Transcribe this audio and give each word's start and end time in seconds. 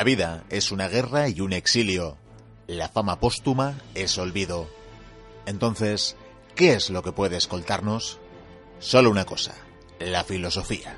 La 0.00 0.04
vida 0.04 0.44
es 0.48 0.72
una 0.72 0.88
guerra 0.88 1.28
y 1.28 1.42
un 1.42 1.52
exilio. 1.52 2.16
La 2.66 2.88
fama 2.88 3.20
póstuma 3.20 3.82
es 3.94 4.16
olvido. 4.16 4.66
Entonces, 5.44 6.16
¿qué 6.54 6.72
es 6.72 6.88
lo 6.88 7.02
que 7.02 7.12
puede 7.12 7.36
escoltarnos? 7.36 8.18
Solo 8.78 9.10
una 9.10 9.26
cosa, 9.26 9.52
la 9.98 10.24
filosofía. 10.24 10.96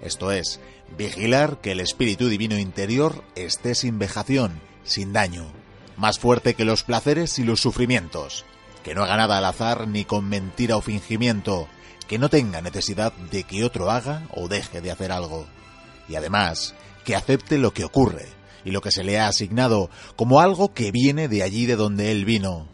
Esto 0.00 0.32
es, 0.32 0.58
vigilar 0.96 1.60
que 1.60 1.72
el 1.72 1.80
espíritu 1.80 2.30
divino 2.30 2.58
interior 2.58 3.22
esté 3.34 3.74
sin 3.74 3.98
vejación, 3.98 4.62
sin 4.84 5.12
daño, 5.12 5.44
más 5.98 6.18
fuerte 6.18 6.54
que 6.54 6.64
los 6.64 6.82
placeres 6.82 7.38
y 7.38 7.44
los 7.44 7.60
sufrimientos, 7.60 8.46
que 8.82 8.94
no 8.94 9.02
haga 9.02 9.18
nada 9.18 9.36
al 9.36 9.44
azar 9.44 9.86
ni 9.86 10.06
con 10.06 10.26
mentira 10.30 10.78
o 10.78 10.80
fingimiento, 10.80 11.68
que 12.08 12.16
no 12.16 12.30
tenga 12.30 12.62
necesidad 12.62 13.12
de 13.12 13.44
que 13.44 13.64
otro 13.64 13.90
haga 13.90 14.22
o 14.30 14.48
deje 14.48 14.80
de 14.80 14.92
hacer 14.92 15.12
algo. 15.12 15.46
Y 16.08 16.14
además, 16.14 16.74
que 17.04 17.16
acepte 17.16 17.58
lo 17.58 17.72
que 17.72 17.84
ocurre 17.84 18.26
y 18.64 18.70
lo 18.70 18.80
que 18.80 18.92
se 18.92 19.04
le 19.04 19.18
ha 19.18 19.28
asignado 19.28 19.90
como 20.16 20.40
algo 20.40 20.72
que 20.72 20.92
viene 20.92 21.28
de 21.28 21.42
allí 21.42 21.66
de 21.66 21.76
donde 21.76 22.12
él 22.12 22.24
vino. 22.24 22.66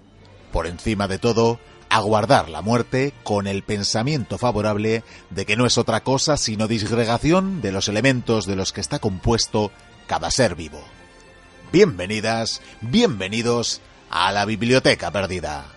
Por 0.53 0.67
encima 0.67 1.09
de 1.09 1.19
todo, 1.19 1.61
aguardar 1.89 2.49
la 2.49 2.63
muerte 2.63 3.13
con 3.23 3.47
el 3.47 3.63
pensamiento 3.63 4.39
favorable 4.39 5.05
de 5.31 5.47
que 5.47 5.57
no 5.57 5.67
es 5.67 5.79
otra 5.79 6.03
cosa 6.03 6.37
sino 6.37 6.69
disgregación 6.69 7.61
de 7.61 7.73
los 7.73 7.89
elementos 7.89 8.47
de 8.47 8.57
los 8.57 8.73
que 8.73 8.81
está 8.81 8.99
compuesto 8.99 9.71
cada 10.07 10.31
ser 10.31 10.55
vivo. 10.55 10.83
Bienvenidas, 11.73 12.61
bienvenidos 12.81 13.81
a 14.11 14.33
la 14.33 14.45
Biblioteca 14.45 15.11
Perdida. 15.11 15.76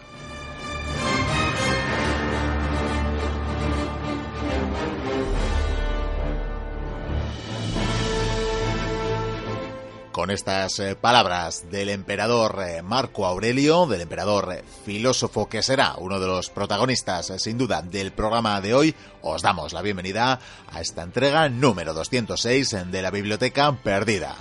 Con 10.12 10.32
estas 10.32 10.80
eh, 10.80 10.96
palabras 10.96 11.70
del 11.70 11.90
emperador 11.90 12.64
eh, 12.66 12.82
Marco 12.82 13.26
Aurelio, 13.26 13.86
del 13.86 14.02
emperador 14.02 14.54
eh, 14.54 14.64
filósofo 14.86 15.48
que 15.48 15.62
será 15.62 15.96
uno 15.98 16.20
de 16.20 16.28
los 16.28 16.50
protagonistas 16.50 17.32
sin 17.38 17.58
duda 17.58 17.82
del 17.82 18.12
programa 18.12 18.60
de 18.62 18.74
hoy, 18.74 18.96
os 19.22 19.42
damos 19.42 19.74
la 19.74 19.82
bienvenida 19.82 20.40
a 20.72 20.82
esta 20.82 21.04
entrega 21.04 21.50
número 21.50 21.94
206 21.94 22.92
de 22.92 23.02
la 23.02 23.12
Biblioteca 23.12 23.72
Perdida. 23.84 24.36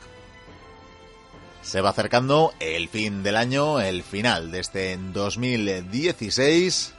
Se 1.63 1.81
va 1.81 1.91
acercando 1.91 2.55
el 2.61 2.89
fin 2.89 3.23
del 3.23 3.37
año, 3.37 3.81
el 3.81 4.03
final 4.03 4.51
de 4.51 4.61
este 4.61 4.99
2016. 5.13 6.95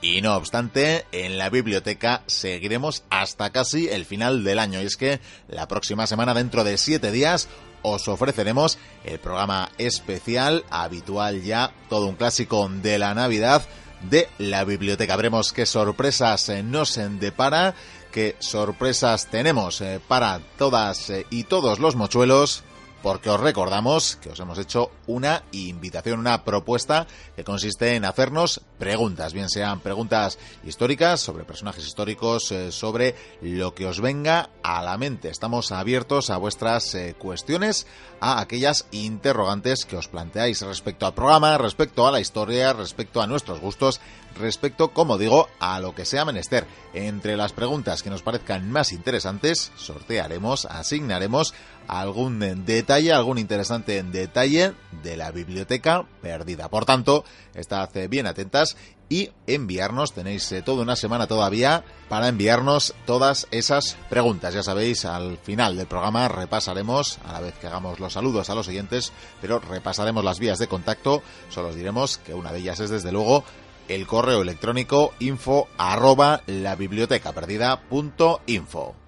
Y 0.00 0.20
no 0.20 0.34
obstante, 0.34 1.04
en 1.12 1.38
la 1.38 1.48
biblioteca 1.48 2.22
seguiremos 2.26 3.04
hasta 3.10 3.50
casi 3.50 3.88
el 3.88 4.04
final 4.04 4.42
del 4.42 4.58
año. 4.58 4.82
Y 4.82 4.86
es 4.86 4.96
que 4.96 5.20
la 5.46 5.68
próxima 5.68 6.06
semana, 6.08 6.34
dentro 6.34 6.64
de 6.64 6.76
siete 6.76 7.12
días, 7.12 7.48
os 7.82 8.08
ofreceremos 8.08 8.78
el 9.04 9.18
programa 9.18 9.70
especial, 9.78 10.64
habitual 10.70 11.42
ya, 11.42 11.72
todo 11.88 12.06
un 12.06 12.16
clásico 12.16 12.68
de 12.68 12.98
la 12.98 13.14
Navidad 13.14 13.62
de 14.08 14.28
la 14.38 14.64
biblioteca. 14.64 15.16
Veremos 15.16 15.52
qué 15.52 15.66
sorpresas 15.66 16.48
eh, 16.48 16.62
nos 16.62 16.98
depara, 17.20 17.74
qué 18.10 18.36
sorpresas 18.38 19.26
tenemos 19.26 19.80
eh, 19.80 20.00
para 20.06 20.40
todas 20.58 21.10
eh, 21.10 21.26
y 21.30 21.44
todos 21.44 21.78
los 21.78 21.96
mochuelos 21.96 22.64
porque 23.02 23.30
os 23.30 23.40
recordamos 23.40 24.16
que 24.16 24.30
os 24.30 24.40
hemos 24.40 24.58
hecho 24.58 24.90
una 25.06 25.42
invitación, 25.52 26.20
una 26.20 26.44
propuesta 26.44 27.06
que 27.34 27.44
consiste 27.44 27.96
en 27.96 28.04
hacernos 28.04 28.60
preguntas, 28.78 29.32
bien 29.32 29.48
sean 29.48 29.80
preguntas 29.80 30.38
históricas 30.64 31.20
sobre 31.20 31.44
personajes 31.44 31.86
históricos, 31.86 32.50
eh, 32.52 32.72
sobre 32.72 33.14
lo 33.40 33.74
que 33.74 33.86
os 33.86 34.00
venga 34.00 34.50
a 34.62 34.82
la 34.82 34.96
mente. 34.96 35.28
Estamos 35.28 35.72
abiertos 35.72 36.30
a 36.30 36.36
vuestras 36.36 36.94
eh, 36.94 37.14
cuestiones, 37.18 37.86
a 38.20 38.40
aquellas 38.40 38.86
interrogantes 38.92 39.84
que 39.84 39.96
os 39.96 40.08
planteáis 40.08 40.62
respecto 40.62 41.06
al 41.06 41.14
programa, 41.14 41.58
respecto 41.58 42.06
a 42.06 42.12
la 42.12 42.20
historia, 42.20 42.72
respecto 42.72 43.20
a 43.20 43.26
nuestros 43.26 43.60
gustos, 43.60 44.00
respecto, 44.38 44.92
como 44.92 45.18
digo, 45.18 45.48
a 45.58 45.80
lo 45.80 45.94
que 45.94 46.04
sea 46.04 46.24
menester. 46.24 46.66
Entre 46.94 47.36
las 47.36 47.52
preguntas 47.52 48.02
que 48.02 48.10
nos 48.10 48.22
parezcan 48.22 48.70
más 48.70 48.92
interesantes, 48.92 49.72
sortearemos, 49.76 50.66
asignaremos 50.66 51.54
algún 51.88 52.64
detalle, 52.64 53.12
algún 53.12 53.38
interesante 53.38 54.02
detalle 54.02 54.72
de 55.02 55.16
la 55.16 55.30
biblioteca 55.30 56.04
perdida. 56.20 56.68
Por 56.68 56.84
tanto, 56.84 57.24
estad 57.54 57.90
bien 58.08 58.26
atentas 58.26 58.76
y 59.08 59.30
enviarnos, 59.46 60.14
tenéis 60.14 60.50
eh, 60.52 60.62
toda 60.62 60.82
una 60.82 60.96
semana 60.96 61.26
todavía 61.26 61.84
para 62.08 62.28
enviarnos 62.28 62.94
todas 63.04 63.46
esas 63.50 63.98
preguntas. 64.08 64.54
Ya 64.54 64.62
sabéis, 64.62 65.04
al 65.04 65.36
final 65.36 65.76
del 65.76 65.86
programa 65.86 66.28
repasaremos, 66.28 67.18
a 67.26 67.32
la 67.32 67.40
vez 67.40 67.54
que 67.60 67.66
hagamos 67.66 68.00
los 68.00 68.14
saludos 68.14 68.48
a 68.48 68.54
los 68.54 68.68
oyentes, 68.68 69.12
pero 69.42 69.58
repasaremos 69.58 70.24
las 70.24 70.38
vías 70.38 70.58
de 70.58 70.66
contacto. 70.68 71.22
Solo 71.50 71.68
os 71.68 71.74
diremos 71.74 72.16
que 72.18 72.32
una 72.32 72.52
de 72.52 72.60
ellas 72.60 72.80
es 72.80 72.88
desde 72.88 73.12
luego 73.12 73.44
el 73.88 74.06
correo 74.06 74.40
electrónico 74.40 75.12
info 75.18 75.68
arroba 75.76 76.40
la 76.46 76.74
biblioteca 76.74 77.32
perdida 77.32 77.82
punto 77.82 78.40
info. 78.46 79.01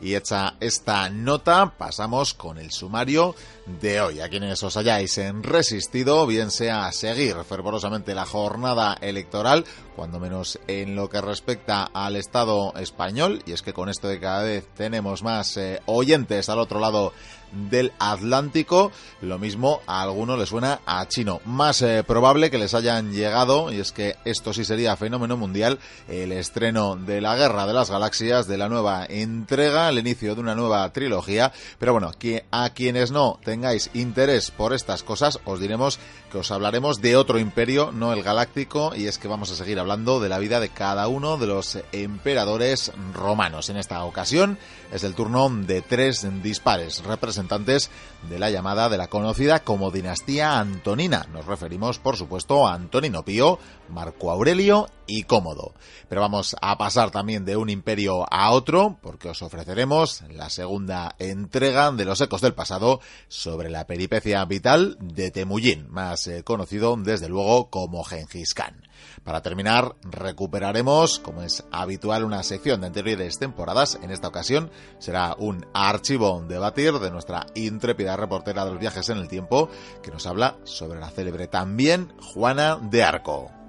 Y 0.00 0.14
hecha 0.14 0.54
esta 0.60 1.10
nota, 1.10 1.74
pasamos 1.76 2.34
con 2.34 2.58
el 2.58 2.70
sumario 2.70 3.34
de 3.80 4.00
hoy. 4.00 4.20
A 4.20 4.28
quienes 4.28 4.62
os 4.62 4.76
hayáis 4.76 5.20
resistido, 5.42 6.26
bien 6.26 6.50
sea 6.50 6.90
seguir 6.92 7.36
fervorosamente 7.48 8.14
la 8.14 8.26
jornada 8.26 8.96
electoral, 9.00 9.64
cuando 9.94 10.18
menos 10.18 10.58
en 10.66 10.96
lo 10.96 11.08
que 11.10 11.20
respecta 11.20 11.84
al 11.92 12.16
Estado 12.16 12.72
español, 12.76 13.42
y 13.46 13.52
es 13.52 13.62
que 13.62 13.72
con 13.72 13.88
esto 13.88 14.08
de 14.08 14.18
cada 14.18 14.42
vez 14.42 14.66
tenemos 14.74 15.22
más 15.22 15.56
eh, 15.56 15.80
oyentes 15.86 16.48
al 16.48 16.58
otro 16.58 16.80
lado 16.80 17.12
del 17.52 17.92
Atlántico. 17.98 18.92
Lo 19.20 19.38
mismo 19.38 19.80
a 19.86 20.02
alguno 20.02 20.36
le 20.36 20.46
suena 20.46 20.80
a 20.86 21.06
chino. 21.08 21.40
Más 21.44 21.82
eh, 21.82 22.04
probable 22.06 22.50
que 22.50 22.58
les 22.58 22.74
hayan 22.74 23.12
llegado, 23.12 23.72
y 23.72 23.80
es 23.80 23.92
que 23.92 24.16
esto 24.24 24.52
sí 24.52 24.64
sería 24.64 24.96
fenómeno 24.96 25.36
mundial, 25.36 25.78
el 26.08 26.32
estreno 26.32 26.96
de 26.96 27.20
la 27.20 27.36
Guerra 27.36 27.66
de 27.66 27.74
las 27.74 27.90
Galaxias, 27.90 28.46
de 28.46 28.58
la 28.58 28.68
nueva 28.68 29.04
entrega, 29.08 29.88
el 29.88 29.98
inicio 29.98 30.34
de 30.34 30.40
una 30.40 30.54
nueva 30.54 30.90
trilogía. 30.92 31.52
Pero 31.78 31.92
bueno, 31.92 32.12
que 32.18 32.44
a 32.50 32.70
quienes 32.70 33.10
no 33.10 33.38
tengáis 33.60 33.90
interés 33.92 34.50
por 34.50 34.72
estas 34.72 35.02
cosas, 35.02 35.38
os 35.44 35.60
diremos 35.60 35.98
que 36.32 36.38
os 36.38 36.50
hablaremos 36.50 37.02
de 37.02 37.14
otro 37.16 37.38
imperio, 37.38 37.92
no 37.92 38.14
el 38.14 38.22
galáctico, 38.22 38.94
y 38.96 39.06
es 39.06 39.18
que 39.18 39.28
vamos 39.28 39.50
a 39.50 39.54
seguir 39.54 39.78
hablando 39.78 40.18
de 40.18 40.30
la 40.30 40.38
vida 40.38 40.60
de 40.60 40.70
cada 40.70 41.08
uno 41.08 41.36
de 41.36 41.46
los 41.46 41.78
emperadores 41.92 42.90
romanos. 43.12 43.68
En 43.68 43.76
esta 43.76 44.02
ocasión 44.04 44.56
es 44.90 45.04
el 45.04 45.14
turno 45.14 45.50
de 45.50 45.82
tres 45.82 46.26
dispares 46.42 47.04
representantes 47.04 47.90
de 48.30 48.38
la 48.38 48.50
llamada 48.50 48.88
de 48.88 48.96
la 48.96 49.08
conocida 49.08 49.60
como 49.60 49.90
dinastía 49.90 50.58
antonina. 50.58 51.26
Nos 51.30 51.44
referimos, 51.44 51.98
por 51.98 52.16
supuesto, 52.16 52.66
a 52.66 52.72
Antonino 52.72 53.24
Pío, 53.26 53.58
Marco 53.90 54.30
Aurelio 54.30 54.88
y 55.06 55.24
Cómodo. 55.24 55.74
Pero 56.08 56.20
vamos 56.20 56.56
a 56.60 56.78
pasar 56.78 57.10
también 57.10 57.44
de 57.44 57.56
un 57.56 57.68
imperio 57.68 58.26
a 58.32 58.52
otro, 58.52 58.98
porque 59.02 59.28
os 59.28 59.42
ofreceremos 59.42 60.22
la 60.30 60.48
segunda 60.50 61.14
entrega 61.18 61.90
de 61.92 62.04
los 62.04 62.20
ecos 62.20 62.40
del 62.40 62.54
pasado 62.54 63.00
sobre 63.40 63.70
la 63.70 63.86
peripecia 63.86 64.44
vital 64.44 64.98
de 65.00 65.30
Temujin, 65.30 65.90
más 65.90 66.26
eh, 66.26 66.44
conocido 66.44 66.94
desde 66.98 67.30
luego 67.30 67.70
como 67.70 68.04
Gengis 68.04 68.52
Khan. 68.52 68.82
Para 69.24 69.40
terminar, 69.40 69.96
recuperaremos, 70.02 71.18
como 71.20 71.40
es 71.40 71.64
habitual, 71.72 72.24
una 72.24 72.42
sección 72.42 72.82
de 72.82 72.88
anteriores 72.88 73.38
temporadas. 73.38 73.98
En 74.02 74.10
esta 74.10 74.28
ocasión 74.28 74.70
será 74.98 75.34
un 75.38 75.64
archivo 75.72 76.44
debatir 76.46 76.92
de 76.98 77.10
nuestra 77.10 77.46
intrépida 77.54 78.14
reportera 78.16 78.66
de 78.66 78.72
los 78.72 78.80
viajes 78.80 79.08
en 79.08 79.16
el 79.16 79.28
tiempo, 79.28 79.70
que 80.02 80.10
nos 80.10 80.26
habla 80.26 80.58
sobre 80.64 81.00
la 81.00 81.10
célebre 81.10 81.48
también 81.48 82.12
Juana 82.20 82.76
de 82.76 83.04
Arco. 83.04 83.59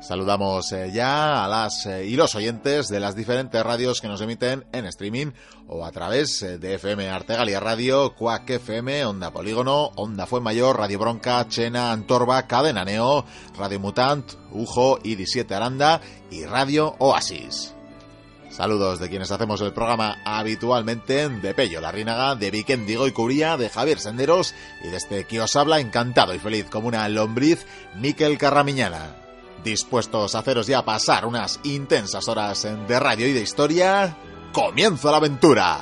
Saludamos 0.00 0.72
eh, 0.72 0.90
ya 0.92 1.44
a 1.44 1.48
las 1.48 1.84
eh, 1.84 2.06
y 2.06 2.16
los 2.16 2.34
oyentes 2.34 2.88
de 2.88 3.00
las 3.00 3.14
diferentes 3.14 3.62
radios 3.62 4.00
que 4.00 4.08
nos 4.08 4.22
emiten 4.22 4.64
en 4.72 4.86
streaming 4.86 5.32
o 5.68 5.84
a 5.84 5.92
través 5.92 6.42
eh, 6.42 6.56
de 6.56 6.76
FM 6.76 7.10
Artegalia 7.10 7.60
Radio, 7.60 8.14
Cuac 8.14 8.48
FM, 8.48 9.04
Onda 9.04 9.30
Polígono, 9.30 9.90
Onda 9.96 10.26
Mayor, 10.40 10.78
Radio 10.78 10.98
Bronca, 10.98 11.46
Chena, 11.48 11.92
Antorba, 11.92 12.46
Cadena 12.46 12.82
Neo, 12.82 13.26
Radio 13.58 13.78
Mutant, 13.78 14.32
Ujo, 14.52 14.98
ID7 15.00 15.52
Aranda 15.52 16.00
y 16.30 16.46
Radio 16.46 16.96
Oasis. 16.98 17.74
Saludos 18.48 19.00
de 19.00 19.10
quienes 19.10 19.30
hacemos 19.30 19.60
el 19.60 19.74
programa 19.74 20.16
habitualmente, 20.24 21.28
de 21.28 21.54
Pello 21.54 21.82
Larrínaga, 21.82 22.36
de 22.36 22.50
Vikendigo 22.50 23.06
y 23.06 23.12
Curía, 23.12 23.58
de 23.58 23.68
Javier 23.68 24.00
Senderos 24.00 24.54
y 24.82 24.88
de 24.88 24.96
este 24.96 25.24
que 25.24 25.42
os 25.42 25.54
habla 25.56 25.78
encantado 25.78 26.34
y 26.34 26.38
feliz 26.38 26.66
como 26.70 26.88
una 26.88 27.06
lombriz, 27.10 27.66
Miquel 27.96 28.38
Carramiñana. 28.38 29.19
Dispuestos 29.64 30.34
a 30.34 30.38
haceros 30.38 30.66
ya 30.66 30.84
pasar 30.84 31.26
unas 31.26 31.60
intensas 31.64 32.28
horas 32.28 32.66
de 32.88 33.00
radio 33.00 33.26
y 33.26 33.32
de 33.32 33.42
historia, 33.42 34.16
¡comienza 34.52 35.10
la 35.10 35.18
aventura! 35.18 35.78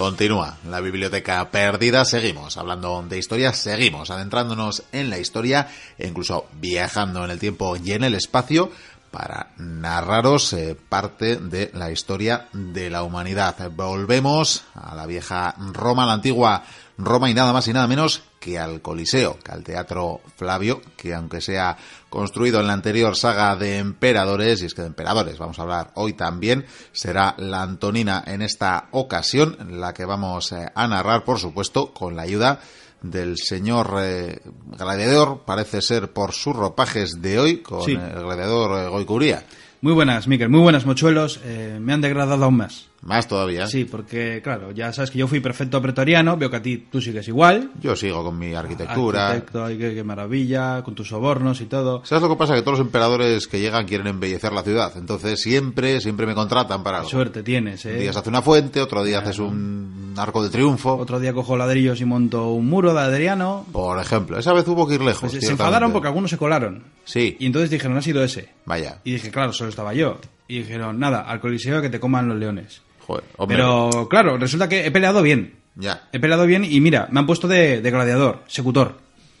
Continúa 0.00 0.56
la 0.66 0.80
biblioteca 0.80 1.50
perdida, 1.50 2.06
seguimos 2.06 2.56
hablando 2.56 3.04
de 3.06 3.18
historia, 3.18 3.52
seguimos 3.52 4.10
adentrándonos 4.10 4.84
en 4.92 5.10
la 5.10 5.18
historia 5.18 5.68
e 5.98 6.08
incluso 6.08 6.46
viajando 6.54 7.22
en 7.22 7.30
el 7.30 7.38
tiempo 7.38 7.76
y 7.76 7.92
en 7.92 8.04
el 8.04 8.14
espacio 8.14 8.70
para 9.10 9.50
narraros 9.58 10.54
eh, 10.54 10.74
parte 10.88 11.36
de 11.36 11.70
la 11.74 11.90
historia 11.90 12.48
de 12.54 12.88
la 12.88 13.02
humanidad. 13.02 13.70
Volvemos 13.72 14.64
a 14.74 14.94
la 14.94 15.04
vieja 15.04 15.54
Roma, 15.74 16.06
la 16.06 16.14
antigua 16.14 16.64
Roma 16.96 17.28
y 17.28 17.34
nada 17.34 17.52
más 17.52 17.68
y 17.68 17.74
nada 17.74 17.86
menos 17.86 18.22
que 18.40 18.58
al 18.58 18.80
Coliseo, 18.80 19.38
que 19.44 19.52
al 19.52 19.62
Teatro 19.62 20.20
Flavio, 20.36 20.80
que 20.96 21.14
aunque 21.14 21.40
sea 21.40 21.76
construido 22.08 22.58
en 22.60 22.66
la 22.66 22.72
anterior 22.72 23.14
saga 23.14 23.54
de 23.54 23.76
emperadores, 23.78 24.62
y 24.62 24.66
es 24.66 24.74
que 24.74 24.80
de 24.82 24.88
emperadores 24.88 25.38
vamos 25.38 25.58
a 25.58 25.62
hablar 25.62 25.90
hoy 25.94 26.14
también, 26.14 26.64
será 26.90 27.34
la 27.38 27.62
Antonina 27.62 28.24
en 28.26 28.40
esta 28.42 28.88
ocasión, 28.92 29.78
la 29.78 29.92
que 29.92 30.06
vamos 30.06 30.52
eh, 30.52 30.66
a 30.74 30.88
narrar, 30.88 31.22
por 31.22 31.38
supuesto, 31.38 31.92
con 31.92 32.16
la 32.16 32.22
ayuda 32.22 32.60
del 33.02 33.36
señor 33.38 33.94
eh, 34.00 34.40
gladiador, 34.78 35.42
parece 35.46 35.80
ser 35.82 36.12
por 36.12 36.32
sus 36.32 36.56
ropajes 36.56 37.22
de 37.22 37.38
hoy, 37.38 37.58
con 37.58 37.82
Sí. 37.84 37.92
el 37.92 38.22
gladiador 38.24 38.78
eh, 38.86 38.88
Goicuría. 38.88 39.44
Muy 39.82 39.92
buenas, 39.94 40.28
Miquel, 40.28 40.50
muy 40.50 40.60
buenas, 40.60 40.84
mochuelos. 40.84 41.40
Eh, 41.44 41.78
me 41.80 41.94
han 41.94 42.02
degradado 42.02 42.44
aún 42.44 42.56
más. 42.58 42.89
Más 43.02 43.26
todavía. 43.26 43.66
Sí, 43.66 43.86
porque, 43.86 44.40
claro, 44.44 44.72
ya 44.72 44.92
sabes 44.92 45.10
que 45.10 45.18
yo 45.18 45.26
fui 45.26 45.40
prefecto 45.40 45.80
pretoriano, 45.80 46.36
veo 46.36 46.50
que 46.50 46.56
a 46.56 46.62
ti 46.62 46.76
tú 46.92 47.00
sigues 47.00 47.26
igual. 47.28 47.70
Yo 47.80 47.96
sigo 47.96 48.22
con 48.22 48.38
mi 48.38 48.54
arquitectura. 48.54 49.28
Arquitecto, 49.28 49.64
ay, 49.64 49.78
qué, 49.78 49.94
qué 49.94 50.04
maravilla, 50.04 50.82
con 50.82 50.94
tus 50.94 51.08
sobornos 51.08 51.62
y 51.62 51.64
todo. 51.66 52.04
¿Sabes 52.04 52.22
lo 52.22 52.28
que 52.28 52.36
pasa? 52.36 52.54
Que 52.54 52.60
todos 52.60 52.78
los 52.78 52.86
emperadores 52.86 53.48
que 53.48 53.58
llegan 53.58 53.86
quieren 53.86 54.06
embellecer 54.06 54.52
la 54.52 54.62
ciudad. 54.62 54.92
Entonces 54.96 55.40
siempre, 55.40 56.00
siempre 56.02 56.26
me 56.26 56.34
contratan 56.34 56.82
para 56.82 56.98
algo. 56.98 57.08
Suerte 57.08 57.42
tienes, 57.42 57.84
Un 57.86 57.92
¿eh? 57.92 57.94
día 58.00 58.12
se 58.12 58.18
hace 58.18 58.28
una 58.28 58.42
fuente, 58.42 58.82
otro 58.82 59.02
día 59.02 59.20
haces 59.20 59.38
un 59.38 60.12
arco 60.18 60.42
de 60.42 60.50
triunfo. 60.50 60.94
Otro 60.96 61.18
día 61.20 61.32
cojo 61.32 61.56
ladrillos 61.56 62.00
y 62.02 62.04
monto 62.04 62.50
un 62.52 62.66
muro 62.68 62.92
de 62.92 63.00
Adriano. 63.00 63.64
Por 63.72 63.98
ejemplo, 63.98 64.38
esa 64.38 64.52
vez 64.52 64.68
hubo 64.68 64.86
que 64.86 64.96
ir 64.96 65.00
lejos. 65.02 65.30
Pues 65.30 65.42
se 65.42 65.52
enfadaron 65.52 65.92
porque 65.92 66.08
algunos 66.08 66.30
se 66.30 66.36
colaron. 66.36 66.82
Sí, 67.06 67.34
Y 67.40 67.46
entonces 67.46 67.70
dijeron, 67.70 67.96
ha 67.96 68.02
sido 68.02 68.22
ese. 68.22 68.50
vaya. 68.66 68.98
Y 69.04 69.12
dije, 69.12 69.30
claro, 69.30 69.54
solo 69.54 69.70
estaba 69.70 69.94
yo. 69.94 70.18
Y 70.48 70.58
dijeron, 70.58 70.98
nada, 70.98 71.22
al 71.22 71.40
coliseo 71.40 71.80
que 71.80 71.88
te 71.88 71.98
coman 72.00 72.28
los 72.28 72.36
leones. 72.36 72.82
Joder, 73.10 73.24
hombre. 73.38 73.56
Pero, 73.56 74.08
claro, 74.08 74.36
resulta 74.38 74.68
que 74.68 74.86
he 74.86 74.90
peleado 74.90 75.22
bien. 75.22 75.54
Ya, 75.76 76.08
He 76.12 76.18
peleado 76.20 76.46
bien 76.46 76.64
y 76.64 76.80
mira, 76.80 77.08
me 77.10 77.20
han 77.20 77.26
puesto 77.26 77.48
de, 77.48 77.80
de 77.80 77.90
gladiador, 77.90 78.42
secutor. 78.46 78.98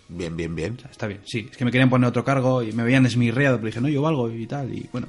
bien, 0.08 0.36
bien, 0.36 0.54
bien. 0.54 0.76
Está 0.90 1.06
bien, 1.06 1.20
sí. 1.26 1.48
Es 1.50 1.56
que 1.56 1.64
me 1.64 1.70
querían 1.70 1.90
poner 1.90 2.08
otro 2.08 2.24
cargo 2.24 2.62
y 2.62 2.72
me 2.72 2.82
veían 2.84 3.04
esmirriado, 3.06 3.56
pero 3.56 3.66
dije, 3.66 3.80
no, 3.80 3.88
yo 3.88 4.02
valgo 4.02 4.30
y 4.30 4.46
tal. 4.46 4.72
Y 4.74 4.88
bueno. 4.92 5.08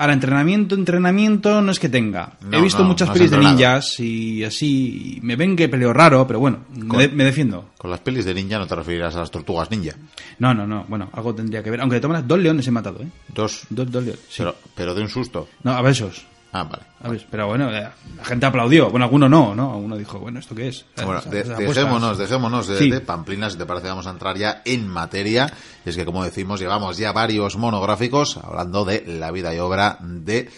Ahora, 0.00 0.12
entrenamiento, 0.12 0.76
entrenamiento 0.76 1.60
no 1.60 1.72
es 1.72 1.80
que 1.80 1.88
tenga. 1.88 2.34
No, 2.42 2.56
He 2.56 2.60
visto 2.62 2.82
no, 2.82 2.88
muchas 2.90 3.08
no 3.08 3.14
pelis 3.14 3.32
de 3.32 3.38
ninjas 3.38 3.98
y 3.98 4.44
así. 4.44 5.16
y 5.16 5.20
me 5.22 5.34
ven 5.34 5.56
que 5.56 5.68
peleo 5.68 5.92
raro, 5.92 6.24
pero 6.24 6.38
bueno, 6.38 6.66
me, 6.72 6.98
de- 6.98 7.08
me 7.08 7.24
defiendo. 7.24 7.70
Con 7.76 7.90
las 7.90 7.98
pelis 8.00 8.24
de 8.24 8.32
ninja 8.32 8.58
no 8.60 8.66
te 8.68 8.76
referirás 8.76 9.16
a 9.16 9.20
las 9.20 9.30
tortugas 9.32 9.68
ninja. 9.72 9.94
No, 10.38 10.54
no, 10.54 10.68
no. 10.68 10.84
Bueno, 10.88 11.10
algo 11.14 11.34
tendría 11.34 11.64
que 11.64 11.70
ver. 11.72 11.80
Aunque 11.80 11.96
de 11.96 12.00
todas 12.00 12.12
maneras, 12.12 12.28
dos 12.28 12.38
leones 12.38 12.66
he 12.68 12.70
matado, 12.70 13.02
¿eh? 13.02 13.08
Dos, 13.34 13.62
Dos, 13.70 13.90
dos 13.90 14.04
leones. 14.04 14.22
Sí. 14.28 14.36
pero, 14.38 14.54
pero 14.76 14.94
de 14.94 15.02
un 15.02 15.08
susto. 15.08 15.48
No, 15.64 15.72
a 15.72 15.82
besos. 15.82 16.24
Ah, 16.60 16.64
vale. 16.64 16.82
A 17.02 17.08
ver, 17.08 17.26
pero 17.30 17.46
bueno, 17.46 17.70
eh, 17.70 17.88
la 18.16 18.24
gente 18.24 18.46
aplaudió. 18.46 18.90
Bueno, 18.90 19.04
alguno 19.04 19.28
no, 19.28 19.54
¿no? 19.54 19.72
Alguno 19.74 19.96
dijo, 19.96 20.18
bueno, 20.18 20.40
¿esto 20.40 20.54
qué 20.54 20.68
es? 20.68 20.84
Bueno, 20.96 21.20
de- 21.22 21.44
dejémonos, 21.44 22.18
dejémonos 22.18 22.66
de, 22.66 22.78
Sí. 22.78 22.90
de 22.90 23.00
pamplinas, 23.00 23.52
si 23.52 23.58
te 23.58 23.66
parece, 23.66 23.86
vamos 23.88 24.06
a 24.06 24.10
entrar 24.10 24.36
ya 24.36 24.62
en 24.64 24.88
materia. 24.88 25.52
Y 25.86 25.90
es 25.90 25.96
que, 25.96 26.04
como 26.04 26.24
decimos, 26.24 26.58
llevamos 26.58 26.96
ya 26.96 27.12
varios 27.12 27.56
monográficos 27.56 28.36
hablando 28.38 28.84
de 28.84 29.04
la 29.06 29.30
vida 29.30 29.54
y 29.54 29.58
obra 29.58 29.98
de 30.00 30.50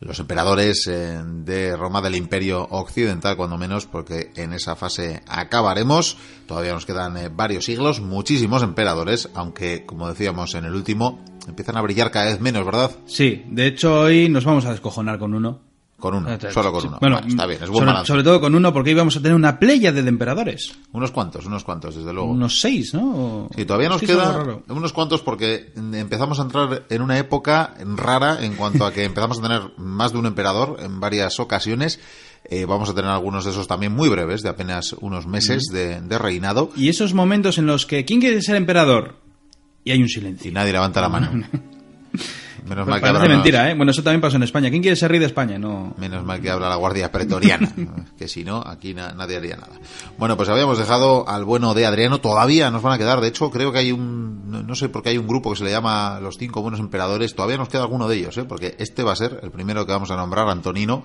los 0.00 0.18
emperadores 0.18 0.86
eh, 0.86 1.20
de 1.24 1.76
Roma 1.76 2.02
del 2.02 2.14
Imperio 2.14 2.66
Occidental, 2.70 3.36
cuando 3.36 3.56
menos, 3.56 3.86
porque 3.86 4.30
en 4.36 4.52
esa 4.52 4.76
fase 4.76 5.22
acabaremos. 5.26 6.16
Todavía 6.46 6.72
nos 6.72 6.86
quedan 6.86 7.16
eh, 7.16 7.30
varios 7.32 7.64
siglos, 7.64 8.00
muchísimos 8.00 8.62
emperadores, 8.62 9.30
aunque, 9.34 9.84
como 9.86 10.08
decíamos 10.08 10.54
en 10.54 10.64
el 10.64 10.74
último, 10.74 11.24
empiezan 11.48 11.76
a 11.76 11.82
brillar 11.82 12.10
cada 12.10 12.26
vez 12.26 12.40
menos, 12.40 12.64
¿verdad? 12.64 12.90
Sí, 13.06 13.44
de 13.48 13.66
hecho 13.66 14.00
hoy 14.00 14.28
nos 14.28 14.44
vamos 14.44 14.66
a 14.66 14.72
descojonar 14.72 15.18
con 15.18 15.34
uno. 15.34 15.73
Con 15.98 16.14
uno, 16.16 16.30
Eh, 16.32 16.38
solo 16.52 16.70
con 16.72 16.80
sí. 16.82 16.88
uno. 16.88 16.98
Bueno, 17.00 17.16
Vale, 17.16 17.28
está 17.28 17.46
bien, 17.46 17.62
es 17.62 17.68
buen 17.68 17.78
sobre, 17.78 17.86
balance. 17.86 18.06
sobre 18.08 18.22
todo 18.24 18.40
con 18.40 18.54
uno 18.54 18.72
porque 18.72 18.90
hoy 18.90 18.96
vamos 18.96 19.16
a 19.16 19.20
tener 19.22 19.34
una 19.34 19.58
playa 19.58 19.90
de 19.92 20.00
emperadores. 20.06 20.72
Unos 20.92 21.10
cuantos, 21.12 21.46
unos 21.46 21.64
cuantos, 21.64 21.94
desde 21.94 22.12
luego. 22.12 22.30
Unos 22.30 22.60
seis, 22.60 22.92
¿no? 22.92 23.48
Sí, 23.56 23.64
todavía 23.64 23.88
nos 23.88 24.00
Sí, 24.00 24.04
es 24.06 24.10
algo 24.10 24.22
queda 24.22 24.32
raro. 24.36 24.62
unos 24.68 24.92
cuantos 24.92 25.22
porque 25.22 25.72
empezamos 25.76 26.38
a 26.40 26.42
entrar 26.42 26.84
en 26.90 27.00
una 27.00 27.16
época 27.18 27.74
rara 27.96 28.44
en 28.44 28.54
cuanto 28.56 28.84
a 28.84 28.92
que 28.92 29.04
empezamos 29.04 29.38
a 29.38 29.42
tener 29.42 29.62
más 29.78 30.12
de 30.12 30.18
un 30.18 30.26
emperador 30.26 30.76
en 30.80 31.00
varias 31.00 31.40
ocasiones. 31.40 32.00
Eh, 32.50 32.66
vamos 32.66 32.90
a 32.90 32.94
tener 32.94 33.10
algunos 33.10 33.46
de 33.46 33.52
esos 33.52 33.66
también 33.66 33.92
muy 33.92 34.10
breves, 34.10 34.42
de 34.42 34.50
apenas 34.50 34.92
unos 35.00 35.26
meses 35.26 35.62
de, 35.72 36.02
de 36.02 36.18
reinado. 36.18 36.70
Y 36.76 36.90
esos 36.90 37.14
momentos 37.14 37.56
en 37.56 37.64
los 37.66 37.86
que, 37.86 38.04
¿quién 38.04 38.20
quiere 38.20 38.42
ser 38.42 38.56
emperador? 38.56 39.16
Y 39.84 39.92
hay 39.92 40.00
un 40.00 40.06
Y 40.06 40.10
silencio. 40.10 40.52
nadie 40.52 40.72
levanta 40.72 41.00
la 41.00 41.08
mano. 41.08 41.30
Menos 42.64 42.86
mal 42.86 42.96
que 42.96 43.02
Parece 43.02 43.06
habrá 43.08 43.20
unos- 43.24 43.36
mentira, 43.36 43.70
¿eh? 43.70 43.74
Bueno, 43.74 43.90
eso 43.92 44.02
también 44.02 44.20
pasó 44.22 44.36
en 44.36 44.42
España. 44.42 44.70
¿Quién 44.70 44.80
quiere 44.82 44.96
ser 44.96 45.10
rey 45.10 45.20
de 45.20 45.26
España? 45.26 45.58
No. 45.58 45.92
Menos 45.98 46.24
mal 46.24 46.40
que 46.40 46.50
habla 46.50 46.68
la 46.68 46.76
Guardia 46.76 47.12
Pretoriana, 47.12 47.70
que 48.18 48.26
si 48.26 48.42
no, 48.44 48.62
aquí 48.66 48.94
na- 48.94 49.12
nadie 49.12 49.36
haría 49.36 49.56
nada. 49.56 49.72
Bueno, 50.18 50.36
pues 50.36 50.48
habíamos 50.48 50.78
dejado 50.78 51.28
al 51.28 51.44
bueno 51.44 51.74
de 51.74 51.84
Adriano, 51.86 52.20
todavía 52.20 52.70
nos 52.70 52.82
van 52.82 52.94
a 52.94 52.98
quedar, 52.98 53.20
de 53.20 53.28
hecho 53.28 53.50
creo 53.50 53.70
que 53.72 53.78
hay 53.80 53.92
un, 53.92 54.50
no, 54.50 54.62
no 54.62 54.74
sé 54.74 54.88
por 54.88 55.02
qué 55.02 55.10
hay 55.10 55.18
un 55.18 55.26
grupo 55.28 55.50
que 55.50 55.56
se 55.56 55.64
le 55.64 55.70
llama 55.70 56.18
Los 56.20 56.38
Cinco 56.38 56.62
Buenos 56.62 56.80
Emperadores, 56.80 57.34
todavía 57.34 57.58
nos 57.58 57.68
queda 57.68 57.82
alguno 57.82 58.08
de 58.08 58.16
ellos, 58.16 58.36
¿eh? 58.38 58.44
porque 58.44 58.74
este 58.78 59.02
va 59.02 59.12
a 59.12 59.16
ser 59.16 59.40
el 59.42 59.50
primero 59.50 59.84
que 59.84 59.92
vamos 59.92 60.10
a 60.10 60.16
nombrar, 60.16 60.48
Antonino, 60.48 61.04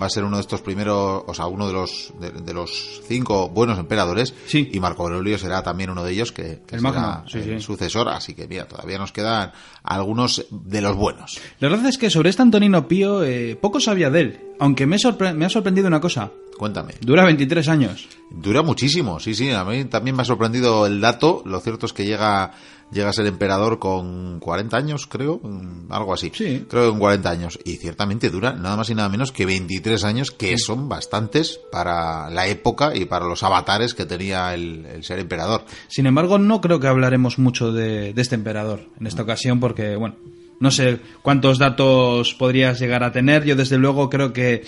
va 0.00 0.06
a 0.06 0.10
ser 0.10 0.24
uno 0.24 0.36
de 0.36 0.42
estos 0.42 0.60
primeros, 0.62 1.22
o 1.26 1.34
sea, 1.34 1.46
uno 1.46 1.66
de 1.66 1.72
los, 1.72 2.12
de, 2.20 2.30
de 2.30 2.54
los 2.54 3.00
cinco 3.06 3.48
buenos 3.48 3.78
emperadores, 3.78 4.34
Sí. 4.46 4.68
y 4.72 4.80
Marco 4.80 5.04
Aurelio 5.04 5.38
será 5.38 5.62
también 5.62 5.90
uno 5.90 6.04
de 6.04 6.12
ellos, 6.12 6.32
que, 6.32 6.62
que 6.66 6.76
El 6.76 6.80
será 6.80 6.92
magno, 6.92 7.24
sí, 7.28 7.38
el 7.38 7.60
sí. 7.60 7.66
sucesor, 7.66 8.08
así 8.08 8.34
que 8.34 8.46
mira, 8.48 8.66
todavía 8.66 8.98
nos 8.98 9.12
quedan 9.12 9.52
algunos 9.82 10.46
de 10.50 10.80
los 10.80 10.96
buenos. 10.96 11.38
La 11.60 11.68
verdad 11.68 11.86
es 11.86 11.98
que 11.98 12.10
sobre 12.10 12.30
este 12.30 12.42
Antonino 12.42 12.88
Pío 12.88 13.22
eh, 13.24 13.56
poco 13.60 13.80
sabía 13.80 14.10
de 14.10 14.20
él. 14.20 14.40
Aunque 14.58 14.86
me, 14.86 14.96
me 15.34 15.44
ha 15.44 15.48
sorprendido 15.50 15.86
una 15.86 16.00
cosa. 16.00 16.30
Cuéntame. 16.56 16.94
Dura 17.02 17.24
23 17.26 17.68
años. 17.68 18.08
Dura 18.30 18.62
muchísimo, 18.62 19.20
sí, 19.20 19.34
sí. 19.34 19.50
A 19.50 19.64
mí 19.64 19.84
también 19.84 20.16
me 20.16 20.22
ha 20.22 20.24
sorprendido 20.24 20.86
el 20.86 21.00
dato. 21.02 21.42
Lo 21.44 21.60
cierto 21.60 21.84
es 21.84 21.92
que 21.92 22.06
llega, 22.06 22.52
llega 22.90 23.10
a 23.10 23.12
ser 23.12 23.26
emperador 23.26 23.78
con 23.78 24.40
40 24.40 24.76
años, 24.76 25.06
creo, 25.06 25.40
algo 25.88 26.14
así. 26.14 26.30
Sí. 26.34 26.66
Creo 26.68 26.84
que 26.84 26.90
con 26.90 26.98
40 27.00 27.30
años. 27.30 27.58
Y 27.64 27.76
ciertamente 27.76 28.30
dura 28.30 28.52
nada 28.52 28.76
más 28.76 28.90
y 28.90 28.94
nada 28.94 29.08
menos 29.08 29.32
que 29.32 29.46
23 29.46 30.04
años, 30.04 30.30
que 30.30 30.56
son 30.58 30.88
bastantes 30.88 31.60
para 31.70 32.30
la 32.30 32.46
época 32.46 32.94
y 32.94 33.04
para 33.04 33.26
los 33.26 33.42
avatares 33.42 33.94
que 33.94 34.06
tenía 34.06 34.54
el, 34.54 34.86
el 34.86 35.04
ser 35.04 35.18
emperador. 35.18 35.64
Sin 35.88 36.06
embargo, 36.06 36.38
no 36.38 36.60
creo 36.60 36.80
que 36.80 36.86
hablaremos 36.86 37.38
mucho 37.38 37.72
de, 37.72 38.12
de 38.12 38.22
este 38.22 38.34
emperador 38.34 38.88
en 39.00 39.06
esta 39.06 39.22
ocasión 39.22 39.60
porque, 39.60 39.96
bueno, 39.96 40.16
no 40.58 40.70
sé 40.70 41.00
cuántos 41.22 41.58
datos 41.58 42.34
podrías 42.34 42.78
llegar 42.80 43.04
a 43.04 43.12
tener. 43.12 43.44
Yo, 43.44 43.56
desde 43.56 43.78
luego, 43.78 44.08
creo 44.08 44.32
que, 44.32 44.64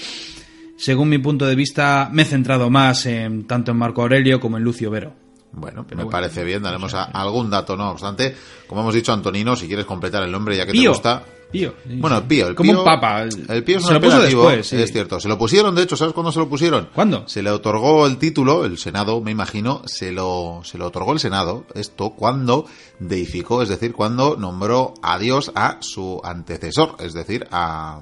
según 0.77 1.09
mi 1.09 1.19
punto 1.19 1.47
de 1.47 1.55
vista, 1.55 2.11
me 2.13 2.23
he 2.23 2.27
centrado 2.27 2.69
más 2.71 3.07
en 3.07 3.47
tanto 3.47 3.73
en 3.73 3.79
Marco 3.79 4.03
Aurelio 4.03 4.41
como 4.41 4.59
en 4.59 4.65
Lucio 4.65 4.91
Vero. 4.91 5.28
Bueno, 5.53 5.85
me 5.97 6.07
parece 6.07 6.45
bien, 6.45 6.63
daremos 6.63 6.95
a- 6.95 7.05
algún 7.05 7.51
dato, 7.51 7.77
no 7.77 7.91
obstante. 7.91 8.37
Como 8.67 8.83
hemos 8.83 8.95
dicho, 8.95 9.13
Antonino, 9.13 9.57
si 9.57 9.67
quieres 9.67 9.87
completar 9.87 10.23
el 10.23 10.31
nombre 10.31 10.57
ya 10.57 10.67
que 10.67 10.73
te 10.73 10.79
gusta. 10.91 11.23
Pío. 11.51 11.73
Bueno, 11.87 12.23
Pío, 12.29 12.47
el 12.49 12.55
Como 12.55 12.71
Pío- 12.73 12.79
un 12.81 12.85
papa. 12.85 13.23
El 13.23 13.65
Pío 13.65 13.79
es 13.79 13.85
Se 13.85 13.91
un 13.93 13.97
apelativo, 13.97 14.43
después, 14.43 14.67
sí. 14.67 14.77
es 14.77 14.93
cierto. 14.93 15.19
Se 15.19 15.29
lo 15.29 15.39
pusieron, 15.39 15.75
de 15.75 15.83
hecho, 15.83 15.97
¿sabes 15.97 16.13
cuándo 16.13 16.31
se 16.31 16.39
lo 16.41 16.47
pusieron? 16.49 16.91
¿Cuándo? 16.95 17.27
Se 17.27 17.43
le 17.43 17.51
otorgó 17.51 18.07
el 18.07 18.19
título, 18.19 18.67
el 18.67 18.77
Senado, 18.77 19.23
me 19.23 19.31
imagino, 19.31 19.81
se 19.87 20.13
lo, 20.13 20.61
se 20.63 20.77
lo 20.77 20.87
otorgó 20.89 21.15
el 21.15 21.21
Senado, 21.21 21.65
esto 21.75 22.11
cuando 22.11 22.67
deificó, 22.99 23.63
es 23.63 23.71
decir, 23.71 23.95
cuando 23.95 24.37
nombró 24.37 24.93
a 25.01 25.19
Dios 25.19 25.51
a 25.55 25.79
su 25.81 26.21
antecesor, 26.23 26.97
es 27.01 27.15
decir, 27.15 27.47
a, 27.51 27.99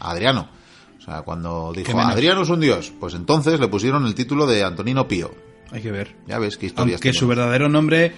a 0.00 0.10
Adriano. 0.10 0.48
O 0.98 1.00
sea, 1.00 1.22
cuando 1.22 1.72
dijo. 1.72 1.92
Adriano 2.00 2.42
es 2.42 2.48
un 2.48 2.58
dios, 2.58 2.92
pues 2.98 3.14
entonces 3.14 3.60
le 3.60 3.68
pusieron 3.68 4.04
el 4.06 4.14
título 4.16 4.44
de 4.44 4.64
Antonino 4.64 5.06
Pío. 5.06 5.30
Hay 5.70 5.82
que 5.82 5.90
ver. 5.92 6.14
Ya 6.26 6.38
ves 6.38 6.56
qué 6.56 6.66
historias 6.66 6.96
Aunque 7.00 7.12
su 7.12 7.26
verdadero 7.28 7.68
nombre 7.68 8.12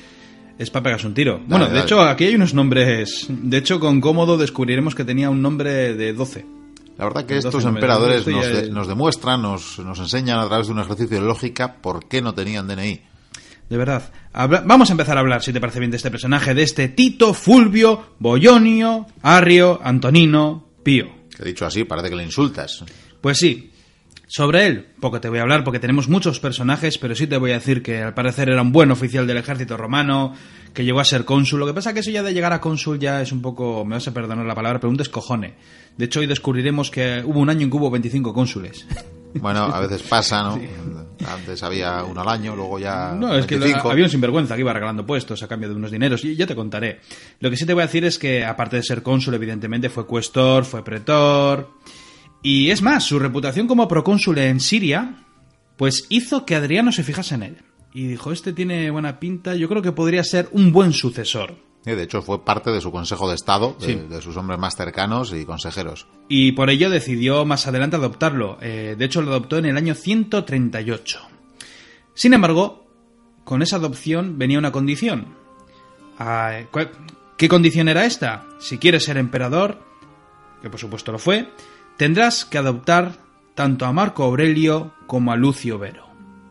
es 0.58 0.70
para 0.70 0.82
pegarse 0.84 1.06
un 1.06 1.14
tiro. 1.14 1.40
bueno, 1.46 1.64
de 1.66 1.72
dale. 1.72 1.84
hecho, 1.84 2.00
aquí 2.02 2.24
hay 2.24 2.34
unos 2.34 2.54
nombres. 2.54 3.26
De 3.28 3.56
hecho, 3.58 3.80
con 3.80 4.00
cómodo 4.00 4.36
descubriremos 4.38 4.94
que 4.94 5.04
tenía 5.04 5.30
un 5.30 5.42
nombre 5.42 5.94
de 5.94 6.12
12. 6.12 6.44
La 6.98 7.06
verdad 7.06 7.24
que 7.24 7.38
estos 7.38 7.64
emperadores 7.64 8.26
nos, 8.26 8.44
ya 8.44 8.50
de- 8.52 8.62
es- 8.64 8.70
nos 8.70 8.86
demuestran, 8.86 9.40
nos, 9.40 9.78
nos 9.78 9.98
enseñan 9.98 10.38
a 10.38 10.46
través 10.48 10.66
de 10.66 10.74
un 10.74 10.80
ejercicio 10.80 11.18
de 11.20 11.26
lógica 11.26 11.76
por 11.80 12.06
qué 12.08 12.20
no 12.20 12.34
tenían 12.34 12.66
DNI. 12.68 13.00
De 13.70 13.76
verdad. 13.78 14.12
Habla- 14.32 14.62
Vamos 14.66 14.90
a 14.90 14.92
empezar 14.92 15.16
a 15.16 15.20
hablar, 15.20 15.42
si 15.42 15.52
te 15.52 15.60
parece 15.60 15.78
bien, 15.78 15.90
de 15.90 15.96
este 15.96 16.10
personaje, 16.10 16.52
de 16.54 16.62
este 16.62 16.88
Tito, 16.88 17.32
Fulvio, 17.32 18.14
Boyonio, 18.18 19.06
Arrio, 19.22 19.80
Antonino, 19.82 20.66
Pío. 20.82 21.06
Que 21.36 21.44
dicho 21.44 21.64
así, 21.64 21.84
parece 21.84 22.10
que 22.10 22.16
le 22.16 22.24
insultas. 22.24 22.84
Pues 23.20 23.38
sí, 23.38 23.70
sobre 24.32 24.66
él 24.68 24.86
poco 25.00 25.20
te 25.20 25.28
voy 25.28 25.40
a 25.40 25.42
hablar 25.42 25.64
porque 25.64 25.80
tenemos 25.80 26.08
muchos 26.08 26.38
personajes, 26.38 26.98
pero 26.98 27.14
sí 27.16 27.26
te 27.26 27.36
voy 27.36 27.50
a 27.50 27.54
decir 27.54 27.82
que 27.82 28.00
al 28.00 28.14
parecer 28.14 28.48
era 28.48 28.62
un 28.62 28.70
buen 28.70 28.90
oficial 28.92 29.26
del 29.26 29.38
ejército 29.38 29.76
romano, 29.76 30.32
que 30.72 30.84
llegó 30.84 31.00
a 31.00 31.04
ser 31.04 31.24
cónsul. 31.24 31.58
Lo 31.58 31.66
que 31.66 31.74
pasa 31.74 31.92
que 31.92 32.00
eso 32.00 32.12
ya 32.12 32.22
de 32.22 32.32
llegar 32.32 32.52
a 32.52 32.60
cónsul 32.60 33.00
ya 33.00 33.20
es 33.20 33.32
un 33.32 33.42
poco, 33.42 33.84
me 33.84 33.96
vas 33.96 34.06
a 34.06 34.14
perdonar 34.14 34.46
la 34.46 34.54
palabra, 34.54 34.78
pero 34.78 34.90
un 34.90 34.96
descojone. 34.96 35.54
De 35.96 36.04
hecho, 36.04 36.20
hoy 36.20 36.26
descubriremos 36.26 36.90
que 36.92 37.22
hubo 37.26 37.40
un 37.40 37.50
año 37.50 37.62
en 37.62 37.70
que 37.70 37.76
hubo 37.76 37.90
25 37.90 38.32
cónsules. 38.32 38.86
Bueno, 39.32 39.60
a 39.60 39.78
veces 39.78 40.02
pasa, 40.02 40.42
¿no? 40.42 40.58
Antes 41.24 41.62
había 41.62 42.02
uno 42.02 42.20
al 42.22 42.28
año, 42.28 42.56
luego 42.56 42.80
ya. 42.80 43.14
No, 43.16 43.32
es 43.32 43.46
que 43.46 43.54
lo- 43.54 43.60
25. 43.60 43.88
había 43.92 44.04
un 44.06 44.10
sinvergüenza 44.10 44.56
que 44.56 44.62
iba 44.62 44.72
regalando 44.72 45.06
puestos 45.06 45.40
a 45.44 45.46
cambio 45.46 45.68
de 45.68 45.76
unos 45.76 45.92
dineros 45.92 46.24
y 46.24 46.34
ya 46.34 46.48
te 46.48 46.56
contaré. 46.56 46.98
Lo 47.38 47.48
que 47.48 47.56
sí 47.56 47.64
te 47.64 47.72
voy 47.72 47.84
a 47.84 47.86
decir 47.86 48.04
es 48.04 48.18
que, 48.18 48.44
aparte 48.44 48.74
de 48.74 48.82
ser 48.82 49.04
cónsul, 49.04 49.34
evidentemente 49.34 49.88
fue 49.88 50.04
cuestor, 50.04 50.64
fue 50.64 50.82
pretor. 50.82 51.70
Y 52.42 52.70
es 52.70 52.82
más, 52.82 53.04
su 53.04 53.18
reputación 53.18 53.66
como 53.66 53.86
procónsul 53.88 54.38
en 54.38 54.60
Siria, 54.60 55.24
pues 55.76 56.06
hizo 56.08 56.44
que 56.46 56.54
Adriano 56.54 56.90
se 56.92 57.04
fijase 57.04 57.34
en 57.34 57.42
él. 57.42 57.56
Y 57.92 58.06
dijo, 58.06 58.32
este 58.32 58.52
tiene 58.52 58.90
buena 58.90 59.18
pinta, 59.18 59.54
yo 59.56 59.68
creo 59.68 59.82
que 59.82 59.92
podría 59.92 60.22
ser 60.24 60.48
un 60.52 60.72
buen 60.72 60.92
sucesor. 60.92 61.56
Eh, 61.84 61.94
De 61.96 62.02
hecho, 62.04 62.22
fue 62.22 62.44
parte 62.44 62.70
de 62.70 62.80
su 62.80 62.92
consejo 62.92 63.28
de 63.28 63.34
Estado, 63.34 63.76
de, 63.80 63.86
Sí. 63.86 63.94
de 64.08 64.20
sus 64.22 64.36
hombres 64.36 64.58
más 64.58 64.76
cercanos 64.76 65.32
y 65.32 65.44
consejeros. 65.44 66.06
Y 66.28 66.52
por 66.52 66.70
ello 66.70 66.88
decidió 66.90 67.44
más 67.44 67.66
adelante 67.66 67.96
adoptarlo. 67.96 68.58
Eh, 68.60 68.94
de 68.98 69.04
hecho, 69.04 69.22
lo 69.22 69.30
adoptó 69.30 69.58
en 69.58 69.64
el 69.66 69.76
año 69.76 69.94
138. 69.94 71.20
Sin 72.14 72.34
embargo, 72.34 72.86
con 73.44 73.62
esa 73.62 73.76
adopción 73.76 74.38
venía 74.38 74.58
una 74.58 74.72
condición. 74.72 75.34
Ah, 76.18 76.60
¿cuál- 76.70 76.90
¿Qué 77.36 77.48
condición 77.48 77.88
era 77.88 78.04
esta? 78.04 78.46
Si 78.60 78.76
quieres 78.78 79.04
ser 79.04 79.16
emperador, 79.16 79.82
que 80.60 80.68
por 80.68 80.78
supuesto 80.78 81.10
lo 81.12 81.18
fue, 81.18 81.48
tendrás 82.00 82.46
que 82.46 82.56
adoptar 82.56 83.12
tanto 83.54 83.84
a 83.84 83.92
Marco 83.92 84.24
Aurelio 84.24 84.94
como 85.06 85.32
a 85.32 85.36
Lucio 85.36 85.78
Vero. 85.78 86.06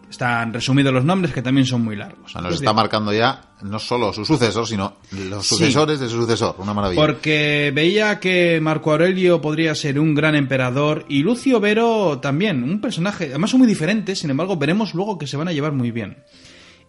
Están 0.07 0.53
resumidos 0.53 0.93
los 0.93 1.03
nombres 1.03 1.33
que 1.33 1.41
también 1.41 1.65
son 1.65 1.83
muy 1.83 1.95
largos. 1.95 2.35
Nos 2.35 2.53
está 2.53 2.71
marcando 2.71 3.11
ya 3.11 3.41
no 3.63 3.79
solo 3.79 4.13
su 4.13 4.23
sucesor, 4.25 4.67
sino 4.67 4.97
los 5.11 5.43
Sí. 5.47 5.55
sucesores 5.55 5.99
de 5.99 6.07
su 6.07 6.17
sucesor. 6.21 6.53
Una 6.59 6.75
maravilla. 6.75 7.01
Porque 7.01 7.71
veía 7.73 8.19
que 8.19 8.59
Marco 8.61 8.91
Aurelio 8.91 9.41
podría 9.41 9.73
ser 9.73 9.99
un 9.99 10.13
gran 10.13 10.35
emperador 10.35 11.03
y 11.09 11.23
Lucio 11.23 11.59
Vero 11.59 12.19
también, 12.21 12.61
un 12.63 12.79
personaje, 12.79 13.29
además 13.29 13.49
son 13.49 13.61
muy 13.61 13.67
diferentes, 13.67 14.19
sin 14.19 14.29
embargo 14.29 14.55
veremos 14.55 14.93
luego 14.93 15.17
que 15.17 15.25
se 15.25 15.35
van 15.35 15.47
a 15.47 15.51
llevar 15.51 15.71
muy 15.71 15.89
bien. 15.89 16.23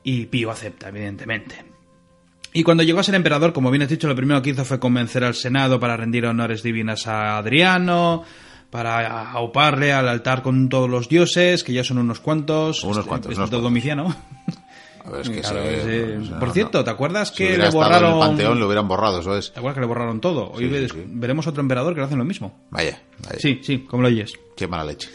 Y 0.04 0.26
Pío 0.26 0.50
acepta, 0.50 0.90
evidentemente. 0.90 1.64
Y 2.52 2.62
cuando 2.62 2.82
llegó 2.82 3.00
a 3.00 3.04
ser 3.04 3.14
emperador, 3.14 3.54
como 3.54 3.70
bien 3.70 3.84
has 3.84 3.88
dicho, 3.88 4.06
lo 4.06 4.14
primero 4.16 4.42
que 4.42 4.50
hizo 4.50 4.66
fue 4.66 4.78
convencer 4.78 5.24
al 5.24 5.34
Senado 5.34 5.80
para 5.80 5.96
rendir 5.96 6.26
honores 6.26 6.62
divinas 6.62 7.06
a 7.06 7.38
Adriano, 7.38 8.22
para 8.70 9.30
auparle 9.32 9.92
al 9.92 10.08
altar 10.08 10.42
con 10.42 10.68
todos 10.68 10.88
los 10.88 11.08
dioses, 11.08 11.64
que 11.64 11.72
ya 11.72 11.84
son 11.84 11.98
unos 11.98 12.20
cuantos. 12.20 12.84
Unos 12.84 12.98
Este- 12.98 13.08
cuantos, 13.08 13.32
este 13.32 13.42
unos. 13.42 13.62
Domiciano. 13.62 14.14
A 15.04 15.10
ver, 15.10 15.20
es 15.22 15.28
que 15.30 15.40
Claro, 15.40 15.62
se- 15.64 16.24
sea, 16.26 16.38
Por 16.38 16.48
no- 16.48 16.54
cierto, 16.54 16.84
¿te 16.84 16.90
acuerdas 16.90 17.30
que 17.32 17.44
le 17.44 17.66
estado 17.66 17.68
en 17.68 17.72
borraron... 17.74 18.12
el 18.14 18.18
panteón, 18.20 18.60
lo 18.60 18.66
hubieran 18.66 18.86
borrado, 18.88 19.20
eso 19.20 19.36
es. 19.36 19.52
¿Te 19.52 19.58
acuerdas 19.58 19.74
que 19.76 19.80
le 19.80 19.86
borraron 19.86 20.20
todo? 20.20 20.50
Hoy 20.52 20.68
Sí, 20.70 20.88
sí. 20.88 21.04
veremos 21.06 21.46
otro 21.46 21.60
emperador 21.62 21.94
que 21.94 22.00
lo 22.00 22.06
hacen 22.06 22.18
lo 22.18 22.24
mismo. 22.24 22.66
Vaya, 22.70 23.00
vaya. 23.26 23.38
Sí, 23.38 23.60
sí, 23.62 23.78
como 23.80 24.02
lo 24.02 24.08
oyes. 24.08 24.32
Qué 24.56 24.68
mala 24.68 24.84
leche. 24.84 25.08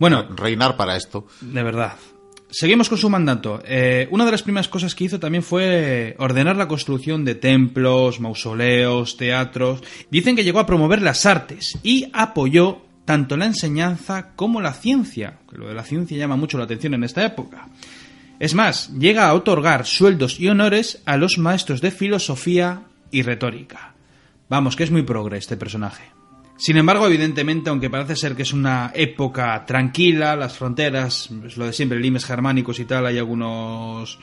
Bueno, 0.00 0.26
Reinar 0.34 0.76
para 0.76 0.96
esto. 0.96 1.26
de 1.40 1.62
verdad. 1.62 1.92
Seguimos 2.50 2.88
con 2.88 2.98
su 2.98 3.10
mandato. 3.10 3.60
Eh, 3.66 4.06
una 4.12 4.24
de 4.24 4.30
las 4.30 4.42
primeras 4.44 4.68
cosas 4.68 4.94
que 4.94 5.02
hizo 5.04 5.18
también 5.18 5.42
fue 5.42 6.14
ordenar 6.20 6.54
la 6.54 6.68
construcción 6.68 7.24
de 7.24 7.34
templos, 7.34 8.20
mausoleos, 8.20 9.16
teatros. 9.16 9.82
Dicen 10.08 10.36
que 10.36 10.44
llegó 10.44 10.60
a 10.60 10.66
promover 10.66 11.02
las 11.02 11.26
artes 11.26 11.76
y 11.82 12.08
apoyó 12.12 12.82
tanto 13.04 13.36
la 13.36 13.46
enseñanza 13.46 14.30
como 14.36 14.60
la 14.60 14.72
ciencia. 14.72 15.38
Que 15.50 15.58
lo 15.58 15.68
de 15.68 15.74
la 15.74 15.84
ciencia 15.84 16.16
llama 16.16 16.36
mucho 16.36 16.58
la 16.58 16.64
atención 16.64 16.94
en 16.94 17.04
esta 17.04 17.24
época. 17.24 17.68
Es 18.38 18.54
más, 18.54 18.92
llega 18.98 19.28
a 19.28 19.34
otorgar 19.34 19.86
sueldos 19.86 20.40
y 20.40 20.48
honores 20.48 21.02
a 21.04 21.16
los 21.16 21.38
maestros 21.38 21.80
de 21.80 21.90
filosofía 21.90 22.82
y 23.10 23.22
retórica. 23.22 23.94
Vamos, 24.48 24.76
que 24.76 24.84
es 24.84 24.90
muy 24.90 25.02
progre 25.02 25.38
este 25.38 25.56
personaje. 25.56 26.04
Sin 26.56 26.76
embargo, 26.76 27.06
evidentemente, 27.06 27.70
aunque 27.70 27.90
parece 27.90 28.16
ser 28.16 28.36
que 28.36 28.42
es 28.42 28.52
una 28.52 28.92
época 28.94 29.64
tranquila, 29.66 30.36
las 30.36 30.56
fronteras, 30.56 31.30
lo 31.30 31.66
de 31.66 31.72
siempre, 31.72 31.98
limes 31.98 32.24
germánicos 32.24 32.78
y 32.78 32.84
tal, 32.84 33.06
hay 33.06 33.18
algunos 33.18 34.18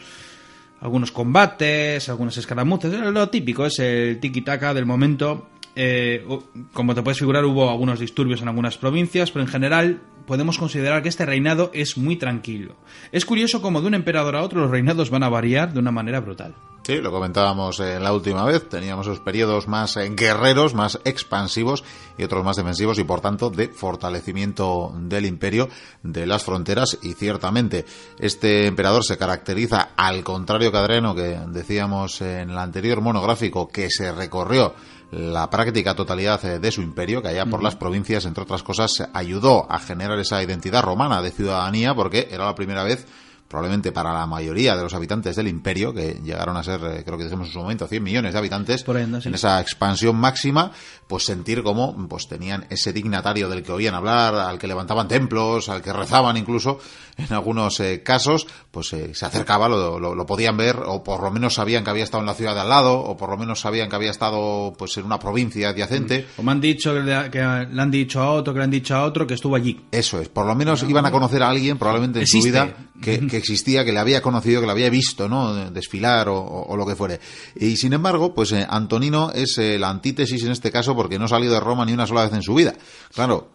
algunos 0.79 1.11
combates, 1.11 2.09
algunas 2.09 2.35
escaramuzas, 2.37 2.91
lo 2.91 3.29
típico, 3.29 3.65
es 3.65 3.79
el 3.79 4.19
tiki-taka 4.19 4.73
del 4.73 4.85
momento. 4.85 5.50
Eh, 5.75 6.25
como 6.73 6.95
te 6.95 7.01
puedes 7.01 7.19
figurar, 7.19 7.45
hubo 7.45 7.69
algunos 7.69 7.99
disturbios 7.99 8.41
en 8.41 8.47
algunas 8.47 8.77
provincias, 8.77 9.31
pero 9.31 9.45
en 9.45 9.51
general 9.51 10.01
podemos 10.25 10.57
considerar 10.57 11.01
que 11.03 11.09
este 11.09 11.25
reinado 11.25 11.71
es 11.73 11.97
muy 11.97 12.15
tranquilo. 12.15 12.75
Es 13.11 13.25
curioso 13.25 13.61
como 13.61 13.81
de 13.81 13.87
un 13.87 13.93
emperador 13.93 14.35
a 14.35 14.43
otro 14.43 14.61
los 14.61 14.71
reinados 14.71 15.09
van 15.09 15.23
a 15.23 15.29
variar 15.29 15.73
de 15.73 15.79
una 15.79 15.91
manera 15.91 16.19
brutal. 16.19 16.55
Sí, 16.83 16.95
lo 16.99 17.11
comentábamos 17.11 17.79
eh, 17.79 17.99
la 17.99 18.11
última 18.11 18.43
vez. 18.43 18.67
Teníamos 18.67 19.05
esos 19.05 19.19
periodos 19.19 19.67
más 19.67 19.97
eh, 19.97 20.09
guerreros, 20.15 20.73
más 20.73 20.99
expansivos 21.05 21.83
y 22.17 22.23
otros 22.23 22.43
más 22.43 22.55
defensivos 22.55 22.97
y, 22.97 23.03
por 23.03 23.21
tanto, 23.21 23.51
de 23.51 23.67
fortalecimiento 23.67 24.91
del 24.95 25.27
imperio, 25.27 25.69
de 26.01 26.25
las 26.25 26.43
fronteras. 26.43 26.97
Y 27.03 27.13
ciertamente, 27.13 27.85
este 28.17 28.65
emperador 28.65 29.05
se 29.05 29.17
caracteriza, 29.17 29.89
al 29.95 30.23
contrario 30.23 30.71
que 30.71 30.77
Adriano, 30.79 31.13
que 31.13 31.39
decíamos 31.49 32.19
en 32.21 32.49
el 32.49 32.57
anterior 32.57 32.99
monográfico, 32.99 33.67
que 33.67 33.91
se 33.91 34.11
recorrió 34.11 34.73
la 35.11 35.49
práctica 35.49 35.93
totalidad 35.93 36.43
eh, 36.45 36.59
de 36.59 36.71
su 36.71 36.81
imperio, 36.81 37.21
que 37.21 37.27
allá 37.27 37.45
por 37.45 37.61
las 37.61 37.75
provincias, 37.75 38.25
entre 38.25 38.43
otras 38.43 38.63
cosas, 38.63 39.09
ayudó 39.13 39.69
a 39.69 39.77
generar 39.79 40.17
esa 40.19 40.41
identidad 40.41 40.81
romana 40.81 41.21
de 41.21 41.31
ciudadanía, 41.31 41.93
porque 41.93 42.29
era 42.31 42.45
la 42.45 42.55
primera 42.55 42.83
vez 42.83 43.05
probablemente 43.51 43.91
para 43.91 44.13
la 44.13 44.25
mayoría 44.25 44.75
de 44.75 44.81
los 44.83 44.93
habitantes 44.93 45.35
del 45.35 45.47
imperio, 45.49 45.93
que 45.93 46.19
llegaron 46.23 46.55
a 46.57 46.63
ser, 46.63 46.79
eh, 46.85 47.03
creo 47.05 47.17
que 47.17 47.25
dijimos 47.25 47.47
en 47.47 47.53
su 47.53 47.59
momento, 47.59 47.85
100 47.87 48.01
millones 48.01 48.33
de 48.33 48.39
habitantes, 48.39 48.83
Por 48.83 48.97
sí. 48.97 49.03
en 49.27 49.35
esa 49.35 49.59
expansión 49.61 50.15
máxima, 50.15 50.71
pues 51.07 51.25
sentir 51.25 51.61
como 51.61 52.07
pues 52.07 52.27
tenían 52.27 52.65
ese 52.69 52.93
dignatario 52.93 53.49
del 53.49 53.61
que 53.63 53.71
oían 53.73 53.93
hablar, 53.93 54.33
al 54.35 54.57
que 54.57 54.67
levantaban 54.67 55.07
templos, 55.09 55.67
al 55.69 55.81
que 55.81 55.91
rezaban 55.91 56.37
incluso, 56.37 56.79
en 57.17 57.31
algunos 57.33 57.79
eh, 57.81 58.01
casos, 58.03 58.47
pues 58.71 58.93
eh, 58.93 59.13
se 59.13 59.25
acercaba, 59.25 59.67
lo, 59.67 59.99
lo- 59.99 60.15
lo 60.15 60.25
podían 60.25 60.55
ver, 60.55 60.77
o 60.85 61.03
por 61.03 61.21
lo 61.21 61.29
menos 61.29 61.55
sabían 61.55 61.83
que 61.83 61.89
había 61.89 62.05
estado 62.05 62.21
en 62.21 62.27
la 62.27 62.33
ciudad 62.33 62.55
de 62.55 62.61
al 62.61 62.69
lado, 62.69 62.97
o 62.99 63.17
por 63.17 63.29
lo 63.29 63.37
menos 63.37 63.59
sabían 63.59 63.89
que 63.89 63.95
había 63.97 64.11
estado 64.11 64.73
pues 64.77 64.95
en 64.97 65.03
una 65.05 65.19
provincia 65.19 65.69
adyacente. 65.69 66.25
O 66.37 66.43
me 66.43 66.53
han 66.53 66.61
dicho 66.61 66.93
que 66.93 67.01
le, 67.01 67.29
que 67.29 67.39
le 67.39 67.81
han 67.81 67.91
dicho 67.91 68.21
a 68.21 68.31
otro, 68.31 68.53
que 68.53 68.59
le 68.59 68.63
han 68.63 68.71
dicho 68.71 68.95
a 68.95 69.03
otro, 69.03 69.27
que 69.27 69.33
estuvo 69.33 69.55
allí. 69.57 69.85
Eso 69.91 70.21
es, 70.21 70.29
por 70.29 70.45
lo 70.45 70.55
menos 70.55 70.81
iban 70.83 71.05
a 71.05 71.11
conocer 71.11 71.43
a 71.43 71.49
alguien 71.49 71.77
probablemente 71.77 72.19
en 72.21 72.27
su 72.27 72.41
vida 72.41 72.73
que, 73.01 73.27
que 73.27 73.40
existía, 73.41 73.83
que 73.83 73.91
le 73.91 73.99
había 73.99 74.21
conocido, 74.21 74.61
que 74.61 74.65
le 74.67 74.71
había 74.71 74.89
visto, 74.89 75.27
¿no? 75.27 75.69
Desfilar 75.71 76.29
o, 76.29 76.37
o- 76.39 76.71
o 76.71 76.77
lo 76.77 76.85
que 76.85 76.95
fuere. 76.95 77.19
Y 77.55 77.75
sin 77.75 77.91
embargo, 77.93 78.33
pues 78.33 78.53
eh, 78.53 78.65
Antonino 78.69 79.31
es 79.33 79.57
eh, 79.57 79.77
la 79.77 79.89
antítesis 79.89 80.43
en 80.45 80.51
este 80.53 80.71
caso 80.71 80.95
porque 80.95 81.19
no 81.19 81.27
salió 81.27 81.51
de 81.51 81.59
Roma 81.59 81.85
ni 81.85 81.91
una 81.93 82.07
sola 82.07 82.23
vez 82.23 82.33
en 82.33 82.41
su 82.43 82.55
vida. 82.55 82.73
Claro, 83.13 83.49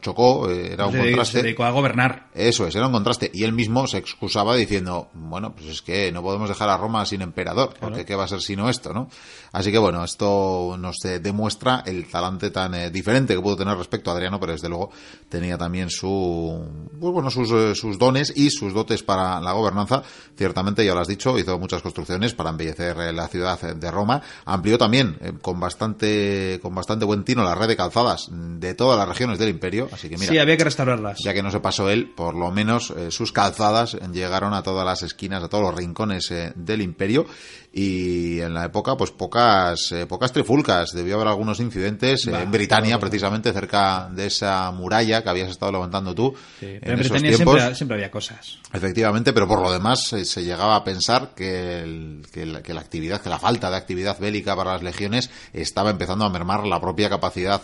chocó, 0.00 0.48
eh, 0.48 0.72
era 0.74 0.86
un 0.86 0.92
Se, 0.92 0.98
se 0.98 1.04
contraste. 1.06 1.42
dedicó 1.42 1.64
a 1.64 1.70
gobernar. 1.70 2.28
Eso 2.32 2.64
es, 2.66 2.74
era 2.76 2.86
un 2.86 2.92
contraste. 2.92 3.28
Y 3.34 3.42
él 3.42 3.52
mismo 3.52 3.88
se 3.88 3.98
excusaba 3.98 4.54
diciendo, 4.54 5.08
bueno, 5.14 5.52
pues 5.54 5.66
es 5.66 5.82
que 5.82 6.12
no 6.12 6.22
podemos 6.22 6.48
dejar 6.48 6.68
a 6.68 6.76
Roma 6.76 7.04
sin 7.06 7.22
emperador, 7.22 7.74
porque 7.80 8.04
¿qué 8.04 8.14
va 8.14 8.24
a 8.24 8.28
ser 8.28 8.40
sino 8.40 8.68
esto, 8.68 8.92
no? 8.94 9.08
Así 9.52 9.72
que 9.72 9.78
bueno, 9.78 10.04
esto 10.04 10.76
nos 10.78 11.04
eh, 11.04 11.18
demuestra 11.18 11.82
el 11.86 12.06
talante 12.08 12.50
tan 12.52 12.72
eh, 12.74 12.90
diferente 12.90 13.34
que 13.34 13.40
pudo 13.40 13.56
tener 13.56 13.76
respecto 13.76 14.10
a 14.10 14.14
Adriano, 14.14 14.38
pero 14.38 14.52
desde 14.52 14.68
luego 14.68 14.90
tenía 15.28 15.58
también 15.58 15.90
su, 15.90 16.64
pues 17.00 17.12
bueno, 17.12 17.30
sus, 17.30 17.76
sus 17.76 17.98
dones 17.98 18.32
y 18.36 18.50
sus 18.50 18.72
dotes 18.72 19.02
para 19.02 19.29
la, 19.34 19.40
la, 19.40 19.52
gobernanza, 19.52 20.02
ciertamente, 20.36 20.84
ya 20.84 20.94
lo 20.94 21.00
has 21.00 21.08
dicho, 21.08 21.38
hizo 21.38 21.58
muchas 21.58 21.82
construcciones 21.82 22.34
para 22.34 22.50
embellecer 22.50 22.98
eh, 22.98 23.12
la 23.12 23.28
ciudad 23.28 23.58
de 23.60 23.90
Roma. 23.90 24.22
Amplió 24.44 24.78
también, 24.78 25.16
eh, 25.20 25.32
con 25.40 25.60
bastante 25.60 26.58
con 26.62 26.74
bastante 26.74 27.04
buen 27.04 27.24
tino, 27.24 27.42
la 27.44 27.54
red 27.54 27.68
de 27.68 27.76
calzadas 27.76 28.28
de 28.30 28.74
todas 28.74 28.98
las 28.98 29.08
regiones 29.08 29.38
del 29.38 29.48
imperio. 29.48 29.88
Así 29.92 30.08
que 30.08 30.16
mira, 30.16 30.32
sí, 30.32 30.38
había 30.38 30.56
que 30.56 30.64
restaurarlas. 30.64 31.18
Ya 31.24 31.34
que 31.34 31.42
no 31.42 31.50
se 31.50 31.60
pasó 31.60 31.90
él, 31.90 32.10
por 32.14 32.34
lo 32.34 32.50
menos 32.50 32.92
sus 33.10 33.32
calzadas 33.32 33.96
llegaron 34.12 34.54
a 34.54 34.62
todas 34.62 34.84
las 34.84 35.02
esquinas, 35.02 35.42
a 35.42 35.48
todos 35.48 35.64
los 35.64 35.74
rincones 35.74 36.32
del 36.54 36.82
imperio 36.82 37.26
y 37.72 38.40
en 38.40 38.52
la 38.52 38.64
época 38.64 38.96
pues 38.96 39.12
pocas 39.12 39.92
eh, 39.92 40.06
pocas 40.06 40.32
trifulcas. 40.32 40.92
Debió 40.92 41.14
haber 41.16 41.28
algunos 41.28 41.60
incidentes 41.60 42.26
eh, 42.26 42.42
en 42.42 42.50
Britania 42.50 42.98
precisamente 42.98 43.52
cerca 43.52 44.08
de 44.10 44.26
esa 44.26 44.70
muralla 44.72 45.22
que 45.22 45.28
habías 45.28 45.50
estado 45.50 45.72
levantando 45.72 46.14
tú 46.14 46.34
en, 46.60 46.98
Britania 46.98 47.32
siempre, 47.32 47.74
siempre, 47.74 47.96
había 47.96 48.10
cosas. 48.10 48.58
Efectivamente 48.72 49.32
pero 49.32 49.46
por 49.46 49.62
lo 49.62 49.70
demás 49.70 50.12
eh, 50.14 50.24
se 50.24 50.42
llegaba 50.42 50.76
a 50.76 50.84
pensar 50.84 51.30
que, 51.34 52.22
que, 52.32 52.44
la, 52.44 52.58
actividad 52.80 53.20
que 53.20 53.28
la 53.28 53.38
falta 53.38 53.70
de 53.70 53.76
actividad 53.76 54.18
bélica 54.18 54.56
para 54.56 54.72
las 54.72 54.82
legiones 54.82 55.30
estaba 55.52 55.90
empezando 55.90 56.24
a 56.24 56.30
mermar 56.30 56.66
la 56.66 56.80
propia 56.80 57.08
capacidad 57.08 57.62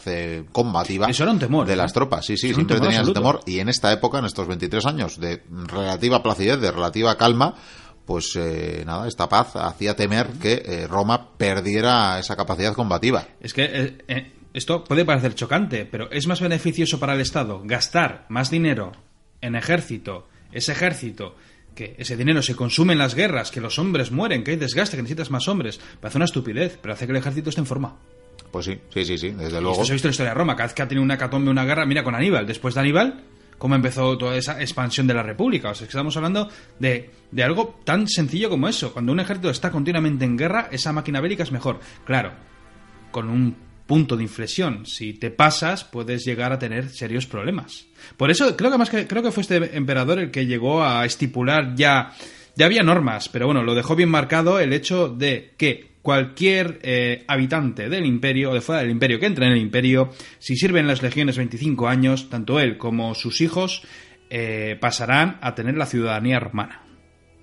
combativa 0.52 1.08
de 1.08 1.76
las 1.76 1.92
tropas. 1.92 2.26
Sí 2.26 2.36
sí 2.36 2.54
siempre 2.54 2.80
tenían 2.80 3.02
ese 3.02 3.12
temor. 3.12 3.40
Y 3.44 3.58
en 3.58 3.68
esta 3.68 3.92
época 3.92 4.18
en 4.18 4.26
estos 4.26 4.46
23 4.46 4.86
años 4.86 5.18
de 5.18 5.42
relativa 5.66 6.22
placidez 6.22 6.60
de 6.60 6.70
relativa 6.70 7.16
calma 7.16 7.56
pues 8.06 8.36
eh, 8.36 8.84
nada, 8.86 9.08
esta 9.08 9.28
paz 9.28 9.56
hacía 9.56 9.96
temer 9.96 10.28
que 10.40 10.62
eh, 10.64 10.86
Roma 10.86 11.36
perdiera 11.36 12.18
esa 12.18 12.36
capacidad 12.36 12.72
combativa. 12.72 13.26
Es 13.40 13.52
que 13.52 13.98
eh, 14.06 14.32
esto 14.54 14.84
puede 14.84 15.04
parecer 15.04 15.34
chocante, 15.34 15.84
pero 15.84 16.10
es 16.10 16.26
más 16.26 16.40
beneficioso 16.40 17.00
para 17.00 17.14
el 17.14 17.20
Estado 17.20 17.60
gastar 17.64 18.25
más 18.28 18.50
dinero 18.50 18.92
en 19.40 19.56
ejército, 19.56 20.28
ese 20.52 20.72
ejército 20.72 21.34
que 21.75 21.94
ese 21.98 22.16
dinero 22.16 22.40
se 22.40 22.56
consume 22.56 22.94
en 22.94 23.00
las 23.00 23.14
guerras, 23.14 23.50
que 23.50 23.60
los 23.60 23.78
hombres 23.78 24.10
mueren, 24.10 24.44
que 24.44 24.52
hay 24.52 24.56
desgaste, 24.56 24.96
que 24.96 25.02
necesitas 25.02 25.30
más 25.30 25.46
hombres. 25.46 25.78
Parece 26.00 26.16
una 26.16 26.25
estupidez, 26.25 26.78
pero 26.80 26.94
hace 26.94 27.04
que 27.06 27.12
el 27.12 27.18
ejército 27.18 27.50
esté 27.50 27.60
en 27.60 27.66
forma. 27.66 27.96
Pues 28.50 28.64
sí, 28.64 28.78
sí, 28.94 29.04
sí, 29.04 29.18
sí, 29.18 29.30
desde 29.32 29.60
luego. 29.60 29.72
Esto 29.72 29.84
se 29.84 29.92
ha 29.92 29.94
visto 29.94 30.08
en 30.08 30.10
la 30.10 30.12
historia 30.12 30.30
de 30.30 30.38
Roma. 30.38 30.56
Cada 30.56 30.68
vez 30.68 30.75
que 30.75 30.82
ha 30.82 30.88
tenido 30.88 31.04
una 31.04 31.18
catombe, 31.18 31.50
una 31.50 31.66
guerra, 31.66 31.84
mira 31.84 32.02
con 32.02 32.14
Aníbal. 32.14 32.46
Después 32.46 32.75
de 32.75 32.80
Aníbal, 32.80 33.25
cómo 33.58 33.75
empezó 33.75 34.16
toda 34.16 34.36
esa 34.36 34.60
expansión 34.60 35.06
de 35.06 35.14
la 35.14 35.22
República. 35.22 35.70
O 35.70 35.75
sea, 35.75 35.86
estamos 35.86 36.16
hablando 36.16 36.48
de, 36.78 37.10
de, 37.30 37.42
algo 37.44 37.80
tan 37.84 38.08
sencillo 38.08 38.48
como 38.50 38.68
eso. 38.68 38.92
Cuando 38.92 39.12
un 39.12 39.20
ejército 39.20 39.50
está 39.50 39.70
continuamente 39.70 40.25
en 40.25 40.36
guerra, 40.36 40.68
esa 40.70 40.92
máquina 40.92 41.20
bélica 41.20 41.42
es 41.42 41.52
mejor. 41.52 41.80
Claro, 42.04 42.32
con 43.10 43.28
un 43.28 43.56
punto 43.86 44.16
de 44.16 44.25
inflexión. 44.25 44.84
Si 44.84 45.14
te 45.14 45.30
pasas, 45.30 45.84
puedes 45.84 46.25
llegar 46.25 46.52
a 46.52 46.58
tener 46.58 46.90
serios 46.90 47.26
problemas. 47.26 47.86
Por 48.16 48.30
eso 48.30 48.56
creo 48.56 48.70
que 48.70 48.78
más 48.78 48.90
que 48.90 49.06
creo 49.06 49.22
que 49.22 49.30
fue 49.30 49.42
este 49.42 49.76
emperador 49.76 50.18
el 50.18 50.30
que 50.30 50.46
llegó 50.46 50.84
a 50.84 51.04
estipular 51.04 51.75
ya 51.76 52.12
ya 52.56 52.66
había 52.66 52.82
normas, 52.82 53.28
pero 53.28 53.46
bueno, 53.46 53.62
lo 53.62 53.75
dejó 53.75 53.94
bien 53.94 54.08
marcado 54.08 54.58
el 54.58 54.72
hecho 54.72 55.08
de 55.08 55.52
que 55.58 55.96
cualquier 56.06 56.78
eh, 56.82 57.25
habitante 57.26 57.88
del 57.88 58.06
imperio 58.06 58.52
o 58.52 58.54
de 58.54 58.60
fuera 58.60 58.80
del 58.80 58.92
imperio 58.92 59.18
que 59.18 59.26
entre 59.26 59.46
en 59.46 59.54
el 59.54 59.58
imperio, 59.58 60.10
si 60.38 60.54
sirve 60.54 60.78
en 60.78 60.86
las 60.86 61.02
legiones 61.02 61.36
25 61.36 61.88
años, 61.88 62.30
tanto 62.30 62.60
él 62.60 62.78
como 62.78 63.16
sus 63.16 63.40
hijos 63.40 63.82
eh, 64.30 64.78
pasarán 64.80 65.36
a 65.40 65.56
tener 65.56 65.76
la 65.76 65.86
ciudadanía 65.86 66.38
romana. 66.38 66.86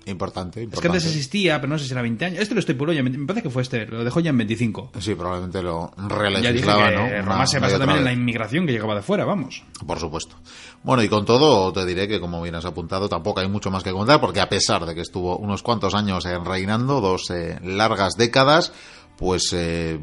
Importante, 0.06 0.60
importante. 0.60 0.74
Es 0.74 0.80
que 0.80 0.88
antes 0.88 1.06
existía, 1.06 1.60
pero 1.60 1.72
no 1.72 1.78
sé 1.78 1.86
si 1.86 1.92
era 1.92 2.02
20 2.02 2.24
años. 2.24 2.40
Este 2.40 2.54
lo 2.54 2.60
estoy 2.60 2.74
puro, 2.74 2.92
me 2.92 3.26
parece 3.26 3.42
que 3.42 3.50
fue 3.50 3.62
este, 3.62 3.86
lo 3.86 4.04
dejó 4.04 4.20
ya 4.20 4.30
en 4.30 4.38
25. 4.38 4.92
Sí, 4.98 5.14
probablemente 5.14 5.62
lo 5.62 5.92
relegislaba, 5.96 6.90
¿no? 6.90 7.22
Roma 7.22 7.46
se 7.46 7.58
basa 7.58 7.78
también 7.78 7.98
en 7.98 8.04
la 8.04 8.12
inmigración 8.12 8.66
que 8.66 8.72
llegaba 8.72 8.94
de 8.94 9.02
fuera, 9.02 9.24
vamos. 9.24 9.62
Por 9.86 9.98
supuesto. 9.98 10.36
Bueno, 10.82 11.02
y 11.02 11.08
con 11.08 11.24
todo, 11.24 11.72
te 11.72 11.86
diré 11.86 12.06
que, 12.06 12.20
como 12.20 12.42
bien 12.42 12.54
has 12.54 12.66
apuntado, 12.66 13.08
tampoco 13.08 13.40
hay 13.40 13.48
mucho 13.48 13.70
más 13.70 13.82
que 13.82 13.92
contar, 13.92 14.20
porque 14.20 14.40
a 14.40 14.48
pesar 14.48 14.84
de 14.84 14.94
que 14.94 15.00
estuvo 15.00 15.38
unos 15.38 15.62
cuantos 15.62 15.94
años 15.94 16.24
reinando, 16.44 17.00
dos 17.00 17.30
eh, 17.30 17.58
largas 17.62 18.16
décadas, 18.16 18.72
pues 19.16 19.52
eh, 19.54 19.98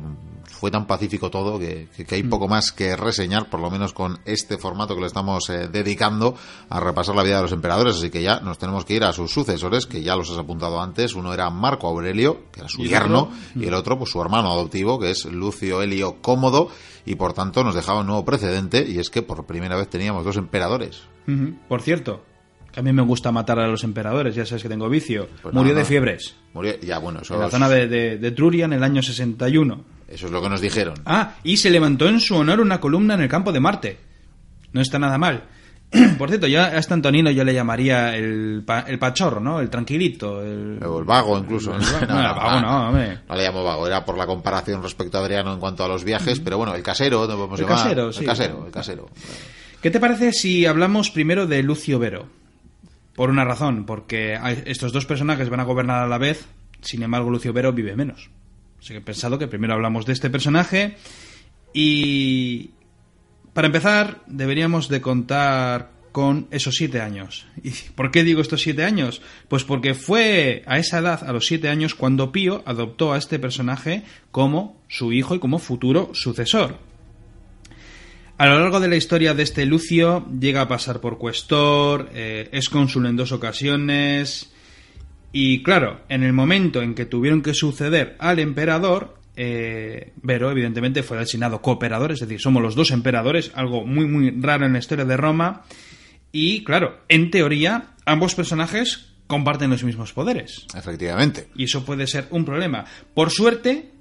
fue 0.62 0.70
tan 0.70 0.86
pacífico 0.86 1.32
todo 1.32 1.58
que, 1.58 1.88
hay 2.12 2.22
poco 2.22 2.48
más 2.48 2.72
que 2.72 2.96
reseñar, 2.96 3.50
por 3.50 3.60
lo 3.60 3.72
menos 3.72 3.94
con 3.94 4.20
este 4.26 4.60
formato 4.60 4.94
que 4.94 5.02
le 5.02 5.08
estamos 5.08 5.50
eh, 5.50 5.68
dedicando 5.68 6.36
a 6.70 6.80
repasar 6.80 7.16
la 7.16 7.24
vida 7.24 7.38
de 7.38 7.42
los 7.42 7.52
emperadores. 7.52 7.96
Así 7.96 8.12
que 8.12 8.22
ya 8.22 8.42
nos 8.42 8.60
tenemos 8.60 8.86
que 8.86 8.94
ir 8.94 9.04
a 9.04 9.12
sus 9.12 9.32
sucesores, 9.32 9.88
que 9.88 10.04
ya 10.04 10.16
los 10.16 10.30
has 10.30 10.38
apuntado 10.38 10.80
antes. 10.80 11.16
Uno 11.16 11.34
era 11.34 11.50
Marco 11.50 11.88
Aurelio, 11.88 12.44
que 12.52 12.60
era 12.60 12.70
su 12.70 12.84
yerno, 12.84 13.32
y 13.56 13.66
el 13.66 13.74
otro, 13.74 13.98
pues 13.98 14.12
su 14.12 14.22
hermano 14.22 14.52
adoptivo, 14.52 15.00
que 15.00 15.10
es 15.10 15.26
Lucio 15.26 15.82
Helio 15.82 16.22
Cómodo, 16.22 16.70
y 17.08 17.16
por 17.16 17.34
tanto 17.34 17.64
nos 17.64 17.74
dejaba 17.74 18.02
un 18.02 18.06
nuevo 18.06 18.24
precedente, 18.24 18.86
y 18.88 19.00
es 19.00 19.10
que 19.10 19.24
por 19.24 19.48
primera 19.48 19.76
vez 19.76 19.90
teníamos 19.90 20.24
dos 20.24 20.38
emperadores. 20.38 21.02
Por 21.68 21.82
cierto, 21.82 22.22
a 22.76 22.84
mí 22.84 22.94
me 22.94 23.02
gusta 23.02 23.32
matar 23.32 23.58
a 23.58 23.68
los 23.68 23.84
emperadores, 23.84 24.36
ya 24.36 24.46
sabes 24.46 24.62
que 24.62 24.70
tengo 24.70 24.88
vicio. 24.90 25.28
Pues 25.42 25.56
Murió 25.56 25.74
de 25.74 25.86
fiebres. 25.86 26.36
Murió, 26.54 26.80
ya 26.82 27.00
bueno, 27.00 27.22
En 27.28 27.40
la 27.40 27.50
zona 27.50 27.68
de, 27.68 27.88
de, 27.88 28.18
de 28.20 28.32
Truria 28.32 28.66
en 28.66 28.74
el 28.74 28.84
año 28.84 29.02
61. 29.02 30.01
Eso 30.12 30.26
es 30.26 30.32
lo 30.32 30.42
que 30.42 30.50
nos 30.50 30.62
dijeron. 30.62 30.96
Ah, 31.06 31.36
y 31.44 31.58
se 31.58 31.70
levantó 31.70 32.08
en 32.08 32.20
su 32.20 32.36
honor 32.36 32.60
una 32.60 32.80
columna 32.80 33.14
en 33.14 33.22
el 33.22 33.30
campo 33.30 33.52
de 33.52 33.60
Marte. 33.60 33.98
No 34.74 34.82
está 34.82 35.00
nada 35.00 35.18
mal. 35.18 35.44
Por 36.18 36.30
cierto, 36.30 36.48
ya 36.48 36.66
a 36.66 36.78
este 36.78 36.94
Antonino 36.94 37.32
yo 37.32 37.44
le 37.44 37.54
llamaría 37.54 38.16
el, 38.16 38.64
el 38.88 39.00
pachorro, 39.00 39.42
¿no? 39.42 39.60
El 39.60 39.70
tranquilito. 39.70 40.42
El, 40.42 40.80
el 40.82 41.04
vago, 41.04 41.38
incluso. 41.38 41.72
no, 41.78 41.80
no, 41.80 42.16
vago 42.36 42.62
no, 42.62 42.88
hombre. 42.88 43.20
No 43.28 43.36
le 43.36 43.44
llamo 43.44 43.64
vago, 43.64 43.88
era 43.88 44.06
por 44.06 44.18
la 44.18 44.26
comparación 44.26 44.82
respecto 44.82 45.18
a 45.18 45.22
Adriano 45.22 45.54
en 45.54 45.60
cuanto 45.60 45.84
a 45.84 45.88
los 45.88 46.04
viajes, 46.04 46.40
pero 46.40 46.58
bueno, 46.58 46.74
el 46.76 46.84
casero, 46.84 47.28
¿no 47.28 47.36
podemos 47.36 47.60
el 47.60 47.66
Casero, 47.66 48.14
sí, 48.14 48.22
el 48.22 48.26
casero, 48.26 48.66
el 48.66 48.72
casero. 48.72 49.10
¿Qué 49.82 49.92
te 49.92 50.00
parece 50.00 50.32
si 50.32 50.66
hablamos 50.66 51.10
primero 51.12 51.46
de 51.48 51.62
Lucio 51.64 52.00
Vero? 52.00 52.28
Por 53.16 53.30
una 53.30 53.44
razón, 53.44 53.86
porque 53.86 54.40
estos 54.66 54.94
dos 54.94 55.06
personajes 55.06 55.50
van 55.50 55.60
a 55.60 55.64
gobernar 55.64 56.04
a 56.04 56.08
la 56.08 56.18
vez, 56.18 56.46
sin 56.82 57.04
embargo 57.04 57.30
Lucio 57.30 57.52
Vero 57.52 57.74
vive 57.74 57.96
menos. 57.98 58.30
Así 58.82 58.94
que 58.94 58.98
he 58.98 59.02
pensado 59.02 59.38
que 59.38 59.48
primero 59.48 59.74
hablamos 59.74 60.06
de 60.06 60.14
este 60.14 60.32
personaje 60.32 60.98
y 61.74 62.72
para 63.54 63.68
empezar 63.68 64.24
deberíamos 64.28 64.90
de 64.90 65.02
contar 65.02 65.92
con 66.12 66.48
esos 66.52 66.76
siete 66.76 67.00
años. 67.00 67.46
¿Y 67.64 67.72
por 67.96 68.12
qué 68.12 68.24
digo 68.24 68.42
estos 68.42 68.62
siete 68.62 68.84
años? 68.84 69.22
Pues 69.48 69.64
porque 69.64 69.94
fue 69.94 70.64
a 70.66 70.78
esa 70.78 71.00
edad, 71.00 71.24
a 71.24 71.32
los 71.32 71.46
siete 71.46 71.70
años, 71.70 71.96
cuando 71.96 72.32
Pío 72.32 72.64
adoptó 72.66 73.14
a 73.14 73.18
este 73.18 73.40
personaje 73.40 74.04
como 74.32 74.82
su 74.90 75.14
hijo 75.14 75.36
y 75.36 75.40
como 75.40 75.60
futuro 75.60 76.12
sucesor. 76.14 76.80
A 78.38 78.48
lo 78.48 78.60
largo 78.60 78.80
de 78.80 78.88
la 78.88 78.96
historia 78.96 79.36
de 79.36 79.44
este 79.44 79.68
Lucio 79.68 80.26
llega 80.40 80.62
a 80.62 80.68
pasar 80.68 81.00
por 81.00 81.20
cuestor, 81.20 82.10
eh, 82.14 82.50
es 82.52 82.70
cónsul 82.70 83.06
en 83.06 83.16
dos 83.16 83.32
ocasiones, 83.32 84.51
y 85.32 85.64
claro, 85.64 86.02
en 86.10 86.24
el 86.24 86.34
momento 86.34 86.82
en 86.82 86.94
que 86.94 87.06
tuvieron 87.06 87.42
que 87.42 87.54
suceder 87.54 88.16
al 88.20 88.40
emperador, 88.40 89.18
eh, 89.36 90.14
Vero 90.22 90.52
evidentemente 90.52 91.04
fue 91.04 91.18
designado 91.18 91.62
cooperador, 91.62 92.12
es 92.12 92.20
decir, 92.20 92.40
somos 92.40 92.62
los 92.62 92.76
dos 92.76 92.92
emperadores, 92.92 93.52
algo 93.56 93.86
muy 93.86 94.06
muy 94.06 94.32
raro 94.32 94.66
en 94.66 94.74
la 94.74 94.80
historia 94.80 95.06
de 95.06 95.18
Roma. 95.18 95.64
Y 96.32 96.64
claro, 96.64 97.00
en 97.08 97.32
teoría, 97.32 97.96
ambos 98.06 98.36
personajes 98.36 99.14
comparten 99.28 99.70
los 99.70 99.84
mismos 99.84 100.12
poderes. 100.12 100.66
Efectivamente. 100.76 101.48
Y 101.56 101.66
eso 101.66 101.86
puede 101.86 102.08
ser 102.08 102.28
un 102.32 102.44
problema. 102.44 102.86
Por 103.14 103.32
suerte, 103.32 103.92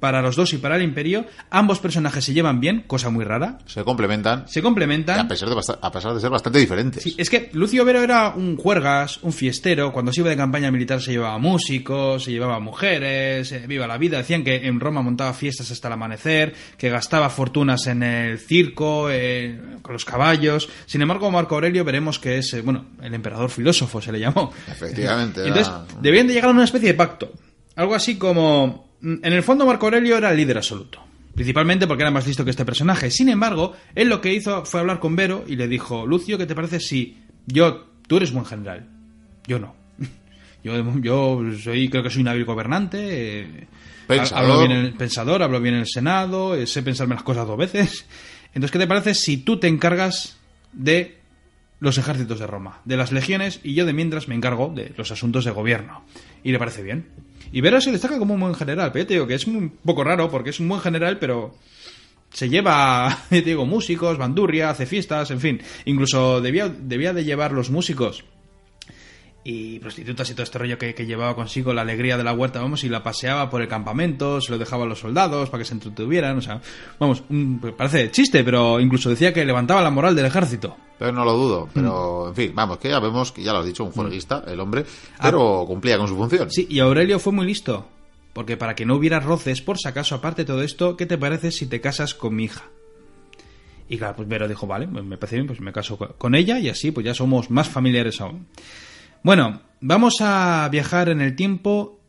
para 0.00 0.22
los 0.22 0.34
dos 0.34 0.52
y 0.52 0.58
para 0.58 0.76
el 0.76 0.82
Imperio. 0.82 1.26
Ambos 1.50 1.78
personajes 1.78 2.24
se 2.24 2.32
llevan 2.32 2.58
bien, 2.58 2.84
cosa 2.86 3.10
muy 3.10 3.24
rara. 3.24 3.58
Se 3.66 3.84
complementan. 3.84 4.48
Se 4.48 4.62
complementan. 4.62 5.20
a, 5.20 5.28
pesar 5.28 5.48
de 5.48 5.56
a 5.80 5.92
pesar 5.92 6.14
de 6.14 6.20
ser 6.20 6.30
bastante 6.30 6.58
diferentes. 6.58 7.02
Sí, 7.02 7.14
es 7.16 7.30
que 7.30 7.50
Lucio 7.52 7.84
Vero 7.84 8.02
era 8.02 8.30
un 8.30 8.56
juergas, 8.56 9.18
un 9.22 9.32
fiestero. 9.32 9.92
Cuando 9.92 10.12
se 10.12 10.20
iba 10.20 10.30
de 10.30 10.36
campaña 10.36 10.70
militar 10.70 11.00
se 11.00 11.12
llevaba 11.12 11.38
músicos, 11.38 12.24
se 12.24 12.32
llevaba 12.32 12.58
mujeres, 12.58 13.52
eh, 13.52 13.64
viva 13.66 13.86
la 13.86 13.98
vida. 13.98 14.18
Decían 14.18 14.42
que 14.42 14.66
en 14.66 14.80
Roma 14.80 15.02
montaba 15.02 15.32
fiestas 15.34 15.70
hasta 15.70 15.88
el 15.88 15.94
amanecer, 15.94 16.54
que 16.76 16.88
gastaba 16.88 17.30
fortunas 17.30 17.86
en 17.86 18.02
el 18.02 18.38
circo, 18.38 19.10
eh, 19.10 19.60
con 19.82 19.92
los 19.92 20.04
caballos. 20.04 20.68
Sin 20.86 21.02
embargo, 21.02 21.30
Marco 21.30 21.54
Aurelio 21.54 21.84
veremos 21.84 22.18
que 22.18 22.38
es, 22.38 22.54
eh, 22.54 22.62
bueno, 22.62 22.86
el 23.02 23.14
emperador 23.14 23.50
filósofo 23.50 24.00
se 24.00 24.12
le 24.12 24.20
llamó. 24.20 24.52
Efectivamente. 24.66 25.42
Entonces, 25.46 25.72
debían 26.00 26.26
de 26.26 26.34
llegar 26.34 26.50
a 26.50 26.54
una 26.54 26.64
especie 26.64 26.88
de 26.88 26.94
pacto. 26.94 27.32
Algo 27.76 27.94
así 27.94 28.16
como 28.16 28.89
en 29.02 29.32
el 29.32 29.42
fondo 29.42 29.66
Marco 29.66 29.86
Aurelio 29.86 30.16
era 30.16 30.30
el 30.30 30.36
líder 30.36 30.58
absoluto. 30.58 31.00
Principalmente 31.34 31.86
porque 31.86 32.02
era 32.02 32.10
más 32.10 32.26
listo 32.26 32.44
que 32.44 32.50
este 32.50 32.64
personaje. 32.64 33.10
Sin 33.10 33.28
embargo, 33.28 33.74
él 33.94 34.08
lo 34.08 34.20
que 34.20 34.34
hizo 34.34 34.64
fue 34.64 34.80
hablar 34.80 34.98
con 34.98 35.16
Vero 35.16 35.44
y 35.46 35.56
le 35.56 35.68
dijo, 35.68 36.06
Lucio, 36.06 36.36
¿qué 36.36 36.46
te 36.46 36.54
parece 36.54 36.80
si 36.80 37.18
yo, 37.46 37.86
tú 38.06 38.16
eres 38.16 38.32
buen 38.32 38.44
general? 38.44 38.88
Yo 39.46 39.58
no. 39.58 39.74
Yo, 40.62 40.98
yo 40.98 41.40
soy, 41.58 41.88
creo 41.88 42.02
que 42.02 42.10
soy 42.10 42.20
un 42.20 42.28
hábil 42.28 42.44
gobernante. 42.44 43.40
Eh, 43.40 43.66
pensador. 44.06 44.42
Hablo 44.42 44.58
bien 44.58 44.72
en 44.72 44.84
el 44.84 44.92
pensador, 44.92 45.42
hablo 45.42 45.60
bien 45.60 45.74
en 45.76 45.80
el 45.80 45.86
Senado, 45.86 46.54
eh, 46.54 46.66
sé 46.66 46.82
pensarme 46.82 47.14
las 47.14 47.24
cosas 47.24 47.46
dos 47.46 47.56
veces. 47.56 48.04
Entonces, 48.48 48.70
¿qué 48.70 48.78
te 48.78 48.86
parece 48.86 49.14
si 49.14 49.38
tú 49.38 49.58
te 49.58 49.68
encargas 49.68 50.36
de 50.74 51.16
los 51.78 51.96
ejércitos 51.96 52.38
de 52.38 52.46
Roma, 52.46 52.82
de 52.84 52.98
las 52.98 53.10
legiones, 53.10 53.60
y 53.62 53.72
yo 53.72 53.86
de 53.86 53.94
mientras 53.94 54.28
me 54.28 54.34
encargo 54.34 54.70
de 54.74 54.92
los 54.98 55.10
asuntos 55.10 55.46
de 55.46 55.52
gobierno? 55.52 56.04
¿Y 56.42 56.52
le 56.52 56.58
parece 56.58 56.82
bien? 56.82 57.06
Y 57.52 57.60
Vera 57.60 57.80
se 57.80 57.92
destaca 57.92 58.18
como 58.18 58.34
un 58.34 58.40
buen 58.40 58.54
general, 58.54 58.92
pero 58.92 59.26
que 59.26 59.34
es 59.34 59.46
un 59.46 59.70
poco 59.84 60.04
raro 60.04 60.30
porque 60.30 60.50
es 60.50 60.60
un 60.60 60.68
buen 60.68 60.80
general, 60.80 61.18
pero 61.18 61.54
se 62.32 62.48
lleva, 62.48 63.18
te 63.28 63.42
digo, 63.42 63.66
músicos, 63.66 64.18
bandurria, 64.18 64.70
hace 64.70 64.86
fiestas, 64.86 65.30
en 65.30 65.40
fin. 65.40 65.60
Incluso 65.84 66.40
debía, 66.40 66.68
debía 66.68 67.12
de 67.12 67.24
llevar 67.24 67.52
los 67.52 67.70
músicos 67.70 68.24
y 69.42 69.78
prostitutas 69.78 70.28
y 70.30 70.34
todo 70.34 70.42
este 70.42 70.58
rollo 70.58 70.76
que, 70.76 70.94
que 70.94 71.06
llevaba 71.06 71.34
consigo 71.34 71.72
la 71.72 71.80
alegría 71.82 72.16
de 72.18 72.24
la 72.24 72.32
huerta, 72.34 72.60
vamos, 72.60 72.84
y 72.84 72.88
la 72.90 73.02
paseaba 73.02 73.48
por 73.48 73.62
el 73.62 73.68
campamento, 73.68 74.40
se 74.40 74.52
lo 74.52 74.58
dejaba 74.58 74.84
a 74.84 74.86
los 74.86 74.98
soldados 75.00 75.48
para 75.48 75.62
que 75.62 75.64
se 75.64 75.72
entretuvieran, 75.74 76.36
o 76.36 76.42
sea, 76.42 76.60
vamos, 76.98 77.22
un- 77.30 77.58
parece 77.76 78.10
chiste, 78.10 78.44
pero 78.44 78.78
incluso 78.80 79.08
decía 79.08 79.32
que 79.32 79.44
levantaba 79.44 79.80
la 79.82 79.90
moral 79.90 80.14
del 80.14 80.26
ejército. 80.26 80.76
Pero 80.98 81.12
no 81.12 81.24
lo 81.24 81.32
dudo. 81.32 81.66
Mm. 81.66 81.70
Pero, 81.72 82.28
en 82.28 82.34
fin, 82.34 82.52
vamos, 82.54 82.76
que 82.78 82.90
ya 82.90 83.00
vemos 83.00 83.32
que 83.32 83.42
ya 83.42 83.52
lo 83.54 83.60
has 83.60 83.66
dicho, 83.66 83.84
un 83.84 83.92
juerguista, 83.92 84.44
el 84.46 84.60
hombre, 84.60 84.84
pero 85.22 85.64
cumplía 85.66 85.96
con 85.96 86.06
su 86.08 86.16
función. 86.16 86.42
Ah. 86.48 86.50
Sí, 86.50 86.66
y 86.68 86.80
Aurelio 86.80 87.18
fue 87.18 87.32
muy 87.32 87.46
listo, 87.46 87.88
porque 88.34 88.58
para 88.58 88.74
que 88.74 88.84
no 88.84 88.96
hubiera 88.96 89.20
roces, 89.20 89.62
por 89.62 89.78
si 89.78 89.88
acaso, 89.88 90.14
aparte 90.16 90.42
de 90.42 90.46
todo 90.46 90.62
esto, 90.62 90.98
¿qué 90.98 91.06
te 91.06 91.16
parece 91.16 91.50
si 91.50 91.64
te 91.66 91.80
casas 91.80 92.14
con 92.14 92.34
mi 92.34 92.44
hija? 92.44 92.64
Y 93.88 93.96
claro, 93.98 94.14
pues 94.16 94.28
Vero 94.28 94.46
dijo, 94.46 94.66
vale, 94.66 94.86
pues 94.86 95.02
me 95.04 95.16
parece 95.16 95.36
bien, 95.36 95.46
pues 95.48 95.60
me 95.60 95.72
caso 95.72 95.96
co- 95.96 96.14
con 96.16 96.34
ella 96.36 96.58
y 96.60 96.68
así 96.68 96.92
pues 96.92 97.04
ya 97.06 97.14
somos 97.14 97.50
más 97.50 97.68
familiares 97.68 98.20
aún. 98.20 98.46
Bueno, 99.22 99.62
vamos 99.80 100.16
a 100.20 100.68
viajar 100.70 101.08
en 101.10 101.20
el 101.20 101.36
tiempo 101.36 102.00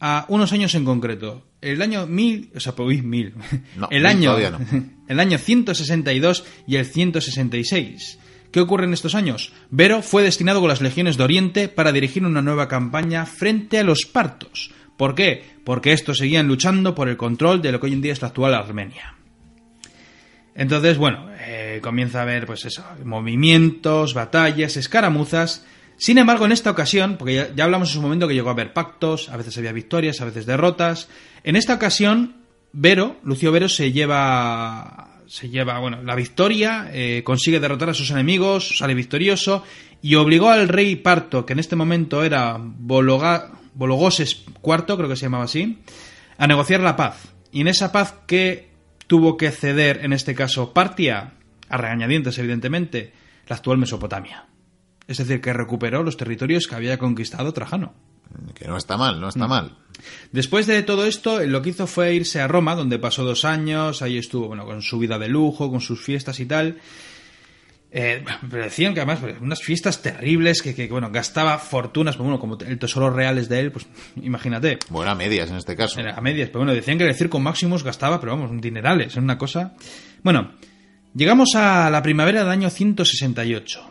a 0.00 0.24
unos 0.28 0.52
años 0.52 0.74
en 0.74 0.84
concreto. 0.84 1.46
El 1.60 1.80
año 1.82 2.06
1000, 2.06 2.52
o 2.56 2.60
sea, 2.60 2.74
pues 2.74 3.02
1000. 3.02 3.34
No, 3.76 3.88
el 3.90 3.98
mil 3.98 4.06
año 4.06 4.38
no. 4.50 4.58
el 5.08 5.20
año 5.20 5.38
162 5.38 6.44
y 6.66 6.76
el 6.76 6.86
166. 6.86 8.18
¿Qué 8.50 8.60
ocurre 8.60 8.84
en 8.84 8.92
estos 8.92 9.14
años? 9.14 9.52
Vero 9.70 10.00
fue 10.00 10.22
destinado 10.22 10.60
con 10.60 10.68
las 10.68 10.80
legiones 10.80 11.16
de 11.16 11.24
Oriente 11.24 11.68
para 11.68 11.92
dirigir 11.92 12.24
una 12.24 12.40
nueva 12.40 12.68
campaña 12.68 13.26
frente 13.26 13.78
a 13.78 13.84
los 13.84 14.06
partos. 14.06 14.70
¿Por 14.96 15.14
qué? 15.14 15.42
Porque 15.64 15.92
estos 15.92 16.18
seguían 16.18 16.46
luchando 16.46 16.94
por 16.94 17.08
el 17.08 17.16
control 17.16 17.60
de 17.60 17.72
lo 17.72 17.80
que 17.80 17.86
hoy 17.86 17.94
en 17.94 18.02
día 18.02 18.12
es 18.12 18.22
la 18.22 18.28
actual 18.28 18.54
Armenia. 18.54 19.16
Entonces, 20.54 20.98
bueno, 20.98 21.28
eh, 21.40 21.80
comienza 21.82 22.20
a 22.20 22.22
haber, 22.22 22.46
pues 22.46 22.64
eso, 22.64 22.84
movimientos, 23.04 24.14
batallas, 24.14 24.76
escaramuzas. 24.76 25.66
Sin 25.96 26.18
embargo, 26.18 26.44
en 26.44 26.52
esta 26.52 26.70
ocasión, 26.70 27.16
porque 27.18 27.50
ya, 27.54 27.64
hablamos 27.64 27.90
en 27.90 27.94
su 27.94 28.02
momento 28.02 28.26
que 28.26 28.34
llegó 28.34 28.48
a 28.48 28.52
haber 28.52 28.72
pactos, 28.72 29.28
a 29.28 29.36
veces 29.36 29.56
había 29.58 29.72
victorias, 29.72 30.20
a 30.20 30.24
veces 30.24 30.46
derrotas. 30.46 31.08
En 31.44 31.56
esta 31.56 31.74
ocasión, 31.74 32.36
Vero, 32.72 33.16
Lucio 33.22 33.52
Vero, 33.52 33.68
se 33.68 33.92
lleva, 33.92 35.20
se 35.26 35.48
lleva, 35.48 35.78
bueno, 35.78 36.02
la 36.02 36.14
victoria, 36.14 36.90
eh, 36.92 37.22
consigue 37.24 37.60
derrotar 37.60 37.90
a 37.90 37.94
sus 37.94 38.10
enemigos, 38.10 38.78
sale 38.78 38.94
victorioso 38.94 39.64
y 40.02 40.16
obligó 40.16 40.50
al 40.50 40.68
rey 40.68 40.96
parto, 40.96 41.46
que 41.46 41.52
en 41.52 41.60
este 41.60 41.76
momento 41.76 42.24
era 42.24 42.58
Bologoses 42.58 44.44
IV, 44.62 44.96
creo 44.96 45.08
que 45.08 45.16
se 45.16 45.26
llamaba 45.26 45.44
así, 45.44 45.78
a 46.36 46.46
negociar 46.46 46.80
la 46.80 46.96
paz. 46.96 47.28
Y 47.52 47.60
en 47.60 47.68
esa 47.68 47.92
paz 47.92 48.14
que 48.26 48.68
tuvo 49.06 49.36
que 49.36 49.50
ceder, 49.50 50.00
en 50.02 50.12
este 50.12 50.34
caso, 50.34 50.72
Partia, 50.72 51.34
a 51.68 51.76
regañadientes, 51.76 52.36
evidentemente, 52.38 53.12
la 53.46 53.56
actual 53.56 53.78
Mesopotamia. 53.78 54.46
Es 55.06 55.18
decir, 55.18 55.40
que 55.40 55.52
recuperó 55.52 56.02
los 56.02 56.16
territorios 56.16 56.66
que 56.66 56.74
había 56.74 56.98
conquistado 56.98 57.52
Trajano. 57.52 57.94
Que 58.54 58.66
no 58.66 58.76
está 58.76 58.96
mal, 58.96 59.20
no 59.20 59.26
Mm. 59.26 59.28
está 59.28 59.46
mal. 59.46 59.76
Después 60.32 60.66
de 60.66 60.82
todo 60.82 61.06
esto, 61.06 61.44
lo 61.46 61.62
que 61.62 61.70
hizo 61.70 61.86
fue 61.86 62.14
irse 62.14 62.40
a 62.40 62.48
Roma, 62.48 62.74
donde 62.74 62.98
pasó 62.98 63.22
dos 63.24 63.44
años, 63.44 64.02
ahí 64.02 64.18
estuvo, 64.18 64.48
bueno, 64.48 64.64
con 64.64 64.82
su 64.82 64.98
vida 64.98 65.18
de 65.18 65.28
lujo, 65.28 65.70
con 65.70 65.80
sus 65.80 66.00
fiestas 66.02 66.40
y 66.40 66.46
tal. 66.46 66.78
Eh, 67.96 68.24
pero 68.50 68.64
decían 68.64 68.92
que 68.92 69.00
además, 69.00 69.20
pues, 69.20 69.36
unas 69.40 69.60
fiestas 69.62 70.02
terribles, 70.02 70.62
que, 70.62 70.74
que, 70.74 70.88
bueno, 70.88 71.10
gastaba 71.12 71.58
fortunas, 71.58 72.16
pero 72.16 72.24
bueno, 72.24 72.40
como 72.40 72.58
el 72.58 72.76
tesoro 72.76 73.08
real 73.08 73.38
es 73.38 73.48
de 73.48 73.60
él, 73.60 73.70
pues 73.70 73.86
imagínate. 74.22 74.78
Bueno, 74.88 75.12
a 75.12 75.14
medias 75.14 75.48
en 75.50 75.56
este 75.56 75.76
caso. 75.76 76.00
Era 76.00 76.16
a 76.16 76.20
medias, 76.20 76.48
pero 76.48 76.60
bueno, 76.60 76.74
decían 76.74 76.98
que 76.98 77.06
el 77.06 77.14
circo 77.14 77.38
Maximus 77.38 77.84
gastaba, 77.84 78.18
pero 78.20 78.36
vamos, 78.36 78.50
dinerales, 78.60 79.08
es 79.12 79.16
una 79.16 79.38
cosa. 79.38 79.74
Bueno, 80.24 80.50
llegamos 81.14 81.50
a 81.54 81.88
la 81.88 82.02
primavera 82.02 82.40
del 82.40 82.50
año 82.50 82.68
168. 82.70 83.90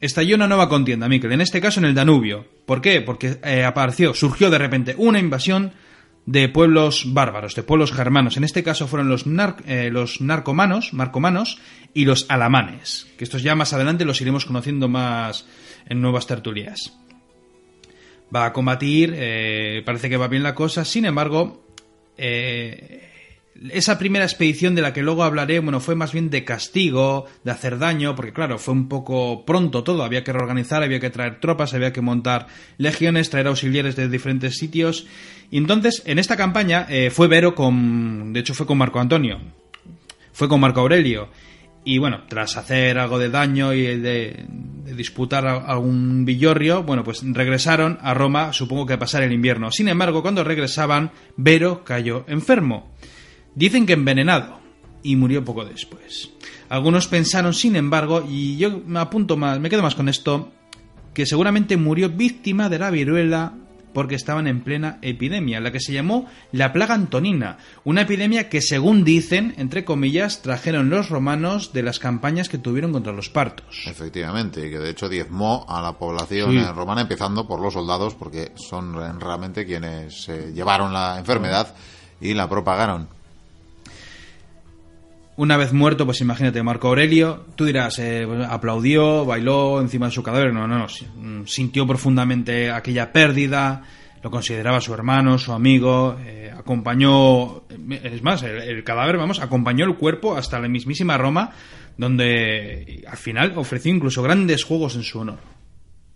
Estalló 0.00 0.36
una 0.36 0.46
nueva 0.46 0.68
contienda, 0.68 1.08
Miquel, 1.08 1.32
en 1.32 1.40
este 1.40 1.60
caso 1.60 1.80
en 1.80 1.86
el 1.86 1.94
Danubio. 1.94 2.46
¿Por 2.64 2.80
qué? 2.80 3.02
Porque 3.02 3.38
eh, 3.44 3.64
apareció, 3.64 4.14
surgió 4.14 4.50
de 4.50 4.58
repente 4.58 4.94
una 4.96 5.18
invasión 5.18 5.72
de 6.24 6.48
pueblos 6.48 7.12
bárbaros, 7.12 7.54
de 7.54 7.62
pueblos 7.62 7.92
germanos. 7.92 8.36
En 8.36 8.44
este 8.44 8.62
caso 8.62 8.86
fueron 8.86 9.08
los, 9.08 9.24
eh, 9.66 9.90
los 9.92 10.20
narcomanos, 10.20 10.94
marcomanos 10.94 11.58
y 11.92 12.04
los 12.04 12.26
alamanes, 12.30 13.08
que 13.18 13.24
estos 13.24 13.42
ya 13.42 13.54
más 13.54 13.72
adelante 13.72 14.04
los 14.04 14.20
iremos 14.20 14.46
conociendo 14.46 14.88
más 14.88 15.46
en 15.86 16.00
nuevas 16.00 16.26
tertulias 16.26 16.96
va 18.34 18.46
a 18.46 18.52
combatir, 18.52 19.12
eh, 19.16 19.82
parece 19.84 20.08
que 20.08 20.16
va 20.16 20.28
bien 20.28 20.42
la 20.42 20.54
cosa, 20.54 20.84
sin 20.84 21.04
embargo, 21.04 21.64
esa 23.68 23.98
primera 23.98 24.24
expedición 24.24 24.74
de 24.74 24.82
la 24.82 24.92
que 24.92 25.02
luego 25.02 25.22
hablaré, 25.22 25.58
bueno, 25.58 25.80
fue 25.80 25.94
más 25.94 26.12
bien 26.12 26.30
de 26.30 26.44
castigo, 26.44 27.26
de 27.44 27.50
hacer 27.50 27.78
daño, 27.78 28.14
porque 28.14 28.32
claro, 28.32 28.58
fue 28.58 28.72
un 28.72 28.88
poco 28.88 29.44
pronto 29.44 29.84
todo, 29.84 30.02
había 30.02 30.24
que 30.24 30.32
reorganizar, 30.32 30.82
había 30.82 31.00
que 31.00 31.10
traer 31.10 31.40
tropas, 31.40 31.74
había 31.74 31.92
que 31.92 32.00
montar 32.00 32.46
legiones, 32.78 33.28
traer 33.28 33.48
auxiliares 33.48 33.96
de 33.96 34.08
diferentes 34.08 34.56
sitios, 34.56 35.06
y 35.50 35.58
entonces, 35.58 36.02
en 36.06 36.18
esta 36.18 36.36
campaña, 36.36 36.86
eh, 36.88 37.10
fue 37.10 37.28
Vero 37.28 37.54
con, 37.54 38.32
de 38.32 38.40
hecho 38.40 38.54
fue 38.54 38.66
con 38.66 38.78
Marco 38.78 39.00
Antonio, 39.00 39.38
fue 40.32 40.48
con 40.48 40.60
Marco 40.60 40.80
Aurelio. 40.80 41.28
Y 41.82 41.96
bueno, 41.96 42.24
tras 42.28 42.58
hacer 42.58 42.98
algo 42.98 43.18
de 43.18 43.30
daño 43.30 43.72
y 43.72 43.80
de, 43.80 44.44
de 44.84 44.94
disputar 44.94 45.46
algún 45.46 46.26
villorrio, 46.26 46.82
bueno, 46.82 47.02
pues 47.02 47.22
regresaron 47.24 47.98
a 48.02 48.12
Roma, 48.12 48.52
supongo 48.52 48.84
que 48.84 48.92
a 48.92 48.98
pasar 48.98 49.22
el 49.22 49.32
invierno. 49.32 49.70
Sin 49.72 49.88
embargo, 49.88 50.20
cuando 50.20 50.44
regresaban, 50.44 51.10
Vero 51.36 51.82
cayó 51.82 52.24
enfermo. 52.28 52.92
Dicen 53.54 53.86
que 53.86 53.92
envenenado 53.94 54.60
y 55.02 55.16
murió 55.16 55.44
poco 55.44 55.64
después. 55.64 56.30
Algunos 56.68 57.08
pensaron, 57.08 57.54
sin 57.54 57.74
embargo, 57.76 58.24
y 58.28 58.56
yo 58.56 58.80
me 58.86 59.00
apunto 59.00 59.36
más, 59.36 59.58
me 59.58 59.70
quedo 59.70 59.82
más 59.82 59.94
con 59.94 60.08
esto, 60.08 60.52
que 61.14 61.26
seguramente 61.26 61.76
murió 61.76 62.08
víctima 62.10 62.68
de 62.68 62.78
la 62.78 62.90
viruela 62.90 63.54
porque 63.92 64.14
estaban 64.14 64.46
en 64.46 64.60
plena 64.60 64.98
epidemia, 65.02 65.58
la 65.58 65.72
que 65.72 65.80
se 65.80 65.92
llamó 65.92 66.26
la 66.52 66.72
plaga 66.72 66.94
antonina, 66.94 67.58
una 67.82 68.02
epidemia 68.02 68.48
que 68.48 68.62
según 68.62 69.02
dicen, 69.02 69.52
entre 69.58 69.84
comillas, 69.84 70.42
trajeron 70.42 70.90
los 70.90 71.08
romanos 71.08 71.72
de 71.72 71.82
las 71.82 71.98
campañas 71.98 72.48
que 72.48 72.56
tuvieron 72.58 72.92
contra 72.92 73.12
los 73.12 73.30
partos. 73.30 73.82
Efectivamente, 73.86 74.64
y 74.64 74.70
que 74.70 74.78
de 74.78 74.90
hecho 74.90 75.08
diezmó 75.08 75.66
a 75.68 75.82
la 75.82 75.94
población 75.98 76.52
Sí. 76.52 76.58
eh, 76.58 76.72
romana, 76.72 77.00
empezando 77.00 77.48
por 77.48 77.60
los 77.60 77.72
soldados, 77.74 78.14
porque 78.14 78.52
son 78.54 78.94
re- 78.94 79.12
realmente 79.18 79.66
quienes 79.66 80.28
eh, 80.28 80.52
llevaron 80.54 80.92
la 80.92 81.18
enfermedad 81.18 81.74
y 82.20 82.34
la 82.34 82.48
propagaron. 82.48 83.08
Una 85.40 85.56
vez 85.56 85.72
muerto, 85.72 86.04
pues 86.04 86.20
imagínate, 86.20 86.62
Marco 86.62 86.88
Aurelio, 86.88 87.46
tú 87.56 87.64
dirás, 87.64 87.98
eh, 87.98 88.24
pues, 88.26 88.46
aplaudió, 88.46 89.24
bailó 89.24 89.80
encima 89.80 90.04
de 90.04 90.12
su 90.12 90.22
cadáver, 90.22 90.52
no, 90.52 90.68
no, 90.68 90.76
no, 90.80 90.86
mm, 90.86 91.46
sintió 91.46 91.86
profundamente 91.86 92.70
aquella 92.70 93.10
pérdida, 93.10 93.82
lo 94.22 94.30
consideraba 94.30 94.82
su 94.82 94.92
hermano, 94.92 95.38
su 95.38 95.54
amigo, 95.54 96.18
eh, 96.22 96.52
acompañó, 96.54 97.62
es 97.90 98.22
más, 98.22 98.42
el, 98.42 98.58
el 98.58 98.84
cadáver, 98.84 99.16
vamos, 99.16 99.40
acompañó 99.40 99.86
el 99.86 99.96
cuerpo 99.96 100.36
hasta 100.36 100.60
la 100.60 100.68
mismísima 100.68 101.16
Roma, 101.16 101.52
donde 101.96 103.02
al 103.08 103.16
final 103.16 103.54
ofreció 103.56 103.94
incluso 103.94 104.22
grandes 104.22 104.62
juegos 104.62 104.94
en 104.96 105.04
su 105.04 105.20
honor. 105.20 105.38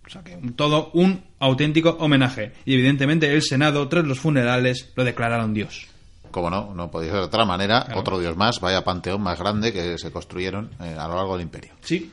O 0.05 0.09
sea 0.11 0.23
que 0.23 0.37
todo 0.55 0.91
un 0.93 1.23
auténtico 1.39 1.97
homenaje. 1.99 2.51
Y 2.63 2.75
evidentemente 2.75 3.33
el 3.33 3.41
Senado, 3.41 3.87
tras 3.87 4.05
los 4.05 4.19
funerales, 4.19 4.93
lo 4.95 5.03
declararon 5.03 5.55
Dios. 5.55 5.94
Como 6.35 6.49
no, 6.49 6.73
no 6.75 6.91
podía 6.91 7.11
ser 7.11 7.19
de 7.21 7.25
otra 7.27 7.45
manera, 7.45 7.87
otro 7.95 8.19
dios 8.19 8.35
más, 8.35 8.59
vaya 8.59 8.83
panteón 8.83 9.21
más 9.21 9.39
grande 9.39 9.71
que 9.71 9.97
se 9.97 10.11
construyeron 10.11 10.69
eh, 10.81 10.93
a 10.99 11.07
lo 11.07 11.15
largo 11.15 11.37
del 11.37 11.43
imperio. 11.43 11.71
Sí. 11.79 12.11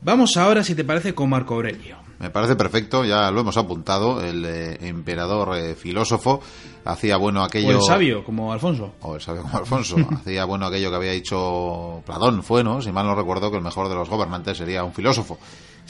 Vamos 0.00 0.36
ahora, 0.36 0.64
si 0.64 0.74
te 0.74 0.82
parece, 0.82 1.14
con 1.14 1.30
Marco 1.30 1.54
Aurelio. 1.54 1.98
Me 2.18 2.30
parece 2.30 2.56
perfecto, 2.56 3.04
ya 3.04 3.30
lo 3.30 3.42
hemos 3.42 3.56
apuntado, 3.56 4.20
el 4.20 4.44
eh, 4.44 4.78
emperador 4.80 5.56
eh, 5.56 5.76
filósofo 5.76 6.40
hacía 6.84 7.18
bueno 7.18 7.44
aquello... 7.44 7.68
O 7.68 7.70
el 7.70 7.82
sabio, 7.82 8.24
como 8.24 8.52
Alfonso. 8.52 8.94
o 9.02 9.14
el 9.14 9.20
sabio 9.20 9.42
como 9.42 9.58
Alfonso, 9.58 9.94
hacía 10.16 10.44
bueno 10.44 10.66
aquello 10.66 10.90
que 10.90 10.96
había 10.96 11.12
dicho 11.12 12.02
Platón, 12.04 12.42
fue, 12.42 12.64
¿no? 12.64 12.82
Si 12.82 12.90
mal 12.90 13.06
no 13.06 13.14
recuerdo 13.14 13.52
que 13.52 13.58
el 13.58 13.62
mejor 13.62 13.88
de 13.88 13.94
los 13.94 14.10
gobernantes 14.10 14.58
sería 14.58 14.82
un 14.82 14.92
filósofo. 14.92 15.38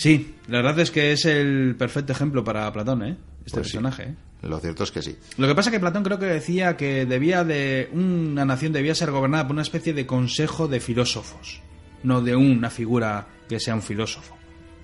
Sí, 0.00 0.34
la 0.48 0.62
verdad 0.62 0.80
es 0.80 0.90
que 0.90 1.12
es 1.12 1.26
el 1.26 1.76
perfecto 1.78 2.12
ejemplo 2.12 2.42
para 2.42 2.72
Platón, 2.72 3.02
¿eh? 3.02 3.16
Este 3.44 3.58
Pues 3.58 3.68
sí. 3.68 3.76
personaje, 3.76 4.02
¿eh? 4.04 4.14
Lo 4.42 4.58
cierto 4.58 4.84
es 4.84 4.90
que 4.90 5.02
sí. 5.02 5.14
Lo 5.36 5.46
que 5.46 5.54
pasa 5.54 5.68
es 5.68 5.74
que 5.74 5.80
Platón 5.80 6.02
creo 6.02 6.18
que 6.18 6.24
decía 6.24 6.74
que 6.78 7.04
debía 7.04 7.44
de 7.44 7.90
una 7.92 8.46
nación 8.46 8.72
debía 8.72 8.94
ser 8.94 9.10
gobernada 9.10 9.44
por 9.46 9.52
una 9.52 9.60
especie 9.60 9.92
de 9.92 10.06
consejo 10.06 10.68
de 10.68 10.80
filósofos, 10.80 11.60
no 12.02 12.22
de 12.22 12.34
una 12.34 12.70
figura 12.70 13.26
que 13.46 13.60
sea 13.60 13.74
un 13.74 13.82
filósofo. 13.82 14.38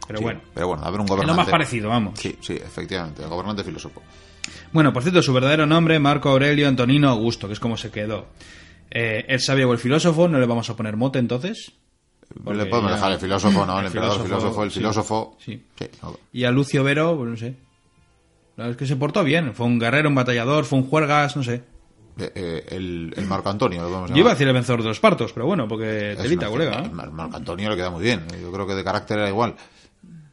Pero 0.06 0.18
Sí, 0.18 0.24
bueno, 0.24 0.40
Pero 0.52 0.68
bueno, 0.68 0.84
a 0.84 0.90
ver 0.90 1.00
un 1.00 1.06
es 1.06 1.10
lo 1.10 1.16
gobernante. 1.16 1.42
más 1.44 1.50
parecido, 1.50 1.88
vamos. 1.88 2.20
Sí, 2.20 2.36
sí, 2.42 2.52
efectivamente, 2.52 3.22
el 3.22 3.30
gobernante 3.30 3.64
filósofo. 3.64 4.02
Bueno, 4.72 4.92
por 4.92 5.02
cierto, 5.02 5.22
su 5.22 5.32
verdadero 5.32 5.64
nombre, 5.64 5.98
Marco 5.98 6.28
Aurelio 6.28 6.68
Antonino 6.68 7.08
Augusto, 7.08 7.46
que 7.46 7.54
es 7.54 7.60
como 7.60 7.78
se 7.78 7.90
quedó. 7.90 8.26
Eh, 8.90 9.24
el 9.28 9.40
sabio 9.40 9.70
o 9.70 9.72
el 9.72 9.78
filósofo, 9.78 10.28
no 10.28 10.38
le 10.38 10.44
vamos 10.46 10.68
a 10.68 10.76
poner 10.76 10.96
mote 10.98 11.18
entonces. 11.18 11.72
Porque 12.44 12.58
Le 12.58 12.66
podemos 12.66 12.90
ya- 12.90 12.96
dejar 12.96 13.12
el 13.12 13.18
filósofo, 13.18 13.66
¿no? 13.66 13.72
El, 13.74 13.80
el 13.80 13.86
emperador 13.86 14.16
filósofo, 14.22 14.38
filósofo, 14.38 14.64
el 14.64 14.70
sí. 14.70 14.76
filósofo. 14.78 15.36
Sí. 15.44 15.62
no. 16.02 16.16
Y 16.32 16.44
a 16.44 16.50
Lucio 16.50 16.84
Vero, 16.84 17.16
pues 17.16 17.30
no 17.30 17.36
sé. 17.36 17.54
La 18.56 18.64
verdad 18.64 18.70
es 18.72 18.76
que 18.76 18.86
se 18.86 18.96
portó 18.96 19.22
bien. 19.24 19.54
Fue 19.54 19.66
un 19.66 19.78
guerrero, 19.78 20.08
un 20.08 20.14
batallador, 20.14 20.64
fue 20.64 20.78
un 20.78 20.86
juergas, 20.88 21.36
no 21.36 21.42
sé. 21.42 21.62
Eh, 22.18 22.32
eh, 22.34 22.64
el, 22.70 23.12
el 23.14 23.26
Marco 23.26 23.50
Antonio, 23.50 23.82
lo 23.82 23.88
podemos 23.88 24.10
Yo 24.10 24.16
iba 24.16 24.30
a 24.30 24.32
decir 24.34 24.48
el 24.48 24.54
vencedor 24.54 24.80
de 24.82 24.88
los 24.88 25.00
partos, 25.00 25.32
pero 25.34 25.44
bueno, 25.46 25.68
porque 25.68 26.12
Es 26.12 26.18
telita, 26.18 26.48
una- 26.48 26.50
colega. 26.70 26.82
¿eh? 26.84 26.90
Marco 26.90 27.36
Antonio 27.36 27.68
le 27.70 27.76
queda 27.76 27.90
muy 27.90 28.02
bien. 28.02 28.26
Yo 28.40 28.50
creo 28.50 28.66
que 28.66 28.74
de 28.74 28.82
carácter 28.84 29.18
era 29.18 29.28
igual. 29.28 29.54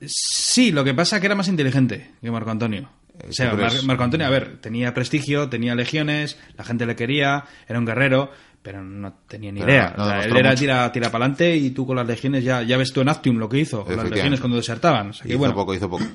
Sí, 0.05 0.71
lo 0.71 0.83
que 0.83 0.93
pasa 0.93 1.17
es 1.17 1.19
que 1.21 1.25
era 1.27 1.35
más 1.35 1.47
inteligente 1.47 2.11
que 2.21 2.31
Marco 2.31 2.49
Antonio. 2.51 2.89
Eh, 3.19 3.27
O 3.29 3.33
sea, 3.33 3.53
Marco 3.85 4.03
Antonio, 4.03 4.25
a 4.27 4.29
ver, 4.29 4.57
tenía 4.59 4.93
prestigio, 4.93 5.49
tenía 5.49 5.75
legiones, 5.75 6.37
la 6.57 6.63
gente 6.63 6.85
le 6.85 6.95
quería, 6.95 7.45
era 7.67 7.79
un 7.79 7.85
guerrero, 7.85 8.31
pero 8.63 8.81
no 8.83 9.13
tenía 9.27 9.51
ni 9.51 9.59
Pero 9.59 9.71
idea. 9.71 9.93
no 9.97 10.03
O 10.03 10.07
sea, 10.07 10.15
demostró 10.15 10.33
él 10.33 10.39
era 10.39 10.49
mucho. 10.51 10.59
tira, 10.61 10.91
tira 10.91 11.11
para 11.11 11.25
adelante 11.25 11.55
y 11.55 11.69
tú 11.71 11.85
con 11.85 11.95
las 11.97 12.07
legiones 12.07 12.43
ya, 12.43 12.63
ya 12.63 12.77
ves 12.77 12.91
tú 12.93 13.01
en 13.01 13.09
Actium 13.09 13.37
lo 13.37 13.47
que 13.49 13.59
hizo, 13.59 13.83
con 13.85 13.95
las 13.97 14.09
legiones 14.09 14.39
cuando 14.39 14.57
desertaban. 14.57 15.09
O 15.09 15.13
sea, 15.13 15.27
Hizo 15.27 15.37
bueno, 15.37 15.53
poco, 15.53 15.73
hizo 15.75 15.87
poco. 15.89 16.05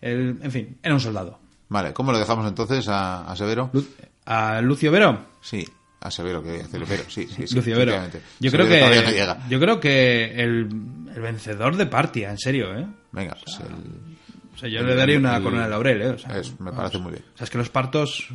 él, 0.00 0.38
en 0.42 0.50
fin, 0.50 0.76
era 0.82 0.94
un 0.94 1.00
soldado. 1.00 1.38
Vale, 1.68 1.92
¿cómo 1.92 2.12
lo 2.12 2.18
dejamos 2.18 2.46
entonces 2.48 2.88
a, 2.88 3.30
a 3.30 3.36
Severo? 3.36 3.70
Lu- 3.72 3.86
A 4.24 4.60
Lucio 4.60 4.90
Vero, 4.90 5.18
Sí, 5.40 5.64
a 6.00 6.10
Severo, 6.10 6.42
que 6.42 6.64
Severo, 6.64 7.04
sí, 7.08 7.26
sí, 7.28 7.46
sí. 7.46 7.54
Lucio 7.56 7.76
Vero. 7.76 7.92
Yo 8.40 8.50
creo 8.50 8.66
Severo 8.66 9.06
que 9.10 9.34
yo 9.48 9.60
creo 9.60 9.80
que 9.80 10.24
el, 10.42 10.68
el 11.14 11.20
vencedor 11.20 11.76
de 11.76 11.86
Partia, 11.86 12.30
en 12.30 12.38
serio, 12.38 12.76
¿eh? 12.78 12.86
Venga, 13.12 13.36
pues 13.44 13.58
el- 13.60 14.15
O 14.56 14.58
sea, 14.58 14.68
yo 14.70 14.80
El- 14.80 14.86
le 14.86 14.94
daría 14.96 15.18
una 15.18 15.36
el- 15.36 15.42
corona 15.42 15.64
de 15.64 15.70
laurel, 15.70 16.02
¿eh? 16.02 16.08
O 16.08 16.18
sea, 16.18 16.38
es- 16.38 16.58
me 16.58 16.72
parece 16.72 16.96
muy 16.98 17.12
bien. 17.12 17.22
O 17.34 17.36
sea, 17.36 17.44
es 17.44 17.50
que 17.50 17.58
los 17.58 17.68
partos... 17.68 18.28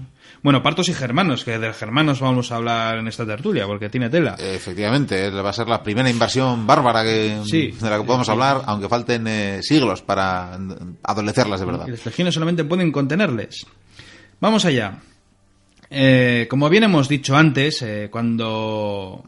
Bueno, 0.43 0.61
partos 0.61 0.87
y 0.89 0.93
germanos, 0.93 1.43
que 1.43 1.57
de 1.57 1.73
germanos 1.73 2.19
vamos 2.21 2.51
a 2.51 2.57
hablar 2.57 2.97
en 2.99 3.07
esta 3.07 3.25
tertulia, 3.25 3.65
porque 3.65 3.89
tiene 3.89 4.09
tela. 4.09 4.35
Efectivamente, 4.39 5.29
va 5.31 5.49
a 5.49 5.53
ser 5.53 5.67
la 5.67 5.81
primera 5.81 6.09
invasión 6.09 6.65
bárbara 6.67 7.03
que, 7.03 7.41
Sí. 7.45 7.71
de 7.71 7.89
la 7.89 7.97
que 7.97 8.03
podemos 8.03 8.29
hablar, 8.29 8.61
aunque 8.67 8.87
falten 8.87 9.25
eh, 9.27 9.59
siglos 9.63 10.01
para 10.03 10.57
adolecerlas 11.03 11.59
de 11.59 11.65
verdad. 11.65 11.87
Y 11.87 11.91
las 11.91 12.05
legiones 12.05 12.33
solamente 12.35 12.63
pueden 12.63 12.91
contenerles. 12.91 13.65
Vamos 14.39 14.63
allá. 14.65 14.99
Eh, 15.89 16.47
como 16.49 16.69
bien 16.69 16.83
hemos 16.83 17.09
dicho 17.09 17.35
antes, 17.35 17.81
eh, 17.81 18.07
cuando, 18.11 19.23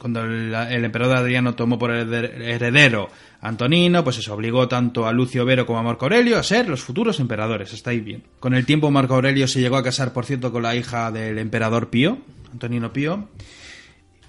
cuando 0.00 0.20
el, 0.24 0.54
el 0.54 0.84
emperador 0.84 1.18
Adriano 1.18 1.54
tomó 1.54 1.78
por 1.78 1.90
hereder- 1.90 2.40
heredero 2.42 3.08
Antonino, 3.46 4.02
pues 4.02 4.18
eso 4.18 4.34
obligó 4.34 4.66
tanto 4.66 5.06
a 5.06 5.12
Lucio 5.12 5.44
Vero 5.44 5.66
como 5.66 5.78
a 5.78 5.82
Marco 5.82 6.06
Aurelio 6.06 6.36
a 6.36 6.42
ser 6.42 6.68
los 6.68 6.82
futuros 6.82 7.20
emperadores. 7.20 7.72
Está 7.72 7.90
ahí 7.90 8.00
bien. 8.00 8.24
Con 8.40 8.54
el 8.54 8.66
tiempo 8.66 8.90
Marco 8.90 9.14
Aurelio 9.14 9.46
se 9.46 9.60
llegó 9.60 9.76
a 9.76 9.84
casar, 9.84 10.12
por 10.12 10.26
cierto, 10.26 10.50
con 10.50 10.64
la 10.64 10.74
hija 10.74 11.12
del 11.12 11.38
emperador 11.38 11.88
Pío, 11.88 12.18
Antonino 12.52 12.92
Pío. 12.92 13.28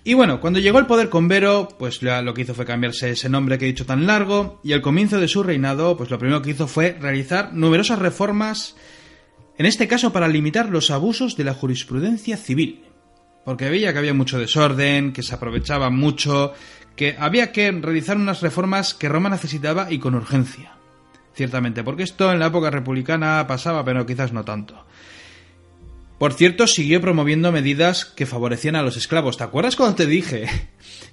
Y 0.04 0.14
bueno, 0.14 0.40
cuando 0.40 0.60
llegó 0.60 0.78
al 0.78 0.88
poder 0.88 1.10
con 1.10 1.28
Vero, 1.28 1.68
pues 1.80 2.02
lo 2.02 2.34
que 2.34 2.44
hizo 2.44 2.54
fue 2.54 2.66
cambiarse 2.66 3.10
ese 3.10 3.28
nombre 3.28 3.58
que 3.58 3.66
he 3.66 3.70
dicho 3.70 3.86
tan 3.86 4.08
largo, 4.08 4.62
y 4.64 4.74
al 4.74 4.82
comienzo 4.82 5.20
de 5.20 5.28
su 5.28 5.44
reinado, 5.44 5.98
pues 5.98 6.10
lo 6.10 6.20
primero 6.20 6.42
que 6.42 6.52
hizo 6.52 6.68
fue 6.68 6.96
realizar 6.98 7.54
numerosas 7.54 8.00
reformas, 8.00 8.76
en 9.58 9.66
este 9.66 9.88
caso 9.88 10.14
para 10.14 10.28
limitar 10.28 10.70
los 10.70 10.92
abusos 10.92 11.36
de 11.36 11.44
la 11.44 11.54
jurisprudencia 11.54 12.38
civil. 12.38 12.84
Porque 13.44 13.70
veía 13.70 13.92
que 13.92 14.00
había 14.00 14.14
mucho 14.14 14.38
desorden, 14.40 15.12
que 15.12 15.24
se 15.24 15.34
aprovechaba 15.34 15.90
mucho, 15.90 16.54
que 16.98 17.16
había 17.18 17.54
que 17.54 17.72
realizar 17.72 18.18
unas 18.18 18.42
reformas 18.42 18.94
que 18.94 19.08
Roma 19.08 19.30
necesitaba 19.30 19.90
y 19.90 20.00
con 20.00 20.16
urgencia. 20.16 20.74
Ciertamente, 21.34 21.84
porque 21.84 22.04
esto 22.04 22.34
en 22.34 22.40
la 22.40 22.48
época 22.48 22.72
republicana 22.72 23.46
pasaba, 23.48 23.86
pero 23.86 24.06
quizás 24.06 24.34
no 24.34 24.44
tanto. 24.44 24.84
Por 26.18 26.34
cierto, 26.34 26.66
siguió 26.68 27.00
promoviendo 27.00 27.52
medidas 27.52 28.06
que 28.06 28.26
favorecían 28.26 28.76
a 28.76 28.82
los 28.82 28.98
esclavos. 28.98 29.38
¿Te 29.38 29.44
acuerdas 29.44 29.76
cuando 29.76 29.96
te 29.96 30.08
dije 30.08 30.48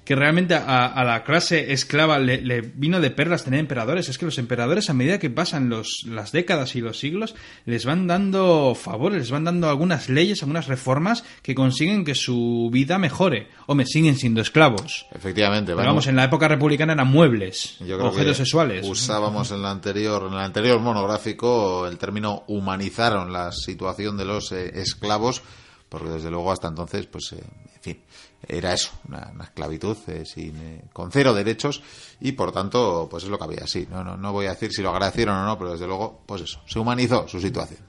que 0.03 0.15
realmente 0.15 0.55
a, 0.55 0.85
a 0.85 1.03
la 1.03 1.23
clase 1.23 1.73
esclava 1.73 2.17
le, 2.19 2.41
le 2.41 2.61
vino 2.61 2.99
de 2.99 3.11
perlas 3.11 3.43
tener 3.43 3.59
emperadores? 3.59 4.09
Es 4.09 4.17
que 4.17 4.25
los 4.25 4.39
emperadores, 4.39 4.89
a 4.89 4.93
medida 4.93 5.19
que 5.19 5.29
pasan 5.29 5.69
los, 5.69 6.05
las 6.07 6.31
décadas 6.31 6.75
y 6.75 6.81
los 6.81 6.97
siglos, 6.97 7.35
les 7.65 7.85
van 7.85 8.07
dando 8.07 8.73
favores, 8.73 9.19
les 9.19 9.31
van 9.31 9.43
dando 9.43 9.69
algunas 9.69 10.09
leyes, 10.09 10.41
algunas 10.41 10.67
reformas 10.67 11.23
que 11.43 11.53
consiguen 11.53 12.03
que 12.03 12.15
su 12.15 12.69
vida 12.71 12.97
mejore. 12.97 13.49
Hombre, 13.67 13.85
siguen 13.85 14.15
siendo 14.15 14.41
esclavos. 14.41 15.05
Efectivamente, 15.13 15.73
Pero 15.75 15.87
vamos. 15.87 16.07
en 16.07 16.15
la 16.15 16.23
época 16.23 16.47
republicana 16.47 16.93
eran 16.93 17.07
muebles, 17.07 17.77
Yo 17.79 17.97
creo 17.97 18.07
objetos 18.09 18.37
que 18.37 18.43
sexuales. 18.45 18.87
Usábamos 18.87 19.51
en 19.51 19.59
el 19.59 19.65
anterior, 19.65 20.23
en 20.27 20.33
el 20.33 20.39
anterior 20.39 20.79
monográfico 20.79 21.87
el 21.87 21.97
término 21.99 22.43
humanizaron 22.47 23.31
la 23.31 23.51
situación 23.51 24.17
de 24.17 24.25
los 24.25 24.51
eh, 24.51 24.71
esclavos, 24.95 25.43
porque 25.89 26.09
desde 26.09 26.31
luego 26.31 26.51
hasta 26.51 26.67
entonces, 26.67 27.05
pues, 27.05 27.33
eh, 27.33 27.43
en 27.75 27.81
fin, 27.81 27.99
era 28.47 28.73
eso, 28.73 28.91
una, 29.07 29.31
esclavitud 29.43 29.97
eh, 30.07 30.23
sin, 30.25 30.55
eh, 30.57 30.81
con 30.91 31.11
cero 31.11 31.33
derechos 31.33 31.81
y 32.19 32.31
por 32.33 32.51
tanto, 32.51 33.07
pues 33.09 33.23
es 33.23 33.29
lo 33.29 33.37
que 33.37 33.43
había. 33.43 33.67
Sí, 33.67 33.87
no, 33.89 34.03
no, 34.03 34.17
no 34.17 34.33
voy 34.33 34.47
a 34.47 34.51
decir 34.51 34.71
si 34.71 34.81
lo 34.81 34.89
agradecieron 34.89 35.37
o 35.37 35.45
no, 35.45 35.57
pero 35.57 35.71
desde 35.71 35.87
luego, 35.87 36.21
pues 36.25 36.41
eso, 36.41 36.61
se 36.65 36.79
humanizó 36.79 37.27
su 37.27 37.39
situación. 37.39 37.79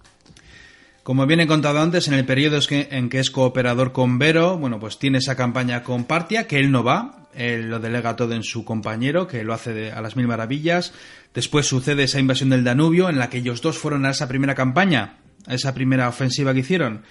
Como 1.03 1.25
bien 1.25 1.39
he 1.39 1.47
contado 1.47 1.81
antes, 1.81 2.09
en 2.09 2.15
el 2.15 2.27
periodo 2.27 2.59
en 2.69 3.09
que 3.09 3.21
es 3.21 3.31
cooperador 3.31 3.93
con 3.93 4.19
Vero, 4.19 4.59
bueno, 4.59 4.81
pues 4.81 4.99
tiene 4.99 5.19
esa 5.19 5.37
campaña 5.37 5.85
con 5.85 6.05
Partia, 6.05 6.49
que 6.49 6.59
él 6.59 6.73
no 6.73 6.83
va, 6.83 7.29
él 7.33 7.71
lo 7.71 7.79
delega 7.79 8.17
todo 8.17 8.35
en 8.35 8.43
su 8.43 8.65
compañero, 8.65 9.29
que 9.29 9.45
lo 9.45 9.55
hace 9.55 9.93
a 9.93 10.01
las 10.01 10.17
mil 10.17 10.27
maravillas. 10.27 10.93
Después 11.33 11.67
sucede 11.67 12.03
esa 12.03 12.19
invasión 12.19 12.51
del 12.51 12.65
Danubio, 12.65 13.09
en 13.09 13.21
la 13.21 13.31
que 13.31 13.39
ellos 13.39 13.63
dos 13.63 13.79
fueron 13.79 14.05
a 14.05 14.11
esa 14.11 14.27
primera 14.27 14.57
campaña, 14.57 15.19
esa 15.49 15.75
primera 15.75 16.09
ofensiva 16.09 16.53
que 16.53 16.61
hicieron. 16.61 17.03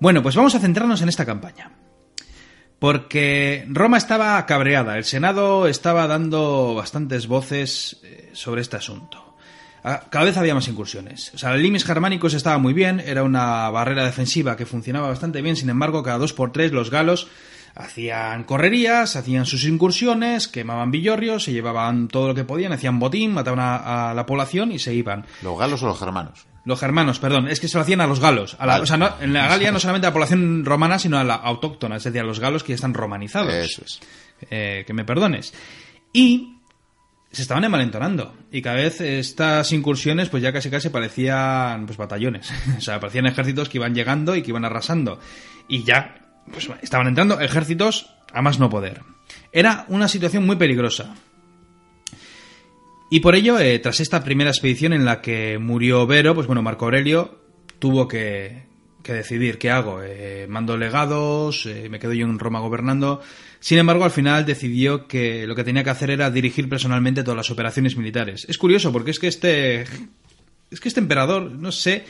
Bueno, 0.00 0.22
pues 0.22 0.34
vamos 0.36 0.54
a 0.54 0.60
centrarnos 0.60 1.02
en 1.02 1.08
esta 1.08 1.24
campaña. 1.24 1.72
Porque 2.78 3.64
Roma 3.68 3.96
estaba 3.96 4.44
cabreada, 4.46 4.98
el 4.98 5.04
Senado 5.04 5.66
estaba 5.66 6.06
dando 6.06 6.74
bastantes 6.74 7.26
voces 7.28 8.00
eh, 8.02 8.30
sobre 8.32 8.60
este 8.60 8.76
asunto. 8.76 9.36
Ah, 9.82 10.02
Cada 10.10 10.24
vez 10.24 10.36
había 10.36 10.54
más 10.54 10.68
incursiones. 10.68 11.32
O 11.34 11.38
sea, 11.38 11.54
el 11.54 11.62
limis 11.62 11.84
germánicos 11.84 12.34
estaba 12.34 12.58
muy 12.58 12.72
bien, 12.74 13.00
era 13.00 13.22
una 13.22 13.70
barrera 13.70 14.04
defensiva 14.04 14.56
que 14.56 14.66
funcionaba 14.66 15.08
bastante 15.08 15.40
bien, 15.40 15.56
sin 15.56 15.70
embargo, 15.70 16.02
cada 16.02 16.18
dos 16.18 16.32
por 16.32 16.52
tres 16.52 16.72
los 16.72 16.90
galos 16.90 17.28
hacían 17.74 18.44
correrías, 18.44 19.16
hacían 19.16 19.46
sus 19.46 19.64
incursiones, 19.64 20.48
quemaban 20.48 20.90
villorrios, 20.90 21.44
se 21.44 21.52
llevaban 21.52 22.08
todo 22.08 22.28
lo 22.28 22.34
que 22.34 22.44
podían, 22.44 22.72
hacían 22.72 22.98
botín, 22.98 23.32
mataban 23.32 23.60
a, 23.60 24.10
a 24.10 24.14
la 24.14 24.26
población 24.26 24.72
y 24.72 24.78
se 24.78 24.94
iban. 24.94 25.26
¿Los 25.42 25.58
galos 25.58 25.82
o 25.82 25.86
los 25.86 25.98
germanos? 25.98 26.46
Los 26.64 26.80
germanos, 26.80 27.18
perdón, 27.18 27.48
es 27.48 27.60
que 27.60 27.68
se 27.68 27.76
lo 27.76 27.82
hacían 27.82 28.00
a 28.00 28.06
los 28.06 28.20
galos. 28.20 28.56
A 28.58 28.66
la- 28.66 28.80
o 28.80 28.86
sea, 28.86 28.96
no- 28.96 29.14
en 29.20 29.32
la 29.34 29.48
Galia 29.48 29.70
no 29.70 29.78
solamente 29.80 30.06
a 30.06 30.10
la 30.10 30.14
población 30.14 30.64
romana, 30.64 30.98
sino 30.98 31.18
a 31.18 31.24
la 31.24 31.34
autóctona, 31.34 31.96
es 31.96 32.04
decir, 32.04 32.20
a 32.20 32.24
los 32.24 32.40
galos 32.40 32.62
que 32.64 32.70
ya 32.70 32.76
están 32.76 32.94
romanizados. 32.94 33.52
Eso 33.52 33.82
es. 33.84 34.00
Eh, 34.50 34.84
que 34.86 34.92
me 34.94 35.04
perdones. 35.04 35.52
Y 36.12 36.56
se 37.30 37.42
estaban 37.42 37.64
envalentonando. 37.64 38.34
Y 38.50 38.62
cada 38.62 38.76
vez 38.76 39.00
estas 39.00 39.72
incursiones, 39.72 40.28
pues 40.28 40.42
ya 40.42 40.52
casi 40.52 40.70
casi 40.70 40.88
parecían 40.88 41.84
pues 41.86 41.98
batallones. 41.98 42.50
o 42.78 42.80
sea, 42.80 42.98
parecían 43.00 43.26
ejércitos 43.26 43.68
que 43.68 43.78
iban 43.78 43.94
llegando 43.94 44.34
y 44.36 44.42
que 44.42 44.50
iban 44.50 44.64
arrasando. 44.64 45.18
Y 45.68 45.82
ya, 45.84 46.14
pues 46.50 46.70
estaban 46.82 47.08
entrando 47.08 47.40
ejércitos 47.40 48.10
a 48.32 48.40
más 48.40 48.58
no 48.58 48.70
poder. 48.70 49.02
Era 49.52 49.84
una 49.88 50.08
situación 50.08 50.46
muy 50.46 50.56
peligrosa. 50.56 51.14
Y 53.14 53.20
por 53.20 53.36
ello, 53.36 53.60
eh, 53.60 53.78
tras 53.78 54.00
esta 54.00 54.24
primera 54.24 54.50
expedición 54.50 54.92
en 54.92 55.04
la 55.04 55.20
que 55.20 55.56
murió 55.60 56.04
Vero, 56.04 56.34
pues 56.34 56.48
bueno, 56.48 56.62
Marco 56.62 56.86
Aurelio 56.86 57.38
tuvo 57.78 58.08
que, 58.08 58.64
que 59.04 59.12
decidir 59.12 59.56
qué 59.56 59.70
hago. 59.70 60.02
Eh, 60.02 60.46
mando 60.48 60.76
legados, 60.76 61.64
eh, 61.66 61.88
me 61.88 62.00
quedo 62.00 62.12
yo 62.12 62.26
en 62.26 62.40
Roma 62.40 62.58
gobernando. 62.58 63.20
Sin 63.60 63.78
embargo, 63.78 64.02
al 64.02 64.10
final 64.10 64.44
decidió 64.44 65.06
que 65.06 65.46
lo 65.46 65.54
que 65.54 65.62
tenía 65.62 65.84
que 65.84 65.90
hacer 65.90 66.10
era 66.10 66.28
dirigir 66.28 66.68
personalmente 66.68 67.22
todas 67.22 67.36
las 67.36 67.52
operaciones 67.52 67.96
militares. 67.96 68.46
Es 68.48 68.58
curioso 68.58 68.90
porque 68.90 69.12
es 69.12 69.20
que 69.20 69.28
este, 69.28 69.82
es 70.72 70.80
que 70.80 70.88
este 70.88 70.98
emperador, 70.98 71.52
no 71.52 71.70
sé, 71.70 72.04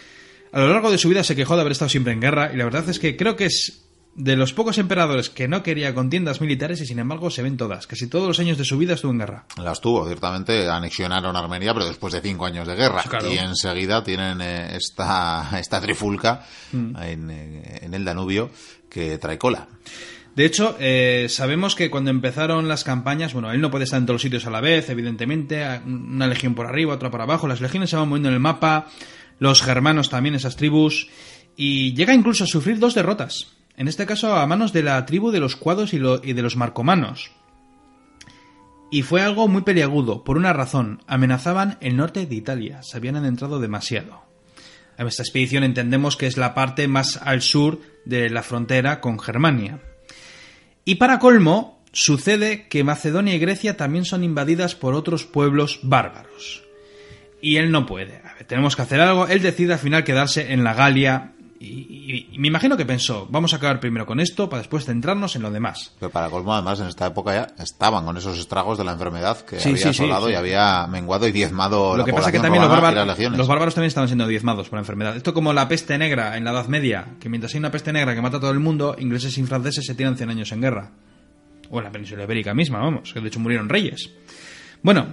a 0.52 0.60
lo 0.60 0.70
largo 0.70 0.90
de 0.90 0.96
su 0.96 1.10
vida 1.10 1.22
se 1.22 1.36
quejó 1.36 1.54
de 1.54 1.60
haber 1.60 1.72
estado 1.72 1.90
siempre 1.90 2.14
en 2.14 2.20
guerra 2.22 2.50
y 2.50 2.56
la 2.56 2.64
verdad 2.64 2.88
es 2.88 2.98
que 2.98 3.14
creo 3.14 3.36
que 3.36 3.44
es 3.44 3.83
de 4.16 4.36
los 4.36 4.52
pocos 4.52 4.78
emperadores 4.78 5.28
que 5.30 5.48
no 5.48 5.62
quería 5.62 5.94
contiendas 5.94 6.40
militares 6.40 6.80
y 6.80 6.86
sin 6.86 6.98
embargo 6.98 7.30
se 7.30 7.42
ven 7.42 7.56
todas. 7.56 7.86
Casi 7.86 8.06
todos 8.06 8.28
los 8.28 8.38
años 8.38 8.58
de 8.58 8.64
su 8.64 8.78
vida 8.78 8.94
estuvo 8.94 9.12
en 9.12 9.18
guerra. 9.18 9.44
Las 9.56 9.80
tuvo, 9.80 10.06
ciertamente 10.06 10.68
anexionaron 10.68 11.34
Armenia, 11.36 11.72
pero 11.74 11.86
después 11.86 12.12
de 12.12 12.20
cinco 12.20 12.46
años 12.46 12.66
de 12.66 12.76
guerra. 12.76 13.02
Claro. 13.02 13.32
Y 13.32 13.38
enseguida 13.38 14.04
tienen 14.04 14.40
eh, 14.40 14.76
esta, 14.76 15.48
esta 15.58 15.80
trifulca 15.80 16.44
Mm. 16.72 16.96
en, 17.02 17.30
eh, 17.30 17.78
en 17.82 17.94
el 17.94 18.04
Danubio 18.04 18.50
que 18.90 19.18
trae 19.18 19.38
cola. 19.38 19.68
De 20.34 20.44
hecho, 20.44 20.76
eh, 20.80 21.26
sabemos 21.28 21.76
que 21.76 21.90
cuando 21.90 22.10
empezaron 22.10 22.66
las 22.66 22.82
campañas, 22.82 23.32
bueno, 23.32 23.52
él 23.52 23.60
no 23.60 23.70
puede 23.70 23.84
estar 23.84 24.00
en 24.00 24.06
todos 24.06 24.16
los 24.16 24.22
sitios 24.22 24.46
a 24.46 24.50
la 24.50 24.60
vez, 24.60 24.90
evidentemente, 24.90 25.64
una 25.86 26.26
legión 26.26 26.54
por 26.54 26.66
arriba, 26.66 26.94
otra 26.94 27.10
por 27.10 27.20
abajo, 27.20 27.46
las 27.46 27.60
legiones 27.60 27.90
se 27.90 27.96
van 27.96 28.08
moviendo 28.08 28.28
en 28.30 28.34
el 28.34 28.40
mapa, 28.40 28.88
los 29.38 29.62
germanos 29.62 30.10
también, 30.10 30.34
esas 30.34 30.56
tribus, 30.56 31.08
y 31.56 31.94
llega 31.94 32.14
incluso 32.14 32.44
a 32.44 32.46
sufrir 32.48 32.80
dos 32.80 32.94
derrotas, 32.94 33.46
en 33.76 33.88
este 33.88 34.06
caso 34.06 34.34
a 34.34 34.46
manos 34.46 34.72
de 34.72 34.82
la 34.82 35.04
tribu 35.06 35.30
de 35.30 35.40
los 35.40 35.56
cuados 35.56 35.94
y, 35.94 35.98
de 35.98 36.42
los 36.42 36.56
marcomanos. 36.56 37.32
Y 38.90 39.02
fue 39.02 39.22
algo 39.22 39.48
muy 39.48 39.62
peliagudo, 39.62 40.22
por 40.22 40.36
una 40.36 40.52
razón, 40.52 41.02
amenazaban 41.06 41.78
el 41.80 41.96
norte 41.96 42.26
de 42.26 42.34
Italia, 42.34 42.82
se 42.82 42.96
habían 42.96 43.16
adentrado 43.16 43.58
demasiado. 43.58 44.22
En 44.96 45.08
esta 45.08 45.22
expedición 45.22 45.64
entendemos 45.64 46.16
que 46.16 46.28
es 46.28 46.36
la 46.36 46.54
parte 46.54 46.86
más 46.86 47.16
al 47.16 47.42
sur 47.42 47.80
de 48.04 48.30
la 48.30 48.44
frontera 48.44 49.00
con 49.00 49.18
Germania. 49.18 49.80
Y 50.84 50.96
para 50.96 51.18
colmo, 51.18 51.82
sucede 51.92 52.68
que 52.68 52.84
Macedonia 52.84 53.34
y 53.34 53.38
Grecia 53.40 53.76
también 53.76 54.04
son 54.04 54.22
invadidas 54.22 54.76
por 54.76 54.94
otros 54.94 55.24
pueblos 55.24 55.80
bárbaros. 55.82 56.62
Y 57.40 57.56
él 57.56 57.72
no 57.72 57.86
puede. 57.86 58.18
A 58.18 58.34
ver, 58.34 58.44
tenemos 58.44 58.76
que 58.76 58.82
hacer 58.82 59.00
algo. 59.00 59.26
Él 59.26 59.42
decide 59.42 59.72
al 59.72 59.78
final 59.78 60.04
quedarse 60.04 60.52
en 60.52 60.62
la 60.62 60.74
Galia 60.74 61.33
y, 61.64 62.28
y, 62.30 62.34
y 62.34 62.38
me 62.38 62.48
imagino 62.48 62.76
que 62.76 62.84
pensó, 62.84 63.26
vamos 63.30 63.52
a 63.52 63.56
acabar 63.56 63.80
primero 63.80 64.06
con 64.06 64.20
esto 64.20 64.48
para 64.48 64.60
después 64.60 64.84
centrarnos 64.84 65.34
en 65.36 65.42
lo 65.42 65.50
demás. 65.50 65.92
Pero 65.98 66.10
para 66.10 66.30
colmo, 66.30 66.54
además, 66.54 66.80
en 66.80 66.88
esta 66.88 67.06
época 67.06 67.32
ya 67.34 67.62
estaban 67.64 68.04
con 68.04 68.16
esos 68.16 68.38
estragos 68.38 68.78
de 68.78 68.84
la 68.84 68.92
enfermedad 68.92 69.38
que 69.44 69.58
Sí, 69.60 69.70
había 69.70 69.82
sí, 69.82 69.88
asolado 69.88 70.26
sí. 70.26 70.32
y 70.32 70.36
había 70.36 70.86
menguado 70.86 71.26
y 71.26 71.32
diezmado 71.32 71.92
Lo 71.92 71.98
la 71.98 72.04
que 72.04 72.12
pasa 72.12 72.30
que 72.30 72.40
también 72.40 72.62
los, 72.62 72.70
bárbaros, 72.70 73.18
los 73.36 73.48
bárbaros 73.48 73.74
también 73.74 73.88
estaban 73.88 74.08
siendo 74.08 74.26
diezmados 74.26 74.68
por 74.68 74.76
la 74.76 74.82
enfermedad. 74.82 75.16
Esto 75.16 75.32
como 75.34 75.52
la 75.52 75.66
peste 75.68 75.96
negra 75.98 76.36
en 76.36 76.44
la 76.44 76.50
Edad 76.52 76.66
Media, 76.68 77.06
que 77.20 77.28
mientras 77.28 77.54
hay 77.54 77.58
una 77.60 77.70
peste 77.70 77.92
negra 77.92 78.14
que 78.14 78.20
mata 78.22 78.36
a 78.36 78.40
todo 78.40 78.50
el 78.50 78.60
mundo, 78.60 78.96
ingleses 78.98 79.36
y 79.38 79.42
franceses 79.44 79.84
se 79.86 79.94
tiran 79.94 80.16
100 80.16 80.30
años 80.30 80.52
en 80.52 80.60
guerra. 80.60 80.90
O 81.70 81.78
en 81.78 81.84
la 81.84 81.90
península 81.90 82.24
ibérica 82.24 82.52
misma, 82.54 82.78
vamos, 82.78 83.12
que 83.12 83.20
de 83.20 83.28
hecho 83.28 83.40
murieron 83.40 83.68
reyes. 83.68 84.10
Bueno, 84.82 85.06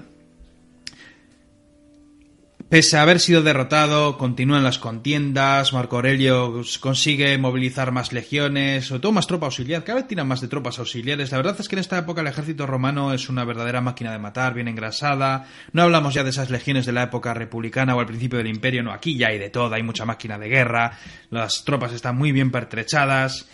pese 2.71 2.95
a 2.95 3.01
haber 3.01 3.19
sido 3.19 3.41
derrotado, 3.41 4.17
continúan 4.17 4.63
las 4.63 4.79
contiendas, 4.79 5.73
Marco 5.73 5.97
Aurelio 5.97 6.61
consigue 6.79 7.37
movilizar 7.37 7.91
más 7.91 8.13
legiones, 8.13 8.85
sobre 8.85 9.01
todo 9.01 9.11
más 9.11 9.27
tropa 9.27 9.47
auxiliar, 9.47 9.83
cada 9.83 9.97
vez 9.97 10.07
tiran 10.07 10.29
más 10.29 10.39
de 10.39 10.47
tropas 10.47 10.79
auxiliares. 10.79 11.31
La 11.31 11.37
verdad 11.37 11.57
es 11.59 11.67
que 11.67 11.75
en 11.75 11.81
esta 11.81 11.97
época 11.97 12.21
el 12.21 12.27
ejército 12.27 12.65
romano 12.65 13.13
es 13.13 13.27
una 13.27 13.43
verdadera 13.43 13.81
máquina 13.81 14.13
de 14.13 14.19
matar, 14.19 14.53
bien 14.53 14.69
engrasada. 14.69 15.49
No 15.73 15.81
hablamos 15.81 16.13
ya 16.13 16.23
de 16.23 16.29
esas 16.29 16.49
legiones 16.49 16.85
de 16.85 16.93
la 16.93 17.03
época 17.03 17.33
republicana 17.33 17.93
o 17.93 17.99
al 17.99 18.05
principio 18.05 18.37
del 18.37 18.47
imperio, 18.47 18.83
no, 18.83 18.93
aquí 18.93 19.17
ya 19.17 19.27
hay 19.27 19.37
de 19.37 19.49
todo, 19.49 19.75
hay 19.75 19.83
mucha 19.83 20.05
máquina 20.05 20.39
de 20.39 20.47
guerra, 20.47 20.97
las 21.29 21.65
tropas 21.65 21.91
están 21.91 22.15
muy 22.15 22.31
bien 22.31 22.51
pertrechadas. 22.51 23.49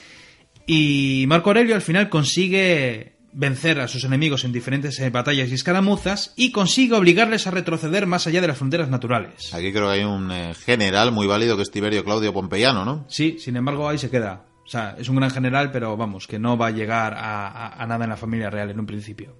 Y 0.67 1.25
Marco 1.27 1.49
Aurelio 1.49 1.73
al 1.73 1.81
final 1.81 2.07
consigue 2.09 3.16
vencer 3.39 3.79
a 3.79 3.87
sus 3.87 4.03
enemigos 4.03 4.43
en 4.45 4.51
diferentes 4.51 4.99
eh, 4.99 5.09
batallas 5.11 5.49
y 5.49 5.53
escaramuzas 5.53 6.33
y 6.35 6.51
consigue 6.51 6.95
obligarles 6.95 7.45
a 7.45 7.51
retroceder 7.51 8.07
más 8.07 8.25
allá 8.25 8.41
de 8.41 8.47
las 8.47 8.57
fronteras 8.57 8.89
naturales. 8.89 9.53
Aquí 9.53 9.71
creo 9.71 9.85
que 9.87 9.93
hay 9.99 10.03
un 10.03 10.31
eh, 10.31 10.53
general 10.55 11.11
muy 11.11 11.27
válido 11.27 11.55
que 11.55 11.61
es 11.61 11.69
Tiberio 11.71 12.03
Claudio 12.03 12.33
Pompeyano, 12.33 12.83
¿no? 12.83 13.05
Sí, 13.09 13.37
sin 13.39 13.55
embargo 13.55 13.87
ahí 13.87 13.97
se 13.99 14.09
queda. 14.09 14.45
O 14.65 14.69
sea, 14.69 14.95
es 14.99 15.07
un 15.07 15.15
gran 15.17 15.29
general, 15.31 15.71
pero 15.71 15.95
vamos, 15.95 16.25
que 16.27 16.39
no 16.39 16.57
va 16.57 16.67
a 16.67 16.71
llegar 16.71 17.13
a, 17.13 17.47
a- 17.47 17.81
a 17.83 17.87
nada 17.87 18.05
en 18.05 18.09
la 18.09 18.17
familia 18.17 18.49
real 18.49 18.69
en 18.71 18.79
un 18.79 18.85
principio. 18.85 19.35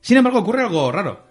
Sin 0.00 0.16
embargo, 0.16 0.38
ocurre 0.40 0.62
algo 0.62 0.92
raro. 0.92 1.26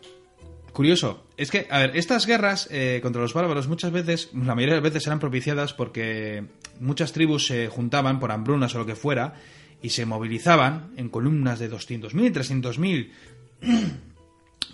Curioso. 0.74 1.26
Es 1.38 1.52
que, 1.52 1.68
a 1.70 1.80
ver, 1.80 1.98
estas 1.98 2.26
guerras 2.26 2.68
eh, 2.72 3.00
contra 3.02 3.22
los 3.22 3.34
bárbaros 3.34 3.68
muchas 3.68 3.92
veces, 3.92 4.30
la 4.34 4.56
mayoría 4.56 4.76
de 4.76 4.82
las 4.82 4.92
veces 4.92 5.08
eran 5.08 5.20
propiciadas 5.20 5.74
porque 5.74 6.46
muchas 6.80 7.12
tribus 7.12 7.48
se 7.48 7.68
juntaban 7.68 8.20
por 8.20 8.32
hambrunas 8.32 8.76
o 8.76 8.80
lo 8.80 8.86
que 8.86 8.96
fuera 8.96 9.34
y 9.82 9.90
se 9.90 10.06
movilizaban 10.06 10.92
en 10.98 11.10
columnas 11.10 11.60
de 11.60 11.72
200.000 11.72 12.28
y 12.28 12.32
300.000 12.32 13.10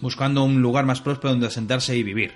buscando 0.02 0.44
un 0.44 0.62
lugar 0.62 0.86
más 0.86 1.02
próspero 1.02 1.32
donde 1.32 1.48
asentarse 1.48 1.96
y 1.96 2.04
vivir. 2.04 2.34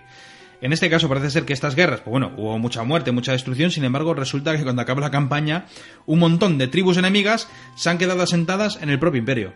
En 0.61 0.73
este 0.73 0.89
caso 0.89 1.07
parece 1.07 1.29
ser 1.29 1.45
que 1.45 1.53
estas 1.53 1.75
guerras, 1.75 2.01
pues 2.01 2.11
bueno, 2.11 2.33
hubo 2.35 2.57
mucha 2.59 2.83
muerte, 2.83 3.11
mucha 3.11 3.31
destrucción, 3.31 3.71
sin 3.71 3.85
embargo 3.85 4.13
resulta 4.13 4.57
que 4.57 4.63
cuando 4.63 4.81
acaba 4.81 4.99
la 4.99 5.11
campaña, 5.11 5.67
un 6.05 6.19
montón 6.19 6.57
de 6.57 6.67
tribus 6.67 6.97
enemigas 6.97 7.47
se 7.75 7.89
han 7.89 7.97
quedado 7.97 8.21
asentadas 8.21 8.77
en 8.81 8.89
el 8.89 8.99
propio 8.99 9.19
imperio. 9.19 9.53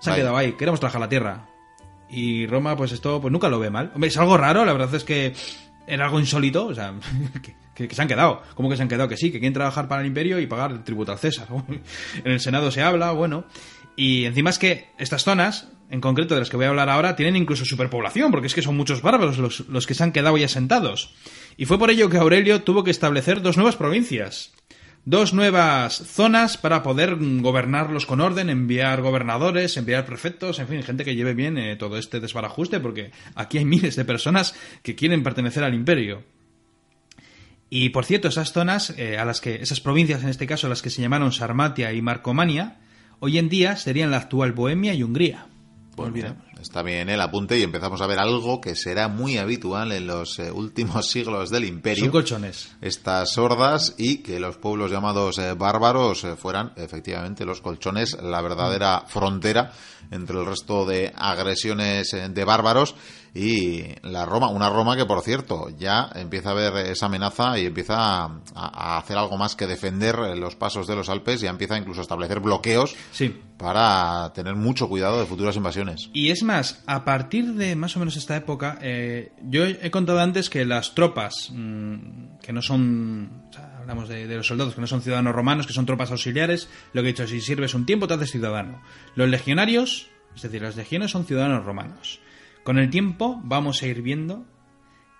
Se 0.00 0.10
han 0.10 0.16
quedado 0.16 0.36
ahí, 0.36 0.52
queremos 0.52 0.80
trabajar 0.80 1.00
la 1.00 1.08
tierra. 1.08 1.46
Y 2.08 2.46
Roma, 2.48 2.76
pues 2.76 2.90
esto, 2.90 3.20
pues 3.20 3.30
nunca 3.30 3.48
lo 3.48 3.60
ve 3.60 3.70
mal. 3.70 3.92
Hombre, 3.94 4.08
es 4.08 4.16
algo 4.16 4.36
raro, 4.36 4.64
la 4.64 4.72
verdad 4.72 4.92
es 4.96 5.04
que 5.04 5.34
era 5.86 6.04
algo 6.04 6.20
insólito, 6.20 6.66
o 6.66 6.74
sea, 6.74 6.94
que, 7.74 7.94
se 7.94 8.02
han 8.02 8.08
quedado. 8.08 8.42
¿Cómo 8.54 8.68
que 8.68 8.76
se 8.76 8.82
han 8.82 8.88
quedado? 8.88 9.08
Que 9.08 9.16
sí, 9.16 9.30
que 9.30 9.38
quieren 9.38 9.54
trabajar 9.54 9.88
para 9.88 10.02
el 10.02 10.06
imperio 10.06 10.38
y 10.38 10.46
pagar 10.46 10.72
el 10.72 10.84
tributo 10.84 11.12
al 11.12 11.18
César. 11.18 11.48
en 12.24 12.32
el 12.32 12.40
Senado 12.40 12.70
se 12.70 12.82
habla, 12.82 13.12
bueno. 13.12 13.44
Y 13.96 14.24
encima 14.24 14.50
es 14.50 14.58
que 14.58 14.88
estas 14.98 15.24
zonas, 15.24 15.68
en 15.90 16.00
concreto 16.00 16.34
de 16.34 16.40
las 16.40 16.50
que 16.50 16.56
voy 16.56 16.66
a 16.66 16.70
hablar 16.70 16.88
ahora, 16.88 17.16
tienen 17.16 17.36
incluso 17.36 17.64
superpoblación, 17.64 18.30
porque 18.30 18.46
es 18.46 18.54
que 18.54 18.62
son 18.62 18.76
muchos 18.76 19.02
bárbaros 19.02 19.38
los, 19.38 19.60
los 19.68 19.86
que 19.86 19.94
se 19.94 20.02
han 20.04 20.12
quedado 20.12 20.36
ahí 20.36 20.44
asentados. 20.44 21.14
Y 21.56 21.66
fue 21.66 21.78
por 21.78 21.90
ello 21.90 22.08
que 22.08 22.16
Aurelio 22.16 22.62
tuvo 22.62 22.84
que 22.84 22.90
establecer 22.90 23.42
dos 23.42 23.56
nuevas 23.56 23.76
provincias. 23.76 24.52
Dos 25.06 25.32
nuevas 25.32 25.96
zonas 25.96 26.58
para 26.58 26.82
poder 26.82 27.16
gobernarlos 27.18 28.04
con 28.04 28.20
orden, 28.20 28.50
enviar 28.50 29.00
gobernadores, 29.00 29.76
enviar 29.78 30.04
prefectos, 30.04 30.58
en 30.58 30.68
fin, 30.68 30.82
gente 30.82 31.04
que 31.04 31.16
lleve 31.16 31.32
bien 31.32 31.56
eh, 31.56 31.76
todo 31.76 31.96
este 31.96 32.20
desbarajuste, 32.20 32.80
porque 32.80 33.10
aquí 33.34 33.56
hay 33.56 33.64
miles 33.64 33.96
de 33.96 34.04
personas 34.04 34.54
que 34.82 34.94
quieren 34.94 35.22
pertenecer 35.22 35.64
al 35.64 35.74
imperio. 35.74 36.22
Y 37.70 37.88
por 37.90 38.04
cierto, 38.04 38.28
esas 38.28 38.52
zonas, 38.52 38.90
eh, 38.98 39.16
a 39.16 39.24
las 39.24 39.40
que, 39.40 39.54
esas 39.54 39.80
provincias 39.80 40.22
en 40.22 40.28
este 40.28 40.46
caso, 40.46 40.68
las 40.68 40.82
que 40.82 40.90
se 40.90 41.00
llamaron 41.00 41.32
Sarmatia 41.32 41.92
y 41.92 42.02
Marcomania, 42.02 42.78
hoy 43.20 43.38
en 43.38 43.48
día 43.48 43.76
serían 43.76 44.10
la 44.10 44.18
actual 44.18 44.52
Bohemia 44.52 44.92
y 44.92 45.02
Hungría. 45.02 45.46
Pues 45.96 46.12
mira, 46.12 46.36
está 46.60 46.82
bien 46.82 47.08
el 47.08 47.20
apunte 47.20 47.58
y 47.58 47.62
empezamos 47.62 48.00
a 48.00 48.06
ver 48.06 48.18
algo 48.18 48.60
que 48.60 48.74
será 48.76 49.08
muy 49.08 49.38
habitual 49.38 49.92
en 49.92 50.06
los 50.06 50.38
eh, 50.38 50.50
últimos 50.50 51.06
siglos 51.10 51.50
del 51.50 51.64
imperio. 51.64 52.04
Son 52.04 52.10
colchones. 52.12 52.70
estas 52.80 53.36
hordas 53.38 53.94
y 53.98 54.18
que 54.18 54.40
los 54.40 54.56
pueblos 54.56 54.90
llamados 54.90 55.38
eh, 55.38 55.54
bárbaros 55.54 56.24
eh, 56.24 56.36
fueran 56.36 56.72
efectivamente 56.76 57.44
los 57.44 57.60
colchones, 57.60 58.16
la 58.22 58.40
verdadera 58.40 59.04
frontera 59.06 59.72
entre 60.10 60.38
el 60.38 60.46
resto 60.46 60.84
de 60.86 61.12
agresiones 61.16 62.12
eh, 62.14 62.28
de 62.28 62.44
bárbaros 62.44 62.94
y 63.32 63.84
la 64.02 64.26
Roma, 64.26 64.48
una 64.48 64.68
Roma 64.68 64.96
que 64.96 65.04
por 65.06 65.22
cierto 65.22 65.68
ya 65.78 66.10
empieza 66.16 66.50
a 66.50 66.54
ver 66.54 66.76
esa 66.88 67.06
amenaza 67.06 67.56
y 67.60 67.66
empieza 67.66 67.94
a, 68.24 68.30
a 68.56 68.98
hacer 68.98 69.16
algo 69.18 69.36
más 69.38 69.54
que 69.54 69.68
defender 69.68 70.16
los 70.36 70.56
pasos 70.56 70.88
de 70.88 70.96
los 70.96 71.08
Alpes, 71.08 71.40
ya 71.40 71.50
empieza 71.50 71.78
incluso 71.78 72.00
a 72.00 72.02
establecer 72.02 72.40
bloqueos 72.40 72.96
Sí. 73.12 73.40
para 73.56 74.32
tener 74.34 74.56
mucho 74.56 74.88
cuidado 74.88 75.20
de 75.20 75.26
futuras 75.26 75.54
invasiones. 75.54 76.10
Y 76.12 76.30
es 76.30 76.42
a 76.50 77.04
partir 77.04 77.54
de 77.54 77.76
más 77.76 77.96
o 77.96 77.98
menos 77.98 78.16
esta 78.16 78.36
época, 78.36 78.78
eh, 78.82 79.32
yo 79.42 79.64
he 79.64 79.78
he 79.82 79.90
contado 79.90 80.20
antes 80.20 80.50
que 80.50 80.64
las 80.64 80.94
tropas 80.94 81.50
mm, 81.52 82.38
que 82.42 82.52
no 82.52 82.62
son, 82.62 83.44
o 83.50 83.52
sea, 83.52 83.78
hablamos 83.78 84.08
de, 84.08 84.26
de 84.26 84.36
los 84.36 84.46
soldados 84.46 84.74
que 84.74 84.80
no 84.80 84.86
son 84.86 85.02
ciudadanos 85.02 85.34
romanos, 85.34 85.66
que 85.66 85.72
son 85.72 85.86
tropas 85.86 86.10
auxiliares, 86.10 86.68
lo 86.92 87.02
que 87.02 87.08
he 87.08 87.12
dicho, 87.12 87.26
si 87.26 87.40
sirves 87.40 87.74
un 87.74 87.86
tiempo 87.86 88.06
te 88.06 88.14
haces 88.14 88.30
ciudadano. 88.30 88.82
Los 89.14 89.28
legionarios, 89.28 90.08
es 90.34 90.42
decir, 90.42 90.62
las 90.62 90.76
legiones 90.76 91.10
son 91.10 91.24
ciudadanos 91.24 91.64
romanos. 91.64 92.20
Con 92.64 92.78
el 92.78 92.90
tiempo 92.90 93.40
vamos 93.42 93.82
a 93.82 93.86
ir 93.86 94.02
viendo 94.02 94.46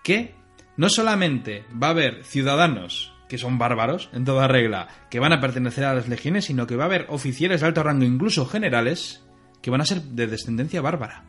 que 0.04 0.34
no 0.76 0.88
solamente 0.88 1.64
va 1.70 1.88
a 1.88 1.90
haber 1.90 2.24
ciudadanos 2.24 3.12
que 3.30 3.38
son 3.38 3.58
bárbaros, 3.58 4.10
en 4.12 4.24
toda 4.24 4.48
regla, 4.48 4.88
que 5.08 5.20
van 5.20 5.32
a 5.32 5.40
pertenecer 5.40 5.84
a 5.84 5.94
las 5.94 6.08
legiones, 6.08 6.46
sino 6.46 6.66
que 6.66 6.74
va 6.74 6.84
a 6.84 6.86
haber 6.86 7.06
oficiales 7.08 7.60
de 7.60 7.68
alto 7.68 7.82
rango, 7.82 8.04
incluso 8.04 8.44
generales, 8.44 9.24
que 9.62 9.70
van 9.70 9.80
a 9.80 9.84
ser 9.86 10.02
de 10.02 10.26
descendencia 10.26 10.80
bárbara. 10.80 11.24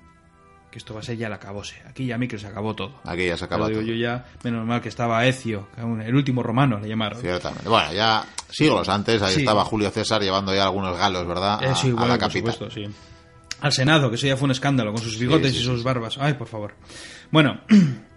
Que 0.72 0.78
esto 0.78 0.94
va 0.94 1.02
a 1.02 1.04
ser 1.04 1.18
ya 1.18 1.28
el 1.28 1.34
acabose. 1.34 1.76
Aquí 1.86 2.06
ya 2.06 2.16
a 2.16 2.18
mí 2.18 2.30
que 2.30 2.40
se 2.40 2.48
acabó 2.48 2.74
todo. 2.74 2.94
Aquí 3.04 3.26
ya 3.28 3.36
se 3.38 3.46
digo 3.46 3.58
todo. 3.58 3.82
yo 3.82 3.94
ya, 3.94 4.26
menos 4.44 4.66
mal 4.66 4.80
que 4.82 4.88
estaba 4.88 5.26
Ecio, 5.26 5.68
el 5.78 6.16
último 6.16 6.42
romano 6.44 6.80
le 6.80 6.88
llamaron. 6.88 7.20
Ciertamente. 7.20 7.68
Bueno, 7.68 7.92
ya 7.92 8.24
siglos 8.50 8.88
antes, 8.88 9.22
ahí 9.22 9.34
Sí. 9.34 9.40
estaba 9.42 9.66
Julio 9.66 9.90
César 9.92 10.22
llevando 10.22 10.56
ya 10.56 10.64
algunos 10.64 10.98
galos, 10.98 11.28
¿verdad? 11.28 11.60
A, 11.62 11.72
Eh, 11.72 11.76
sí, 11.76 11.90
a 11.90 11.94
bueno, 11.94 12.08
la 12.08 12.14
por 12.14 12.20
capital. 12.20 12.54
supuesto, 12.54 12.72
sí. 12.74 12.88
Al 13.60 13.74
Senado, 13.74 14.10
que 14.10 14.16
eso 14.16 14.28
ya 14.28 14.38
fue 14.38 14.46
un 14.46 14.52
escándalo, 14.52 14.94
con 14.94 15.02
sus 15.02 15.20
bigotes 15.20 15.54
y 15.54 15.60
sus 15.62 15.84
barbas. 15.84 16.18
Ay, 16.18 16.36
por 16.36 16.48
favor. 16.48 16.74
Bueno, 17.32 17.60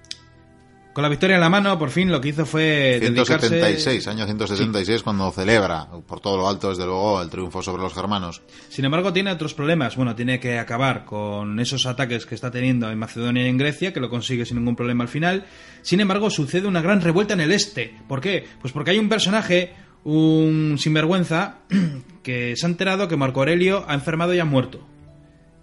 con 0.94 1.02
la 1.02 1.09
victoria 1.09 1.35
en 1.35 1.40
la 1.40 1.50
mano, 1.50 1.76
por 1.78 1.90
fin 1.90 2.11
lo 2.11 2.20
que 2.20 2.28
hizo 2.28 2.46
fue 2.46 2.98
176, 3.00 3.85
dedicarse... 3.85 4.11
año 4.11 4.24
176, 4.24 5.02
cuando 5.02 5.30
celebra 5.33 5.88
por 6.07 6.20
todo 6.20 6.37
lo 6.37 6.48
alto, 6.48 6.70
desde 6.70 6.87
luego, 6.87 7.20
el 7.20 7.28
triunfo 7.28 7.62
sobre 7.62 7.83
los 7.83 7.92
germanos. 7.92 8.42
Sin 8.68 8.85
embargo, 8.85 9.12
tiene 9.12 9.33
otros 9.33 9.54
problemas. 9.54 9.96
Bueno, 9.96 10.14
tiene 10.14 10.38
que 10.38 10.59
acabar 10.59 11.04
con 11.04 11.59
esos 11.59 11.85
ataques 11.87 12.26
que 12.26 12.37
está 12.37 12.50
teniendo 12.50 12.88
en 12.90 12.98
Macedonia 12.98 13.44
y 13.44 13.48
en 13.48 13.59
Grecia, 13.59 13.92
que 13.92 14.00
lo 14.00 14.09
consigue 14.09 14.46
sin 14.46 14.59
ningún 14.59 14.76
problema 14.76 15.02
al 15.02 15.09
final. 15.09 15.44
Sin 15.83 16.00
embargo, 16.00 16.30
sucede 16.30 16.68
una 16.68 16.80
gran 16.80 17.00
revuelta 17.00 17.35
en 17.35 17.40
el 17.40 17.50
este. 17.50 17.96
¿Por 18.09 18.20
qué? 18.20 18.46
Pues 18.61 18.72
porque 18.72 18.92
hay 18.92 18.98
un 18.98 19.09
personaje, 19.09 19.74
un 20.04 20.76
sinvergüenza, 20.78 21.59
que 22.22 22.54
se 22.57 22.66
ha 22.66 22.68
enterado 22.68 23.09
que 23.09 23.16
Marco 23.16 23.40
Aurelio 23.40 23.85
ha 23.88 23.94
enfermado 23.94 24.33
y 24.33 24.38
ha 24.38 24.44
muerto. 24.44 24.93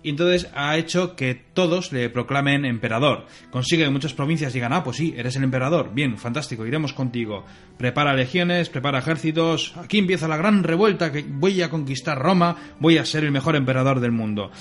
Y 0.04 0.10
entonces 0.10 0.50
ha 0.56 0.78
hecho 0.78 1.16
que 1.16 1.36
todos 1.36 1.92
le 1.92 2.10
proclamen 2.10 2.66
emperador. 2.66 3.28
Consigue 3.52 3.84
que 3.84 3.90
muchas 3.90 4.14
provincias 4.14 4.54
digan, 4.54 4.74
ah, 4.74 4.84
pues 4.84 4.98
sí, 4.98 5.14
eres 5.16 5.36
el 5.36 5.44
emperador. 5.44 5.94
Bien, 5.94 6.18
fantástico, 6.18 6.66
iremos 6.66 6.94
contigo. 6.94 7.46
Prepara 7.78 8.14
legiones, 8.14 8.70
prepara 8.70 9.00
ejércitos. 9.00 9.74
Aquí 9.78 10.00
empieza 10.00 10.28
la 10.28 10.38
gran 10.38 10.64
revuelta 10.64 11.12
que 11.12 11.24
voy 11.28 11.62
a 11.62 11.70
conquistar 11.70 12.18
Roma, 12.18 12.56
voy 12.80 12.98
a 12.98 13.06
ser 13.06 13.24
el 13.24 13.32
mejor 13.32 13.56
emperador 13.56 14.00
del 14.00 14.12
mundo. 14.12 14.52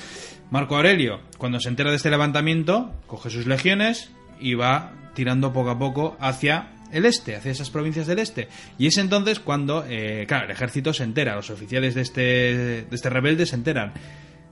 Marco 0.51 0.77
Aurelio, 0.77 1.21
cuando 1.39 1.61
se 1.61 1.69
entera 1.69 1.91
de 1.91 1.97
este 1.97 2.11
levantamiento, 2.11 2.93
coge 3.07 3.31
sus 3.31 3.47
legiones 3.47 4.11
y 4.41 4.55
va 4.55 4.93
tirando 5.15 5.53
poco 5.53 5.71
a 5.71 5.79
poco 5.79 6.17
hacia 6.21 6.73
el 6.93 7.07
este, 7.07 7.37
hacia 7.37 7.53
esas 7.53 7.71
provincias 7.71 8.07
del 8.07 8.19
este. 8.19 8.49
Y 8.79 8.87
es 8.87 8.99
entonces 8.99 9.41
cuando, 9.41 9.85
eh, 9.89 10.25
claro, 10.27 10.47
el 10.47 10.51
ejército 10.51 10.93
se 10.93 11.05
entera, 11.05 11.37
los 11.37 11.51
oficiales 11.51 11.95
de 11.95 12.01
este, 12.03 12.21
de 12.21 12.87
este 12.91 13.11
rebelde 13.11 13.47
se 13.47 13.57
enteran. 13.57 13.93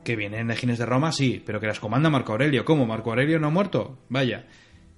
Que 0.05 0.16
vienen 0.16 0.49
legiones 0.49 0.78
de 0.78 0.86
Roma, 0.86 1.12
sí, 1.12 1.42
pero 1.44 1.61
que 1.61 1.66
las 1.66 1.80
comanda 1.80 2.09
Marco 2.11 2.32
Aurelio. 2.32 2.64
¿Cómo? 2.64 2.86
¿Marco 2.86 3.11
Aurelio 3.11 3.38
no 3.38 3.49
ha 3.49 3.51
muerto? 3.51 3.99
Vaya. 4.09 4.46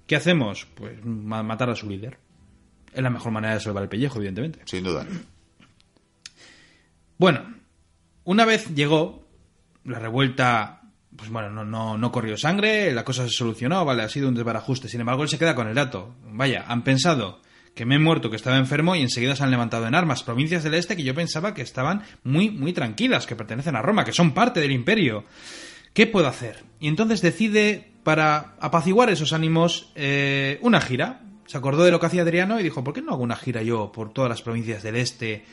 ¿Qué 0.07 0.17
hacemos? 0.17 0.67
Pues 0.75 1.05
ma- 1.05 1.43
matar 1.43 1.71
a 1.71 1.77
su 1.77 1.89
líder. 1.89 2.19
Es 2.93 3.03
la 3.03 3.11
mejor 3.11 3.33
manera 3.33 3.55
de 3.55 3.61
salvar 3.61 3.85
el 3.85 3.89
pellejo, 3.89 4.19
evidentemente. 4.19 4.61
Sin 4.67 4.85
duda. 4.85 5.07
Bueno, 7.19 7.55
una 8.25 8.45
vez 8.45 8.75
llegó, 8.75 9.27
la 9.85 9.99
revuelta, 9.99 10.83
pues 11.17 11.31
bueno, 11.31 11.51
no, 11.51 11.65
no, 11.65 11.99
no 11.99 12.13
corrió 12.13 12.37
sangre, 12.37 12.93
la 12.93 13.05
cosa 13.05 13.25
se 13.25 13.31
solucionó, 13.31 13.85
vale, 13.85 14.03
ha 14.03 14.09
sido 14.09 14.29
un 14.29 14.35
desbarajuste. 14.35 14.89
Sin 14.89 15.01
embargo, 15.01 15.23
él 15.23 15.29
se 15.29 15.39
queda 15.39 15.55
con 15.55 15.69
el 15.69 15.75
dato. 15.75 16.15
Vaya, 16.25 16.65
han 16.67 16.83
pensado 16.83 17.41
que 17.75 17.87
me 17.87 17.97
he 17.97 17.99
muerto, 17.99 18.31
que 18.31 18.37
estaba 18.37 18.57
enfermo 18.57 18.97
y 18.97 19.03
enseguida 19.03 19.37
se 19.37 19.43
han 19.43 19.51
levantado 19.51 19.87
en 19.87 19.95
armas. 19.95 20.23
Provincias 20.23 20.65
del 20.65 20.75
este 20.75 20.97
que 20.97 21.03
yo 21.03 21.15
pensaba 21.15 21.55
que 21.55 21.63
estaban 21.63 22.03
muy, 22.25 22.51
muy 22.51 22.73
tranquilas, 22.73 23.27
que 23.27 23.37
pertenecen 23.37 23.77
a 23.77 23.83
Roma, 23.83 24.05
que 24.05 24.13
son 24.13 24.33
parte 24.33 24.61
del 24.61 24.73
imperio. 24.73 25.25
¿Qué 25.93 26.07
puedo 26.07 26.29
hacer? 26.29 26.65
Y 26.79 26.89
entonces 26.89 27.21
decide, 27.23 27.93
para 28.03 28.55
apaciguar 28.61 29.11
esos 29.11 29.33
ánimos, 29.33 29.93
eh, 29.95 30.59
una 30.63 30.81
gira. 30.81 31.23
Se 31.47 31.59
acordó 31.59 31.85
de 31.85 31.91
lo 31.91 31.99
que 31.99 32.07
hacía 32.07 32.23
Adriano 32.23 32.61
y 32.61 32.63
dijo, 32.63 32.85
¿por 32.85 32.95
qué 32.95 33.03
no 33.03 33.13
hago 33.13 33.23
una 33.23 33.37
gira 33.37 33.63
yo 33.63 33.91
por 33.91 34.13
todas 34.13 34.29
las 34.29 34.43
provincias 34.43 34.83
del 34.83 34.97
este? 34.97 35.45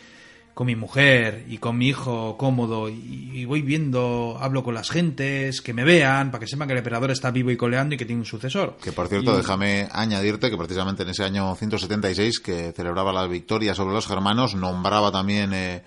Con 0.57 0.65
mi 0.65 0.75
mujer 0.75 1.45
y 1.47 1.59
con 1.59 1.77
mi 1.77 1.89
hijo 1.89 2.35
cómodo 2.35 2.89
y, 2.89 3.45
voy 3.45 3.61
viendo, 3.61 4.39
hablo 4.41 4.63
con 4.63 4.73
las 4.73 4.89
gentes, 4.89 5.61
que 5.61 5.71
me 5.71 5.83
vean, 5.83 6.31
para 6.31 6.39
que 6.39 6.47
sepan 6.47 6.67
que 6.67 6.71
el 6.71 6.79
emperador 6.79 7.11
está 7.11 7.29
vivo 7.29 7.51
y 7.51 7.57
coleando 7.57 7.93
y 7.93 7.97
que 7.99 8.05
tiene 8.05 8.21
un 8.21 8.25
sucesor. 8.25 8.75
Que 8.81 8.91
por 8.91 9.07
cierto, 9.07 9.37
déjame 9.37 9.87
añadirte 9.91 10.49
que 10.49 10.57
precisamente 10.57 11.03
en 11.03 11.09
ese 11.09 11.23
año 11.23 11.53
176, 11.53 12.39
que 12.39 12.73
celebraba 12.75 13.13
la 13.13 13.27
victoria 13.27 13.75
sobre 13.75 13.93
los 13.93 14.07
germanos, 14.07 14.55
nombraba 14.55 15.11
también... 15.11 15.53
Eh, 15.53 15.83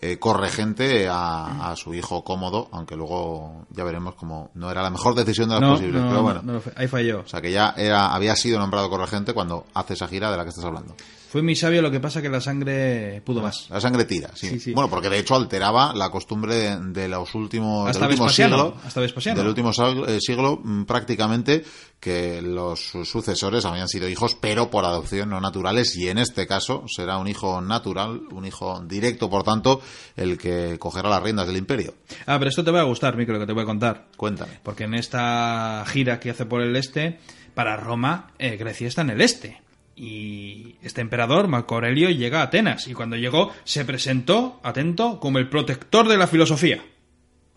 eh, 0.00 0.18
corregente 0.18 1.06
a, 1.08 1.72
su 1.76 1.94
hijo 1.94 2.24
cómodo, 2.24 2.68
aunque 2.72 2.96
luego 2.96 3.64
ya 3.70 3.84
veremos 3.84 4.16
como 4.16 4.50
no 4.54 4.68
era 4.68 4.82
la 4.82 4.90
mejor 4.90 5.14
decisión 5.14 5.48
de 5.48 5.60
las 5.60 5.70
posibles. 5.70 6.02
pero 6.02 6.20
bueno, 6.20 6.60
ahí 6.74 6.88
falló. 6.88 7.20
O 7.20 7.28
sea 7.28 7.40
que 7.40 7.52
ya 7.52 7.74
era, 7.76 8.12
había 8.12 8.34
sido 8.34 8.58
nombrado 8.58 8.90
corregente 8.90 9.32
cuando 9.32 9.66
hace 9.72 9.94
esa 9.94 10.08
gira 10.08 10.32
de 10.32 10.36
la 10.36 10.42
que 10.42 10.48
estás 10.48 10.64
hablando. 10.64 10.96
Fue 11.34 11.42
muy 11.42 11.56
sabio, 11.56 11.82
lo 11.82 11.90
que 11.90 11.98
pasa 11.98 12.22
que 12.22 12.28
la 12.28 12.40
sangre 12.40 13.20
pudo 13.22 13.42
más. 13.42 13.68
La 13.68 13.80
sangre 13.80 14.04
tira, 14.04 14.30
sí. 14.36 14.72
Bueno, 14.72 14.88
porque 14.88 15.08
de 15.08 15.18
hecho 15.18 15.34
alteraba 15.34 15.92
la 15.92 16.08
costumbre 16.08 16.78
de, 16.78 17.08
los 17.08 17.34
últimos 17.34 17.90
hasta 17.90 18.06
del 18.06 18.10
último 18.10 18.28
siglo, 18.28 18.76
hasta 18.86 19.00
del 19.34 19.48
último 19.48 19.72
eh, 20.06 20.20
siglo, 20.20 20.62
prácticamente 20.86 21.64
que 21.98 22.40
los 22.40 22.78
sucesores 23.02 23.64
habían 23.64 23.88
sido 23.88 24.08
hijos, 24.08 24.36
pero 24.40 24.70
por 24.70 24.84
adopción 24.84 25.30
no 25.30 25.40
naturales, 25.40 25.96
y 25.96 26.08
en 26.08 26.18
este 26.18 26.46
caso 26.46 26.84
será 26.86 27.18
un 27.18 27.26
hijo 27.26 27.60
natural, 27.60 28.20
un 28.30 28.46
hijo 28.46 28.84
directo, 28.86 29.28
por 29.28 29.42
tanto, 29.42 29.80
el 30.14 30.38
que 30.38 30.78
cogerá 30.78 31.08
las 31.08 31.20
riendas 31.20 31.48
del 31.48 31.56
imperio. 31.56 31.94
Ah, 32.26 32.38
pero 32.38 32.48
esto 32.48 32.62
te 32.62 32.70
va 32.70 32.78
a 32.78 32.84
gustar, 32.84 33.16
Micro, 33.16 33.40
que 33.40 33.46
te 33.46 33.52
voy 33.52 33.64
a 33.64 33.66
contar. 33.66 34.06
Cuéntame. 34.16 34.60
Porque 34.62 34.84
en 34.84 34.94
esta 34.94 35.84
gira 35.88 36.20
que 36.20 36.30
hace 36.30 36.46
por 36.46 36.62
el 36.62 36.76
este, 36.76 37.18
para 37.54 37.76
Roma, 37.76 38.30
eh, 38.38 38.56
Grecia 38.56 38.86
está 38.86 39.02
en 39.02 39.10
el 39.10 39.20
este. 39.20 39.64
Y 39.96 40.76
este 40.82 41.00
emperador, 41.00 41.46
Marco 41.46 41.76
Aurelio, 41.76 42.10
llega 42.10 42.40
a 42.40 42.44
Atenas 42.44 42.88
y 42.88 42.94
cuando 42.94 43.16
llegó 43.16 43.52
se 43.64 43.84
presentó, 43.84 44.60
atento, 44.62 45.20
como 45.20 45.38
el 45.38 45.48
protector 45.48 46.08
de 46.08 46.16
la 46.16 46.26
filosofía. 46.26 46.82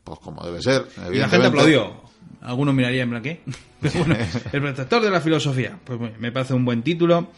Pues 0.04 0.20
como 0.20 0.44
debe 0.46 0.62
ser. 0.62 0.86
Y 1.12 1.18
la 1.18 1.30
gente 1.30 1.48
aplaudió. 1.48 2.02
Algunos 2.42 2.76
mirarían 2.76 3.04
en 3.04 3.10
plan, 3.10 3.24
¿qué? 3.24 3.42
bueno, 3.98 4.16
el 4.54 4.62
protector 4.62 5.02
de 5.02 5.10
la 5.10 5.20
filosofía. 5.20 5.80
Pues 5.84 6.00
me 6.20 6.32
parece 6.32 6.54
un 6.54 6.64
buen 6.64 6.84
título. 6.84 7.32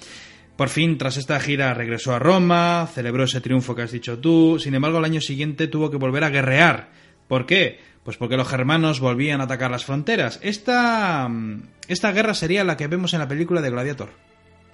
Por 0.55 0.67
fin, 0.67 0.97
tras 0.97 1.15
esta 1.15 1.39
gira, 1.39 1.73
regresó 1.73 2.13
a 2.13 2.19
Roma, 2.19 2.87
celebró 2.93 3.23
ese 3.23 3.39
triunfo 3.39 3.75
que 3.75 3.83
has 3.83 3.91
dicho 3.91 4.19
tú. 4.19 4.59
Sin 4.59 4.75
embargo, 4.75 4.97
al 4.97 5.05
año 5.05 5.21
siguiente 5.21 5.67
tuvo 5.67 5.89
que 5.89 5.95
volver 5.95 6.25
a 6.25 6.29
guerrear. 6.29 6.89
¿Por 7.29 7.45
qué? 7.45 7.79
Pues 8.03 8.17
porque 8.17 8.35
los 8.35 8.47
germanos 8.47 8.99
volvían 8.99 9.39
a 9.39 9.45
atacar 9.45 9.71
las 9.71 9.85
fronteras. 9.85 10.39
Esta, 10.43 11.29
esta 11.87 12.11
guerra 12.11 12.33
sería 12.33 12.65
la 12.65 12.75
que 12.75 12.87
vemos 12.87 13.13
en 13.13 13.19
la 13.19 13.27
película 13.27 13.61
de 13.61 13.69
Gladiator. 13.69 14.09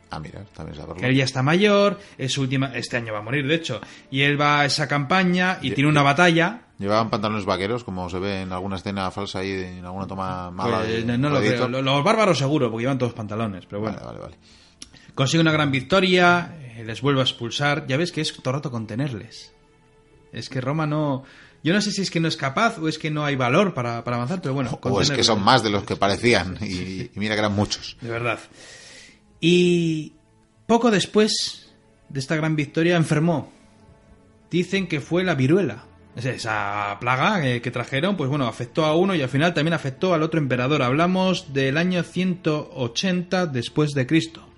Ah, 0.10 0.20
mira, 0.20 0.44
también 0.56 0.76
saberlo. 0.76 0.96
Que 0.96 1.08
él 1.08 1.16
ya 1.16 1.24
está 1.24 1.42
mayor, 1.42 2.00
es 2.18 2.38
última, 2.38 2.72
este 2.76 2.98
año 2.98 3.14
va 3.14 3.20
a 3.20 3.22
morir, 3.22 3.48
de 3.48 3.56
hecho. 3.56 3.82
Y 4.12 4.22
él 4.22 4.40
va 4.40 4.62
a 4.62 4.66
esa 4.66 4.88
campaña 4.88 5.60
y 5.62 5.72
tiene 5.72 5.90
una 5.90 6.04
batalla. 6.04 6.62
¿Llevaban 6.78 7.10
pantalones 7.10 7.46
vaqueros, 7.46 7.84
como 7.84 8.10
se 8.10 8.20
ve 8.20 8.42
en 8.42 8.52
alguna 8.52 8.76
escena 8.76 9.10
falsa 9.12 9.40
ahí, 9.40 9.52
en 9.52 9.86
alguna 9.86 10.08
toma 10.08 10.52
mala? 10.52 10.80
Pues, 10.80 11.06
no, 11.06 11.30
lo 11.30 11.40
creo. 11.40 11.68
Los 11.68 12.04
bárbaros 12.04 12.38
seguro, 12.38 12.70
porque 12.70 12.84
llevan 12.84 12.98
todos 12.98 13.14
pantalones, 13.14 13.66
pero 13.66 13.82
bueno. 13.82 13.98
Vale, 13.98 14.08
vale, 14.08 14.20
vale. 14.20 14.36
Consigue 15.16 15.42
una 15.42 15.52
gran 15.52 15.72
victoria, 15.72 16.58
eh, 16.62 16.84
les 16.86 17.02
vuelve 17.02 17.22
a 17.22 17.24
expulsar. 17.24 17.88
Ya 17.88 17.98
ves 17.98 18.12
que 18.12 18.22
es 18.22 18.34
todo 18.34 18.54
rato 18.54 18.70
contenerles. 18.70 19.54
Es 20.32 20.50
que 20.50 20.62
Roma 20.62 20.86
no... 20.86 21.24
Yo 21.64 21.74
no 21.74 21.82
sé 21.82 21.92
si 21.92 22.02
es 22.02 22.12
que 22.12 22.20
no 22.20 22.28
es 22.28 22.38
capaz 22.38 22.78
o 22.78 22.88
es 22.88 23.00
que 23.00 23.10
no 23.10 23.26
hay 23.26 23.36
valor 23.36 23.74
para, 23.74 23.98
avanzar, 23.98 24.40
pero 24.40 24.54
bueno. 24.54 24.78
O 24.84 25.02
es 25.02 25.10
que 25.10 25.24
son 25.24 25.44
más 25.44 25.64
de 25.64 25.72
los 25.72 25.84
que 25.84 25.96
parecían 25.96 26.58
y 26.62 27.10
mira 27.16 27.34
que 27.34 27.40
eran 27.40 27.56
muchos. 27.56 27.98
De 28.02 28.10
verdad. 28.10 28.38
Y 29.48 30.14
poco 30.66 30.90
después 30.90 31.72
de 32.10 32.20
esta 32.20 32.36
gran 32.36 32.56
victoria 32.56 32.96
enfermó. 32.96 33.52
Dicen 34.50 34.88
que 34.88 35.02
fue 35.02 35.24
la 35.24 35.36
viruela. 35.36 35.86
Esa 36.16 36.98
plaga 37.00 37.44
que, 37.62 37.70
trajeron, 37.70 38.18
pues 38.18 38.28
bueno, 38.28 38.48
afectó 38.48 38.86
a 38.86 38.96
uno 38.96 39.14
y 39.14 39.22
al 39.22 39.30
final 39.30 39.54
también 39.54 39.76
afectó 39.76 40.16
al 40.16 40.24
otro 40.24 40.40
emperador. 40.40 40.82
Hablamos 40.82 41.54
del 41.54 41.78
año 41.78 42.02
180 42.02 43.46
después 43.46 43.92
de 43.92 44.08
Cristo. 44.08 44.50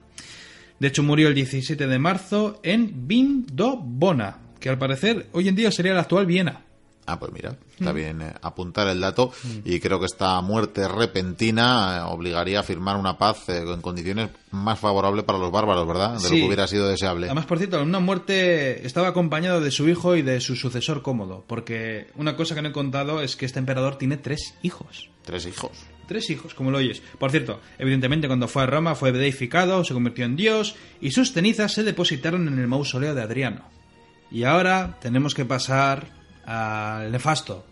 De 0.79 0.87
hecho, 0.87 1.03
murió 1.03 1.27
el 1.27 1.35
17 1.35 1.85
de 1.85 1.99
marzo 1.99 2.61
en 2.63 3.09
Vindobona, 3.09 4.37
que 4.61 4.69
al 4.69 4.77
parecer 4.77 5.27
hoy 5.33 5.49
en 5.49 5.57
día 5.57 5.69
sería 5.69 5.95
la 5.95 6.01
actual 6.03 6.25
Viena. 6.25 6.61
Ah, 7.09 7.17
pues 7.17 7.31
mira, 7.31 7.55
está 7.79 7.93
mm. 7.93 7.95
bien 7.95 8.21
eh, 8.21 8.33
apuntar 8.41 8.89
el 8.89 8.99
dato 8.99 9.31
y 9.63 9.79
creo 9.79 9.97
que 9.97 10.07
esta 10.07 10.41
muerte 10.41 10.89
repentina 10.89 11.99
eh, 11.99 12.01
obligaría 12.01 12.59
a 12.59 12.63
firmar 12.63 12.97
una 12.97 13.17
paz 13.17 13.47
eh, 13.47 13.63
en 13.65 13.79
condiciones 13.79 14.29
más 14.51 14.77
favorables 14.77 15.23
para 15.23 15.39
los 15.39 15.49
bárbaros, 15.49 15.87
¿verdad? 15.87 16.17
De 16.19 16.23
lo 16.23 16.35
que 16.35 16.43
hubiera 16.43 16.67
sido 16.67 16.85
deseable. 16.89 17.27
Además, 17.27 17.45
por 17.45 17.59
cierto, 17.59 17.81
una 17.81 18.01
muerte 18.01 18.85
estaba 18.85 19.07
acompañada 19.07 19.61
de 19.61 19.71
su 19.71 19.87
hijo 19.87 20.17
y 20.17 20.21
de 20.21 20.41
su 20.41 20.57
sucesor 20.57 21.01
cómodo, 21.01 21.45
porque 21.47 22.07
una 22.15 22.35
cosa 22.35 22.55
que 22.55 22.61
no 22.61 22.69
he 22.69 22.73
contado 22.73 23.21
es 23.21 23.37
que 23.37 23.45
este 23.45 23.59
emperador 23.59 23.97
tiene 23.97 24.17
tres 24.17 24.55
hijos. 24.61 25.09
¿Tres 25.23 25.45
hijos? 25.45 25.71
Tres 26.09 26.29
hijos, 26.29 26.53
como 26.53 26.71
lo 26.71 26.79
oyes. 26.79 27.01
Por 27.17 27.31
cierto, 27.31 27.61
evidentemente 27.79 28.27
cuando 28.27 28.49
fue 28.49 28.63
a 28.63 28.65
Roma 28.65 28.95
fue 28.95 29.13
deificado, 29.13 29.85
se 29.85 29.93
convirtió 29.93 30.25
en 30.25 30.35
dios 30.35 30.75
y 30.99 31.11
sus 31.11 31.31
cenizas 31.31 31.71
se 31.71 31.83
depositaron 31.83 32.49
en 32.49 32.59
el 32.59 32.67
mausoleo 32.67 33.15
de 33.15 33.21
Adriano. 33.21 33.63
Y 34.29 34.43
ahora 34.43 34.97
tenemos 34.99 35.33
que 35.33 35.45
pasar 35.45 36.16
al 36.47 37.11
nefasto. 37.11 37.63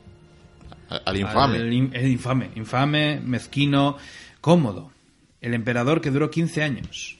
Al 0.89 1.17
infame. 1.17 1.57
el 1.57 1.73
infame, 1.73 2.51
infame, 2.55 3.19
mezquino, 3.23 3.97
cómodo. 4.39 4.91
El 5.41 5.55
emperador 5.55 6.01
que 6.01 6.11
duró 6.11 6.29
15 6.29 6.61
años. 6.61 7.17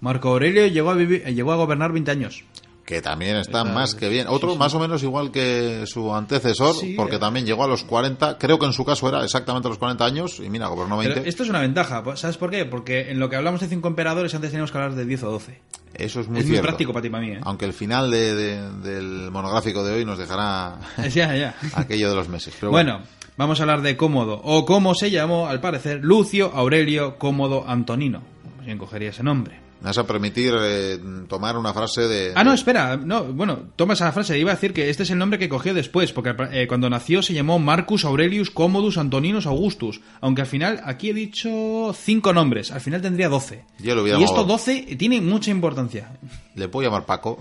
Marco 0.00 0.28
Aurelio 0.28 0.68
llegó 0.68 0.90
a, 0.90 0.94
vivir, 0.94 1.24
llegó 1.24 1.52
a 1.52 1.56
gobernar 1.56 1.92
20 1.92 2.10
años 2.12 2.44
que 2.88 3.02
también 3.02 3.36
está 3.36 3.64
más 3.64 3.94
que 3.94 4.08
bien. 4.08 4.28
Otro 4.28 4.56
más 4.56 4.72
o 4.72 4.80
menos 4.80 5.02
igual 5.02 5.30
que 5.30 5.84
su 5.84 6.14
antecesor, 6.14 6.74
porque 6.96 7.16
eh. 7.16 7.18
también 7.18 7.44
llegó 7.44 7.64
a 7.64 7.68
los 7.68 7.84
40, 7.84 8.38
creo 8.38 8.58
que 8.58 8.64
en 8.64 8.72
su 8.72 8.82
caso 8.82 9.06
era 9.06 9.22
exactamente 9.22 9.68
a 9.68 9.70
los 9.70 9.76
40 9.76 10.02
años, 10.06 10.40
y 10.42 10.48
mira, 10.48 10.68
gobernó 10.68 10.96
20. 10.96 11.28
esto 11.28 11.42
es 11.42 11.50
una 11.50 11.60
ventaja, 11.60 12.02
¿sabes 12.16 12.38
por 12.38 12.50
qué? 12.50 12.64
Porque 12.64 13.10
en 13.10 13.18
lo 13.18 13.28
que 13.28 13.36
hablamos 13.36 13.60
de 13.60 13.68
cinco 13.68 13.88
emperadores 13.88 14.34
antes 14.34 14.52
teníamos 14.52 14.72
que 14.72 14.78
hablar 14.78 14.94
de 14.94 15.04
10 15.04 15.22
o 15.24 15.30
12. 15.32 15.60
Eso 15.92 16.20
es 16.20 16.28
muy, 16.28 16.40
es 16.40 16.48
muy 16.48 16.60
práctico 16.60 16.94
para 16.94 17.02
ti 17.02 17.10
para 17.10 17.22
mí. 17.22 17.32
¿eh? 17.32 17.40
Aunque 17.42 17.66
el 17.66 17.74
final 17.74 18.10
del 18.10 19.30
monográfico 19.30 19.84
de 19.84 19.92
hoy 19.92 20.06
nos 20.06 20.16
dejará 20.16 20.78
ya, 21.12 21.36
ya. 21.36 21.56
aquello 21.74 22.08
de 22.08 22.16
los 22.16 22.30
meses. 22.30 22.54
Pero 22.58 22.72
bueno. 22.72 23.02
vamos 23.36 23.60
a 23.60 23.64
hablar 23.64 23.82
de 23.82 23.98
Cómodo, 23.98 24.40
o 24.42 24.64
como 24.64 24.94
se 24.94 25.10
llamó, 25.10 25.48
al 25.48 25.60
parecer, 25.60 26.00
Lucio 26.02 26.52
Aurelio 26.54 27.18
Cómodo 27.18 27.68
Antonino. 27.68 28.22
Bien 28.64 28.78
cogería 28.78 29.10
ese 29.10 29.22
nombre. 29.22 29.67
Me 29.80 29.86
vas 29.86 29.98
a 29.98 30.06
permitir 30.06 30.52
eh, 30.60 30.98
tomar 31.28 31.56
una 31.56 31.72
frase 31.72 32.08
de... 32.08 32.32
Ah, 32.34 32.42
no, 32.42 32.52
espera. 32.52 32.96
No, 32.96 33.24
bueno, 33.24 33.60
toma 33.76 33.94
esa 33.94 34.10
frase. 34.10 34.36
Iba 34.38 34.50
a 34.50 34.54
decir 34.56 34.72
que 34.72 34.90
este 34.90 35.04
es 35.04 35.10
el 35.10 35.18
nombre 35.18 35.38
que 35.38 35.48
cogió 35.48 35.72
después, 35.72 36.12
porque 36.12 36.34
eh, 36.50 36.66
cuando 36.66 36.90
nació 36.90 37.22
se 37.22 37.32
llamó 37.32 37.60
Marcus 37.60 38.04
Aurelius 38.04 38.50
Commodus 38.50 38.98
Antoninus 38.98 39.46
Augustus. 39.46 40.00
Aunque 40.20 40.42
al 40.42 40.48
final, 40.48 40.80
aquí 40.84 41.10
he 41.10 41.14
dicho 41.14 41.94
cinco 41.94 42.32
nombres. 42.32 42.72
Al 42.72 42.80
final 42.80 43.02
tendría 43.02 43.28
doce. 43.28 43.64
Yo 43.78 43.94
lo 43.94 44.06
y 44.06 44.22
esto 44.24 44.44
doce 44.44 44.96
tiene 44.98 45.20
mucha 45.20 45.52
importancia. 45.52 46.10
¿Le 46.56 46.68
puedo 46.68 46.88
llamar 46.88 47.06
Paco? 47.06 47.38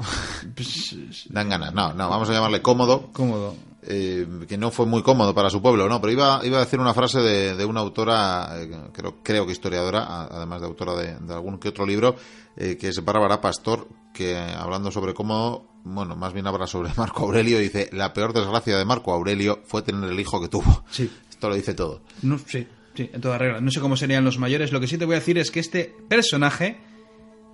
Dan 1.30 1.50
ganas. 1.50 1.74
No, 1.74 1.94
no, 1.94 2.10
vamos 2.10 2.30
a 2.30 2.34
llamarle 2.34 2.62
Cómodo. 2.62 3.10
Cómodo. 3.14 3.56
Eh, 3.90 4.28
que 4.50 4.58
no 4.58 4.70
fue 4.70 4.86
muy 4.86 5.02
cómodo 5.02 5.34
para 5.34 5.50
su 5.50 5.62
pueblo, 5.62 5.88
no, 5.88 6.02
pero 6.02 6.12
iba, 6.12 6.42
iba 6.44 6.58
a 6.58 6.66
decir 6.66 6.78
una 6.78 6.94
frase 6.94 7.22
de, 7.22 7.64
una 7.64 7.80
autora, 7.80 8.50
eh, 8.62 8.70
creo, 8.92 9.20
creo 9.24 9.46
que 9.46 9.54
historiadora, 9.54 10.26
además 10.30 10.60
de 10.60 10.68
autora 10.68 10.94
de, 10.96 11.34
algún 11.34 11.58
que 11.58 11.70
otro 11.70 11.86
libro, 11.86 12.18
eh, 12.58 12.76
que 12.78 12.90
es 12.90 13.06
Bárbara 13.06 13.40
Pastor, 13.40 13.88
que 14.14 14.36
hablando 14.36 14.92
sobre 14.92 15.14
cómo, 15.14 15.80
bueno, 15.86 16.18
más 16.18 16.34
bien 16.34 16.48
habla 16.48 16.68
sobre 16.68 16.92
Marco 16.98 17.24
Aurelio, 17.24 17.60
dice, 17.60 17.90
la 17.94 18.12
peor 18.12 18.34
desgracia 18.34 18.78
de 18.78 18.84
Marco 18.84 19.14
Aurelio 19.14 19.62
fue 19.66 19.84
tener 19.84 20.12
el 20.12 20.20
hijo 20.20 20.42
que 20.42 20.50
tuvo. 20.50 20.84
Sí. 20.92 21.10
Esto 21.30 21.48
lo 21.48 21.56
dice 21.56 21.74
todo. 21.74 22.02
No, 22.24 22.38
sí, 22.40 22.68
sí, 22.94 23.10
en 23.14 23.22
toda 23.22 23.38
regla. 23.38 23.62
No 23.62 23.72
sé 23.72 23.80
cómo 23.80 23.96
serían 23.96 24.26
los 24.26 24.38
mayores, 24.38 24.74
lo 24.74 24.82
que 24.82 24.88
sí 24.88 24.98
te 24.98 25.06
voy 25.06 25.16
a 25.16 25.20
decir 25.20 25.38
es 25.38 25.50
que 25.50 25.62
este 25.62 25.96
personaje, 26.10 26.78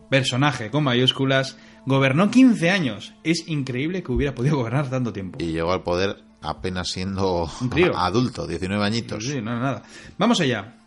personaje 0.10 0.72
con 0.72 0.84
mayúsculas, 0.84 1.58
Gobernó 1.86 2.32
15 2.32 2.70
años. 2.70 3.14
Es 3.24 3.48
increíble 3.48 4.04
que 4.04 4.12
hubiera 4.12 4.36
podido 4.36 4.58
gobernar 4.58 4.90
tanto 4.90 5.12
tiempo. 5.12 5.40
Y 5.42 5.52
llegó 5.52 5.74
al 5.74 5.84
poder 5.84 6.24
apenas 6.42 6.90
siendo 6.90 7.50
adulto, 7.96 8.48
19 8.48 8.84
añitos. 8.84 9.26
Sí, 9.26 9.42
no, 9.42 9.60
nada. 9.60 9.84
Vamos 10.18 10.40
allá. 10.40 10.78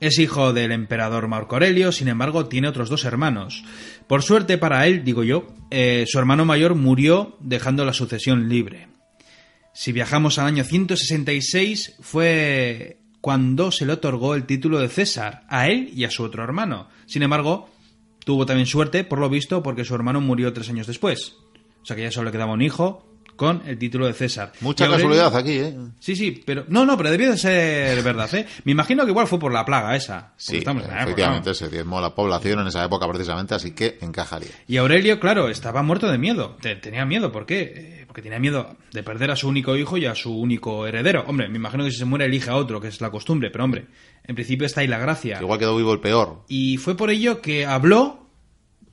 Es 0.00 0.18
hijo 0.18 0.54
del 0.54 0.72
emperador 0.72 1.28
Marco 1.28 1.56
Aurelio, 1.56 1.92
sin 1.92 2.08
embargo, 2.08 2.46
tiene 2.46 2.68
otros 2.68 2.88
dos 2.88 3.04
hermanos. 3.04 3.64
Por 4.06 4.22
suerte 4.22 4.56
para 4.56 4.86
él, 4.86 5.04
digo 5.04 5.24
yo, 5.24 5.48
eh, 5.70 6.04
su 6.06 6.18
hermano 6.18 6.46
mayor 6.46 6.74
murió 6.74 7.36
dejando 7.40 7.84
la 7.84 7.92
sucesión 7.92 8.48
libre. 8.48 8.88
Si 9.74 9.92
viajamos 9.92 10.38
al 10.38 10.46
año 10.46 10.64
166, 10.64 11.96
fue 12.00 12.98
cuando 13.20 13.70
se 13.70 13.84
le 13.84 13.92
otorgó 13.92 14.34
el 14.34 14.46
título 14.46 14.78
de 14.78 14.88
César 14.88 15.44
a 15.48 15.68
él 15.68 15.90
y 15.94 16.04
a 16.04 16.10
su 16.10 16.22
otro 16.22 16.42
hermano. 16.42 16.88
Sin 17.06 17.22
embargo, 17.22 17.69
tuvo 18.30 18.46
también 18.46 18.66
suerte, 18.66 19.02
por 19.02 19.18
lo 19.18 19.28
visto, 19.28 19.60
porque 19.60 19.84
su 19.84 19.92
hermano 19.94 20.20
murió 20.20 20.52
tres 20.52 20.68
años 20.70 20.86
después. 20.86 21.34
O 21.82 21.84
sea 21.86 21.96
que 21.96 22.02
ya 22.02 22.10
solo 22.12 22.26
le 22.26 22.32
quedaba 22.32 22.52
un 22.52 22.62
hijo 22.62 23.06
con 23.34 23.62
el 23.66 23.78
título 23.78 24.06
de 24.06 24.12
César. 24.12 24.52
Mucha 24.60 24.84
Aurelio- 24.84 25.08
casualidad 25.08 25.34
aquí, 25.36 25.52
¿eh? 25.52 25.74
Sí, 25.98 26.14
sí, 26.14 26.42
pero 26.44 26.64
no, 26.68 26.84
no, 26.84 26.96
pero 26.96 27.10
debió 27.10 27.30
de 27.30 27.38
ser 27.38 28.02
verdad, 28.02 28.32
¿eh? 28.34 28.46
Me 28.64 28.72
imagino 28.72 29.02
que 29.04 29.10
igual 29.10 29.26
fue 29.26 29.38
por 29.38 29.50
la 29.52 29.64
plaga 29.64 29.96
esa. 29.96 30.34
Sí, 30.36 30.58
estamos 30.58 30.82
en 30.84 30.90
la 30.90 30.96
época, 30.96 31.04
efectivamente 31.10 31.48
¿no? 31.50 31.54
se 31.54 31.68
diezmó 31.70 32.00
la 32.02 32.14
población 32.14 32.60
en 32.60 32.66
esa 32.68 32.84
época 32.84 33.08
precisamente, 33.08 33.54
así 33.54 33.72
que 33.72 33.96
encajaría. 34.02 34.50
Y 34.68 34.76
Aurelio, 34.76 35.18
claro, 35.18 35.48
estaba 35.48 35.82
muerto 35.82 36.08
de 36.12 36.18
miedo. 36.18 36.56
Te- 36.60 36.76
Tenía 36.76 37.04
miedo, 37.06 37.32
¿por 37.32 37.46
qué? 37.46 37.60
Eh, 37.74 38.04
Porque 38.06 38.20
tenía 38.22 38.38
miedo 38.40 38.76
de 38.92 39.02
perder 39.02 39.30
a 39.30 39.36
su 39.36 39.48
único 39.48 39.74
hijo 39.76 39.96
y 39.96 40.04
a 40.04 40.14
su 40.14 40.36
único 40.38 40.86
heredero. 40.86 41.24
Hombre, 41.26 41.48
me 41.48 41.56
imagino 41.56 41.84
que 41.84 41.92
si 41.92 41.96
se 41.98 42.04
muere 42.04 42.26
elige 42.26 42.50
a 42.50 42.56
otro, 42.56 42.78
que 42.80 42.88
es 42.88 43.00
la 43.00 43.10
costumbre, 43.10 43.50
pero 43.50 43.64
hombre, 43.64 43.86
en 44.24 44.34
principio 44.34 44.66
está 44.66 44.80
ahí 44.82 44.86
la 44.88 44.98
gracia. 44.98 45.38
Igual 45.40 45.58
quedó 45.60 45.76
vivo 45.76 45.92
el 45.94 46.00
peor. 46.00 46.42
Y 46.48 46.76
fue 46.76 46.94
por 46.96 47.08
ello 47.10 47.40
que 47.40 47.64
habló 47.64 48.19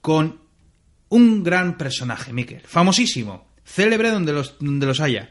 con 0.01 0.39
un 1.09 1.43
gran 1.43 1.77
personaje, 1.77 2.33
Miquel, 2.33 2.61
famosísimo, 2.61 3.47
célebre 3.63 4.11
donde 4.11 4.33
los, 4.33 4.55
donde 4.59 4.85
los 4.85 4.99
haya. 4.99 5.29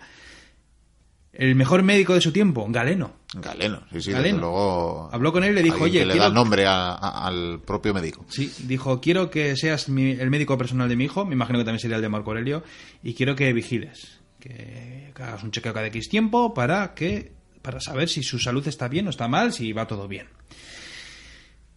El 1.32 1.54
mejor 1.54 1.82
médico 1.82 2.14
de 2.14 2.22
su 2.22 2.32
tiempo, 2.32 2.66
Galeno. 2.70 3.12
Galeno, 3.34 3.82
sí, 3.92 4.00
sí, 4.00 4.10
Galeno. 4.12 4.38
luego. 4.40 5.10
Habló 5.12 5.32
con 5.34 5.44
él 5.44 5.50
y 5.50 5.54
le 5.56 5.62
dijo, 5.64 5.84
"Oye, 5.84 5.98
que 5.98 6.06
le 6.06 6.12
quiero- 6.12 6.22
da 6.22 6.28
el 6.28 6.34
nombre 6.34 6.64
a- 6.66 6.94
a- 6.94 7.26
al 7.26 7.60
propio 7.60 7.92
médico. 7.92 8.24
Sí, 8.30 8.50
dijo, 8.60 9.02
quiero 9.02 9.28
que 9.30 9.54
seas 9.54 9.90
mi- 9.90 10.12
el 10.12 10.30
médico 10.30 10.56
personal 10.56 10.88
de 10.88 10.96
mi 10.96 11.04
hijo, 11.04 11.26
me 11.26 11.34
imagino 11.34 11.58
que 11.58 11.66
también 11.66 11.80
sería 11.80 11.96
el 11.96 12.02
de 12.02 12.08
Marco 12.08 12.30
Aurelio, 12.30 12.62
y 13.02 13.12
quiero 13.12 13.36
que 13.36 13.52
vigiles, 13.52 14.18
que, 14.40 15.12
que 15.14 15.22
hagas 15.22 15.42
un 15.42 15.50
chequeo 15.50 15.74
cada 15.74 15.86
X 15.88 16.08
tiempo 16.08 16.54
para 16.54 16.94
que 16.94 17.32
para 17.60 17.80
saber 17.80 18.08
si 18.08 18.22
su 18.22 18.38
salud 18.38 18.66
está 18.68 18.86
bien 18.88 19.08
o 19.08 19.10
está 19.10 19.26
mal, 19.28 19.52
si 19.52 19.72
va 19.72 19.86
todo 19.88 20.06
bien. 20.08 20.28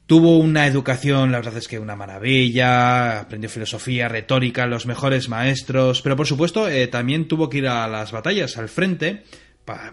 Tuvo 0.10 0.40
una 0.40 0.66
educación, 0.66 1.32
la 1.32 1.38
verdad 1.38 1.58
es 1.58 1.68
que 1.68 1.78
una 1.78 1.96
maravilla, 1.96 3.20
aprendió 3.20 3.48
filosofía, 3.48 4.08
retórica, 4.08 4.66
los 4.66 4.88
mejores 4.88 5.30
maestros, 5.30 6.02
pero 6.02 6.16
por 6.16 6.26
supuesto 6.26 6.68
eh, 6.68 6.88
también 6.88 7.28
tuvo 7.28 7.48
que 7.48 7.60
ir 7.60 7.68
a 7.68 7.88
las 7.88 8.12
batallas, 8.12 8.58
al 8.58 8.70
frente, 8.70 9.24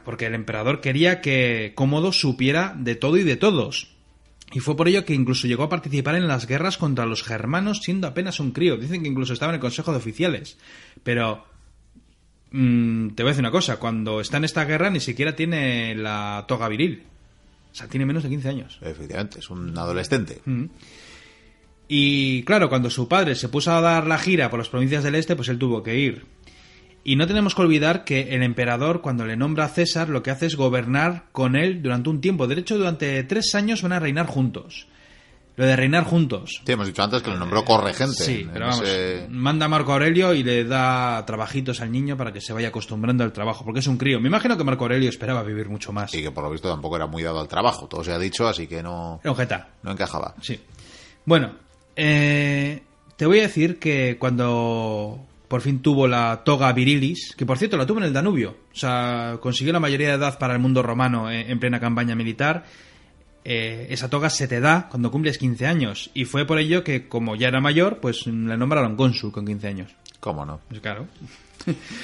porque 0.06 0.24
el 0.24 0.34
emperador 0.34 0.80
quería 0.80 1.20
que 1.20 1.72
Cómodo 1.74 2.12
supiera 2.12 2.74
de 2.78 2.94
todo 2.94 3.18
y 3.18 3.24
de 3.24 3.36
todos. 3.36 3.94
Y 4.54 4.60
fue 4.60 4.74
por 4.74 4.88
ello 4.88 5.04
que 5.04 5.12
incluso 5.12 5.48
llegó 5.48 5.64
a 5.64 5.68
participar 5.68 6.14
en 6.14 6.28
las 6.28 6.46
guerras 6.46 6.78
contra 6.78 7.04
los 7.04 7.22
germanos 7.22 7.82
siendo 7.82 8.06
apenas 8.06 8.40
un 8.40 8.52
crío. 8.52 8.78
Dicen 8.78 9.02
que 9.02 9.10
incluso 9.10 9.34
estaba 9.34 9.52
en 9.52 9.56
el 9.56 9.60
Consejo 9.60 9.90
de 9.90 9.98
Oficiales. 9.98 10.56
Pero 11.02 11.44
mm, 12.52 13.10
te 13.10 13.22
voy 13.22 13.28
a 13.28 13.32
decir 13.32 13.42
una 13.42 13.50
cosa, 13.50 13.78
cuando 13.78 14.22
está 14.22 14.38
en 14.38 14.44
esta 14.44 14.64
guerra 14.64 14.88
ni 14.88 15.00
siquiera 15.00 15.36
tiene 15.36 15.94
la 15.94 16.46
toga 16.48 16.68
viril. 16.68 17.04
O 17.76 17.78
sea, 17.78 17.88
tiene 17.88 18.06
menos 18.06 18.22
de 18.22 18.30
15 18.30 18.48
años. 18.48 18.78
Efectivamente, 18.80 19.40
es 19.40 19.50
un 19.50 19.76
adolescente. 19.76 20.40
Mm. 20.46 20.64
Y 21.88 22.42
claro, 22.44 22.70
cuando 22.70 22.88
su 22.88 23.06
padre 23.06 23.34
se 23.34 23.50
puso 23.50 23.70
a 23.70 23.82
dar 23.82 24.06
la 24.06 24.16
gira 24.16 24.48
por 24.48 24.58
las 24.58 24.70
provincias 24.70 25.04
del 25.04 25.14
este, 25.14 25.36
pues 25.36 25.50
él 25.50 25.58
tuvo 25.58 25.82
que 25.82 25.98
ir. 25.98 26.24
Y 27.04 27.16
no 27.16 27.26
tenemos 27.26 27.54
que 27.54 27.60
olvidar 27.60 28.04
que 28.04 28.34
el 28.34 28.42
emperador, 28.42 29.02
cuando 29.02 29.26
le 29.26 29.36
nombra 29.36 29.66
a 29.66 29.68
César, 29.68 30.08
lo 30.08 30.22
que 30.22 30.30
hace 30.30 30.46
es 30.46 30.56
gobernar 30.56 31.26
con 31.32 31.54
él 31.54 31.82
durante 31.82 32.08
un 32.08 32.22
tiempo. 32.22 32.46
De 32.46 32.58
hecho, 32.58 32.78
durante 32.78 33.22
tres 33.24 33.54
años 33.54 33.82
van 33.82 33.92
a 33.92 34.00
reinar 34.00 34.24
juntos. 34.24 34.86
Lo 35.56 35.64
de 35.64 35.74
reinar 35.74 36.04
juntos. 36.04 36.60
Sí, 36.66 36.72
hemos 36.72 36.86
dicho 36.86 37.02
antes 37.02 37.22
que 37.22 37.30
le 37.30 37.38
nombró 37.38 37.64
corregente. 37.64 38.12
Sí, 38.24 38.46
pero 38.52 38.66
vamos, 38.66 38.82
ese- 38.82 39.26
manda 39.30 39.64
a 39.66 39.68
Marco 39.70 39.92
Aurelio 39.94 40.34
y 40.34 40.42
le 40.42 40.64
da 40.64 41.24
trabajitos 41.26 41.80
al 41.80 41.90
niño 41.90 42.16
para 42.16 42.30
que 42.32 42.40
se 42.42 42.52
vaya 42.52 42.68
acostumbrando 42.68 43.24
al 43.24 43.32
trabajo, 43.32 43.64
porque 43.64 43.80
es 43.80 43.86
un 43.86 43.96
crío. 43.96 44.20
Me 44.20 44.28
imagino 44.28 44.56
que 44.58 44.64
Marco 44.64 44.84
Aurelio 44.84 45.08
esperaba 45.08 45.42
vivir 45.42 45.68
mucho 45.70 45.92
más. 45.94 46.12
Y 46.14 46.22
que 46.22 46.30
por 46.30 46.44
lo 46.44 46.50
visto 46.50 46.68
tampoco 46.70 46.96
era 46.96 47.06
muy 47.06 47.22
dado 47.22 47.40
al 47.40 47.48
trabajo, 47.48 47.86
todo 47.88 48.04
se 48.04 48.12
ha 48.12 48.18
dicho, 48.18 48.46
así 48.46 48.66
que 48.66 48.82
no, 48.82 49.18
Era 49.24 49.30
un 49.30 49.36
jeta. 49.38 49.68
no 49.82 49.92
encajaba. 49.92 50.34
Sí. 50.42 50.60
Bueno, 51.24 51.52
eh, 51.96 52.82
te 53.16 53.24
voy 53.26 53.38
a 53.38 53.42
decir 53.42 53.78
que 53.78 54.16
cuando 54.18 55.18
por 55.48 55.60
fin 55.62 55.80
tuvo 55.80 56.06
la 56.06 56.42
toga 56.44 56.72
virilis, 56.72 57.34
que 57.36 57.46
por 57.46 57.56
cierto 57.56 57.76
la 57.76 57.86
tuvo 57.86 57.98
en 57.98 58.04
el 58.04 58.12
Danubio, 58.12 58.56
o 58.72 58.76
sea, 58.76 59.38
consiguió 59.40 59.72
la 59.72 59.80
mayoría 59.80 60.08
de 60.08 60.14
edad 60.14 60.38
para 60.38 60.52
el 60.54 60.58
mundo 60.58 60.82
romano 60.82 61.30
en, 61.30 61.50
en 61.50 61.58
plena 61.60 61.80
campaña 61.80 62.14
militar, 62.14 62.64
eh, 63.48 63.86
esa 63.90 64.10
toga 64.10 64.28
se 64.28 64.48
te 64.48 64.58
da 64.58 64.88
cuando 64.90 65.12
cumples 65.12 65.38
15 65.38 65.66
años. 65.66 66.10
Y 66.14 66.24
fue 66.24 66.44
por 66.44 66.58
ello 66.58 66.82
que, 66.82 67.08
como 67.08 67.36
ya 67.36 67.46
era 67.46 67.60
mayor, 67.60 67.98
pues 67.98 68.26
le 68.26 68.56
nombraron 68.56 68.96
cónsul 68.96 69.30
con 69.30 69.46
15 69.46 69.68
años. 69.68 69.92
¿Cómo 70.18 70.44
no? 70.44 70.58
Pues 70.68 70.80
claro. 70.80 71.06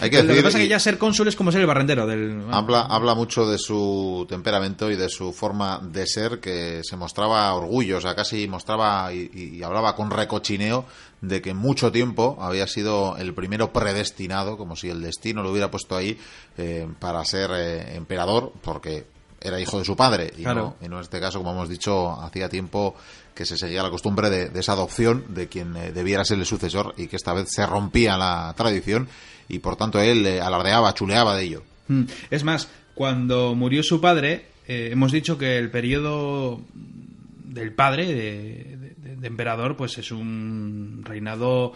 Hay 0.00 0.08
que 0.08 0.22
Lo 0.22 0.34
que 0.34 0.42
pasa 0.42 0.58
es 0.58 0.64
que 0.64 0.68
ya 0.68 0.78
ser 0.78 0.98
cónsul 0.98 1.26
es 1.26 1.34
como 1.34 1.50
ser 1.50 1.60
el 1.60 1.66
barrendero 1.66 2.06
del... 2.06 2.44
habla, 2.50 2.82
habla 2.82 3.16
mucho 3.16 3.44
de 3.48 3.58
su 3.58 4.24
temperamento 4.28 4.88
y 4.90 4.96
de 4.96 5.08
su 5.08 5.32
forma 5.32 5.80
de 5.80 6.06
ser, 6.06 6.38
que 6.38 6.82
se 6.84 6.96
mostraba 6.96 7.52
orgullo, 7.54 7.98
o 7.98 8.00
sea, 8.00 8.14
casi 8.14 8.46
mostraba 8.46 9.12
y, 9.12 9.30
y 9.34 9.62
hablaba 9.64 9.96
con 9.96 10.10
recochineo 10.10 10.86
de 11.22 11.40
que 11.40 11.54
mucho 11.54 11.92
tiempo 11.92 12.36
había 12.40 12.66
sido 12.66 13.16
el 13.16 13.32
primero 13.34 13.72
predestinado, 13.72 14.56
como 14.56 14.76
si 14.76 14.90
el 14.90 15.00
destino 15.00 15.42
lo 15.42 15.50
hubiera 15.50 15.70
puesto 15.70 15.96
ahí 15.96 16.18
eh, 16.58 16.88
para 16.98 17.24
ser 17.24 17.50
eh, 17.54 17.96
emperador, 17.96 18.52
porque 18.62 19.06
era 19.44 19.60
hijo 19.60 19.78
de 19.78 19.84
su 19.84 19.96
padre. 19.96 20.32
Y, 20.36 20.42
Claro. 20.42 20.76
no, 20.80 20.86
y 20.86 20.88
no 20.88 20.96
en 20.96 21.02
este 21.02 21.20
caso, 21.20 21.38
como 21.38 21.52
hemos 21.52 21.68
dicho, 21.68 22.12
hacía 22.20 22.48
tiempo 22.48 22.94
que 23.34 23.44
se 23.46 23.56
seguía 23.56 23.82
la 23.82 23.90
costumbre 23.90 24.28
de, 24.30 24.48
de 24.50 24.60
esa 24.60 24.72
adopción 24.72 25.24
de 25.28 25.48
quien 25.48 25.76
eh, 25.76 25.92
debiera 25.92 26.24
ser 26.24 26.38
el 26.38 26.46
sucesor 26.46 26.94
y 26.96 27.06
que 27.06 27.16
esta 27.16 27.32
vez 27.32 27.48
se 27.50 27.64
rompía 27.66 28.16
la 28.16 28.52
tradición 28.56 29.08
y 29.48 29.58
por 29.58 29.76
tanto 29.76 30.00
él 30.00 30.24
eh, 30.26 30.40
alardeaba, 30.40 30.92
chuleaba 30.94 31.34
de 31.36 31.44
ello. 31.44 31.62
Mm. 31.88 32.02
Es 32.30 32.44
más, 32.44 32.68
cuando 32.94 33.54
murió 33.54 33.82
su 33.82 34.00
padre, 34.00 34.46
eh, 34.68 34.90
hemos 34.92 35.12
dicho 35.12 35.38
que 35.38 35.56
el 35.58 35.70
periodo 35.70 36.60
del 36.74 37.72
padre, 37.72 38.06
de, 38.06 38.76
de- 38.76 39.16
de 39.16 39.26
emperador, 39.26 39.76
pues 39.76 39.98
es 39.98 40.10
un 40.10 41.02
reinado 41.04 41.72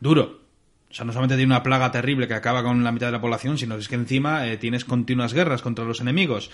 duro. 0.00 0.40
O 0.90 0.94
sea, 0.94 1.04
no 1.06 1.12
solamente 1.12 1.36
tiene 1.36 1.52
una 1.54 1.62
plaga 1.62 1.90
terrible 1.90 2.28
que 2.28 2.34
acaba 2.34 2.62
con 2.62 2.84
la 2.84 2.92
mitad 2.92 3.06
de 3.06 3.12
la 3.12 3.20
población, 3.20 3.56
sino 3.56 3.76
es 3.76 3.88
que 3.88 3.94
encima 3.94 4.46
eh, 4.46 4.58
tienes 4.58 4.84
continuas 4.84 5.32
guerras 5.32 5.62
contra 5.62 5.84
los 5.86 6.00
enemigos. 6.00 6.50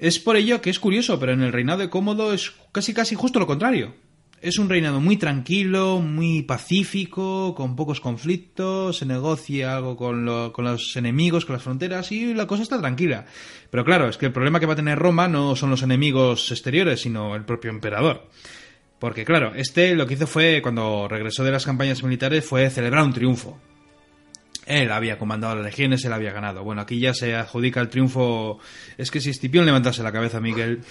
Es 0.00 0.18
por 0.18 0.36
ello 0.36 0.62
que 0.62 0.70
es 0.70 0.80
curioso, 0.80 1.20
pero 1.20 1.34
en 1.34 1.42
el 1.42 1.52
reinado 1.52 1.80
de 1.80 1.90
Cómodo 1.90 2.32
es 2.32 2.54
casi 2.72 2.94
casi 2.94 3.14
justo 3.14 3.38
lo 3.38 3.46
contrario. 3.46 3.92
Es 4.40 4.58
un 4.58 4.70
reinado 4.70 4.98
muy 4.98 5.18
tranquilo, 5.18 6.00
muy 6.00 6.40
pacífico, 6.40 7.54
con 7.54 7.76
pocos 7.76 8.00
conflictos, 8.00 8.96
se 8.96 9.04
negocia 9.04 9.76
algo 9.76 9.98
con, 9.98 10.52
con 10.52 10.64
los 10.64 10.96
enemigos, 10.96 11.44
con 11.44 11.52
las 11.52 11.62
fronteras 11.62 12.12
y 12.12 12.32
la 12.32 12.46
cosa 12.46 12.62
está 12.62 12.80
tranquila. 12.80 13.26
Pero 13.70 13.84
claro, 13.84 14.08
es 14.08 14.16
que 14.16 14.24
el 14.24 14.32
problema 14.32 14.58
que 14.58 14.64
va 14.64 14.72
a 14.72 14.76
tener 14.76 14.98
Roma 14.98 15.28
no 15.28 15.54
son 15.54 15.68
los 15.68 15.82
enemigos 15.82 16.50
exteriores, 16.50 17.02
sino 17.02 17.36
el 17.36 17.44
propio 17.44 17.70
emperador. 17.70 18.26
Porque 18.98 19.26
claro, 19.26 19.52
este 19.54 19.94
lo 19.94 20.06
que 20.06 20.14
hizo 20.14 20.26
fue, 20.26 20.62
cuando 20.62 21.08
regresó 21.08 21.44
de 21.44 21.50
las 21.50 21.66
campañas 21.66 22.02
militares, 22.02 22.42
fue 22.42 22.70
celebrar 22.70 23.04
un 23.04 23.12
triunfo. 23.12 23.60
Él 24.70 24.92
había 24.92 25.18
comandado 25.18 25.56
las 25.56 25.64
legiones, 25.64 26.04
él 26.04 26.12
había 26.12 26.32
ganado. 26.32 26.62
Bueno, 26.62 26.80
aquí 26.82 27.00
ya 27.00 27.12
se 27.12 27.34
adjudica 27.34 27.80
el 27.80 27.88
triunfo. 27.88 28.60
Es 28.96 29.10
que 29.10 29.20
si 29.20 29.30
Escipión 29.30 29.66
levantase 29.66 30.02
la 30.04 30.12
cabeza, 30.12 30.40
Miguel. 30.40 30.82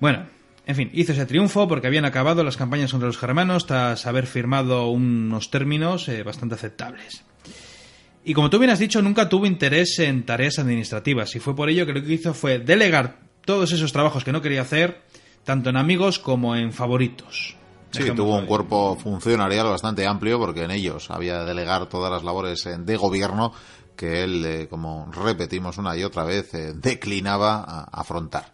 Bueno, 0.00 0.26
en 0.66 0.74
fin, 0.74 0.90
hizo 0.92 1.12
ese 1.12 1.24
triunfo 1.24 1.68
porque 1.68 1.86
habían 1.86 2.04
acabado 2.04 2.42
las 2.42 2.56
campañas 2.56 2.90
contra 2.90 3.06
los 3.06 3.16
germanos 3.16 3.66
tras 3.66 4.06
haber 4.06 4.26
firmado 4.26 4.88
unos 4.88 5.50
términos 5.50 6.08
eh, 6.08 6.24
bastante 6.24 6.56
aceptables. 6.56 7.24
Y 8.24 8.34
como 8.34 8.50
tú 8.50 8.58
bien 8.58 8.70
has 8.70 8.80
dicho, 8.80 9.02
nunca 9.02 9.28
tuvo 9.28 9.46
interés 9.46 10.00
en 10.00 10.24
tareas 10.24 10.58
administrativas 10.58 11.36
y 11.36 11.38
fue 11.38 11.54
por 11.54 11.70
ello 11.70 11.86
que 11.86 11.92
lo 11.92 12.02
que 12.02 12.12
hizo 12.12 12.34
fue 12.34 12.58
delegar 12.58 13.20
todos 13.44 13.70
esos 13.70 13.92
trabajos 13.92 14.24
que 14.24 14.32
no 14.32 14.42
quería 14.42 14.62
hacer, 14.62 15.02
tanto 15.44 15.70
en 15.70 15.76
amigos 15.76 16.18
como 16.18 16.56
en 16.56 16.72
favoritos. 16.72 17.56
Sí, 17.92 18.10
tuvo 18.12 18.34
un 18.34 18.40
ahí. 18.42 18.46
cuerpo 18.46 18.96
funcionarial 18.96 19.66
bastante 19.66 20.06
amplio 20.06 20.38
porque 20.38 20.64
en 20.64 20.70
ellos 20.70 21.10
había 21.10 21.40
de 21.40 21.44
delegar 21.46 21.86
todas 21.86 22.10
las 22.10 22.24
labores 22.24 22.64
eh, 22.66 22.76
de 22.78 22.96
gobierno 22.96 23.52
que 23.96 24.24
él, 24.24 24.44
eh, 24.44 24.68
como 24.68 25.10
repetimos 25.12 25.78
una 25.78 25.96
y 25.96 26.02
otra 26.02 26.24
vez, 26.24 26.52
eh, 26.54 26.72
declinaba 26.74 27.62
a 27.66 27.84
afrontar. 27.92 28.52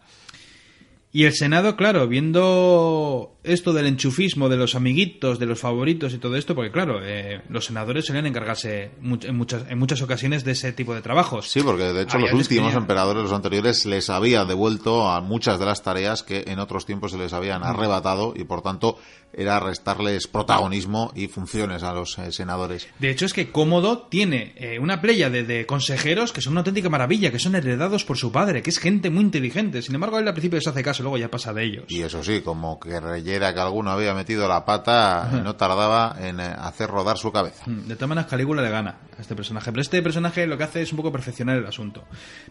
Y 1.11 1.25
el 1.25 1.33
Senado, 1.33 1.75
claro, 1.77 2.07
viendo 2.07 3.38
esto 3.49 3.73
del 3.73 3.87
enchufismo, 3.87 4.49
de 4.49 4.57
los 4.57 4.75
amiguitos, 4.75 5.39
de 5.39 5.47
los 5.47 5.59
favoritos 5.59 6.13
y 6.15 6.19
todo 6.19 6.37
esto, 6.37 6.55
porque 6.55 6.71
claro, 6.71 7.01
eh, 7.03 7.41
los 7.49 7.65
senadores 7.67 8.07
solían 8.07 8.27
encargarse 8.27 8.91
much- 9.03 9.25
en 9.27 9.37
muchas, 9.37 9.65
en 9.69 9.79
muchas 9.79 10.03
ocasiones 10.03 10.45
de 10.45 10.53
ese 10.53 10.73
tipo 10.73 10.95
de 10.95 11.03
trabajos. 11.03 11.49
Sí, 11.49 11.61
porque 11.63 11.85
de 11.85 12.03
hecho 12.03 12.17
Había 12.19 12.31
los 12.31 12.41
últimos 12.41 12.75
emperadores, 12.75 13.23
los 13.23 13.33
anteriores, 13.33 13.87
les 13.87 14.11
había 14.11 14.45
devuelto 14.45 15.09
a 15.11 15.21
muchas 15.21 15.59
de 15.59 15.67
las 15.67 15.83
tareas 15.83 16.23
que 16.23 16.45
en 16.47 16.59
otros 16.59 16.87
tiempos 16.87 17.13
se 17.13 17.19
les 17.19 17.33
habían 17.33 17.63
arrebatado 17.65 18.35
y 18.37 18.45
por 18.45 18.63
tanto 18.63 18.99
era 19.33 19.61
restarles 19.61 20.27
protagonismo 20.27 21.13
y 21.15 21.29
funciones 21.29 21.83
a 21.83 21.93
los 21.93 22.19
eh, 22.19 22.33
senadores. 22.33 22.89
De 22.99 23.11
hecho, 23.11 23.27
es 23.27 23.35
que 23.35 23.51
Cómodo 23.53 24.07
tiene 24.11 24.55
eh, 24.57 24.79
una 24.81 25.01
playa 25.03 25.29
de, 25.29 25.45
de 25.45 25.67
consejeros 25.67 26.33
que 26.33 26.41
son 26.41 26.53
una 26.55 26.61
auténtica 26.61 26.89
maravilla, 26.89 27.31
que 27.31 27.39
son 27.39 27.55
heredados 27.55 28.05
por 28.05 28.17
su 28.17 28.33
padre, 28.33 28.63
que 28.63 28.71
es 28.71 28.79
gente 28.79 29.11
muy 29.11 29.23
inteligente. 29.25 29.83
Sin 29.83 29.95
embargo, 29.95 30.19
él 30.19 30.27
al 30.27 30.33
principio 30.35 30.61
se 30.61 30.71
hace 30.71 30.83
caso, 30.83 31.03
luego 31.03 31.19
ya 31.19 31.31
pasa 31.31 31.53
de 31.53 31.63
ellos. 31.65 31.85
Y 31.89 32.01
eso 32.03 32.25
sí, 32.25 32.41
como 32.41 32.81
que 32.81 32.99
reyera 33.39 33.55
que 33.55 33.61
alguno 33.61 33.91
había 33.91 34.15
metido 34.15 34.47
la 34.49 34.65
pata, 34.65 35.31
no 35.45 35.57
tardaba 35.57 36.17
en 36.21 36.41
eh, 36.41 36.45
hacer 36.59 36.89
rodar 36.91 37.17
su 37.19 37.31
cabeza. 37.33 37.63
Mm, 37.67 37.87
De 37.89 37.95
todas 37.97 38.09
maneras, 38.09 38.31
Calígula 38.31 38.63
le 38.63 38.71
gana 38.71 38.99
a 39.17 39.21
este 39.21 39.35
personaje. 39.37 39.71
Pero 39.71 39.81
este 39.83 40.03
personaje 40.03 40.47
lo 40.47 40.57
que 40.59 40.65
hace 40.65 40.83
es 40.83 40.93
un 40.93 40.97
poco 40.97 41.13
perfeccionar 41.13 41.57
el 41.57 41.67
asunto. 41.67 42.05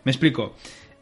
Me 0.04 0.12
explico. 0.12 0.56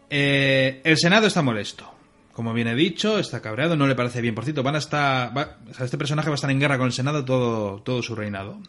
Eh, 0.10 0.82
el 0.84 0.98
Senado 0.98 1.28
está 1.28 1.42
molesto. 1.42 1.92
como 2.34 2.54
bien 2.54 2.68
he 2.68 2.76
dicho, 2.76 3.18
está 3.18 3.42
cabreado, 3.42 3.78
no 3.78 3.88
le 3.88 3.96
parece 3.96 4.20
bien. 4.22 4.36
Por 4.36 4.44
cierto, 4.44 4.62
van 4.62 4.76
a 4.76 4.80
estar, 4.80 5.36
va- 5.38 5.58
o 5.70 5.74
sea, 5.74 5.86
este 5.86 5.98
personaje 5.98 6.28
va 6.30 6.34
a 6.34 6.36
estar 6.36 6.52
en 6.52 6.60
guerra 6.60 6.78
con 6.78 6.88
el 6.88 6.92
Senado 6.94 7.24
todo, 7.24 7.82
todo 7.82 8.04
su 8.04 8.14
reinado. 8.14 8.60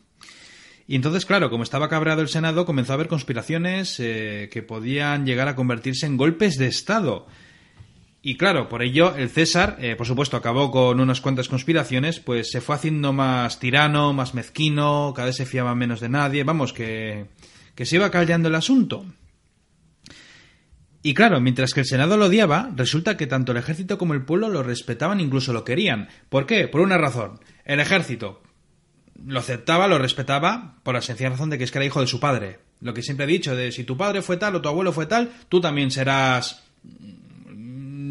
Y 0.87 0.95
entonces, 0.95 1.27
claro, 1.27 1.51
como 1.51 1.65
estaba 1.65 1.89
cabreado 1.89 2.23
el 2.23 2.29
Senado, 2.29 2.65
comenzó 2.65 2.93
a 2.93 2.95
haber 2.95 3.09
conspiraciones 3.09 3.97
eh, 3.99 4.49
que 4.53 4.63
podían 4.63 5.27
llegar 5.27 5.49
a 5.49 5.57
convertirse 5.57 6.07
en 6.07 6.17
golpes 6.17 6.59
de 6.59 6.69
Estado. 6.69 7.27
Y 8.29 8.37
claro, 8.37 8.69
por 8.69 8.83
ello 8.83 9.15
el 9.15 9.31
César, 9.31 9.77
eh, 9.79 9.95
por 9.95 10.05
supuesto, 10.05 10.37
acabó 10.37 10.73
con 10.73 10.99
unas 10.99 11.21
cuantas 11.21 11.49
conspiraciones, 11.49 12.19
pues 12.19 12.51
se 12.51 12.61
fue 12.61 12.75
haciendo 12.75 13.13
más 13.13 13.61
tirano, 13.61 14.13
más 14.13 14.35
mezquino, 14.35 15.13
cada 15.15 15.27
vez 15.27 15.37
se 15.37 15.47
fiaba 15.47 15.77
menos 15.77 16.01
de 16.01 16.09
nadie, 16.09 16.43
vamos, 16.43 16.73
que, 16.73 17.27
que 17.77 17.87
se 17.87 17.95
iba 17.95 18.11
caldeando 18.11 18.49
el 18.49 18.57
asunto. 18.57 19.07
Y 21.05 21.15
claro, 21.15 21.41
mientras 21.41 21.73
que 21.73 21.79
el 21.79 21.87
Senado 21.87 22.17
lo 22.17 22.27
odiaba, 22.27 22.73
resulta 22.75 23.17
que 23.17 23.29
tanto 23.29 23.53
el 23.53 23.59
ejército 23.59 23.97
como 23.97 24.13
el 24.13 24.25
pueblo 24.25 24.49
lo 24.49 24.65
respetaban, 24.65 25.21
incluso 25.21 25.53
lo 25.53 25.63
querían. 25.63 26.09
¿Por 26.29 26.47
qué? 26.47 26.67
Por 26.67 26.81
una 26.81 26.99
razón. 26.99 27.39
El 27.65 27.79
ejército 27.79 28.43
lo 29.25 29.39
aceptaba, 29.39 29.87
lo 29.87 29.99
respetaba, 29.99 30.81
por 30.83 30.95
la 30.95 31.01
sencilla 31.01 31.31
razón 31.31 31.51
de 31.51 31.59
que 31.59 31.65
es 31.65 31.71
que 31.71 31.79
era 31.79 31.87
hijo 31.87 32.01
de 32.01 32.09
su 32.09 32.19
padre. 32.19 32.59
Lo 32.81 32.93
que 32.93 33.03
siempre 33.03 33.23
he 33.23 33.29
dicho, 33.29 33.55
de 33.55 33.71
si 33.71 33.85
tu 33.85 33.97
padre 33.97 34.21
fue 34.21 34.37
tal 34.37 34.57
o 34.57 34.61
tu 34.61 34.69
abuelo 34.69 34.93
fue 34.93 35.07
tal, 35.07 35.31
tú 35.49 35.61
también 35.61 35.93
serás 35.93 36.65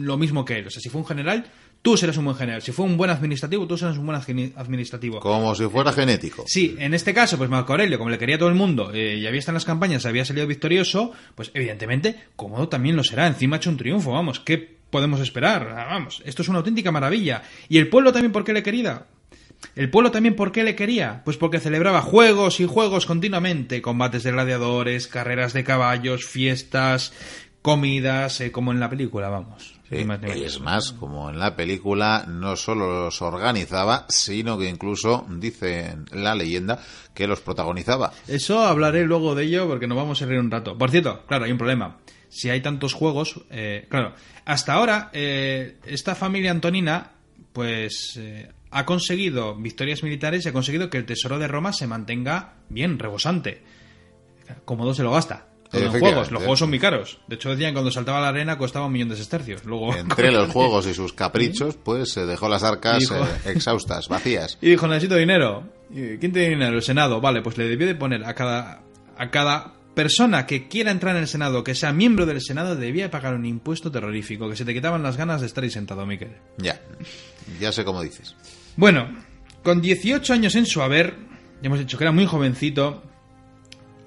lo 0.06 0.18
mismo 0.18 0.46
que 0.46 0.60
él. 0.60 0.68
O 0.68 0.70
sea, 0.70 0.82
si 0.82 0.90
fue 0.90 1.02
un 1.02 1.08
general, 1.08 1.46
tú 1.82 1.98
serás 1.98 2.18
un 2.18 2.26
buen 2.26 2.38
general. 2.38 2.62
Si 2.62 2.72
fue 2.72 2.86
un 2.86 2.98
buen 2.98 3.10
administrativo, 3.12 3.68
tú 3.68 3.78
serás 3.78 3.98
un 3.98 4.06
buen 4.06 4.18
admi- 4.20 4.54
administrativo. 4.56 5.20
Como 5.20 5.54
si 5.56 5.66
fuera 5.68 5.92
genético. 5.92 6.44
Sí, 6.48 6.76
en 6.80 6.94
este 6.94 7.14
caso, 7.14 7.38
pues 7.38 7.50
Marco 7.50 7.74
Aurelio, 7.74 7.98
como 7.98 8.10
le 8.10 8.18
quería 8.18 8.36
a 8.36 8.40
todo 8.40 8.50
el 8.50 8.56
mundo 8.56 8.92
eh, 8.94 9.18
y 9.18 9.28
había 9.28 9.40
estado 9.40 9.54
en 9.54 9.58
las 9.58 9.66
campañas, 9.66 10.06
había 10.06 10.26
salido 10.26 10.48
victorioso, 10.48 11.12
pues 11.36 11.52
evidentemente, 11.54 12.16
cómodo 12.36 12.70
también 12.70 12.96
lo 12.96 13.04
será. 13.04 13.28
Encima 13.28 13.56
ha 13.56 13.58
hecho 13.58 13.70
un 13.70 13.78
triunfo, 13.78 14.12
vamos, 14.12 14.40
¿qué 14.40 14.76
podemos 14.90 15.20
esperar? 15.20 15.74
Ah, 15.78 15.86
Vamos, 15.90 16.22
esto 16.26 16.42
es 16.42 16.48
una 16.48 16.60
auténtica 16.60 16.92
maravilla. 16.92 17.42
¿Y 17.68 17.78
el 17.80 17.90
pueblo 17.90 18.14
también 18.14 18.32
por 18.32 18.44
qué 18.44 18.54
le 18.54 18.64
quería? 18.64 19.08
¿El 19.76 19.90
pueblo 19.90 20.12
también 20.12 20.36
por 20.36 20.52
qué 20.52 20.64
le 20.64 20.76
quería? 20.76 21.22
Pues 21.26 21.38
porque 21.38 21.60
celebraba 21.60 22.02
juegos 22.02 22.60
y 22.60 22.66
juegos 22.66 23.06
continuamente, 23.06 23.82
combates 23.82 24.24
de 24.24 24.32
gladiadores, 24.32 25.08
carreras 25.08 25.54
de 25.54 25.64
caballos, 25.64 26.26
fiestas, 26.26 27.14
comidas, 27.62 28.42
eh, 28.42 28.52
como 28.52 28.72
en 28.72 28.80
la 28.80 28.90
película, 28.90 29.30
vamos. 29.30 29.75
Sí, 29.90 29.98
Ni 29.98 30.06
más 30.06 30.20
ni 30.20 30.32
y 30.32 30.44
es 30.44 30.60
más, 30.60 30.94
como 30.94 31.30
en 31.30 31.38
la 31.38 31.56
película, 31.56 32.26
no 32.28 32.56
solo 32.56 33.06
los 33.06 33.22
organizaba, 33.22 34.06
sino 34.10 34.58
que 34.58 34.68
incluso, 34.68 35.28
dice 35.30 35.96
la 36.12 36.34
leyenda, 36.34 36.80
que 37.14 37.28
los 37.28 37.42
protagonizaba. 37.42 38.12
Eso 38.28 38.62
hablaré 38.62 39.06
luego 39.06 39.36
de 39.36 39.44
ello 39.44 39.68
porque 39.68 39.86
nos 39.86 39.98
vamos 39.98 40.22
a 40.22 40.26
reír 40.26 40.40
un 40.40 40.50
rato. 40.50 40.76
Por 40.76 40.90
cierto, 40.90 41.24
claro, 41.28 41.46
hay 41.46 41.52
un 41.52 41.60
problema. 41.60 41.98
Si 42.30 42.50
hay 42.50 42.62
tantos 42.62 42.94
juegos, 42.94 43.42
eh, 43.52 43.86
claro, 43.88 44.16
hasta 44.44 44.74
ahora 44.74 45.12
eh, 45.14 45.78
esta 45.86 46.16
familia 46.16 46.50
antonina, 46.50 47.12
pues 47.54 48.18
eh, 48.18 48.52
ha 48.72 48.86
conseguido 48.86 49.56
victorias 49.56 50.02
militares 50.02 50.46
y 50.46 50.50
ha 50.50 50.54
conseguido 50.54 50.90
que 50.90 50.98
el 50.98 51.06
tesoro 51.06 51.38
de 51.38 51.48
Roma 51.48 51.74
se 51.74 51.86
mantenga 51.86 52.56
bien, 52.70 52.98
rebosante. 52.98 53.62
Cómodo 54.66 54.94
se 54.94 55.04
lo 55.04 55.12
gasta. 55.12 55.48
Todo 55.76 55.86
en 55.86 56.00
juegos. 56.00 56.32
Los 56.32 56.42
juegos 56.42 56.60
son 56.60 56.70
muy 56.70 56.80
caros. 56.80 57.20
De 57.28 57.36
hecho, 57.36 57.50
decían 57.50 57.72
que 57.72 57.76
cuando 57.76 57.92
saltaba 57.92 58.20
a 58.20 58.22
la 58.22 58.28
arena 58.30 58.58
costaba 58.58 58.86
un 58.86 58.94
millón 58.94 59.10
de 59.10 59.16
sestercios. 59.16 59.64
Luego, 59.66 59.96
Entre 59.96 60.32
los 60.32 60.50
juegos 60.54 60.88
y 60.88 60.94
sus 60.94 61.14
caprichos, 61.14 61.78
pues 61.82 62.12
se 62.12 62.26
dejó 62.26 62.50
las 62.50 62.64
arcas 62.64 63.12
eh, 63.12 63.52
exhaustas, 63.52 64.08
vacías. 64.08 64.58
Y 64.62 64.70
dijo, 64.70 64.88
necesito 64.88 65.16
dinero. 65.16 65.64
¿Y 65.90 66.18
¿Quién 66.18 66.32
tiene 66.32 66.50
dinero? 66.50 66.76
El 66.76 66.82
Senado. 66.84 67.22
Vale, 67.22 67.42
pues 67.42 67.58
le 67.58 67.68
debió 67.68 67.86
de 67.88 67.96
poner 67.96 68.26
a 68.26 68.34
cada, 68.34 68.82
a 69.18 69.30
cada 69.30 69.74
persona 69.96 70.46
que 70.46 70.68
quiera 70.68 70.92
entrar 70.92 71.16
en 71.16 71.22
el 71.24 71.28
Senado, 71.28 71.64
que 71.64 71.74
sea 71.74 71.94
miembro 71.94 72.26
del 72.26 72.42
Senado, 72.42 72.76
debía 72.76 73.10
pagar 73.10 73.34
un 73.34 73.46
impuesto 73.46 73.92
terrorífico, 73.92 74.50
que 74.50 74.56
se 74.56 74.66
te 74.66 74.74
quitaban 74.74 75.02
las 75.02 75.18
ganas 75.18 75.42
de 75.42 75.48
estar 75.48 75.64
ahí 75.64 75.72
sentado, 75.72 76.06
Miquel. 76.06 76.36
Ya, 76.58 76.80
ya 77.60 77.72
sé 77.72 77.84
cómo 77.86 78.04
dices. 78.04 78.36
Bueno, 78.76 79.08
con 79.64 79.82
18 79.82 80.34
años 80.34 80.56
en 80.56 80.66
su 80.66 80.82
haber, 80.82 81.16
ya 81.62 81.68
hemos 81.68 81.80
dicho 81.80 81.98
que 81.98 82.04
era 82.04 82.12
muy 82.12 82.26
jovencito, 82.26 83.02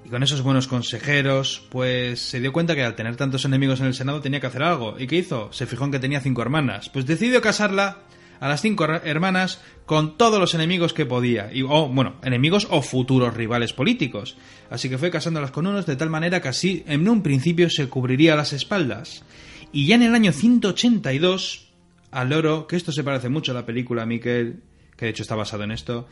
y 0.09 0.11
con 0.11 0.23
esos 0.23 0.41
buenos 0.41 0.67
consejeros, 0.69 1.63
pues 1.69 2.21
se 2.21 2.41
dio 2.41 2.51
cuenta 2.51 2.75
que 2.75 2.83
al 2.83 2.95
tener 2.95 3.17
tantos 3.17 3.45
enemigos 3.45 3.81
en 3.81 3.87
el 3.87 3.93
Senado 3.95 4.23
tenía 4.23 4.41
que 4.41 4.47
hacer 4.47 4.63
algo. 4.63 4.99
¿Y 4.99 5.07
qué 5.07 5.17
hizo? 5.17 5.53
Se 5.53 5.67
fijó 5.67 5.85
en 5.85 5.91
que 5.93 5.99
tenía 5.99 6.21
cinco 6.21 6.41
hermanas. 6.41 6.89
Pues 6.89 7.05
decidió 7.05 7.43
casarla 7.43 7.99
a 8.41 8.49
las 8.49 8.63
cinco 8.63 8.85
her- 8.87 9.03
hermanas 9.05 9.61
con 9.85 10.17
todos 10.17 10.41
los 10.41 10.55
enemigos 10.55 10.95
que 10.95 11.05
podía. 11.05 11.51
Y, 11.53 11.61
o, 11.63 11.89
bueno, 11.89 12.15
enemigos 12.23 12.67
o 12.71 12.81
futuros 12.81 13.35
rivales 13.35 13.75
políticos. 13.75 14.39
Así 14.71 14.89
que 14.89 14.97
fue 14.97 15.11
casándolas 15.11 15.51
con 15.51 15.67
unos 15.67 15.85
de 15.85 15.97
tal 15.97 16.09
manera 16.09 16.41
que 16.41 16.49
así 16.49 16.85
en 16.87 17.07
un 17.07 17.23
principio 17.23 17.69
se 17.69 17.89
cubriría 17.89 18.35
las 18.35 18.55
espaldas. 18.55 19.25
Y 19.73 19.87
ya 19.89 19.97
en 19.97 20.05
el 20.05 20.15
año 20.15 20.33
182, 20.33 21.69
al 22.13 22.31
loro, 22.31 22.67
que 22.67 22.77
esto 22.77 22.93
se 22.93 23.05
parece 23.05 23.29
mucho 23.29 23.53
a 23.53 23.55
la 23.57 23.67
película 23.67 24.07
Miquel, 24.07 24.63
que 24.97 25.05
de 25.05 25.11
hecho 25.11 25.23
está 25.23 25.35
basado 25.35 25.65
en 25.65 25.73
esto, 25.73 26.09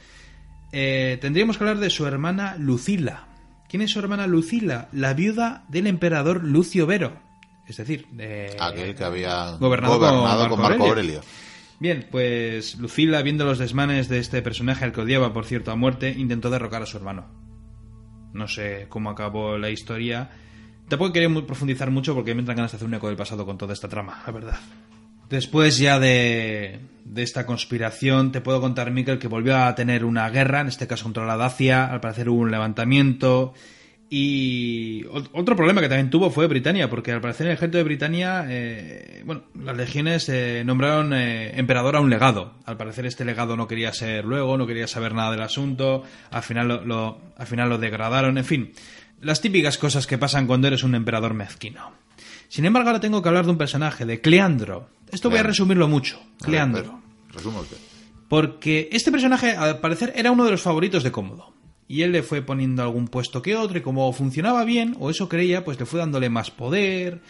eh, 0.73 1.17
tendríamos 1.21 1.57
que 1.57 1.65
hablar 1.65 1.79
de 1.79 1.89
su 1.89 2.07
hermana 2.07 2.57
Lucila. 2.59 3.29
¿Quién 3.69 3.83
es 3.83 3.91
su 3.91 3.99
hermana 3.99 4.27
Lucila? 4.27 4.89
La 4.93 5.15
viuda 5.15 5.65
del 5.69 5.87
emperador 5.87 6.45
Lucio 6.45 6.87
Vero. 6.87 7.21
Es 7.67 7.77
decir, 7.79 8.07
de... 8.13 8.57
Aquel 8.61 8.95
que 8.95 9.05
había 9.05 9.57
Gobernado 9.59 9.99
gobernado, 9.99 10.49
con 10.49 10.51
con, 10.51 10.61
Marco 10.61 10.85
Aurelio. 10.85 11.19
Aurelio. 11.19 11.47
Bien, 11.79 12.07
pues 12.11 12.77
Lucila, 12.79 13.23
viendo 13.23 13.45
los 13.45 13.59
desmanes 13.59 14.09
de 14.09 14.19
este 14.19 14.41
personaje 14.41 14.85
al 14.85 14.93
que 14.93 15.03
odiaba, 15.03 15.33
por 15.33 15.45
cierto, 15.45 15.73
a 15.73 15.77
muerte, 15.77 16.15
intentó 16.17 16.49
derrocar 16.49 16.83
a 16.83 16.87
su 16.87 16.97
hermano. 16.97 17.27
No 18.33 18.49
sé 18.49 18.87
cómo 18.89 19.11
acabó 19.11 19.59
la 19.59 19.71
historia. 19.71 20.31
Tampoco 20.89 21.13
quería 21.13 21.29
profundizar 21.47 21.91
mucho 21.91 22.15
porque 22.15 22.35
me 22.35 22.41
entran 22.41 22.57
ganas 22.57 22.73
de 22.73 22.77
hacer 22.77 22.89
un 22.89 22.95
eco 22.95 23.09
del 23.09 23.17
pasado 23.17 23.45
con 23.45 23.59
toda 23.59 23.73
esta 23.73 23.89
trama, 23.89 24.23
la 24.27 24.33
verdad. 24.33 24.59
Después 25.29 25.79
ya 25.79 25.99
de, 25.99 26.79
de 27.05 27.23
esta 27.23 27.47
conspiración, 27.47 28.31
te 28.33 28.41
puedo 28.41 28.61
contar, 28.61 28.91
Miquel, 28.93 29.19
que 29.19 29.29
volvió 29.29 29.57
a 29.57 29.75
tener 29.75 30.05
una 30.05 30.29
guerra, 30.31 30.61
en 30.61 30.69
este 30.69 30.87
caso 30.87 31.05
contra 31.05 31.27
la 31.27 31.37
Dacia, 31.37 31.87
al 31.87 32.01
parecer 32.01 32.29
hubo 32.29 32.41
un 32.43 32.51
levantamiento. 32.51 33.53
Y 34.09 35.03
ot- 35.07 35.31
otro 35.33 35.57
problema 35.57 35.81
que 35.81 35.89
también 35.89 36.11
tuvo 36.11 36.31
fue 36.31 36.47
Britania, 36.47 36.89
porque 36.89 37.11
al 37.11 37.21
parecer 37.21 37.49
el 37.49 37.55
ejército 37.55 37.79
de 37.79 37.83
Britania, 37.85 38.45
eh, 38.49 39.23
bueno, 39.27 39.43
las 39.61 39.77
legiones 39.77 40.29
eh, 40.29 40.63
nombraron 40.65 41.13
eh, 41.13 41.59
emperador 41.59 41.97
a 41.97 42.01
un 42.01 42.09
legado. 42.09 42.55
Al 42.65 42.77
parecer 42.77 43.05
este 43.07 43.25
legado 43.25 43.57
no 43.57 43.67
quería 43.67 43.93
ser 43.93 44.25
luego, 44.25 44.57
no 44.57 44.67
quería 44.69 44.87
saber 44.87 45.13
nada 45.13 45.33
del 45.33 45.43
asunto, 45.43 46.05
al 46.31 46.43
final 46.45 46.69
lo, 46.69 46.85
lo- 46.85 47.21
al 47.37 47.47
final 47.49 47.69
lo 47.69 47.79
degradaron, 47.79 48.39
en 48.39 48.45
fin. 48.45 48.73
Las 49.21 49.41
típicas 49.41 49.77
cosas 49.77 50.07
que 50.07 50.19
pasan 50.19 50.47
cuando 50.47 50.69
eres 50.69 50.85
un 50.85 50.95
emperador 50.95 51.35
mezquino. 51.35 51.91
Sin 52.49 52.65
embargo, 52.65 52.89
ahora 52.89 53.01
tengo 53.01 53.23
que 53.23 53.29
hablar 53.29 53.45
de 53.45 53.53
un 53.53 53.59
personaje, 53.59 54.05
de 54.05 54.21
Cleandro. 54.21 54.89
Esto 55.11 55.31
voy 55.31 55.39
a 55.39 55.43
resumirlo 55.43 55.89
mucho. 55.89 56.21
Cleandro. 56.41 57.01
resumo 57.33 57.61
usted. 57.61 57.77
Porque 58.29 58.89
este 58.93 59.13
personaje, 59.13 59.53
al 59.53 59.79
parecer, 59.81 60.13
era 60.17 60.33
uno 60.33 60.45
de 60.45 60.51
los 60.51 60.63
favoritos 60.63 61.05
de 61.05 61.13
Cómodo. 61.13 61.53
Y 61.89 62.03
él 62.03 62.13
le 62.13 62.23
fue 62.23 62.43
poniendo 62.43 62.83
algún 62.83 63.07
puesto 63.07 63.43
que 63.43 63.55
otro, 63.55 63.79
y 63.79 63.83
como 63.83 64.13
funcionaba 64.13 64.65
bien, 64.65 64.97
o 64.99 65.11
eso 65.11 65.29
creía, 65.29 65.65
pues 65.65 65.79
le 65.79 65.87
fue 65.87 66.01
dándole 66.01 66.29
más 66.29 66.51
poder, 66.51 67.23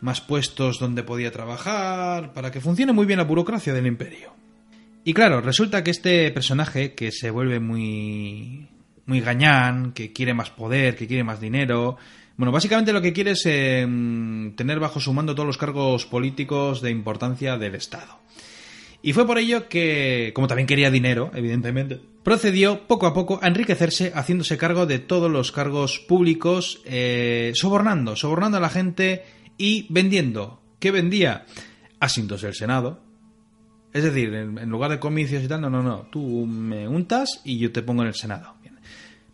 más 0.00 0.22
puestos 0.22 0.78
donde 0.78 1.02
podía 1.02 1.30
trabajar, 1.30 2.32
para 2.32 2.50
que 2.50 2.60
funcione 2.60 2.92
muy 2.92 3.04
bien 3.04 3.18
la 3.18 3.24
burocracia 3.24 3.74
del 3.74 3.86
imperio. 3.86 4.32
Y 5.04 5.12
claro, 5.12 5.40
resulta 5.40 5.84
que 5.84 5.90
este 5.90 6.30
personaje, 6.30 6.94
que 6.94 7.12
se 7.12 7.30
vuelve 7.30 7.60
muy. 7.60 8.68
muy 9.06 9.20
gañán, 9.20 9.92
que 9.92 10.12
quiere 10.12 10.34
más 10.34 10.50
poder, 10.50 10.96
que 10.96 11.06
quiere 11.06 11.24
más 11.24 11.40
dinero. 11.40 11.96
Bueno, 12.38 12.52
básicamente 12.52 12.92
lo 12.92 13.02
que 13.02 13.12
quiere 13.12 13.32
es 13.32 13.42
eh, 13.46 13.84
tener 14.54 14.78
bajo 14.78 15.00
su 15.00 15.12
mando 15.12 15.34
todos 15.34 15.48
los 15.48 15.58
cargos 15.58 16.06
políticos 16.06 16.80
de 16.80 16.92
importancia 16.92 17.58
del 17.58 17.74
Estado. 17.74 18.20
Y 19.02 19.12
fue 19.12 19.26
por 19.26 19.38
ello 19.38 19.68
que, 19.68 20.30
como 20.36 20.46
también 20.46 20.68
quería 20.68 20.92
dinero, 20.92 21.32
evidentemente, 21.34 22.00
procedió 22.22 22.86
poco 22.86 23.08
a 23.08 23.14
poco 23.14 23.40
a 23.42 23.48
enriquecerse 23.48 24.12
haciéndose 24.14 24.56
cargo 24.56 24.86
de 24.86 25.00
todos 25.00 25.28
los 25.28 25.50
cargos 25.50 25.98
públicos, 25.98 26.80
eh, 26.84 27.50
sobornando, 27.56 28.14
sobornando 28.14 28.58
a 28.58 28.60
la 28.60 28.70
gente 28.70 29.24
y 29.56 29.86
vendiendo. 29.90 30.62
¿Qué 30.78 30.92
vendía? 30.92 31.44
Asientos 31.98 32.42
del 32.42 32.54
Senado. 32.54 33.02
Es 33.92 34.04
decir, 34.04 34.32
en, 34.32 34.58
en 34.58 34.68
lugar 34.68 34.92
de 34.92 35.00
comicios 35.00 35.42
y 35.42 35.48
tal, 35.48 35.60
no, 35.60 35.70
no, 35.70 35.82
no. 35.82 36.02
Tú 36.12 36.46
me 36.46 36.86
untas 36.86 37.40
y 37.44 37.58
yo 37.58 37.72
te 37.72 37.82
pongo 37.82 38.02
en 38.02 38.08
el 38.08 38.14
Senado. 38.14 38.54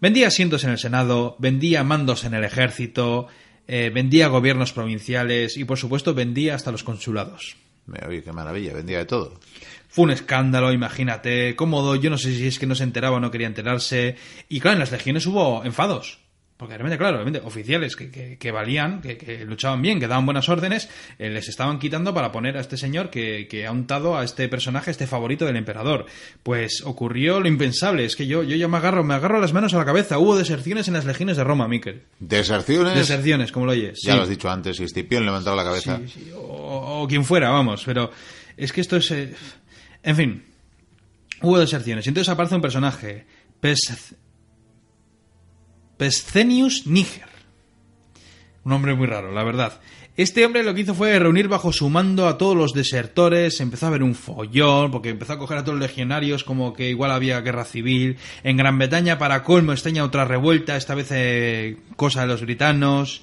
Vendía 0.01 0.28
asientos 0.28 0.64
en 0.64 0.70
el 0.70 0.78
Senado, 0.78 1.36
vendía 1.38 1.82
mandos 1.84 2.24
en 2.24 2.34
el 2.34 2.45
ejército, 2.45 3.26
eh, 3.66 3.90
vendía 3.95 4.28
gobiernos 4.28 4.72
provinciales 4.72 5.57
y, 5.57 5.64
por 5.64 5.78
supuesto, 5.78 6.14
vendía 6.14 6.55
hasta 6.55 6.70
los 6.72 6.84
consulados. 6.84 7.57
Me- 7.86 8.01
Oye, 8.07 8.22
qué 8.22 8.32
maravilla, 8.32 8.74
vendía 8.74 8.99
de 8.99 9.05
todo. 9.07 9.40
Fue 9.88 10.05
un 10.05 10.11
escándalo, 10.11 10.72
imagínate, 10.72 11.55
cómodo, 11.57 11.95
yo 11.97 12.11
no 12.11 12.18
sé 12.18 12.34
si 12.34 12.47
es 12.47 12.59
que 12.59 12.66
no 12.66 12.74
se 12.74 12.82
enteraba 12.84 13.16
o 13.16 13.20
no 13.20 13.30
quería 13.30 13.47
enterarse. 13.47 14.16
Y 14.49 14.61
claro, 14.61 14.74
en 14.74 14.80
las 14.80 14.90
legiones 14.92 15.24
hubo 15.26 15.64
enfados. 15.64 16.18
Porque 16.57 16.75
realmente, 16.75 16.99
claro, 16.99 17.15
realmente, 17.17 17.41
oficiales 17.45 17.97
que, 17.97 18.13
que- 18.13 18.39
que 18.39 18.51
valían, 18.53 19.01
que, 19.03 19.19
que 19.19 19.45
luchaban 19.45 19.83
bien, 19.83 19.99
que 19.99 20.07
daban 20.07 20.25
buenas 20.25 20.49
órdenes, 20.49 20.89
eh, 21.19 21.29
les 21.29 21.49
estaban 21.49 21.81
quitando 21.81 22.15
para 22.15 22.31
poner 22.31 22.57
a 22.57 22.61
este 22.61 22.77
señor 22.77 23.11
que, 23.11 23.49
que 23.49 23.67
ha 23.67 23.73
untado 23.73 24.17
a 24.17 24.23
este 24.23 24.49
personaje, 24.49 24.93
este 24.93 25.09
favorito 25.09 25.45
del 25.47 25.57
emperador. 25.57 26.07
Pues 26.45 26.83
ocurrió 26.85 27.41
lo 27.41 27.49
impensable, 27.49 28.05
es 28.05 28.15
que 28.15 28.29
yo, 28.29 28.45
yo 28.45 28.55
ya 28.55 28.69
me 28.69 28.77
agarro, 28.77 29.03
me 29.03 29.15
agarro 29.15 29.41
las 29.41 29.53
manos 29.53 29.75
a 29.75 29.79
la 29.79 29.85
cabeza. 29.85 30.19
Hubo 30.19 30.37
deserciones 30.39 30.87
en 30.87 30.95
las 30.95 31.05
legiones 31.05 31.37
de 31.37 31.43
Roma, 31.43 31.67
Miquel. 31.67 32.03
Deserciones. 32.21 32.95
Deserciones, 32.95 33.51
como 33.51 33.67
lo 33.67 33.73
oyes. 33.73 33.99
Ya 34.05 34.13
sí. 34.13 34.17
lo 34.17 34.23
has 34.23 34.29
dicho 34.29 34.49
antes, 34.49 34.79
Escipión 34.79 35.25
levantaba 35.27 35.57
la 35.57 35.65
cabeza. 35.65 35.99
Sí, 36.07 36.09
sí. 36.27 36.31
O, 36.37 37.03
o 37.03 37.09
quien 37.09 37.25
fuera, 37.25 37.51
vamos, 37.51 37.83
pero 37.85 38.13
es 38.57 38.73
que 38.73 38.81
esto 38.81 38.97
es... 38.97 39.11
eh, 39.11 39.35
En 40.05 40.15
fin, 40.15 40.45
hubo 41.43 41.59
deserciones. 41.59 42.07
Y 42.07 42.11
entonces 42.11 42.29
aparece 42.33 42.55
un 42.55 42.63
personaje, 42.63 43.27
Pes... 43.61 44.15
Pescenius 45.97 46.86
Níger. 46.86 47.28
Un 48.64 48.72
hombre 48.72 48.95
muy 48.95 49.07
raro, 49.07 49.32
la 49.32 49.45
verdad. 49.45 49.80
Este 50.16 50.47
hombre 50.47 50.62
lo 50.62 50.74
que 50.74 50.82
hizo 50.82 50.95
fue 50.95 51.18
reunir 51.18 51.49
bajo 51.49 51.72
su 51.72 51.90
mando 51.90 52.28
a 52.28 52.38
todos 52.38 52.57
los 52.57 52.72
desertores, 52.72 53.61
empezó 53.61 53.86
a 53.86 53.88
haber 53.88 54.03
un 54.05 54.14
follón, 54.14 54.92
porque 54.92 55.09
empezó 55.09 55.32
a 55.32 55.38
coger 55.38 55.59
a 55.59 55.64
todos 55.64 55.78
los 55.78 55.88
legionarios 55.88 56.45
como 56.45 56.72
que 56.72 56.88
igual 56.88 57.11
había 57.11 57.40
guerra 57.40 57.64
civil. 57.64 58.16
En 58.45 58.57
Gran 58.57 58.78
Bretaña, 58.78 59.18
para 59.18 59.42
colmo, 59.42 59.72
estaña 59.72 60.05
otra 60.05 60.24
revuelta, 60.24 60.76
esta 60.76 60.95
vez 60.95 61.09
eh, 61.11 61.78
cosa 61.97 62.20
de 62.22 62.26
los 62.28 62.42
britanos. 62.42 63.22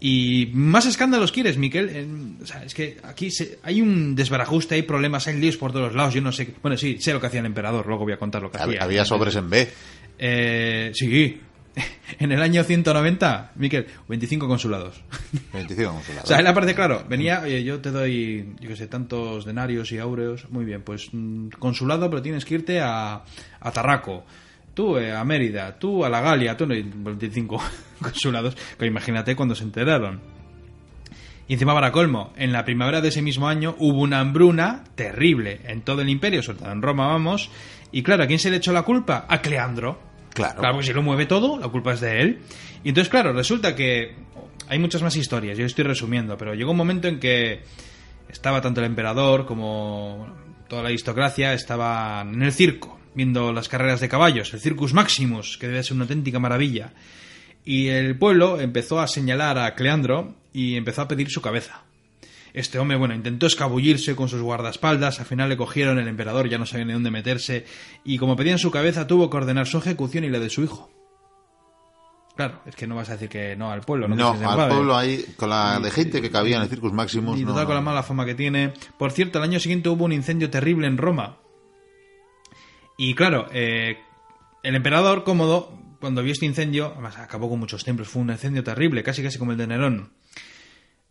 Y 0.00 0.50
más 0.54 0.86
escándalos 0.86 1.30
quieres, 1.32 1.56
Miquel. 1.56 1.88
En- 1.88 2.38
o 2.42 2.46
sea, 2.46 2.64
es 2.64 2.74
que 2.74 2.98
aquí 3.04 3.30
se- 3.30 3.58
hay 3.62 3.80
un 3.80 4.14
desbarajuste, 4.16 4.74
hay 4.74 4.82
problemas, 4.82 5.26
hay 5.28 5.38
líos 5.40 5.56
por 5.56 5.70
todos 5.72 5.86
los 5.86 5.94
lados. 5.94 6.14
Yo 6.14 6.20
no 6.20 6.32
sé. 6.32 6.52
Bueno, 6.62 6.76
sí, 6.76 6.98
sé 7.00 7.12
lo 7.12 7.20
que 7.20 7.28
hacía 7.28 7.40
el 7.40 7.46
emperador, 7.46 7.86
luego 7.86 8.02
voy 8.04 8.12
a 8.12 8.18
contar 8.18 8.42
lo 8.42 8.50
que 8.50 8.58
hacía. 8.58 8.82
Había 8.82 9.04
sobres 9.04 9.34
en 9.36 9.50
B. 9.50 9.68
Eh, 10.18 10.90
sí. 10.94 11.40
En 12.18 12.32
el 12.32 12.42
año 12.42 12.64
190, 12.64 13.52
Miquel, 13.56 13.86
25 14.08 14.48
consulados. 14.48 15.00
25 15.52 15.92
consulados. 15.92 16.24
O 16.24 16.26
sea, 16.26 16.38
él 16.38 16.46
aparece 16.46 16.74
claro, 16.74 17.04
venía, 17.08 17.42
oye, 17.44 17.62
yo 17.62 17.80
te 17.80 17.90
doy, 17.90 18.54
yo 18.60 18.68
qué 18.68 18.76
sé, 18.76 18.86
tantos 18.86 19.44
denarios 19.44 19.92
y 19.92 19.98
áureos, 19.98 20.50
muy 20.50 20.64
bien, 20.64 20.82
pues 20.82 21.08
mm, 21.12 21.48
consulado, 21.58 22.10
pero 22.10 22.22
tienes 22.22 22.44
que 22.44 22.54
irte 22.54 22.80
a, 22.80 23.22
a 23.60 23.70
Tarraco, 23.70 24.24
tú 24.74 24.96
eh, 24.96 25.12
a 25.12 25.24
Mérida, 25.24 25.78
tú 25.78 26.04
a 26.04 26.08
la 26.08 26.20
Galia, 26.20 26.56
tú 26.56 26.66
no, 26.66 26.74
y 26.74 26.82
25 26.82 27.62
consulados, 28.02 28.56
que 28.78 28.86
imagínate 28.86 29.36
cuando 29.36 29.54
se 29.54 29.64
enteraron. 29.64 30.20
Y 31.46 31.54
encima 31.54 31.72
para 31.72 31.92
colmo, 31.92 32.34
en 32.36 32.52
la 32.52 32.64
primavera 32.64 33.00
de 33.00 33.08
ese 33.08 33.22
mismo 33.22 33.48
año 33.48 33.74
hubo 33.78 34.02
una 34.02 34.20
hambruna 34.20 34.84
terrible 34.94 35.60
en 35.64 35.80
todo 35.80 36.02
el 36.02 36.10
imperio, 36.10 36.42
sobre 36.42 36.58
todo 36.58 36.72
en 36.72 36.82
Roma, 36.82 37.06
vamos, 37.06 37.50
y 37.90 38.02
claro, 38.02 38.24
¿a 38.24 38.26
quién 38.26 38.38
se 38.38 38.50
le 38.50 38.58
echó 38.58 38.72
la 38.72 38.82
culpa? 38.82 39.24
A 39.28 39.40
Cleandro. 39.40 40.07
Claro. 40.38 40.60
Claro, 40.60 40.74
porque 40.74 40.86
si 40.86 40.92
lo 40.92 41.02
mueve 41.02 41.26
todo, 41.26 41.58
la 41.58 41.68
culpa 41.68 41.94
es 41.94 42.00
de 42.00 42.20
él. 42.20 42.38
Y 42.84 42.90
entonces, 42.90 43.10
claro, 43.10 43.32
resulta 43.32 43.74
que 43.74 44.14
hay 44.68 44.78
muchas 44.78 45.02
más 45.02 45.16
historias, 45.16 45.58
yo 45.58 45.66
estoy 45.66 45.84
resumiendo, 45.84 46.36
pero 46.38 46.54
llegó 46.54 46.70
un 46.70 46.76
momento 46.76 47.08
en 47.08 47.18
que 47.18 47.62
estaba 48.28 48.60
tanto 48.60 48.80
el 48.80 48.86
emperador 48.86 49.46
como 49.46 50.28
toda 50.68 50.82
la 50.82 50.88
aristocracia 50.90 51.54
estaban 51.54 52.34
en 52.34 52.42
el 52.42 52.52
circo, 52.52 53.00
viendo 53.14 53.52
las 53.52 53.68
carreras 53.68 54.00
de 54.00 54.08
caballos, 54.08 54.54
el 54.54 54.60
Circus 54.60 54.94
Maximus, 54.94 55.58
que 55.58 55.66
debe 55.66 55.82
ser 55.82 55.94
una 55.94 56.04
auténtica 56.04 56.38
maravilla. 56.38 56.92
Y 57.64 57.88
el 57.88 58.16
pueblo 58.16 58.60
empezó 58.60 59.00
a 59.00 59.08
señalar 59.08 59.58
a 59.58 59.74
Cleandro 59.74 60.36
y 60.52 60.76
empezó 60.76 61.02
a 61.02 61.08
pedir 61.08 61.30
su 61.30 61.40
cabeza. 61.40 61.82
Este 62.52 62.78
hombre, 62.78 62.96
bueno, 62.96 63.14
intentó 63.14 63.46
escabullirse 63.46 64.16
con 64.16 64.28
sus 64.28 64.40
guardaespaldas, 64.40 65.20
al 65.20 65.26
final 65.26 65.48
le 65.48 65.56
cogieron, 65.56 65.98
el 65.98 66.08
emperador 66.08 66.48
ya 66.48 66.58
no 66.58 66.66
sabía 66.66 66.86
ni 66.86 66.92
dónde 66.92 67.10
meterse, 67.10 67.64
y 68.04 68.18
como 68.18 68.36
pedían 68.36 68.58
su 68.58 68.70
cabeza, 68.70 69.06
tuvo 69.06 69.30
que 69.30 69.36
ordenar 69.36 69.66
su 69.66 69.78
ejecución 69.78 70.24
y 70.24 70.30
la 70.30 70.38
de 70.38 70.50
su 70.50 70.62
hijo. 70.62 70.90
Claro, 72.38 72.60
es 72.66 72.76
que 72.76 72.86
no 72.86 72.94
vas 72.94 73.08
a 73.08 73.14
decir 73.14 73.28
que 73.28 73.56
no 73.56 73.72
al 73.72 73.80
pueblo, 73.80 74.06
no, 74.06 74.14
No, 74.14 74.48
al 74.48 74.68
pueblo 74.68 74.96
ahí, 74.96 75.24
con 75.36 75.50
la 75.50 75.80
de 75.80 75.90
gente 75.90 76.22
que 76.22 76.30
cabía 76.30 76.56
en 76.56 76.62
el 76.62 76.68
Circus 76.68 76.92
Maximus. 76.92 77.36
Y 77.36 77.42
no, 77.42 77.48
total 77.48 77.66
con 77.66 77.74
la 77.74 77.80
mala 77.80 78.04
fama 78.04 78.24
que 78.24 78.36
tiene. 78.36 78.74
Por 78.96 79.10
cierto, 79.10 79.38
el 79.38 79.44
año 79.44 79.58
siguiente 79.58 79.88
hubo 79.88 80.04
un 80.04 80.12
incendio 80.12 80.48
terrible 80.48 80.86
en 80.86 80.98
Roma. 80.98 81.38
Y 82.96 83.16
claro, 83.16 83.48
eh, 83.52 83.98
el 84.62 84.76
emperador 84.76 85.24
cómodo, 85.24 85.72
cuando 85.98 86.22
vio 86.22 86.32
este 86.32 86.46
incendio, 86.46 86.92
además 86.92 87.16
acabó 87.18 87.48
con 87.48 87.58
muchos 87.58 87.82
templos, 87.82 88.06
fue 88.06 88.22
un 88.22 88.30
incendio 88.30 88.62
terrible, 88.62 89.02
casi 89.02 89.20
casi 89.20 89.36
como 89.36 89.50
el 89.50 89.58
de 89.58 89.66
Nerón. 89.66 90.12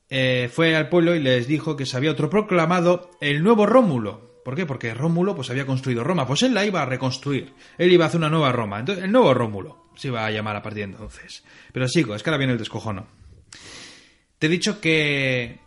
Eh, 0.10 0.49
fue 0.53 0.76
al 0.76 0.89
pueblo 0.89 1.16
y 1.16 1.20
les 1.20 1.47
dijo 1.47 1.76
que 1.76 1.86
se 1.86 1.97
había 1.97 2.12
otro 2.12 2.30
proclamado 2.30 3.12
el 3.20 3.43
nuevo 3.43 3.66
Rómulo. 3.66 4.41
¿Por 4.43 4.55
qué? 4.55 4.66
Porque 4.66 4.93
Rómulo 4.93 5.36
pues 5.36 5.49
había 5.49 5.66
construido 5.66 6.03
Roma, 6.03 6.26
pues 6.26 6.43
él 6.43 6.53
la 6.53 6.66
iba 6.66 6.82
a 6.82 6.86
reconstruir. 6.86 7.53
Él 7.78 7.91
iba 7.91 8.05
a 8.05 8.08
hacer 8.08 8.20
una 8.20 8.30
nueva 8.30 8.51
Roma. 8.53 8.80
Entonces, 8.80 9.03
el 9.03 9.12
nuevo 9.12 9.34
Rómulo 9.34 9.89
se 9.95 10.08
iba 10.08 10.26
a 10.26 10.32
llamar 10.32 10.55
a 10.55 10.62
partir 10.62 10.86
de 10.86 10.93
entonces. 10.93 11.43
Pero 11.74 11.88
sigo, 11.89 12.16
es 12.16 12.24
que 12.24 12.30
ahora 12.30 12.38
viene 12.38 12.53
el 12.53 12.60
descojono. 12.60 13.08
Te 14.39 14.47
he 14.47 14.49
dicho 14.49 14.80
que 14.80 15.60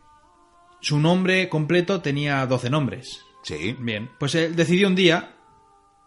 su 0.80 0.98
nombre 0.98 1.48
completo 1.48 2.00
tenía 2.00 2.46
12 2.46 2.70
nombres. 2.70 3.20
Sí. 3.42 3.76
Bien, 3.78 4.10
pues 4.18 4.34
él 4.34 4.56
decidió 4.56 4.86
un 4.86 4.94
día, 4.94 5.34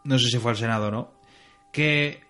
no 0.03 0.17
sé 0.17 0.29
si 0.29 0.39
fue 0.39 0.51
al 0.51 0.57
Senado 0.57 0.87
o 0.87 0.91
no, 0.91 1.13
que 1.71 2.21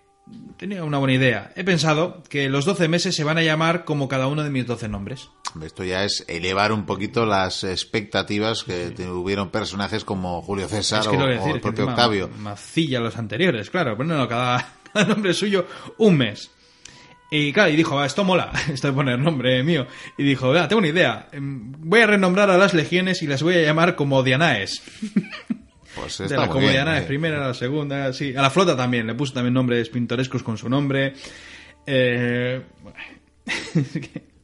tenía 0.56 0.84
una 0.84 0.98
buena 0.98 1.14
idea. 1.14 1.52
He 1.56 1.64
pensado 1.64 2.22
que 2.28 2.48
los 2.48 2.64
12 2.64 2.88
meses 2.88 3.14
se 3.14 3.24
van 3.24 3.38
a 3.38 3.42
llamar 3.42 3.84
como 3.84 4.08
cada 4.08 4.26
uno 4.26 4.42
de 4.42 4.50
mis 4.50 4.66
12 4.66 4.88
nombres. 4.88 5.30
Esto 5.62 5.84
ya 5.84 6.04
es 6.04 6.24
elevar 6.28 6.72
un 6.72 6.84
poquito 6.86 7.26
las 7.26 7.62
expectativas 7.64 8.64
que 8.64 8.90
tuvieron 8.90 9.50
personajes 9.50 10.04
como 10.04 10.42
Julio 10.42 10.68
César 10.68 11.00
Es 11.00 11.08
que 11.08 11.16
o, 11.16 11.26
decir, 11.26 11.54
el 11.54 11.60
propio 11.60 11.84
Octavio. 11.86 12.28
Macilla 12.38 13.00
los 13.00 13.16
anteriores, 13.16 13.70
claro. 13.70 13.96
Pero 13.96 14.08
no, 14.08 14.26
cada, 14.28 14.74
cada 14.92 15.06
nombre 15.06 15.32
suyo 15.34 15.66
un 15.98 16.16
mes. 16.16 16.50
Y 17.30 17.52
claro, 17.52 17.70
y 17.70 17.76
dijo, 17.76 17.96
"Va, 17.96 18.06
esto 18.06 18.22
mola, 18.24 18.52
esto 18.72 18.88
de 18.88 18.92
poner 18.92 19.18
nombre 19.18 19.62
mío. 19.62 19.86
Y 20.18 20.22
dijo, 20.24 20.50
"Vea, 20.50 20.68
tengo 20.68 20.78
una 20.80 20.88
idea. 20.88 21.28
em, 21.32 21.72
Voy 21.78 22.00
a 22.00 22.06
renombrar 22.06 22.50
a 22.50 22.58
las 22.58 22.74
legiones 22.74 23.22
y 23.22 23.26
las 23.26 23.42
voy 23.42 23.54
a 23.56 23.62
llamar 23.62 23.96
como 23.96 24.22
Dianaes. 24.22 24.82
Pues 25.94 26.18
de 26.18 26.36
la 26.36 26.48
como 26.48 26.68
Dianaes, 26.68 27.04
eh. 27.04 27.06
primera, 27.06 27.38
la 27.46 27.54
segunda, 27.54 28.12
sí. 28.12 28.34
A 28.34 28.42
la 28.42 28.50
flota 28.50 28.76
también, 28.76 29.06
le 29.06 29.14
puso 29.14 29.32
también 29.32 29.54
nombres 29.54 29.88
pintorescos 29.90 30.42
con 30.42 30.58
su 30.58 30.68
nombre. 30.68 31.14
Eh, 31.86 32.62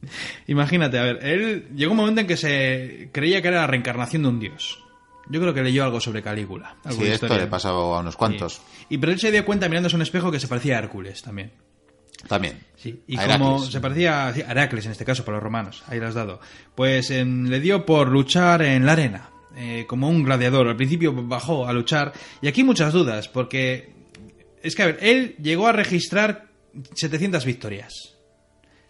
Imagínate, 0.47 0.99
a 0.99 1.03
ver, 1.03 1.19
él 1.25 1.67
llegó 1.75 1.91
un 1.91 1.97
momento 1.97 2.21
en 2.21 2.27
que 2.27 2.37
se 2.37 3.09
creía 3.11 3.41
que 3.41 3.49
era 3.49 3.61
la 3.61 3.67
reencarnación 3.67 4.23
de 4.23 4.29
un 4.29 4.39
dios. 4.39 4.83
Yo 5.29 5.39
creo 5.39 5.53
que 5.53 5.61
leyó 5.61 5.83
algo 5.83 5.99
sobre 5.99 6.21
Calígula. 6.21 6.75
Sí, 6.89 7.03
esto 7.03 7.25
historia. 7.25 7.37
le 7.37 7.47
pasaba 7.47 7.97
a 7.97 7.99
unos 7.99 8.17
cuantos. 8.17 8.61
Y 8.89 8.97
pero 8.97 9.11
él 9.11 9.19
se 9.19 9.31
dio 9.31 9.45
cuenta 9.45 9.69
mirándose 9.69 9.95
a 9.95 9.97
un 9.97 10.01
espejo 10.01 10.31
que 10.31 10.39
se 10.39 10.47
parecía 10.47 10.75
a 10.75 10.79
Hércules 10.79 11.21
también. 11.21 11.51
También. 12.27 12.59
Sí, 12.75 13.01
y 13.07 13.17
como 13.17 13.59
se 13.59 13.79
parecía 13.79 14.27
a 14.27 14.31
Heracles 14.31 14.85
en 14.85 14.91
este 14.91 15.05
caso 15.05 15.23
para 15.23 15.37
los 15.37 15.43
romanos, 15.43 15.83
ahí 15.87 15.99
lo 15.99 16.07
has 16.07 16.13
dado. 16.13 16.39
Pues 16.75 17.09
le 17.09 17.59
dio 17.59 17.85
por 17.85 18.09
luchar 18.09 18.61
en 18.61 18.85
la 18.85 18.91
arena, 18.91 19.29
eh, 19.55 19.85
como 19.87 20.09
un 20.09 20.23
gladiador. 20.23 20.67
Al 20.67 20.75
principio 20.75 21.13
bajó 21.13 21.67
a 21.67 21.73
luchar 21.73 22.13
y 22.41 22.47
aquí 22.47 22.63
muchas 22.63 22.93
dudas, 22.93 23.27
porque 23.27 23.93
es 24.61 24.75
que 24.75 24.83
a 24.83 24.87
ver, 24.87 24.99
él 25.01 25.35
llegó 25.41 25.67
a 25.67 25.71
registrar 25.71 26.49
700 26.93 27.43
victorias, 27.45 28.10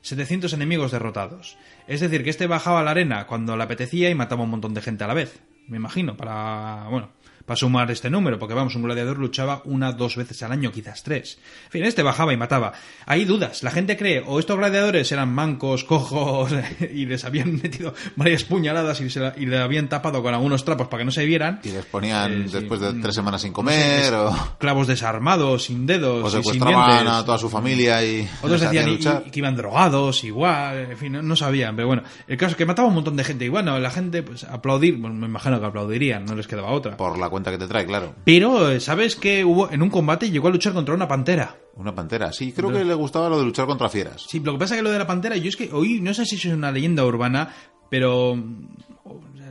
700 0.01 0.53
enemigos 0.53 0.91
derrotados. 0.91 1.57
Es 1.87 1.99
decir, 1.99 2.23
que 2.23 2.29
este 2.29 2.47
bajaba 2.47 2.81
a 2.81 2.83
la 2.83 2.91
arena 2.91 3.27
cuando 3.27 3.57
le 3.57 3.63
apetecía 3.63 4.09
y 4.09 4.15
mataba 4.15 4.43
un 4.43 4.49
montón 4.49 4.73
de 4.73 4.81
gente 4.81 5.03
a 5.03 5.07
la 5.07 5.13
vez. 5.13 5.41
Me 5.67 5.77
imagino, 5.77 6.17
para 6.17 6.87
bueno, 6.89 7.11
para 7.45 7.57
sumar 7.57 7.89
este 7.91 8.09
número, 8.09 8.37
porque 8.39 8.53
vamos, 8.53 8.75
un 8.75 8.83
gladiador 8.83 9.17
luchaba 9.17 9.61
una, 9.65 9.91
dos 9.91 10.15
veces 10.15 10.41
al 10.43 10.51
año, 10.51 10.71
quizás 10.71 11.03
tres. 11.03 11.39
En 11.65 11.71
fin, 11.71 11.83
este 11.83 12.03
bajaba 12.03 12.33
y 12.33 12.37
mataba. 12.37 12.73
Hay 13.05 13.25
dudas. 13.25 13.63
La 13.63 13.71
gente 13.71 13.97
cree, 13.97 14.23
o 14.25 14.39
estos 14.39 14.57
gladiadores 14.57 15.11
eran 15.11 15.33
mancos, 15.33 15.83
cojos, 15.83 16.51
y 16.93 17.05
les 17.05 17.25
habían 17.25 17.55
metido 17.61 17.93
varias 18.15 18.43
puñaladas 18.43 19.01
y, 19.01 19.09
se 19.09 19.19
la- 19.19 19.33
y 19.37 19.45
le 19.45 19.57
habían 19.59 19.89
tapado 19.89 20.21
con 20.23 20.33
algunos 20.33 20.63
trapos 20.65 20.87
para 20.87 21.01
que 21.01 21.05
no 21.05 21.11
se 21.11 21.25
vieran. 21.25 21.59
Y 21.63 21.69
les 21.69 21.85
ponían 21.85 22.43
Eh, 22.43 22.45
sí. 22.47 22.53
después 22.59 22.79
de 22.79 22.93
tres 22.93 23.15
semanas 23.15 23.41
sin 23.41 23.51
No 23.51 23.55
sé, 23.55 23.61
comer 23.61 24.13
o, 24.13 24.55
Clavos 24.59 24.87
desarmados, 24.87 25.63
sin 25.63 25.85
dedos, 25.85 26.23
o 26.25 26.29
sin 26.29 26.39
secuestraban 26.43 26.91
dientes. 26.91 27.13
a 27.13 27.25
toda 27.25 27.37
su 27.37 27.49
familia 27.49 28.03
y 28.05 28.27
Otros 28.41 28.61
decían 28.61 28.87
y- 28.87 28.91
luchar. 28.91 29.23
y 29.25 29.31
que 29.31 29.39
iban 29.39 29.55
drogados, 29.55 30.23
igual, 30.23 30.91
en 30.91 30.97
fin, 30.97 31.11
no, 31.13 31.21
no 31.21 31.35
sabían, 31.35 31.75
pero 31.75 31.87
bueno, 31.87 32.03
el 32.27 32.37
caso 32.37 32.51
es 32.51 32.57
que 32.57 32.65
mataba 32.65 32.85
a 32.87 32.89
un 32.89 32.95
montón 32.95 33.15
de 33.15 33.23
gente 33.23 33.45
y 33.45 33.49
bueno, 33.49 33.77
la 33.79 33.89
gente 33.91 34.23
pues 34.23 34.43
aplaudir, 34.43 34.97
bueno, 34.97 35.15
me 35.15 35.25
imagino 35.27 35.59
que 35.59 35.65
aplaudirían, 35.65 36.25
no 36.25 36.35
les 36.35 36.47
quedaba 36.47 36.71
otra. 36.71 36.97
Por 36.97 37.17
la 37.17 37.29
cuenta 37.31 37.49
que 37.49 37.57
te 37.57 37.67
trae, 37.67 37.85
claro. 37.87 38.13
Pero, 38.23 38.69
eh, 38.69 38.79
¿sabes 38.79 39.15
que 39.15 39.43
hubo 39.43 39.71
en 39.71 39.81
un 39.81 39.89
combate 39.89 40.29
llegó 40.29 40.49
a 40.49 40.51
luchar 40.51 40.73
contra 40.73 40.93
una 40.93 41.07
pantera? 41.07 41.57
Una 41.75 41.95
pantera. 41.95 42.31
Sí, 42.31 42.51
creo 42.51 42.71
que 42.71 42.85
le 42.85 42.93
gustaba 42.93 43.29
lo 43.29 43.39
de 43.39 43.45
luchar 43.45 43.65
contra 43.65 43.89
fieras. 43.89 44.25
Sí, 44.27 44.39
lo 44.39 44.53
que 44.53 44.59
pasa 44.59 44.75
es 44.75 44.79
que 44.79 44.83
lo 44.83 44.91
de 44.91 44.99
la 44.99 45.07
pantera, 45.07 45.35
yo 45.37 45.49
es 45.49 45.55
que 45.55 45.69
oí, 45.71 45.99
no 46.01 46.13
sé 46.13 46.25
si 46.25 46.35
es 46.35 46.45
una 46.45 46.71
leyenda 46.71 47.03
urbana, 47.03 47.51
pero 47.89 48.37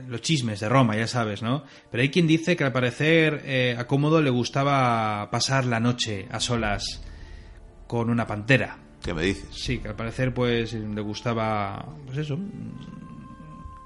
los 0.07 0.21
chismes 0.21 0.59
de 0.59 0.69
Roma, 0.69 0.95
ya 0.95 1.07
sabes, 1.07 1.41
¿no? 1.41 1.63
Pero 1.89 2.03
hay 2.03 2.09
quien 2.09 2.27
dice 2.27 2.55
que 2.55 2.63
al 2.63 2.71
parecer 2.71 3.41
eh, 3.45 3.75
a 3.77 3.87
Cómodo 3.87 4.21
le 4.21 4.29
gustaba 4.29 5.29
pasar 5.31 5.65
la 5.65 5.79
noche 5.79 6.27
a 6.29 6.39
solas 6.39 7.01
con 7.87 8.09
una 8.09 8.27
pantera. 8.27 8.77
¿Qué 9.01 9.13
me 9.13 9.23
dices? 9.23 9.47
Sí, 9.51 9.79
que 9.79 9.87
al 9.87 9.95
parecer 9.95 10.33
pues 10.33 10.73
le 10.73 11.01
gustaba, 11.01 11.95
pues 12.05 12.19
eso, 12.19 12.37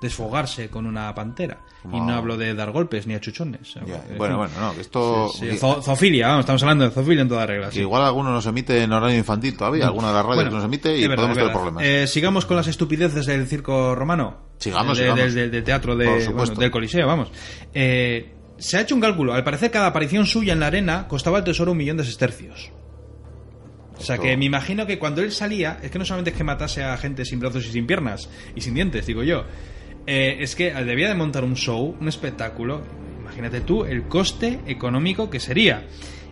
desfogarse 0.02 0.70
con 0.70 0.86
una 0.86 1.14
pantera. 1.16 1.62
Y 1.86 2.00
no 2.00 2.14
hablo 2.16 2.36
de 2.38 2.54
dar 2.56 2.72
golpes 2.72 3.06
ni 3.08 3.14
achuchones. 3.14 3.76
Ya, 3.86 4.04
En 4.10 4.18
Bueno, 4.18 4.38
bueno, 4.38 4.54
no, 4.60 4.74
que 4.74 4.82
esto... 4.82 5.30
Sí, 5.30 5.52
sí, 5.52 5.58
zo- 5.60 5.82
vamos, 6.24 6.40
estamos 6.40 6.64
hablando 6.64 6.84
de 6.86 6.92
zoofilia 6.92 7.22
en 7.22 7.30
toda 7.30 7.46
regla. 7.46 7.72
sí. 7.72 7.80
Igual 7.80 8.04
alguno 8.04 8.32
nos 8.32 8.46
emite 8.48 8.82
en 8.82 8.92
horario 8.92 9.18
infantil 9.18 9.56
todavía, 9.56 9.86
alguna 9.86 10.08
de 10.10 10.14
las 10.16 10.24
radios 10.26 10.44
Bueno, 10.46 10.58
nos 10.58 10.66
emite 10.66 10.98
y 10.98 11.02
verdad, 11.08 11.16
podemos 11.16 11.38
tener 11.38 11.54
problemas. 11.54 11.84
Eh, 11.84 12.08
sigamos 12.08 12.46
con 12.46 12.58
las 12.58 12.68
estupideces 12.68 13.26
del 13.28 13.46
circo 13.48 13.94
romano. 13.96 14.38
Sigamos, 14.58 14.98
De- 14.98 15.04
sigamos. 15.04 15.34
Del, 15.36 15.64
teatro 15.64 15.96
de, 15.96 16.28
bueno, 16.30 16.54
del 16.56 16.72
Coliseo, 16.72 17.06
vamos. 17.08 17.32
Eh, 17.74 18.34
se 18.58 18.78
ha 18.78 18.82
hecho 18.82 18.96
un 18.96 19.02
cálculo. 19.02 19.34
Al 19.34 19.44
parecer, 19.44 19.70
cada 19.70 19.88
aparición 19.88 20.26
suya 20.26 20.54
en 20.54 20.60
la 20.62 20.68
arena 20.68 21.08
costaba 21.08 21.38
el 21.40 21.44
tesoro 21.44 21.72
un 21.74 21.78
millón 21.78 21.98
de 21.98 22.04
sestercios. 22.04 22.72
O 23.98 24.02
sea 24.02 24.18
que 24.18 24.36
me 24.36 24.46
imagino 24.46 24.86
que 24.86 25.00
cuando 25.00 25.22
él 25.22 25.32
salía, 25.32 25.80
es 25.82 25.90
que 25.90 25.98
no 26.00 26.04
solamente 26.06 26.32
es 26.32 26.36
que 26.38 26.44
matase 26.44 26.84
a 26.84 26.98
gente 26.98 27.24
sin 27.26 27.40
brazos 27.40 27.66
y 27.66 27.72
sin 27.72 27.88
piernas 27.88 28.30
y 28.56 28.62
sin 28.62 28.74
dientes, 28.74 29.06
digo 29.06 29.24
yo. 29.24 29.46
Eh, 30.08 30.38
es 30.40 30.56
que 30.56 30.72
debía 30.74 31.08
de 31.10 31.16
montar 31.16 31.44
un 31.44 31.56
show, 31.56 31.96
un 32.00 32.08
espectáculo. 32.08 32.82
Imagínate 33.22 33.62
tú 33.62 33.86
el 33.86 34.04
coste 34.04 34.60
económico 34.68 35.30
que 35.30 35.40
sería. 35.40 35.86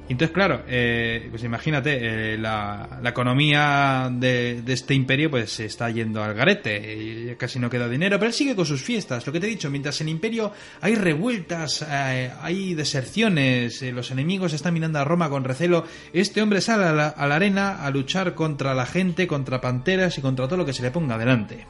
Entonces, 0.10 0.34
claro, 0.34 0.64
eh, 0.68 1.28
pues 1.30 1.44
imagínate, 1.44 2.34
eh, 2.34 2.38
la, 2.38 3.00
economía 3.06 4.10
de, 4.12 4.62
de, 4.62 4.74
este 4.74 4.94
imperio 4.94 5.32
pues 5.32 5.50
se 5.52 5.66
está 5.66 5.90
yendo 5.90 6.22
al 6.22 6.34
garete, 6.34 7.32
y 7.32 7.36
casi 7.36 7.58
no 7.58 7.70
queda 7.70 7.88
dinero, 7.88 8.20
pero 8.20 8.28
él 8.28 8.34
sigue 8.34 8.56
con 8.56 8.66
sus 8.66 8.84
fiestas, 8.84 9.26
lo 9.26 9.32
que 9.32 9.40
te 9.40 9.48
he 9.48 9.50
dicho, 9.50 9.72
mientras 9.72 10.02
en 10.02 10.08
el 10.08 10.16
imperio 10.16 10.52
hay 10.82 10.96
revueltas, 10.96 11.86
eh, 11.90 12.32
hay 12.42 12.74
deserciones, 12.74 13.82
eh, 13.82 13.94
los 13.94 14.12
enemigos 14.12 14.52
están 14.52 14.74
mirando 14.74 15.00
a 15.00 15.06
Roma 15.06 15.30
con 15.30 15.46
recelo, 15.46 15.86
este 16.12 16.42
hombre 16.42 16.60
sale 16.60 16.84
a 16.84 16.94
la, 16.94 17.08
a 17.08 17.26
la 17.26 17.36
arena 17.36 17.84
a 17.84 17.90
luchar 17.90 18.36
contra 18.36 18.74
la 18.74 18.86
gente, 18.86 19.26
contra 19.26 19.62
panteras 19.62 20.18
y 20.18 20.22
contra 20.22 20.48
todo 20.48 20.58
lo 20.58 20.66
que 20.66 20.74
se 20.74 20.84
le 20.84 20.92
ponga 20.92 21.18
delante. 21.18 21.66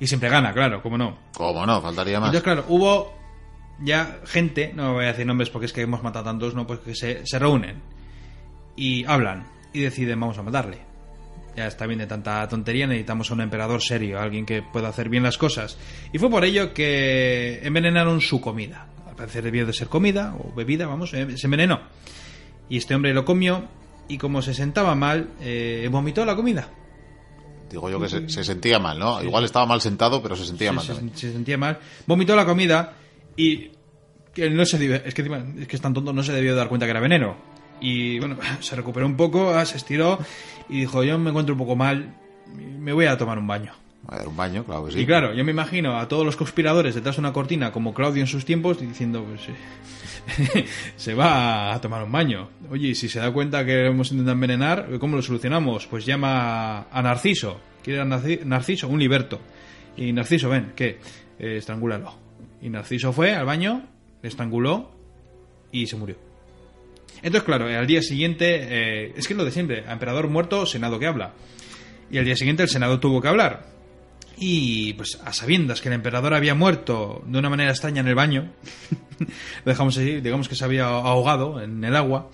Y 0.00 0.06
siempre 0.06 0.30
gana, 0.30 0.52
claro, 0.52 0.82
cómo 0.82 0.96
no. 0.96 1.18
Cómo 1.34 1.66
no, 1.66 1.80
faltaría 1.80 2.18
más. 2.18 2.28
Entonces, 2.28 2.42
claro, 2.42 2.64
hubo 2.68 3.14
ya 3.82 4.20
gente, 4.24 4.72
no 4.74 4.94
voy 4.94 5.04
a 5.04 5.08
decir 5.08 5.26
nombres 5.26 5.50
porque 5.50 5.66
es 5.66 5.72
que 5.72 5.82
hemos 5.82 6.02
matado 6.02 6.24
tantos, 6.24 6.54
no, 6.54 6.66
pues 6.66 6.80
que 6.80 6.94
se, 6.94 7.26
se 7.26 7.38
reúnen 7.38 7.82
y 8.76 9.04
hablan 9.04 9.46
y 9.72 9.80
deciden 9.80 10.18
vamos 10.18 10.38
a 10.38 10.42
matarle. 10.42 10.78
Ya 11.56 11.66
está 11.66 11.86
bien 11.86 11.98
de 11.98 12.06
tanta 12.06 12.46
tontería, 12.48 12.86
necesitamos 12.86 13.30
a 13.30 13.34
un 13.34 13.40
emperador 13.40 13.82
serio, 13.82 14.20
alguien 14.20 14.46
que 14.46 14.62
pueda 14.62 14.88
hacer 14.88 15.08
bien 15.08 15.22
las 15.22 15.36
cosas. 15.36 15.78
Y 16.12 16.18
fue 16.18 16.30
por 16.30 16.44
ello 16.44 16.72
que 16.72 17.60
envenenaron 17.62 18.20
su 18.20 18.40
comida. 18.40 18.86
Al 19.06 19.16
parecer 19.16 19.44
debió 19.44 19.66
de 19.66 19.72
ser 19.72 19.88
comida 19.88 20.34
o 20.38 20.54
bebida, 20.54 20.86
vamos, 20.86 21.12
eh, 21.12 21.36
se 21.36 21.46
envenenó. 21.46 21.80
Y 22.68 22.78
este 22.78 22.94
hombre 22.94 23.12
lo 23.12 23.24
comió 23.24 23.68
y 24.08 24.16
como 24.16 24.42
se 24.42 24.54
sentaba 24.54 24.94
mal, 24.94 25.30
eh, 25.40 25.88
vomitó 25.90 26.24
la 26.24 26.36
comida. 26.36 26.68
Digo 27.70 27.88
yo 27.88 28.00
que 28.00 28.08
se, 28.08 28.28
se 28.28 28.42
sentía 28.44 28.78
mal, 28.78 28.98
¿no? 28.98 29.22
Igual 29.22 29.44
estaba 29.44 29.64
mal 29.64 29.80
sentado, 29.80 30.20
pero 30.22 30.34
se 30.36 30.44
sentía 30.44 30.70
Sí, 30.70 30.76
mal. 30.76 31.10
se, 31.14 31.32
sentía 31.32 31.56
mal. 31.56 31.78
Vomitó 32.06 32.34
la 32.34 32.44
comida 32.44 32.94
y 33.36 33.70
que 34.34 34.50
no 34.50 34.64
se 34.66 34.76
es 35.06 35.14
que 35.14 35.22
es 35.22 35.68
que 35.68 35.76
es 35.76 35.82
tan 35.82 35.94
tonto 35.94 36.12
no 36.12 36.22
se 36.22 36.32
debió 36.32 36.54
dar 36.54 36.68
cuenta 36.68 36.86
que 36.86 36.90
era 36.90 37.00
veneno. 37.00 37.36
Y 37.80 38.18
bueno, 38.18 38.36
se 38.60 38.74
recuperó 38.76 39.06
un 39.06 39.16
poco, 39.16 39.52
se 39.64 39.76
estiró 39.76 40.18
y 40.68 40.80
dijo, 40.80 41.02
"Yo 41.04 41.18
me 41.18 41.30
encuentro 41.30 41.54
un 41.54 41.58
poco 41.58 41.76
mal, 41.76 42.14
me 42.54 42.92
voy 42.92 43.06
a 43.06 43.16
tomar 43.16 43.38
un 43.38 43.46
baño." 43.46 43.72
A 44.08 44.18
ver, 44.18 44.28
un 44.28 44.36
baño, 44.36 44.64
claro 44.64 44.86
que 44.86 44.92
sí. 44.92 45.00
Y 45.00 45.06
claro, 45.06 45.34
yo 45.34 45.44
me 45.44 45.52
imagino 45.52 45.98
a 45.98 46.08
todos 46.08 46.24
los 46.24 46.36
conspiradores 46.36 46.94
detrás 46.94 47.16
de 47.16 47.20
una 47.20 47.32
cortina 47.32 47.70
como 47.70 47.92
Claudio 47.94 48.22
en 48.22 48.26
sus 48.26 48.44
tiempos 48.44 48.80
diciendo, 48.80 49.24
pues 49.24 49.48
eh, 49.48 50.64
se 50.96 51.14
va 51.14 51.72
a 51.74 51.80
tomar 51.80 52.02
un 52.02 52.10
baño. 52.12 52.48
Oye, 52.70 52.94
si 52.94 53.08
se 53.08 53.20
da 53.20 53.30
cuenta 53.32 53.64
que 53.64 53.86
hemos 53.86 54.10
intentado 54.10 54.32
envenenar, 54.34 54.88
¿cómo 54.98 55.16
lo 55.16 55.22
solucionamos? 55.22 55.86
Pues 55.86 56.04
llama 56.06 56.86
a 56.90 57.02
Narciso. 57.02 57.60
¿Quiere 57.82 58.00
a 58.00 58.04
Narci- 58.04 58.42
Narciso? 58.44 58.88
Un 58.88 58.98
liberto. 58.98 59.40
Y 59.96 60.12
Narciso, 60.12 60.48
ven, 60.48 60.72
¿qué? 60.74 60.98
Eh, 61.38 61.56
estrangúlalo. 61.58 62.12
Y 62.62 62.68
Narciso 62.70 63.12
fue 63.12 63.34
al 63.34 63.46
baño, 63.46 63.86
le 64.22 64.28
estranguló 64.28 64.90
y 65.72 65.86
se 65.86 65.96
murió. 65.96 66.16
Entonces, 67.22 67.42
claro, 67.42 67.66
al 67.66 67.86
día 67.86 68.02
siguiente, 68.02 68.46
eh, 68.62 69.12
es 69.16 69.26
que 69.26 69.34
es 69.34 69.36
lo 69.38 69.44
de 69.44 69.50
siempre, 69.50 69.84
a 69.86 69.92
emperador 69.92 70.28
muerto, 70.28 70.64
senado 70.66 70.98
que 70.98 71.06
habla. 71.06 71.34
Y 72.10 72.18
al 72.18 72.24
día 72.24 72.34
siguiente 72.36 72.62
el 72.62 72.68
senado 72.68 72.98
tuvo 72.98 73.20
que 73.20 73.28
hablar. 73.28 73.66
Y 74.42 74.94
pues 74.94 75.20
a 75.24 75.32
sabiendas 75.34 75.80
que 75.82 75.88
el 75.88 75.94
emperador 75.94 76.32
había 76.34 76.54
muerto 76.54 77.22
de 77.26 77.38
una 77.38 77.50
manera 77.50 77.70
extraña 77.70 78.00
en 78.00 78.08
el 78.08 78.14
baño, 78.14 78.50
lo 79.18 79.26
dejamos 79.70 79.96
así, 79.98 80.20
digamos 80.20 80.48
que 80.48 80.54
se 80.54 80.64
había 80.64 80.86
ahogado 80.86 81.60
en 81.62 81.84
el 81.84 81.94
agua, 81.94 82.30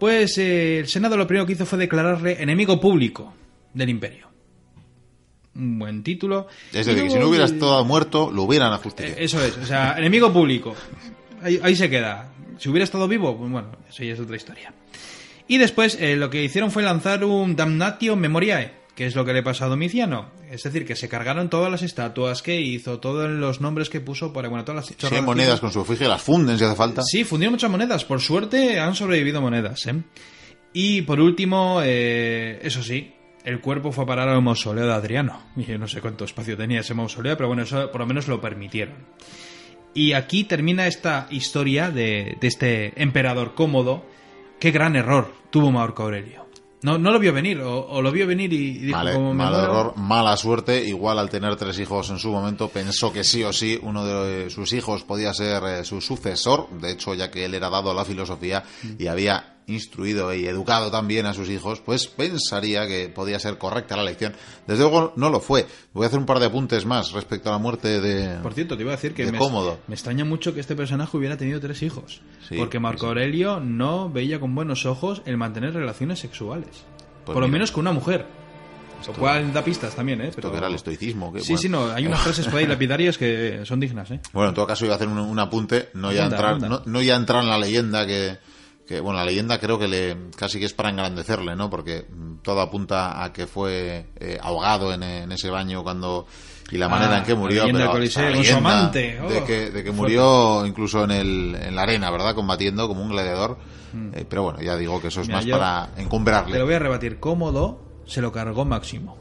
pues 0.00 0.36
eh, 0.38 0.80
el 0.80 0.88
Senado 0.88 1.16
lo 1.16 1.26
primero 1.28 1.46
que 1.46 1.52
hizo 1.52 1.64
fue 1.64 1.78
declararle 1.78 2.42
enemigo 2.42 2.80
público 2.80 3.32
del 3.72 3.88
imperio. 3.88 4.28
Un 5.54 5.78
buen 5.78 6.02
título. 6.02 6.48
Es 6.72 6.84
decir, 6.86 7.04
que 7.04 7.10
si 7.10 7.18
no 7.18 7.28
hubiera 7.28 7.44
el- 7.44 7.54
estado 7.54 7.84
muerto, 7.84 8.32
lo 8.32 8.42
hubieran 8.42 8.72
eh, 8.72 8.74
ajusticiado. 8.74 9.16
Eso 9.20 9.40
es, 9.44 9.56
o 9.56 9.64
sea, 9.64 9.94
enemigo 9.96 10.32
público. 10.32 10.74
Ahí, 11.40 11.60
ahí 11.62 11.76
se 11.76 11.88
queda. 11.88 12.32
Si 12.58 12.68
hubiera 12.68 12.82
estado 12.84 13.06
vivo, 13.06 13.36
pues 13.38 13.50
bueno, 13.52 13.68
eso 13.88 14.02
ya 14.02 14.14
es 14.14 14.18
otra 14.20 14.34
historia. 14.34 14.74
Y 15.46 15.58
después 15.58 15.96
eh, 16.00 16.16
lo 16.16 16.28
que 16.30 16.42
hicieron 16.42 16.72
fue 16.72 16.82
lanzar 16.82 17.22
un 17.24 17.54
Damnatio 17.54 18.16
Memoriae, 18.16 18.72
que 18.94 19.06
es 19.06 19.14
lo 19.14 19.24
que 19.24 19.32
le 19.32 19.42
pasó 19.42 19.64
a 19.64 19.68
Domiciano. 19.68 20.30
Es 20.50 20.62
decir, 20.62 20.86
que 20.86 20.94
se 20.94 21.08
cargaron 21.08 21.50
todas 21.50 21.70
las 21.70 21.82
estatuas 21.82 22.42
que 22.42 22.60
hizo, 22.60 23.00
todos 23.00 23.28
los 23.28 23.60
nombres 23.60 23.90
que 23.90 24.00
puso, 24.00 24.32
para, 24.32 24.48
bueno, 24.48 24.64
todas 24.64 24.88
las 24.88 25.10
Si 25.10 25.14
hay 25.14 25.22
monedas 25.22 25.60
con 25.60 25.72
su 25.72 25.80
efigie, 25.80 26.06
las 26.06 26.22
funden 26.22 26.58
si 26.58 26.64
hace 26.64 26.76
falta. 26.76 27.02
Sí, 27.02 27.24
fundieron 27.24 27.54
muchas 27.54 27.70
monedas. 27.70 28.04
Por 28.04 28.20
suerte 28.20 28.78
han 28.78 28.94
sobrevivido 28.94 29.40
monedas, 29.40 29.86
¿eh? 29.86 30.02
Y 30.72 31.02
por 31.02 31.20
último, 31.20 31.80
eh, 31.82 32.60
eso 32.62 32.82
sí, 32.82 33.14
el 33.44 33.60
cuerpo 33.60 33.92
fue 33.92 34.04
a 34.04 34.06
parar 34.06 34.28
al 34.28 34.42
mausoleo 34.42 34.86
de 34.86 34.92
Adriano. 34.92 35.42
Yo 35.56 35.78
no 35.78 35.88
sé 35.88 36.00
cuánto 36.00 36.24
espacio 36.24 36.56
tenía 36.56 36.80
ese 36.80 36.94
mausoleo, 36.94 37.36
pero 37.36 37.48
bueno, 37.48 37.62
eso 37.62 37.90
por 37.90 38.00
lo 38.00 38.06
menos 38.06 38.28
lo 38.28 38.40
permitieron. 38.40 38.96
Y 39.92 40.12
aquí 40.12 40.44
termina 40.44 40.86
esta 40.88 41.28
historia 41.30 41.90
de, 41.90 42.36
de 42.40 42.46
este 42.48 43.00
emperador 43.00 43.54
cómodo. 43.54 44.04
Qué 44.58 44.72
gran 44.72 44.96
error 44.96 45.32
tuvo 45.50 45.70
Marco 45.70 46.02
Aurelio. 46.02 46.43
No, 46.84 46.98
no 46.98 47.12
lo 47.12 47.18
vio 47.18 47.32
venir, 47.32 47.62
o, 47.62 47.86
o 47.86 48.02
lo 48.02 48.12
vio 48.12 48.26
venir 48.26 48.52
y, 48.52 48.56
y 48.56 48.78
dijo 48.80 48.98
Vale, 48.98 49.14
como 49.14 49.32
me 49.32 49.42
mal 49.42 49.54
error, 49.54 49.96
mala 49.96 50.36
suerte. 50.36 50.84
Igual 50.84 51.18
al 51.18 51.30
tener 51.30 51.56
tres 51.56 51.78
hijos 51.78 52.10
en 52.10 52.18
su 52.18 52.30
momento 52.30 52.68
pensó 52.68 53.10
que 53.10 53.24
sí 53.24 53.42
o 53.42 53.54
sí 53.54 53.80
uno 53.82 54.04
de 54.04 54.50
sus 54.50 54.70
hijos 54.74 55.02
podía 55.02 55.32
ser 55.32 55.62
eh, 55.64 55.84
su 55.86 56.02
sucesor. 56.02 56.68
De 56.68 56.90
hecho, 56.90 57.14
ya 57.14 57.30
que 57.30 57.46
él 57.46 57.54
era 57.54 57.70
dado 57.70 57.90
a 57.90 57.94
la 57.94 58.04
filosofía 58.04 58.64
y 58.98 59.06
había 59.06 59.53
instruido 59.66 60.34
y 60.34 60.46
educado 60.46 60.90
también 60.90 61.26
a 61.26 61.34
sus 61.34 61.48
hijos, 61.48 61.80
pues 61.80 62.06
pensaría 62.06 62.86
que 62.86 63.08
podía 63.08 63.38
ser 63.38 63.56
correcta 63.58 63.96
la 63.96 64.02
elección. 64.02 64.34
Desde 64.66 64.82
luego 64.82 65.12
no 65.16 65.30
lo 65.30 65.40
fue. 65.40 65.66
Voy 65.92 66.04
a 66.04 66.08
hacer 66.08 66.18
un 66.18 66.26
par 66.26 66.38
de 66.38 66.46
apuntes 66.46 66.84
más 66.84 67.12
respecto 67.12 67.48
a 67.48 67.52
la 67.52 67.58
muerte 67.58 68.00
de... 68.00 68.40
Por 68.42 68.52
cierto, 68.54 68.76
te 68.76 68.82
iba 68.82 68.92
a 68.92 68.96
decir 68.96 69.14
que 69.14 69.24
de 69.24 69.32
me, 69.32 69.38
cómodo. 69.38 69.78
me 69.86 69.94
extraña 69.94 70.24
mucho 70.24 70.52
que 70.54 70.60
este 70.60 70.76
personaje 70.76 71.16
hubiera 71.16 71.36
tenido 71.36 71.60
tres 71.60 71.82
hijos. 71.82 72.20
Sí, 72.48 72.56
porque 72.56 72.78
Marco. 72.78 73.06
Aurelio 73.06 73.60
no 73.60 74.10
veía 74.10 74.38
con 74.40 74.54
buenos 74.54 74.84
ojos 74.86 75.22
el 75.24 75.36
mantener 75.36 75.72
relaciones 75.74 76.18
sexuales. 76.18 76.84
Pues 77.24 77.34
Por 77.34 77.40
lo 77.42 77.48
menos 77.48 77.72
con 77.72 77.82
una 77.82 77.92
mujer. 77.92 78.26
Lo 79.06 79.12
cual 79.12 79.52
da 79.52 79.62
pistas 79.62 79.94
también, 79.94 80.20
¿eh? 80.22 80.28
Esto 80.28 80.50
que 80.50 80.56
era 80.56 80.66
el 80.66 80.74
estoicismo. 80.76 81.30
que, 81.30 81.40
Sí, 81.40 81.48
bueno. 81.52 81.60
sí, 81.60 81.68
no. 81.68 81.92
Hay 81.92 82.06
unas 82.06 82.20
frases 82.20 82.46
por 82.48 82.58
ahí 82.58 82.66
lapidarias 82.68 83.18
que 83.18 83.60
son 83.64 83.78
dignas, 83.78 84.10
¿eh? 84.10 84.20
Bueno, 84.32 84.48
en 84.50 84.54
todo 84.54 84.66
caso 84.66 84.86
iba 84.86 84.94
a 84.94 84.96
hacer 84.96 85.08
un, 85.08 85.18
un 85.18 85.38
apunte, 85.38 85.90
no 85.92 86.10
ya, 86.10 86.24
Anda, 86.24 86.36
entrar, 86.36 86.54
anda. 86.54 86.68
no, 86.68 86.82
no 86.86 87.02
ya 87.02 87.14
entrar 87.16 87.42
en 87.42 87.50
la 87.50 87.58
leyenda 87.58 88.06
que, 88.06 88.38
que, 88.86 89.00
bueno, 89.00 89.18
la 89.18 89.24
leyenda 89.24 89.58
creo 89.58 89.78
que 89.78 89.88
le 89.88 90.16
casi 90.36 90.58
que 90.58 90.66
es 90.66 90.74
para 90.74 90.90
engrandecerle, 90.90 91.56
¿no? 91.56 91.70
Porque 91.70 92.06
mm, 92.10 92.36
todo 92.42 92.60
apunta 92.60 93.22
a 93.24 93.32
que 93.32 93.46
fue 93.46 94.06
eh, 94.16 94.38
ahogado 94.42 94.92
en, 94.92 95.02
en 95.02 95.32
ese 95.32 95.48
baño 95.50 95.82
cuando 95.82 96.26
y 96.70 96.78
la 96.78 96.86
Ah, 96.86 96.88
manera 96.88 97.18
en 97.18 97.24
que 97.24 97.34
murió, 97.34 97.64
pero 97.72 97.90
Coliseo, 97.90 98.42
su 98.44 98.56
amante, 98.56 99.20
oh, 99.20 99.28
de 99.28 99.44
que, 99.44 99.70
de 99.70 99.84
que 99.84 99.90
murió 99.92 100.64
incluso 100.66 101.04
en 101.04 101.10
el 101.10 101.54
en 101.60 101.74
la 101.76 101.82
arena, 101.82 102.10
¿verdad? 102.10 102.34
Combatiendo 102.34 102.88
como 102.88 103.02
un 103.02 103.10
gladiador. 103.10 103.58
Eh, 104.12 104.24
pero 104.28 104.42
bueno, 104.42 104.60
ya 104.60 104.76
digo 104.76 105.00
que 105.00 105.08
eso 105.08 105.20
es 105.20 105.28
Mm. 105.28 105.32
Mira, 105.32 105.40
más 105.40 105.58
para 105.58 105.86
Te 105.94 105.96
lo 106.00 106.02
encumbrarle. 106.04 106.62
voy 106.64 106.74
a 106.74 106.78
rebatir. 106.78 107.20
Cómodo 107.20 107.80
se 108.06 108.20
lo 108.20 108.32
cargó 108.32 108.64
Máximo. 108.64 109.16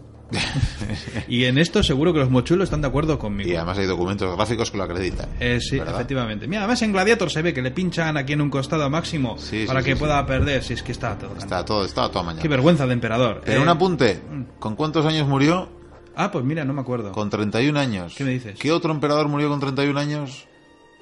Y 1.28 1.46
en 1.46 1.58
esto 1.58 1.84
seguro 1.84 2.14
que 2.14 2.20
los 2.20 2.30
mochulos 2.30 2.66
están 2.66 2.82
de 2.82 2.88
acuerdo 2.88 3.20
conmigo. 3.20 3.50
Y 3.50 3.56
además 3.56 3.78
hay 3.78 3.86
documentos 3.86 4.36
gráficos 4.36 4.72
que 4.72 4.78
lo 4.78 4.84
acreditan. 4.84 5.30
Eh, 5.40 5.60
sí, 5.62 5.78
¿verdad? 5.78 5.96
efectivamente. 5.96 6.48
Mira, 6.48 6.62
además 6.62 6.82
en 6.82 6.92
Gladiator 6.94 7.30
se 7.32 7.42
ve 7.42 7.54
que 7.54 7.62
le 7.62 7.72
pinchan 7.72 8.18
aquí 8.18 8.34
en 8.34 8.42
un 8.42 8.50
costado 8.50 8.90
Máximo 8.90 9.38
Sí, 9.38 9.66
para 9.68 9.82
sí, 9.82 9.86
que 9.86 9.94
sí, 9.94 10.00
pueda 10.00 10.26
perder, 10.26 10.64
si 10.64 10.74
es 10.74 10.84
que 10.84 10.92
está 10.92 11.18
todo. 11.18 11.36
Está 11.38 11.64
todo, 11.66 11.86
está 11.86 12.10
toda 12.10 12.24
mañana. 12.24 12.42
Qué 12.42 12.48
vergüenza 12.48 12.86
de 12.88 12.94
emperador. 12.94 13.42
Pero 13.46 13.60
Eh, 13.60 13.64
un 13.64 13.70
apunte, 13.70 14.22
¿con 14.60 14.76
cuántos 14.76 15.06
años 15.06 15.28
murió? 15.28 15.70
Ah, 16.16 16.32
pues 16.32 16.46
mira, 16.46 16.64
no 16.64 16.74
me 16.74 16.82
acuerdo. 16.82 17.12
Con 17.12 17.30
31 17.30 17.80
años. 17.80 18.14
¿Qué 18.16 18.24
me 18.24 18.32
dices? 18.32 18.60
¿Qué 18.60 18.72
otro 18.72 18.92
emperador 18.92 19.28
murió 19.30 19.50
con 19.50 19.60
31 19.60 20.00
años? 20.00 20.46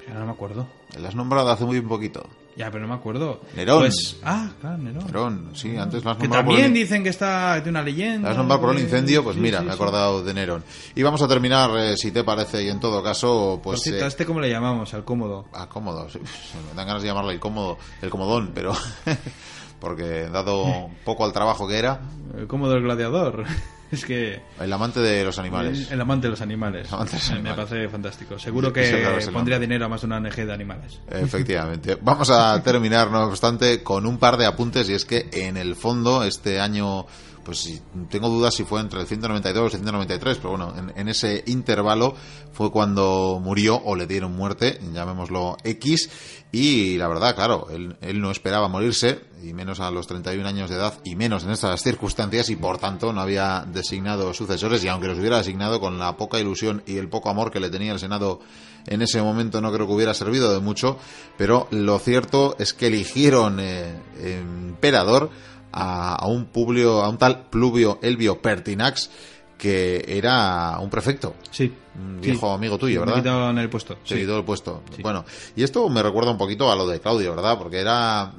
Ya 0.08 0.14
no 0.14 0.26
me 0.26 0.32
acuerdo. 0.32 0.68
Le 1.00 1.08
has 1.08 1.16
nombrado 1.16 1.50
hace 1.52 1.66
muy 1.66 1.80
poquito. 1.82 2.28
Ya, 2.58 2.70
pero 2.70 2.82
no 2.84 2.90
me 2.90 2.96
acuerdo. 2.96 3.40
Nerón. 3.56 3.80
Pues, 3.80 4.18
ah, 4.24 4.50
claro, 4.60 4.78
Nerón. 4.78 5.06
Nerón, 5.06 5.50
sí, 5.54 5.76
antes 5.78 6.04
lo 6.04 6.12
has 6.12 6.18
Que 6.18 6.28
por 6.28 6.38
también 6.38 6.66
el, 6.66 6.74
dicen 6.74 7.02
que 7.04 7.10
está 7.10 7.60
de 7.62 7.70
una 7.70 7.82
leyenda. 7.82 8.28
lo 8.28 8.32
has 8.32 8.38
nombrado 8.38 8.62
por 8.62 8.70
el 8.72 8.78
de- 8.78 8.84
incendio, 8.84 9.24
pues 9.24 9.36
Sí, 9.36 9.42
mira, 9.42 9.60
sí, 9.60 9.66
me 9.66 9.72
he 9.72 9.74
sí. 9.74 9.82
acordado 9.82 10.22
de 10.24 10.34
Nerón. 10.34 10.64
Y 10.94 11.02
vamos 11.02 11.22
a 11.22 11.28
terminar, 11.30 11.72
eh, 11.78 11.96
si 11.98 12.12
te 12.12 12.24
parece, 12.26 12.64
y 12.64 12.70
en 12.70 12.80
todo 12.80 13.02
caso, 13.02 13.60
Por 13.64 13.74
pues... 13.76 13.82
cierto, 13.84 14.02
eh, 14.02 14.06
¿a 14.06 14.08
este 14.08 14.26
cómo 14.26 14.42
le 14.42 14.50
llamamos? 14.50 14.94
Al 14.94 15.04
cómodo. 15.06 15.46
ah, 15.54 15.70
cómodo, 15.70 16.10
sí, 16.10 16.20
me 16.20 16.76
dan 16.76 16.88
ganas 16.88 17.02
de 17.02 17.08
llamarle 17.08 17.34
el 17.34 17.40
cómodo, 17.40 17.78
el 18.02 18.10
comodón, 18.10 18.52
pero... 18.54 18.74
porque 19.80 20.30
dado 20.30 20.90
poco 21.06 21.26
al 21.26 21.34
trabajo 21.34 21.68
que 21.68 21.78
era, 21.80 22.02
El 22.38 22.48
cómodo 22.48 22.74
del 22.74 22.84
gladiador. 22.84 23.46
es 23.96 24.06
que... 24.06 24.42
el 24.60 24.74
amante 24.74 25.00
de 25.00 25.24
los 25.24 25.38
animales. 25.40 25.92
El 25.92 26.02
amante 26.02 26.28
de 26.28 26.32
los 26.32 26.42
animales. 26.42 26.88
El 26.88 26.94
amante 26.94 27.18
de 27.18 27.34
los 27.36 27.44
Me- 27.44 27.54
parece 27.54 27.90
fantástico. 27.90 28.40
Seguro 28.40 28.72
que 28.72 28.90
claro 28.90 29.32
pondría 29.32 29.60
dinero 29.60 29.86
a 29.86 29.90
más 29.90 30.02
de 30.02 30.08
una 30.08 30.18
ONG 30.18 30.36
de 30.36 30.54
animales. 30.54 31.00
Efectivamente. 31.10 31.98
Vamos 32.02 32.30
a 32.30 32.62
terminar, 32.64 33.10
no 33.12 33.26
obstante, 33.26 33.84
con 33.84 34.06
un 34.06 34.18
par 34.18 34.38
de 34.38 34.46
apuntes 34.46 34.90
y 34.90 34.94
es 34.94 35.06
que 35.06 35.30
en 35.32 35.58
el 35.58 35.76
fondo 35.76 36.24
este 36.24 36.60
año, 36.60 37.06
pues 37.44 37.82
tengo 38.10 38.30
dudas 38.30 38.54
si 38.54 38.64
fue 38.64 38.80
entre 38.82 39.02
el 39.02 39.08
192 39.08 39.74
y 39.74 39.76
el 39.76 39.82
193, 39.82 40.38
pero 40.38 40.50
bueno, 40.52 40.74
en, 40.78 40.94
en 40.96 41.08
ese 41.10 41.44
intervalo 41.48 42.16
fue 42.54 42.72
cuando 42.72 43.40
murió 43.44 43.76
o 43.84 43.96
le 43.96 44.08
dieron 44.08 44.36
muerte, 44.36 44.80
llamémoslo 44.94 45.58
X, 45.64 46.10
Y 46.52 46.98
la 46.98 47.08
verdad, 47.08 47.34
claro, 47.34 47.68
él, 47.72 48.22
no 48.22 48.30
esperaba 48.30 48.68
morirse, 48.68 49.22
y 49.42 49.54
menos 49.54 49.80
a 49.80 49.90
los 49.90 50.06
31 50.06 50.46
años 50.46 50.70
de 50.70 50.76
edad, 50.76 50.94
y 51.06 51.16
menos 51.16 51.46
en 51.46 51.52
estas 51.52 51.82
circunstancias, 51.82 52.50
y 52.50 52.58
por 52.58 52.78
tanto 52.78 53.14
no 53.14 53.22
había 53.22 53.66
designado 53.66 54.34
sucesores, 54.34 54.84
y 54.84 54.90
aunque 54.90 55.08
los 55.08 55.18
hubiera 55.18 55.38
designado 55.38 55.80
con 55.80 55.98
la 55.98 56.18
poca 56.18 56.40
ilusión 56.40 56.84
y 56.86 56.98
el 56.98 57.08
poco 57.08 57.30
amor 57.30 57.52
que 57.52 57.62
le 57.62 57.70
tenía 57.70 57.94
el 57.94 58.00
Senado 58.00 58.42
en 58.88 59.02
ese 59.02 59.22
momento, 59.22 59.62
no 59.62 59.72
creo 59.72 59.88
que 59.88 59.94
hubiera 59.94 60.14
servido 60.14 60.54
de 60.54 60.60
mucho, 60.60 60.98
pero 61.38 61.68
lo 61.72 62.00
cierto 62.00 62.58
es 62.60 62.74
que 62.74 62.88
eligieron 62.88 63.60
eh, 63.62 63.96
emperador 64.20 65.30
a, 65.72 66.16
a, 66.16 66.28
un 66.28 66.48
publio, 66.48 67.02
a 67.02 67.08
un 67.08 67.18
tal 67.18 67.46
Pluvio 67.50 67.98
Elvio 68.02 68.42
Pertinax, 68.42 69.10
que 69.58 70.04
era 70.08 70.80
un 70.80 70.90
prefecto. 70.90 71.36
Sí. 71.52 71.72
Viejo 71.94 72.48
sí. 72.48 72.54
amigo 72.56 72.78
tuyo, 72.78 73.02
¿verdad? 73.02 73.16
Me 73.16 73.22
quitado 73.22 73.50
en 73.50 73.58
el 73.58 73.70
puesto. 73.70 73.98
Se 74.04 74.18
quitó 74.18 74.38
el 74.38 74.46
puesto. 74.46 74.84
Sí. 74.96 75.02
Bueno, 75.02 75.26
y 75.56 75.64
esto 75.64 75.88
me 75.90 76.02
recuerda 76.02 76.32
un 76.32 76.38
poquito 76.38 76.72
a 76.72 76.76
lo 76.76 76.88
de 76.88 77.00
Claudio, 77.00 77.36
¿verdad? 77.36 77.58
Porque 77.58 77.80
era. 77.80 78.34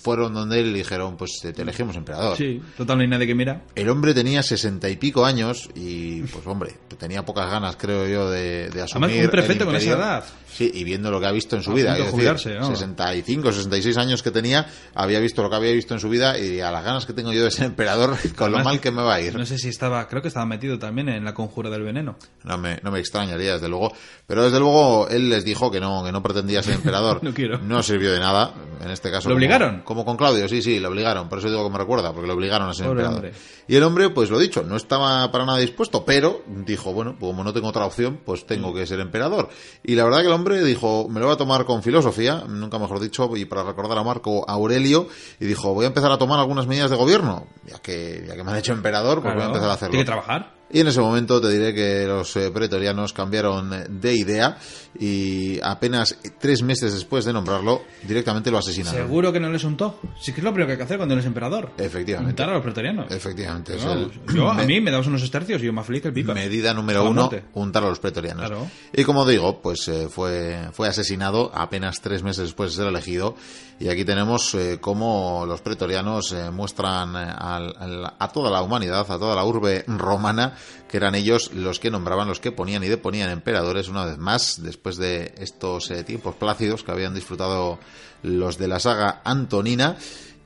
Fueron 0.00 0.34
donde 0.34 0.60
él 0.60 0.72
dijeron, 0.72 1.16
pues 1.16 1.40
te 1.40 1.60
elegimos 1.60 1.96
emperador. 1.96 2.36
Sí, 2.36 2.62
total, 2.76 2.98
no 2.98 3.02
hay 3.02 3.08
nadie 3.08 3.26
que 3.26 3.34
mira. 3.34 3.62
El 3.74 3.88
hombre 3.88 4.14
tenía 4.14 4.42
sesenta 4.42 4.88
y 4.88 4.96
pico 4.96 5.24
años 5.24 5.68
y, 5.74 6.22
pues 6.22 6.46
hombre, 6.46 6.74
tenía 6.98 7.24
pocas 7.24 7.50
ganas, 7.50 7.76
creo 7.76 8.06
yo, 8.06 8.30
de, 8.30 8.70
de 8.70 8.82
asumir. 8.82 9.10
Además, 9.10 9.24
un 9.24 9.30
prefecto 9.30 9.66
con 9.66 9.76
esa 9.76 9.90
edad. 9.90 10.24
Sí, 10.54 10.70
y 10.72 10.84
viendo 10.84 11.10
lo 11.10 11.18
que 11.18 11.26
ha 11.26 11.32
visto 11.32 11.56
en 11.56 11.62
su 11.62 11.72
a 11.72 11.74
vida. 11.74 11.98
Es 11.98 12.14
decir, 12.14 12.58
¿no? 12.60 12.68
65, 12.68 13.52
66 13.52 13.96
años 13.96 14.22
que 14.22 14.30
tenía, 14.30 14.66
había 14.94 15.18
visto 15.18 15.42
lo 15.42 15.50
que 15.50 15.56
había 15.56 15.72
visto 15.72 15.94
en 15.94 16.00
su 16.00 16.08
vida 16.08 16.38
y 16.38 16.60
a 16.60 16.70
las 16.70 16.84
ganas 16.84 17.06
que 17.06 17.12
tengo 17.12 17.32
yo 17.32 17.42
de 17.42 17.50
ser 17.50 17.66
emperador, 17.66 18.10
con 18.36 18.44
Además, 18.44 18.50
lo 18.50 18.64
mal 18.64 18.80
que 18.80 18.92
me 18.92 19.02
va 19.02 19.14
a 19.14 19.20
ir. 19.20 19.36
No 19.36 19.44
sé 19.44 19.58
si 19.58 19.68
estaba, 19.68 20.06
creo 20.06 20.22
que 20.22 20.28
estaba 20.28 20.46
metido 20.46 20.78
también 20.78 21.08
en 21.08 21.24
la 21.24 21.34
conjura 21.34 21.70
del 21.70 21.82
veneno. 21.82 22.16
No 22.44 22.56
me, 22.56 22.78
no 22.84 22.92
me 22.92 22.93
extrañaría, 23.00 23.54
desde 23.54 23.68
luego. 23.68 23.92
Pero 24.26 24.44
desde 24.44 24.58
luego 24.58 25.08
él 25.08 25.28
les 25.28 25.44
dijo 25.44 25.70
que 25.70 25.80
no, 25.80 26.02
que 26.04 26.12
no 26.12 26.22
pretendía 26.22 26.62
ser 26.62 26.74
emperador. 26.74 27.18
no 27.22 27.34
quiero. 27.34 27.58
No 27.58 27.82
sirvió 27.82 28.12
de 28.12 28.20
nada, 28.20 28.52
en 28.82 28.90
este 28.90 29.10
caso. 29.10 29.28
¿Lo 29.28 29.34
obligaron? 29.34 29.82
Como, 29.82 30.00
como, 30.00 30.04
con 30.04 30.16
Claudio, 30.16 30.48
sí, 30.48 30.62
sí, 30.62 30.80
lo 30.80 30.88
obligaron. 30.88 31.28
Por 31.28 31.38
eso 31.38 31.48
digo 31.48 31.64
que 31.64 31.70
me 31.70 31.78
recuerda, 31.78 32.12
porque 32.12 32.26
lo 32.26 32.34
obligaron 32.34 32.68
a 32.68 32.74
ser 32.74 32.86
Pobre 32.86 33.02
emperador. 33.02 33.24
hombre. 33.26 33.40
Y 33.66 33.76
el 33.76 33.82
hombre, 33.82 34.10
pues 34.10 34.30
lo 34.30 34.38
dicho, 34.38 34.62
no 34.62 34.76
estaba 34.76 35.30
para 35.30 35.44
nada 35.46 35.58
dispuesto, 35.58 36.04
pero 36.04 36.42
dijo, 36.46 36.92
bueno, 36.92 37.16
pues 37.18 37.30
como 37.30 37.44
no 37.44 37.52
tengo 37.52 37.68
otra 37.68 37.84
opción, 37.86 38.20
pues 38.24 38.46
tengo 38.46 38.74
que 38.74 38.86
ser 38.86 39.00
emperador. 39.00 39.48
Y 39.82 39.94
la 39.94 40.04
verdad 40.04 40.20
que 40.20 40.26
el 40.26 40.32
hombre 40.32 40.62
dijo, 40.62 41.06
me 41.08 41.20
lo 41.20 41.26
voy 41.26 41.34
a 41.34 41.38
tomar 41.38 41.64
con 41.64 41.82
filosofía, 41.82 42.44
nunca 42.46 42.78
mejor 42.78 43.00
dicho, 43.00 43.30
y 43.36 43.44
para 43.46 43.62
recordar 43.62 43.96
a 43.98 44.02
Marco 44.04 44.44
Aurelio, 44.48 45.08
y 45.40 45.46
dijo, 45.46 45.72
voy 45.74 45.84
a 45.84 45.88
empezar 45.88 46.12
a 46.12 46.18
tomar 46.18 46.38
algunas 46.40 46.66
medidas 46.66 46.90
de 46.90 46.96
gobierno, 46.96 47.46
ya 47.66 47.78
que, 47.78 48.24
ya 48.28 48.34
que 48.36 48.44
me 48.44 48.50
han 48.52 48.58
hecho 48.58 48.72
emperador, 48.72 49.22
pues 49.22 49.32
Claro. 49.34 49.36
voy 49.36 49.44
a 49.44 49.46
empezar 49.48 49.70
a 49.70 49.72
hacerlo. 49.74 49.90
Tiene 49.92 50.04
que 50.04 50.10
trabajar. 50.10 50.54
Y 50.70 50.80
en 50.80 50.88
ese 50.88 51.00
momento 51.00 51.40
te 51.40 51.50
diré 51.50 51.72
que 51.72 52.04
los 52.06 52.34
eh, 52.36 52.50
pretorianos 52.50 53.12
cambiaron 53.12 53.70
de 54.00 54.14
idea 54.14 54.56
y 54.98 55.60
apenas 55.62 56.16
tres 56.40 56.62
meses 56.62 56.92
después 56.94 57.24
de 57.24 57.32
nombrarlo, 57.32 57.82
directamente 58.02 58.50
lo 58.50 58.58
asesinaron. 58.58 59.02
Seguro 59.02 59.32
que 59.32 59.38
no 59.38 59.50
les 59.50 59.62
untó. 59.62 60.00
Sí 60.20 60.32
que 60.32 60.40
es 60.40 60.44
lo 60.44 60.50
primero 60.52 60.66
que 60.66 60.72
hay 60.72 60.78
que 60.78 60.84
hacer 60.84 60.96
cuando 60.96 61.14
eres 61.14 61.26
emperador. 61.26 61.70
Efectivamente. 61.78 62.30
Untar 62.30 62.48
a 62.50 62.54
los 62.54 62.62
pretorianos. 62.62 63.10
Efectivamente. 63.10 63.76
No, 63.76 63.92
el- 63.92 64.10
yo, 64.34 64.50
a 64.50 64.54
mí 64.64 64.80
me 64.80 64.90
dabas 64.90 65.06
unos 65.06 65.22
estercios 65.22 65.62
y 65.62 65.66
yo 65.66 65.72
más 65.72 65.86
feliz 65.86 66.02
que 66.02 66.08
el 66.08 66.14
pipa. 66.14 66.34
Medida 66.34 66.72
número 66.74 67.08
uno, 67.08 67.30
untar 67.52 67.84
a 67.84 67.88
los 67.88 68.00
pretorianos. 68.00 68.46
Claro. 68.46 68.66
Y 68.92 69.04
como 69.04 69.26
digo, 69.26 69.60
pues 69.60 69.86
eh, 69.88 70.08
fue, 70.10 70.68
fue 70.72 70.88
asesinado 70.88 71.52
apenas 71.54 72.00
tres 72.00 72.22
meses 72.22 72.44
después 72.46 72.70
de 72.72 72.76
ser 72.78 72.86
elegido. 72.88 73.36
Y 73.78 73.88
aquí 73.88 74.04
tenemos 74.04 74.54
eh, 74.54 74.78
cómo 74.80 75.44
los 75.46 75.60
pretorianos 75.60 76.32
eh, 76.32 76.50
muestran 76.50 77.14
eh, 77.16 77.32
al- 77.36 77.74
al- 77.78 78.14
a 78.18 78.28
toda 78.32 78.50
la 78.50 78.62
humanidad, 78.62 79.00
a 79.10 79.18
toda 79.18 79.34
la 79.34 79.44
urbe 79.44 79.84
romana, 79.88 80.53
que 80.88 80.96
eran 80.96 81.14
ellos 81.14 81.52
los 81.54 81.78
que 81.80 81.90
nombraban, 81.90 82.28
los 82.28 82.40
que 82.40 82.52
ponían 82.52 82.84
y 82.84 82.88
deponían 82.88 83.30
emperadores 83.30 83.88
una 83.88 84.04
vez 84.04 84.18
más, 84.18 84.62
después 84.62 84.96
de 84.96 85.34
estos 85.38 85.90
eh, 85.90 86.04
tiempos 86.04 86.34
plácidos 86.36 86.82
que 86.82 86.92
habían 86.92 87.14
disfrutado 87.14 87.78
los 88.22 88.58
de 88.58 88.68
la 88.68 88.80
saga 88.80 89.20
Antonina. 89.24 89.96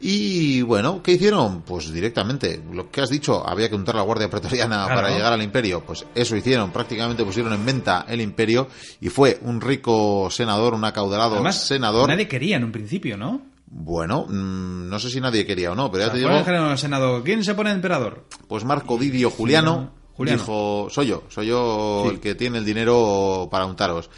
Y 0.00 0.62
bueno, 0.62 1.02
¿qué 1.02 1.12
hicieron? 1.12 1.62
Pues 1.62 1.92
directamente, 1.92 2.62
lo 2.72 2.88
que 2.88 3.00
has 3.00 3.10
dicho, 3.10 3.44
había 3.44 3.68
que 3.68 3.74
untar 3.74 3.96
la 3.96 4.02
Guardia 4.02 4.30
Pretoriana 4.30 4.84
Claro. 4.84 4.94
para 4.94 5.10
llegar 5.10 5.32
al 5.32 5.42
imperio. 5.42 5.82
Pues 5.84 6.06
eso 6.14 6.36
hicieron, 6.36 6.70
prácticamente 6.70 7.24
pusieron 7.24 7.52
en 7.52 7.66
venta 7.66 8.06
el 8.08 8.20
imperio 8.20 8.68
y 9.00 9.08
fue 9.08 9.40
un 9.42 9.60
rico 9.60 10.28
senador, 10.30 10.74
un 10.74 10.84
acaudalado 10.84 11.34
Además, 11.34 11.66
senador. 11.66 12.08
nadie 12.08 12.28
quería 12.28 12.56
en 12.58 12.64
un 12.64 12.70
principio, 12.70 13.16
¿no? 13.16 13.42
Bueno, 13.66 14.24
mm, 14.28 14.88
no 14.88 14.98
sé 15.00 15.10
si 15.10 15.20
nadie 15.20 15.44
quería 15.44 15.72
o 15.72 15.74
no, 15.74 15.90
pero 15.90 16.04
ya 16.04 16.12
O 16.12 16.16
sea, 16.16 16.44
te 16.44 16.52
digo, 16.52 16.76
Senado, 16.76 17.22
¿quién 17.24 17.42
se 17.42 17.54
pone 17.54 17.72
emperador? 17.72 18.24
pues 18.46 18.64
Marco 18.64 18.96
Didio 18.98 19.30
Juliano, 19.30 19.92
Dijo, 20.18 20.88
soy 20.90 21.06
yo, 21.06 21.22
soy 21.28 21.46
yo 21.46 22.02
Sí. 22.06 22.14
el 22.14 22.20
que 22.20 22.34
tiene 22.34 22.58
el 22.58 22.64
dinero 22.64 23.48
para 23.50 23.66
untaros. 23.66 24.10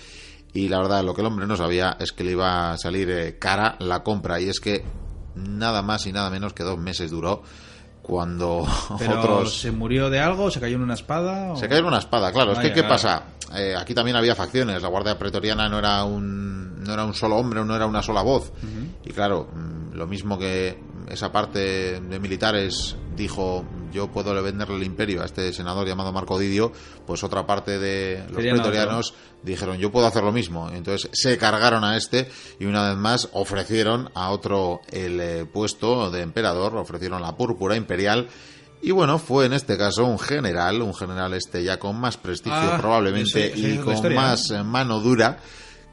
Y 0.52 0.68
la 0.68 0.78
verdad, 0.78 1.04
lo 1.04 1.14
que 1.14 1.20
el 1.20 1.26
hombre 1.28 1.46
no 1.46 1.56
sabía 1.56 1.96
es 2.00 2.12
que 2.12 2.24
le 2.24 2.32
iba 2.32 2.72
a 2.72 2.78
salir 2.78 3.08
eh, 3.10 3.38
cara 3.38 3.76
la 3.78 4.02
compra 4.02 4.40
y 4.40 4.48
es 4.48 4.58
que 4.60 4.84
nada 5.36 5.82
más 5.82 6.06
y 6.06 6.12
nada 6.12 6.28
menos 6.30 6.52
que 6.54 6.64
dos 6.64 6.76
meses 6.78 7.10
duró 7.10 7.42
cuando 8.02 8.66
Pero 8.98 9.20
otros... 9.20 9.60
¿Se 9.60 9.70
murió 9.70 10.10
de 10.10 10.18
algo? 10.20 10.50
¿Se 10.50 10.58
cayó 10.58 10.76
en 10.76 10.82
una 10.82 10.94
espada? 10.94 11.52
o- 11.52 11.56
Se 11.56 11.68
cayó 11.68 11.80
en 11.80 11.86
una 11.86 11.98
espada, 11.98 12.32
claro. 12.32 12.52
es 12.52 12.58
que, 12.58 12.68
¿qué 12.68 12.80
claro. 12.80 12.88
pasa? 12.88 13.22
Eh, 13.54 13.74
aquí 13.78 13.94
también 13.94 14.16
había 14.16 14.34
facciones. 14.34 14.82
La 14.82 14.88
Guardia 14.88 15.18
Pretoriana 15.18 15.68
no 15.68 15.78
era 15.78 16.02
un, 16.04 16.82
no 16.82 16.92
era 16.92 17.04
un 17.04 17.14
solo 17.14 17.36
hombre, 17.36 17.64
no 17.64 17.76
era 17.76 17.86
una 17.86 18.02
sola 18.02 18.22
voz. 18.22 18.52
Y 19.04 19.10
claro, 19.10 19.48
mm, 19.54 19.94
lo 19.94 20.06
mismo 20.06 20.38
que 20.38 20.78
esa 21.08 21.30
parte 21.30 22.00
de 22.00 22.18
militares 22.20 22.96
dijo, 23.16 23.64
yo 23.90 24.08
puedo 24.08 24.40
venderle 24.42 24.76
el 24.76 24.84
imperio 24.84 25.22
a 25.22 25.26
este 25.26 25.52
senador 25.52 25.86
llamado 25.86 26.12
Marco 26.12 26.38
Didio, 26.38 26.72
pues 27.06 27.22
otra 27.24 27.46
parte 27.46 27.78
de 27.78 28.24
los 28.30 28.42
pretorianos 28.42 29.14
dijeron, 29.42 29.78
yo 29.78 29.90
puedo 29.90 30.06
hacer 30.06 30.22
lo 30.22 30.32
mismo. 30.32 30.70
Entonces 30.70 31.10
se 31.12 31.38
cargaron 31.38 31.84
a 31.84 31.96
este 31.96 32.30
y 32.58 32.66
una 32.66 32.88
vez 32.88 32.96
más 32.96 33.28
ofrecieron 33.32 34.10
a 34.14 34.30
otro 34.30 34.80
el 34.90 35.20
eh, 35.20 35.46
puesto 35.46 36.10
de 36.10 36.22
emperador, 36.22 36.76
ofrecieron 36.76 37.22
la 37.22 37.36
púrpura 37.36 37.76
imperial. 37.76 38.28
Y 38.82 38.92
bueno, 38.92 39.18
fue 39.18 39.44
en 39.44 39.52
este 39.52 39.76
caso 39.76 40.06
un 40.06 40.18
general, 40.18 40.80
un 40.80 40.94
general 40.94 41.34
este 41.34 41.62
ya 41.62 41.78
con 41.78 42.00
más 42.00 42.16
prestigio 42.16 42.58
Ah, 42.58 42.78
probablemente 42.80 43.52
y 43.54 43.76
con 43.76 43.94
historia, 43.94 44.20
más 44.20 44.50
eh, 44.50 44.62
mano 44.62 45.00
dura, 45.00 45.38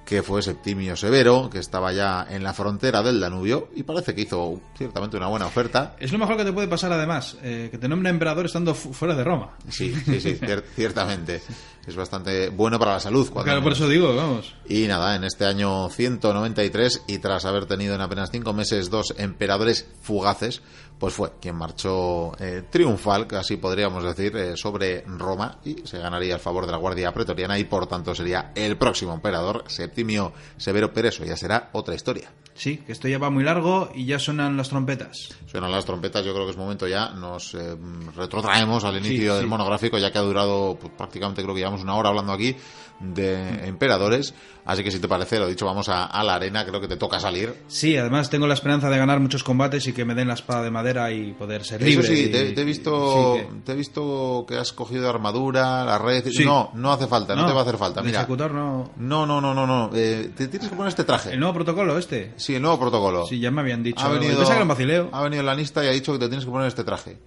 que 0.07 0.23
fue 0.23 0.41
Septimio 0.41 0.95
Severo, 0.95 1.49
que 1.49 1.59
estaba 1.59 1.91
ya 1.91 2.25
en 2.29 2.41
la 2.41 2.53
frontera 2.53 3.03
del 3.03 3.19
Danubio 3.19 3.67
y 3.75 3.83
parece 3.83 4.15
que 4.15 4.21
hizo 4.21 4.61
ciertamente 4.77 5.17
una 5.17 5.27
buena 5.27 5.45
oferta. 5.47 5.97
Es 5.99 6.13
lo 6.13 6.17
mejor 6.17 6.37
que 6.37 6.45
te 6.45 6.53
puede 6.53 6.69
pasar, 6.69 6.93
además, 6.93 7.35
eh, 7.43 7.67
que 7.69 7.77
te 7.77 7.89
nombra 7.89 8.09
emperador 8.09 8.45
estando 8.45 8.73
fu- 8.73 8.93
fuera 8.93 9.13
de 9.15 9.25
Roma. 9.25 9.57
Sí, 9.69 9.93
sí, 10.05 10.21
sí, 10.21 10.35
cier- 10.39 10.63
ciertamente. 10.77 11.41
Es 11.85 11.95
bastante 11.95 12.49
bueno 12.49 12.79
para 12.79 12.93
la 12.93 12.99
salud. 13.01 13.29
cuando 13.29 13.45
Claro, 13.45 13.61
por 13.63 13.73
eso 13.73 13.87
digo, 13.89 14.15
vamos. 14.15 14.55
Y 14.67 14.87
nada, 14.87 15.15
en 15.15 15.25
este 15.25 15.45
año 15.45 15.89
193, 15.89 17.03
y 17.07 17.17
tras 17.19 17.45
haber 17.45 17.65
tenido 17.65 17.93
en 17.95 18.01
apenas 18.01 18.29
cinco 18.31 18.53
meses 18.53 18.89
dos 18.89 19.13
emperadores 19.17 19.87
fugaces, 20.01 20.61
pues 20.99 21.13
fue 21.13 21.33
quien 21.39 21.55
marchó 21.55 22.31
eh, 22.39 22.63
triunfal, 22.69 23.27
casi 23.27 23.57
podríamos 23.57 24.03
decir, 24.03 24.35
eh, 24.35 24.57
sobre 24.57 25.01
Roma 25.01 25.59
y 25.63 25.75
se 25.85 25.99
ganaría 25.99 26.33
el 26.35 26.39
favor 26.39 26.65
de 26.65 26.71
la 26.71 26.77
Guardia 26.77 27.13
Pretoriana 27.13 27.57
y 27.59 27.65
por 27.65 27.85
tanto 27.87 28.15
sería 28.15 28.51
el 28.55 28.77
próximo 28.77 29.13
emperador, 29.13 29.63
Septimio 29.67 30.33
Severo 30.57 30.91
Pereso. 30.91 31.23
Ya 31.23 31.37
será 31.37 31.69
otra 31.73 31.93
historia. 31.95 32.31
Sí, 32.55 32.77
que 32.77 32.91
esto 32.91 33.07
ya 33.07 33.19
va 33.19 33.29
muy 33.29 33.43
largo 33.43 33.91
y 33.93 34.05
ya 34.05 34.17
suenan 34.17 34.57
las 34.57 34.69
trompetas. 34.69 35.29
Suenan 35.45 35.71
las 35.71 35.85
trompetas, 35.85 36.25
yo 36.25 36.33
creo 36.33 36.45
que 36.45 36.51
es 36.51 36.57
momento 36.57 36.87
ya, 36.87 37.09
nos 37.11 37.53
eh, 37.53 37.77
retrotraemos 38.15 38.83
al 38.83 38.97
inicio 38.97 39.17
Sí, 39.33 39.35
del 39.35 39.41
sí. 39.41 39.45
monográfico, 39.47 39.99
ya 39.99 40.11
que 40.11 40.17
ha 40.17 40.21
durado 40.21 40.75
pues, 40.81 40.91
prácticamente 40.97 41.43
creo 41.43 41.53
que 41.53 41.59
llevamos 41.59 41.83
una 41.83 41.95
hora 41.95 42.09
hablando 42.09 42.33
aquí 42.33 42.55
de 42.99 43.67
emperadores, 43.67 44.33
así 44.65 44.83
que 44.83 44.89
si 44.91 44.99
te 44.99 45.07
parece, 45.07 45.37
lo 45.39 45.47
dicho, 45.47 45.65
vamos 45.65 45.87
a, 45.89 46.05
a 46.05 46.23
la 46.23 46.35
arena, 46.35 46.65
creo 46.65 46.81
que 46.81 46.87
te 46.87 46.97
toca 46.97 47.19
salir. 47.19 47.53
Sí, 47.67 47.95
además 47.95 48.29
tengo 48.29 48.47
la 48.47 48.53
esperanza 48.55 48.89
de 48.89 48.97
ganar 48.97 49.19
muchos 49.19 49.43
combates 49.43 49.85
y 49.87 49.93
que 49.93 50.03
me 50.05 50.15
den 50.15 50.27
la 50.27 50.33
espada 50.33 50.63
de 50.63 50.71
madera 50.71 51.11
y 51.11 51.33
poder 51.33 51.63
ser 51.63 51.81
Eso 51.83 51.89
libre. 52.01 52.07
sí, 52.07 52.23
y- 52.23 52.31
te, 52.31 52.51
te 52.53 52.61
he 52.61 52.65
visto, 52.65 53.35
sí, 53.35 53.39
que- 53.41 53.47
te 53.65 53.71
he 53.71 53.75
visto 53.75 54.45
que 54.47 54.57
has 54.57 54.73
cogido 54.73 55.09
armadura, 55.09 55.85
la 55.85 55.97
red. 55.97 56.25
Sí. 56.29 56.43
No, 56.43 56.71
no 56.73 56.91
hace 56.91 57.07
falta, 57.07 57.35
no, 57.35 57.45
te 57.45 57.53
va 57.53 57.59
a 57.59 57.63
hacer 57.63 57.77
falta. 57.77 58.01
Mira, 58.01 58.19
ejecutor 58.19 58.51
no... 58.51 58.91
no, 58.97 59.25
no, 59.25 59.39
no, 59.41 59.53
no, 59.53 59.67
no. 59.67 59.89
Eh, 59.93 60.31
te 60.35 60.47
tienes 60.47 60.69
que 60.69 60.75
poner 60.75 60.89
este 60.89 61.03
traje. 61.03 61.31
El 61.33 61.39
nuevo 61.39 61.53
protocolo 61.53 61.97
este. 61.97 62.33
Sí, 62.37 62.55
el 62.55 62.61
nuevo 62.61 62.79
protocolo. 62.79 63.25
Sí, 63.27 63.39
ya 63.39 63.51
me 63.51 63.61
habían 63.61 63.83
dicho. 63.83 64.03
ha 64.03 64.09
venido, 64.09 64.43
que 64.43 64.51
era 64.51 64.61
un 64.63 64.67
vacileo. 64.67 65.09
ha 65.11 65.21
venido 65.21 65.41
el 65.41 65.45
lanista 65.45 65.83
y 65.83 65.87
ha 65.87 65.91
dicho 65.91 66.13
que 66.13 66.19
te 66.19 66.27
tienes 66.27 66.45
que 66.45 66.51
poner 66.51 66.67
este 66.67 66.83
traje. 66.83 67.17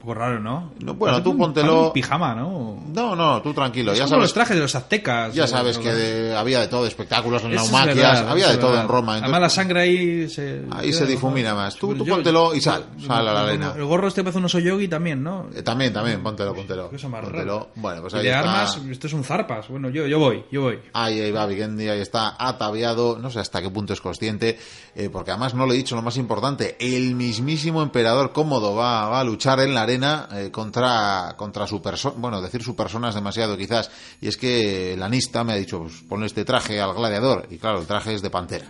Poco 0.00 0.14
raro, 0.14 0.40
¿no? 0.40 0.72
No, 0.80 0.94
bueno, 0.94 1.16
Parece 1.16 1.22
tú 1.24 1.30
un- 1.32 1.38
póntelo- 1.38 1.86
un 1.88 1.92
pijama, 1.92 2.34
¿no? 2.34 2.82
No, 2.90 3.14
no, 3.14 3.42
tú 3.42 3.52
tranquilo. 3.52 3.92
Es 3.92 3.98
ya 3.98 4.04
como 4.04 4.12
sabes 4.14 4.22
los 4.24 4.32
trajes 4.32 4.56
de 4.56 4.62
los 4.62 4.74
aztecas. 4.74 5.34
Ya 5.34 5.46
sabes 5.46 5.76
que 5.76 5.92
de- 5.92 6.34
había 6.34 6.58
de 6.60 6.68
todo, 6.68 6.86
espectáculos, 6.86 7.44
es 7.44 7.50
naumaquias, 7.50 7.96
verdad, 7.96 8.28
había 8.30 8.48
de 8.48 8.56
todo 8.56 8.70
verdad. 8.70 8.84
en 8.84 8.88
Roma. 8.88 9.12
Además, 9.12 9.26
entonces- 9.28 9.42
la 9.42 9.48
sangre 9.50 9.80
ahí 9.82 10.28
se... 10.30 10.62
Ahí 10.70 10.92
se 10.94 11.04
difumina 11.04 11.54
más. 11.54 11.76
Tú- 11.76 11.94
tú 11.94 12.06
Yo- 12.06 12.14
póntelo 12.14 12.54
y 12.54 12.62
sal, 12.62 12.86
sal 13.06 13.28
a 13.28 13.32
la 13.34 13.42
arena. 13.42 13.74
El 13.76 13.84
gorro 13.84 14.08
este 14.08 14.22
parece 14.22 14.38
un 14.38 14.46
oso 14.46 14.58
yogi 14.58 14.88
también, 14.88 15.22
¿no? 15.22 15.48
Eh, 15.54 15.62
también, 15.62 15.92
también, 15.92 16.22
póntelo, 16.22 16.54
póntelo. 16.54 16.88
Qué 16.88 16.96
cosa 16.96 17.08
más 17.10 17.20
Póntelo. 17.22 17.68
Bueno, 17.74 18.00
pues 18.00 18.14
Y 18.14 18.16
ahí 18.16 18.22
de 18.22 18.28
está. 18.30 18.40
armas, 18.40 18.80
esto 18.90 19.06
es 19.06 19.12
un 19.12 19.22
zarpas. 19.22 19.68
Bueno, 19.68 19.90
yo, 19.90 20.06
yo 20.06 20.18
voy, 20.18 20.44
yo 20.50 20.62
voy. 20.62 20.78
Ahí, 20.94 21.20
ahí 21.20 21.30
va 21.30 21.44
Vigendi, 21.44 21.88
ahí 21.90 22.00
está 22.00 22.36
ataviado, 22.38 23.18
no 23.18 23.30
sé 23.30 23.38
hasta 23.40 23.60
qué 23.60 23.68
punto 23.68 23.92
es 23.92 24.00
consciente, 24.00 24.58
eh, 24.94 25.10
porque 25.12 25.30
además 25.32 25.52
no 25.52 25.66
le 25.66 25.74
he 25.74 25.76
dicho 25.76 25.94
lo 25.94 26.00
más 26.00 26.16
importante, 26.16 26.78
el 26.80 27.14
mismísimo 27.14 27.82
emperador 27.82 28.32
cómodo 28.32 28.74
va, 28.74 29.06
va 29.10 29.20
a 29.20 29.24
luchar 29.24 29.60
en 29.60 29.74
la 29.74 29.82
arena 29.82 29.89
eh, 29.94 30.50
contra, 30.50 31.34
contra 31.36 31.66
su 31.66 31.80
persona, 31.80 32.14
bueno, 32.18 32.40
decir 32.40 32.62
su 32.62 32.76
persona 32.76 33.08
es 33.08 33.14
demasiado 33.14 33.56
quizás, 33.56 33.90
y 34.20 34.28
es 34.28 34.36
que 34.36 34.94
el 34.94 35.02
anista 35.02 35.44
me 35.44 35.52
ha 35.52 35.56
dicho, 35.56 35.80
pues 35.80 36.02
ponle 36.08 36.26
este 36.26 36.44
traje 36.44 36.80
al 36.80 36.94
gladiador, 36.94 37.46
y 37.50 37.58
claro, 37.58 37.80
el 37.80 37.86
traje 37.86 38.14
es 38.14 38.22
de 38.22 38.30
pantera, 38.30 38.66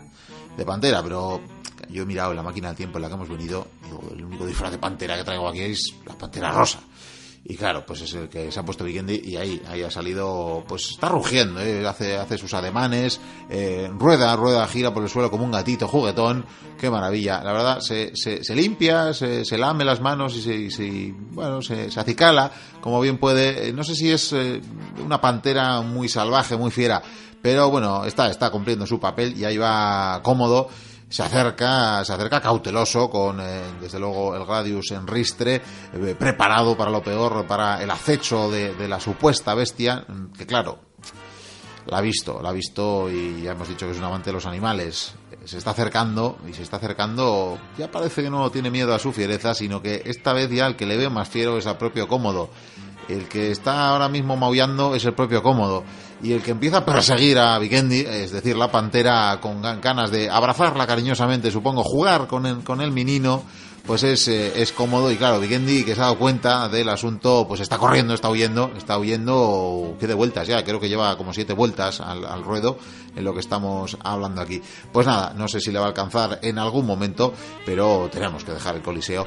de 0.57 0.65
pantera, 0.65 1.03
pero 1.03 1.41
yo 1.89 2.03
he 2.03 2.07
mirado 2.07 2.31
en 2.31 2.37
la 2.37 2.43
máquina 2.43 2.69
del 2.69 2.77
tiempo 2.77 2.99
en 2.99 3.03
la 3.03 3.09
que 3.09 3.15
hemos 3.15 3.29
venido, 3.29 3.67
digo, 3.85 4.03
el 4.15 4.25
único 4.25 4.47
disfraz 4.47 4.71
de 4.71 4.79
pantera 4.79 5.17
que 5.17 5.25
traigo 5.25 5.49
aquí 5.49 5.61
es 5.61 5.95
la 6.07 6.17
pantera 6.17 6.53
rosa. 6.53 6.81
Y 7.43 7.57
claro, 7.57 7.85
pues 7.87 8.03
es 8.03 8.13
el 8.15 8.29
que 8.29 8.53
se 8.53 8.61
ha 8.61 8.65
puesto 8.65 8.85
Vikendi 8.85 9.23
y 9.25 9.37
ahí, 9.37 9.63
ahí 9.67 9.83
ha 9.83 9.91
salido, 9.91 10.63
pues 10.69 10.91
está 10.91 11.09
rugiendo, 11.09 11.61
¿eh? 11.61 11.87
hace, 11.87 12.17
hace 12.17 12.37
sus 12.37 12.53
ademanes, 12.53 13.19
eh, 13.49 13.91
rueda, 13.93 14.37
rueda, 14.37 14.67
gira 14.69 14.93
por 14.93 15.03
el 15.03 15.09
suelo 15.09 15.31
como 15.31 15.45
un 15.45 15.51
gatito 15.51 15.89
juguetón, 15.89 16.45
qué 16.79 16.91
maravilla. 16.91 17.43
La 17.43 17.53
verdad, 17.53 17.81
se, 17.81 18.15
se, 18.15 18.45
se 18.45 18.55
limpia, 18.55 19.15
se, 19.15 19.47
se, 19.47 19.57
lame 19.57 19.87
las 19.87 20.03
manos 20.03 20.37
y 20.37 20.43
se, 20.43 20.71
se 20.71 21.15
bueno, 21.31 21.63
se, 21.63 21.91
se, 21.91 21.99
acicala 21.99 22.53
como 22.83 23.01
bien 23.01 23.17
puede. 23.17 23.69
Eh, 23.69 23.73
no 23.73 23.85
sé 23.85 23.95
si 23.95 24.11
es 24.11 24.35
eh, 24.35 24.61
una 25.03 25.21
pantera 25.21 25.81
muy 25.81 26.11
salvaje, 26.11 26.59
muy 26.59 26.71
fiera, 26.71 27.03
pero 27.41 27.71
bueno, 27.71 28.05
está, 28.05 28.31
está 28.31 28.51
cumpliendo 28.51 28.87
su 28.87 29.01
papel 29.01 29.35
y 29.37 29.45
ahí 29.45 29.57
va 29.57 30.21
cómodo 30.23 30.69
se 31.11 31.25
acerca, 31.25 32.05
se 32.05 32.13
acerca 32.13 32.41
cauteloso 32.41 33.11
con, 33.11 33.41
eh, 33.41 33.63
desde 33.81 33.99
luego, 33.99 34.37
el 34.37 34.47
Gradius 34.47 34.93
en 34.93 35.07
ristre, 35.07 35.61
eh, 35.93 36.17
preparado 36.17 36.77
para 36.77 36.91
lo 36.91 37.03
peor, 37.03 37.45
para 37.47 37.83
el 37.83 37.91
acecho 37.91 38.49
de, 38.49 38.75
de, 38.75 38.89
la 38.89 39.01
supuesta 39.01 39.55
bestia, 39.55 40.07
que 40.39 40.47
claro, 40.47 40.79
la 41.87 41.99
ha 41.99 42.01
visto, 42.01 42.41
la 42.41 42.51
ha 42.51 42.53
visto 42.53 43.11
y 43.11 43.43
ya 43.43 43.53
hemos 43.53 43.69
dicho 43.69 43.87
que 43.87 43.93
es 43.93 43.99
un 43.99 44.05
amante 44.05 44.31
de 44.31 44.35
los 44.35 44.47
animales. 44.47 45.15
Se 45.45 45.59
está 45.59 45.71
acercando 45.71 46.39
y 46.49 46.53
se 46.53 46.63
está 46.63 46.77
acercando, 46.77 47.59
ya 47.77 47.91
parece 47.91 48.23
que 48.23 48.31
no 48.31 48.49
tiene 48.51 48.71
miedo 48.71 48.95
a 48.95 48.99
su 49.01 49.13
fiereza, 49.13 49.53
sino 49.53 49.83
que 49.83 50.03
esta 50.05 50.33
vez 50.33 50.49
ya 50.51 50.67
el 50.67 50.77
que 50.77 50.87
le 50.87 50.97
ve 50.97 51.11
más 51.11 51.29
fiero 51.29 51.59
es 51.59 51.67
al 51.67 51.77
propio 51.77 52.07
cómodo. 52.07 52.51
El 53.09 53.27
que 53.27 53.51
está 53.51 53.89
ahora 53.89 54.09
mismo 54.09 54.37
maullando 54.37 54.95
es 54.95 55.05
el 55.05 55.15
propio 55.15 55.43
cómodo 55.43 55.83
y 56.23 56.33
el 56.33 56.43
que 56.43 56.51
empieza 56.51 56.79
a 56.79 56.85
perseguir 56.85 57.39
a 57.39 57.59
Vikendi, 57.59 58.01
es 58.01 58.33
decir, 58.33 58.57
la 58.57 58.71
pantera 58.71 59.39
con 59.41 59.63
ganas 59.63 60.11
de 60.11 60.29
abrazarla 60.29 60.87
cariñosamente, 60.87 61.51
supongo, 61.51 61.83
jugar 61.83 62.27
con 62.27 62.47
el, 62.47 62.65
con 62.65 62.81
el 62.81 62.93
menino, 62.93 63.43
pues 63.87 64.03
es, 64.03 64.29
eh, 64.29 64.53
es 64.61 64.73
cómodo 64.73 65.11
y 65.11 65.17
claro, 65.17 65.41
Vikendi 65.41 65.85
que 65.85 65.95
se 65.95 66.01
ha 66.01 66.05
dado 66.05 66.19
cuenta 66.19 66.69
del 66.69 66.89
asunto, 66.89 67.47
pues 67.49 67.61
está 67.61 67.79
corriendo, 67.79 68.15
está 68.15 68.29
huyendo, 68.29 68.71
está 68.77 68.99
huyendo, 68.99 69.97
que 69.99 70.07
de 70.07 70.15
vueltas 70.15 70.47
ya, 70.47 70.63
creo 70.65 70.79
que 70.79 70.89
lleva 70.89 71.17
como 71.17 71.33
siete 71.33 71.55
vueltas 71.55 72.01
al 72.01 72.45
ruedo 72.45 72.79
en 73.17 73.25
lo 73.25 73.35
que 73.35 73.41
estamos 73.41 73.97
hablando 74.03 74.41
aquí. 74.41 74.63
Pues 74.93 75.07
nada, 75.07 75.33
no 75.37 75.49
sé 75.49 75.61
si 75.61 75.71
le 75.71 75.79
va 75.79 75.87
a 75.87 75.89
alcanzar 75.89 76.39
en 76.43 76.59
algún 76.59 76.87
momento, 76.87 77.33
pero 77.65 78.09
tenemos 78.13 78.45
que 78.45 78.53
dejar 78.53 78.77
el 78.77 78.83
coliseo. 78.83 79.27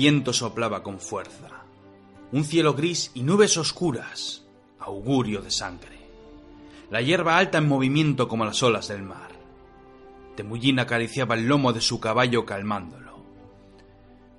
viento 0.00 0.32
soplaba 0.32 0.82
con 0.82 0.98
fuerza. 0.98 1.66
Un 2.32 2.44
cielo 2.44 2.72
gris 2.72 3.10
y 3.12 3.22
nubes 3.22 3.58
oscuras, 3.58 4.46
augurio 4.78 5.42
de 5.42 5.50
sangre. 5.50 5.98
La 6.90 7.02
hierba 7.02 7.36
alta 7.36 7.58
en 7.58 7.68
movimiento 7.68 8.26
como 8.26 8.46
las 8.46 8.62
olas 8.62 8.88
del 8.88 9.02
mar. 9.02 9.30
Temullín 10.36 10.78
acariciaba 10.78 11.34
el 11.34 11.46
lomo 11.46 11.74
de 11.74 11.82
su 11.82 12.00
caballo 12.00 12.46
calmándolo. 12.46 13.22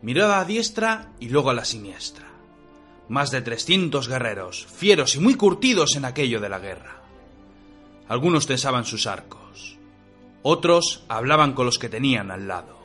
Miró 0.02 0.26
a 0.26 0.30
la 0.30 0.46
diestra 0.46 1.14
y 1.20 1.30
luego 1.30 1.52
a 1.52 1.54
la 1.54 1.64
siniestra. 1.64 2.26
Más 3.08 3.30
de 3.30 3.44
trescientos 3.44 4.08
guerreros, 4.08 4.66
fieros 4.66 5.16
y 5.16 5.20
muy 5.20 5.36
curtidos 5.36 5.96
en 5.96 6.06
aquello 6.06 6.42
de 6.42 6.50
la 6.50 6.58
guerra. 6.58 7.04
Algunos 8.08 8.48
tensaban 8.48 8.86
sus 8.86 9.06
arcos. 9.06 9.78
Otros 10.42 11.06
hablaban 11.08 11.54
con 11.54 11.68
los 11.68 11.78
que 11.78 11.88
tenían 11.88 12.32
al 12.32 12.48
lado. 12.48 12.81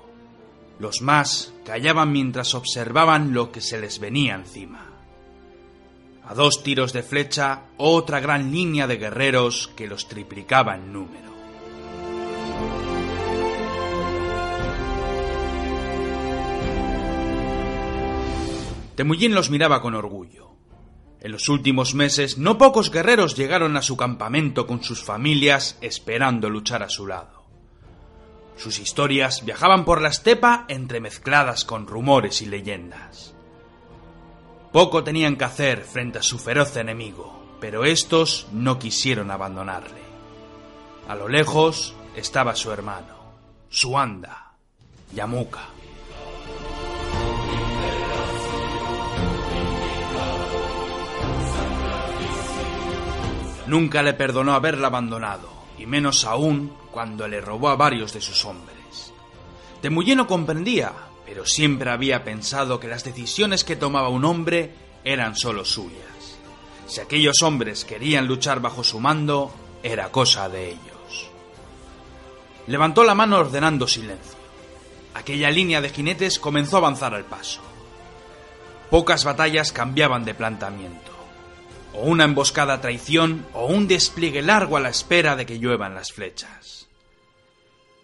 Los 0.79 1.01
más 1.01 1.53
callaban 1.65 2.13
mientras 2.13 2.55
observaban 2.55 3.33
lo 3.33 3.51
que 3.51 3.61
se 3.61 3.81
les 3.81 3.99
venía 3.99 4.35
encima. 4.35 4.87
A 6.25 6.35
dos 6.35 6.63
tiros 6.63 6.93
de 6.93 7.03
flecha, 7.03 7.63
otra 7.77 8.21
gran 8.21 8.51
línea 8.51 8.87
de 8.87 8.97
guerreros 8.97 9.71
que 9.77 9.87
los 9.87 10.09
triplicaba 10.09 10.75
en 10.75 10.93
número. 10.93 11.27
Temullín 18.97 19.35
los 19.35 19.51
miraba 19.51 19.83
con 19.83 19.95
orgullo. 19.95 20.57
En 21.21 21.33
los 21.33 21.49
últimos 21.49 21.95
meses, 21.95 22.39
no 22.39 22.57
pocos 22.57 22.91
guerreros 22.91 23.37
llegaron 23.37 23.77
a 23.77 23.83
su 23.83 23.97
campamento 23.97 24.67
con 24.67 24.83
sus 24.83 25.03
familias 25.03 25.77
esperando 25.81 26.49
luchar 26.49 26.83
a 26.83 26.89
su 26.89 27.07
lado. 27.07 27.36
Sus 28.57 28.79
historias 28.79 29.45
viajaban 29.45 29.85
por 29.85 30.01
la 30.01 30.09
estepa 30.09 30.65
entremezcladas 30.69 31.65
con 31.65 31.87
rumores 31.87 32.41
y 32.43 32.47
leyendas. 32.47 33.35
Poco 34.73 35.05
tenían 35.05 35.37
que 35.37 35.45
hacer 35.45 35.83
frente 35.83 36.19
a 36.19 36.23
su 36.23 36.39
feroz 36.39 36.77
enemigo, 36.77 37.57
pero 37.61 37.85
estos 37.85 38.49
no 38.53 38.79
quisieron 38.79 39.31
abandonarle. 39.31 40.01
A 41.09 41.15
lo 41.15 41.29
lejos 41.29 41.95
estaba 42.15 42.55
su 42.55 42.73
hermano, 42.73 43.17
su 43.69 43.99
anda, 43.99 44.55
Yamuka. 45.15 45.69
Nunca 53.67 54.03
le 54.03 54.15
perdonó 54.15 54.55
haberla 54.55 54.87
abandonado, 54.87 55.56
y 55.79 55.87
menos 55.87 56.25
aún 56.25 56.73
cuando 56.91 57.29
le 57.29 57.41
robó 57.41 57.69
a 57.69 57.77
varios 57.77 58.13
de 58.13 58.21
sus 58.21 58.45
hombres. 58.45 59.13
Temullé 59.81 60.17
no 60.17 60.27
comprendía, 60.27 60.93
pero 61.25 61.45
siempre 61.45 61.91
había 61.91 62.25
pensado 62.25 62.81
que 62.81 62.89
las 62.89 63.05
decisiones 63.05 63.65
que 63.65 63.77
tomaba 63.77 64.09
un 64.09 64.25
hombre 64.25 64.73
eran 65.05 65.37
solo 65.37 65.65
suyas. 65.65 66.39
Si 66.87 67.01
aquellos 67.01 67.43
hombres 67.43 67.85
querían 67.85 68.27
luchar 68.27 68.61
bajo 68.61 68.85
su 68.85 69.01
mando, 69.01 69.53
era 69.83 70.11
cosa 70.11 70.49
de 70.49 70.71
ellos. 70.71 71.31
Levantó 72.67 73.05
la 73.05 73.15
mano 73.15 73.39
ordenando 73.39 73.87
silencio. 73.87 74.37
Aquella 75.15 75.51
línea 75.51 75.81
de 75.81 75.91
jinetes 75.91 76.39
comenzó 76.39 76.77
a 76.77 76.79
avanzar 76.81 77.15
al 77.15 77.25
paso. 77.25 77.61
Pocas 78.91 79.25
batallas 79.25 79.73
cambiaban 79.73 80.25
de 80.25 80.35
planteamiento. 80.35 81.16
O 81.93 82.03
una 82.07 82.25
emboscada 82.25 82.81
traición 82.81 83.47
o 83.53 83.67
un 83.67 83.89
despliegue 83.89 84.43
largo 84.43 84.77
a 84.77 84.81
la 84.81 84.91
espera 84.91 85.37
de 85.37 85.47
que 85.47 85.59
lluevan 85.59 85.95
las 85.95 86.13
flechas. 86.13 86.89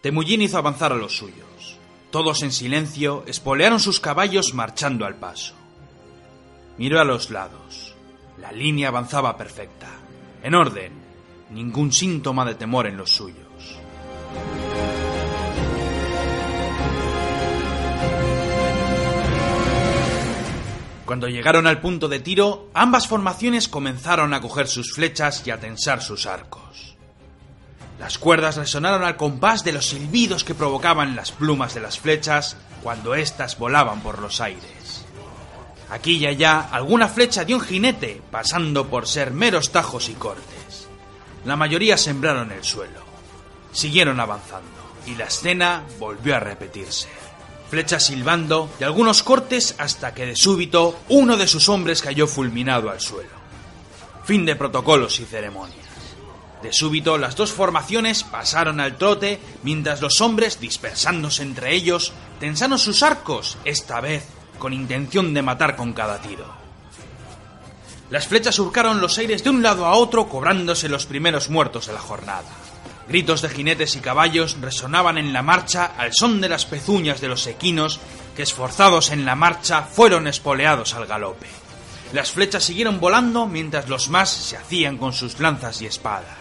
Temullín 0.00 0.42
hizo 0.42 0.58
avanzar 0.58 0.92
a 0.92 0.96
los 0.96 1.16
suyos. 1.16 1.78
Todos 2.10 2.42
en 2.42 2.52
silencio 2.52 3.24
espolearon 3.26 3.80
sus 3.80 4.00
caballos 4.00 4.52
marchando 4.54 5.06
al 5.06 5.16
paso. 5.16 5.54
Miró 6.76 7.00
a 7.00 7.04
los 7.04 7.30
lados. 7.30 7.94
La 8.38 8.50
línea 8.50 8.88
avanzaba 8.88 9.36
perfecta, 9.36 9.88
en 10.42 10.54
orden, 10.54 10.92
ningún 11.50 11.92
síntoma 11.92 12.44
de 12.44 12.54
temor 12.54 12.86
en 12.86 12.96
los 12.96 13.10
suyos. 13.10 13.78
Cuando 21.04 21.28
llegaron 21.28 21.66
al 21.66 21.80
punto 21.80 22.08
de 22.08 22.20
tiro, 22.20 22.70
ambas 22.74 23.08
formaciones 23.08 23.68
comenzaron 23.68 24.34
a 24.34 24.40
coger 24.40 24.68
sus 24.68 24.92
flechas 24.94 25.42
y 25.46 25.50
a 25.50 25.58
tensar 25.58 26.00
sus 26.00 26.26
arcos. 26.26 26.96
Las 27.98 28.18
cuerdas 28.18 28.56
resonaron 28.56 29.04
al 29.04 29.16
compás 29.16 29.64
de 29.64 29.72
los 29.72 29.86
silbidos 29.86 30.44
que 30.44 30.54
provocaban 30.54 31.14
las 31.14 31.32
plumas 31.32 31.74
de 31.74 31.80
las 31.80 31.98
flechas 31.98 32.56
cuando 32.82 33.14
éstas 33.14 33.58
volaban 33.58 34.00
por 34.00 34.18
los 34.18 34.40
aires. 34.40 35.04
Aquí 35.90 36.16
y 36.16 36.26
allá 36.26 36.60
alguna 36.60 37.06
flecha 37.08 37.44
de 37.44 37.54
un 37.54 37.60
jinete, 37.60 38.22
pasando 38.30 38.88
por 38.88 39.06
ser 39.06 39.30
meros 39.30 39.72
tajos 39.72 40.08
y 40.08 40.14
cortes. 40.14 40.88
La 41.44 41.56
mayoría 41.56 41.96
sembraron 41.96 42.50
el 42.50 42.64
suelo. 42.64 43.02
Siguieron 43.72 44.18
avanzando, 44.18 44.94
y 45.06 45.14
la 45.16 45.24
escena 45.24 45.82
volvió 45.98 46.36
a 46.36 46.40
repetirse. 46.40 47.21
Flechas 47.72 48.04
silbando 48.04 48.68
y 48.78 48.84
algunos 48.84 49.22
cortes 49.22 49.76
hasta 49.78 50.12
que 50.12 50.26
de 50.26 50.36
súbito 50.36 51.00
uno 51.08 51.38
de 51.38 51.46
sus 51.46 51.70
hombres 51.70 52.02
cayó 52.02 52.26
fulminado 52.26 52.90
al 52.90 53.00
suelo. 53.00 53.30
Fin 54.26 54.44
de 54.44 54.56
protocolos 54.56 55.18
y 55.20 55.24
ceremonias. 55.24 55.78
De 56.62 56.70
súbito, 56.70 57.16
las 57.16 57.34
dos 57.34 57.50
formaciones 57.50 58.24
pasaron 58.24 58.78
al 58.78 58.98
trote, 58.98 59.40
mientras 59.62 60.02
los 60.02 60.20
hombres, 60.20 60.60
dispersándose 60.60 61.44
entre 61.44 61.74
ellos, 61.74 62.12
tensaron 62.40 62.78
sus 62.78 63.02
arcos, 63.02 63.56
esta 63.64 64.02
vez 64.02 64.26
con 64.58 64.74
intención 64.74 65.32
de 65.32 65.40
matar 65.40 65.74
con 65.74 65.94
cada 65.94 66.20
tiro. 66.20 66.44
Las 68.10 68.26
flechas 68.26 68.54
surcaron 68.54 69.00
los 69.00 69.16
aires 69.16 69.44
de 69.44 69.48
un 69.48 69.62
lado 69.62 69.86
a 69.86 69.94
otro, 69.94 70.28
cobrándose 70.28 70.90
los 70.90 71.06
primeros 71.06 71.48
muertos 71.48 71.86
de 71.86 71.94
la 71.94 72.00
jornada. 72.00 72.50
Gritos 73.08 73.42
de 73.42 73.48
jinetes 73.48 73.96
y 73.96 74.00
caballos 74.00 74.56
resonaban 74.60 75.18
en 75.18 75.32
la 75.32 75.42
marcha 75.42 75.92
al 75.98 76.12
son 76.12 76.40
de 76.40 76.48
las 76.48 76.64
pezuñas 76.66 77.20
de 77.20 77.28
los 77.28 77.46
equinos 77.46 78.00
que, 78.36 78.42
esforzados 78.42 79.10
en 79.10 79.24
la 79.24 79.34
marcha, 79.34 79.82
fueron 79.82 80.26
espoleados 80.26 80.94
al 80.94 81.06
galope. 81.06 81.48
Las 82.12 82.30
flechas 82.30 82.64
siguieron 82.64 83.00
volando 83.00 83.46
mientras 83.46 83.88
los 83.88 84.08
más 84.08 84.30
se 84.30 84.56
hacían 84.56 84.98
con 84.98 85.12
sus 85.12 85.40
lanzas 85.40 85.80
y 85.82 85.86
espadas. 85.86 86.36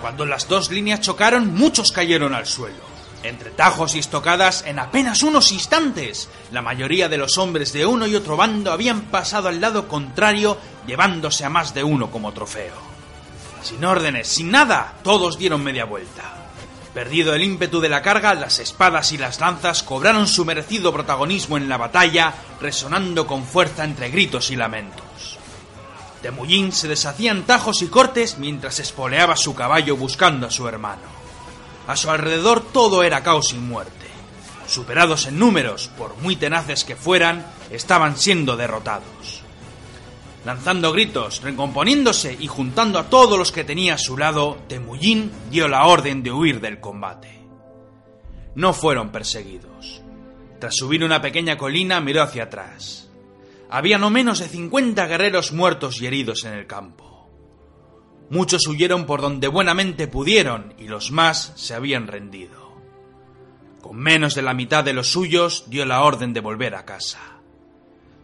Cuando 0.00 0.26
las 0.26 0.48
dos 0.48 0.70
líneas 0.70 1.00
chocaron, 1.00 1.54
muchos 1.54 1.92
cayeron 1.92 2.34
al 2.34 2.46
suelo. 2.46 2.89
Entre 3.22 3.50
tajos 3.50 3.94
y 3.94 3.98
estocadas, 3.98 4.64
en 4.66 4.78
apenas 4.78 5.22
unos 5.22 5.52
instantes, 5.52 6.30
la 6.52 6.62
mayoría 6.62 7.08
de 7.08 7.18
los 7.18 7.36
hombres 7.36 7.72
de 7.72 7.84
uno 7.84 8.06
y 8.06 8.14
otro 8.14 8.36
bando 8.36 8.72
habían 8.72 9.02
pasado 9.02 9.48
al 9.48 9.60
lado 9.60 9.88
contrario, 9.88 10.56
llevándose 10.86 11.44
a 11.44 11.50
más 11.50 11.74
de 11.74 11.84
uno 11.84 12.10
como 12.10 12.32
trofeo. 12.32 12.74
Sin 13.62 13.84
órdenes, 13.84 14.26
sin 14.26 14.50
nada, 14.50 14.94
todos 15.02 15.36
dieron 15.38 15.62
media 15.62 15.84
vuelta. 15.84 16.40
Perdido 16.94 17.34
el 17.34 17.44
ímpetu 17.44 17.80
de 17.80 17.90
la 17.90 18.00
carga, 18.00 18.34
las 18.34 18.58
espadas 18.58 19.12
y 19.12 19.18
las 19.18 19.38
lanzas 19.38 19.82
cobraron 19.82 20.26
su 20.26 20.46
merecido 20.46 20.92
protagonismo 20.92 21.58
en 21.58 21.68
la 21.68 21.76
batalla, 21.76 22.32
resonando 22.58 23.26
con 23.26 23.44
fuerza 23.44 23.84
entre 23.84 24.10
gritos 24.10 24.50
y 24.50 24.56
lamentos. 24.56 25.38
Temujin 26.22 26.72
se 26.72 26.88
deshacía 26.88 27.32
en 27.32 27.44
tajos 27.44 27.82
y 27.82 27.86
cortes 27.86 28.38
mientras 28.38 28.80
espoleaba 28.80 29.36
su 29.36 29.54
caballo 29.54 29.96
buscando 29.96 30.46
a 30.46 30.50
su 30.50 30.66
hermano. 30.66 31.19
A 31.86 31.96
su 31.96 32.10
alrededor 32.10 32.60
todo 32.60 33.02
era 33.02 33.22
caos 33.22 33.52
y 33.52 33.58
muerte. 33.58 34.06
Superados 34.66 35.26
en 35.26 35.38
números, 35.38 35.88
por 35.98 36.16
muy 36.18 36.36
tenaces 36.36 36.84
que 36.84 36.94
fueran, 36.94 37.44
estaban 37.70 38.16
siendo 38.16 38.56
derrotados. 38.56 39.42
Lanzando 40.44 40.92
gritos, 40.92 41.42
recomponiéndose 41.42 42.36
y 42.38 42.46
juntando 42.46 42.98
a 42.98 43.10
todos 43.10 43.38
los 43.38 43.52
que 43.52 43.64
tenía 43.64 43.94
a 43.94 43.98
su 43.98 44.16
lado, 44.16 44.58
Temujin 44.68 45.30
dio 45.50 45.68
la 45.68 45.86
orden 45.86 46.22
de 46.22 46.32
huir 46.32 46.60
del 46.60 46.80
combate. 46.80 47.40
No 48.54 48.72
fueron 48.72 49.10
perseguidos. 49.10 50.02
Tras 50.58 50.76
subir 50.76 51.04
una 51.04 51.20
pequeña 51.20 51.56
colina 51.56 52.00
miró 52.00 52.22
hacia 52.22 52.44
atrás. 52.44 53.08
Había 53.70 53.98
no 53.98 54.10
menos 54.10 54.38
de 54.38 54.48
50 54.48 55.06
guerreros 55.06 55.52
muertos 55.52 56.00
y 56.00 56.06
heridos 56.06 56.44
en 56.44 56.54
el 56.54 56.66
campo. 56.66 57.09
Muchos 58.30 58.68
huyeron 58.68 59.06
por 59.06 59.20
donde 59.20 59.48
buenamente 59.48 60.06
pudieron 60.06 60.72
y 60.78 60.86
los 60.86 61.10
más 61.10 61.52
se 61.56 61.74
habían 61.74 62.06
rendido. 62.06 62.76
Con 63.82 63.96
menos 63.96 64.36
de 64.36 64.42
la 64.42 64.54
mitad 64.54 64.84
de 64.84 64.92
los 64.92 65.10
suyos 65.10 65.64
dio 65.66 65.84
la 65.84 66.02
orden 66.04 66.32
de 66.32 66.40
volver 66.40 66.76
a 66.76 66.84
casa. 66.84 67.18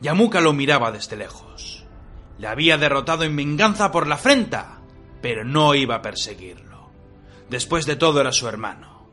Yamuka 0.01 0.41
lo 0.41 0.53
miraba 0.53 0.93
desde 0.93 1.16
lejos. 1.16 1.85
Le 2.39 2.47
había 2.47 2.78
derrotado 2.78 3.24
en 3.24 3.35
venganza 3.35 3.91
por 3.91 4.07
la 4.07 4.15
afrenta, 4.15 4.78
pero 5.20 5.45
no 5.45 5.74
iba 5.74 5.97
a 5.97 6.03
perseguirlo. 6.03 6.91
Después 7.51 7.85
de 7.85 7.97
todo 7.97 8.20
era 8.20 8.31
su 8.31 8.47
hermano. 8.47 9.09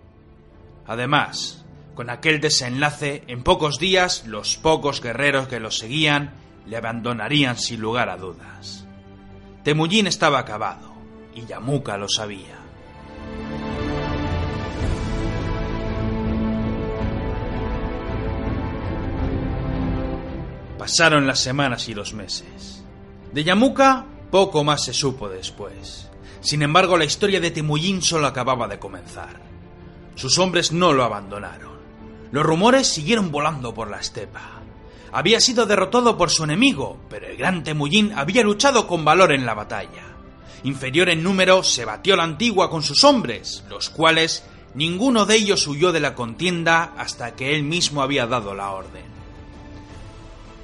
Además, 0.85 1.65
con 1.95 2.11
aquel 2.11 2.39
desenlace, 2.39 3.23
en 3.27 3.41
pocos 3.41 3.79
días 3.79 4.27
los 4.27 4.57
pocos 4.57 5.01
guerreros 5.01 5.47
que 5.47 5.59
lo 5.59 5.71
seguían 5.71 6.35
le 6.67 6.77
abandonarían 6.77 7.57
sin 7.57 7.81
lugar 7.81 8.09
a 8.09 8.17
dudas. 8.17 8.82
Temujin 9.63 10.07
estaba 10.07 10.39
acabado, 10.39 10.91
y 11.33 11.45
Yamuka 11.45 11.97
lo 11.97 12.09
sabía. 12.09 12.57
Pasaron 20.77 21.25
las 21.25 21.39
semanas 21.39 21.87
y 21.87 21.93
los 21.93 22.13
meses. 22.13 22.83
De 23.31 23.45
Yamuka 23.45 24.05
poco 24.29 24.65
más 24.65 24.83
se 24.83 24.91
supo 24.91 25.29
después. 25.29 26.09
Sin 26.41 26.61
embargo, 26.61 26.97
la 26.97 27.05
historia 27.05 27.39
de 27.39 27.51
Temujin 27.51 28.01
solo 28.01 28.27
acababa 28.27 28.67
de 28.67 28.79
comenzar. 28.79 29.39
Sus 30.15 30.39
hombres 30.39 30.73
no 30.73 30.91
lo 30.91 31.05
abandonaron. 31.05 31.71
Los 32.33 32.45
rumores 32.45 32.87
siguieron 32.87 33.31
volando 33.31 33.73
por 33.73 33.89
la 33.89 34.01
estepa 34.01 34.62
había 35.13 35.39
sido 35.39 35.67
derrotado 35.67 36.17
por 36.17 36.31
su 36.31 36.43
enemigo, 36.43 36.97
pero 37.07 37.27
el 37.27 37.37
gran 37.37 37.63
Temujin 37.63 38.13
había 38.15 38.41
luchado 38.41 38.87
con 38.87 39.05
valor 39.05 39.31
en 39.31 39.45
la 39.45 39.53
batalla. 39.53 40.01
Inferior 40.63 41.07
en 41.09 41.21
número, 41.21 41.61
se 41.61 41.85
batió 41.85 42.15
la 42.15 42.23
antigua 42.23 42.71
con 42.71 42.81
sus 42.81 43.03
hombres, 43.03 43.63
los 43.69 43.91
cuales 43.91 44.43
ninguno 44.73 45.27
de 45.27 45.35
ellos 45.35 45.67
huyó 45.67 45.91
de 45.91 45.99
la 45.99 46.15
contienda 46.15 46.93
hasta 46.97 47.35
que 47.35 47.55
él 47.55 47.63
mismo 47.63 48.01
había 48.01 48.25
dado 48.25 48.55
la 48.55 48.71
orden. 48.71 49.05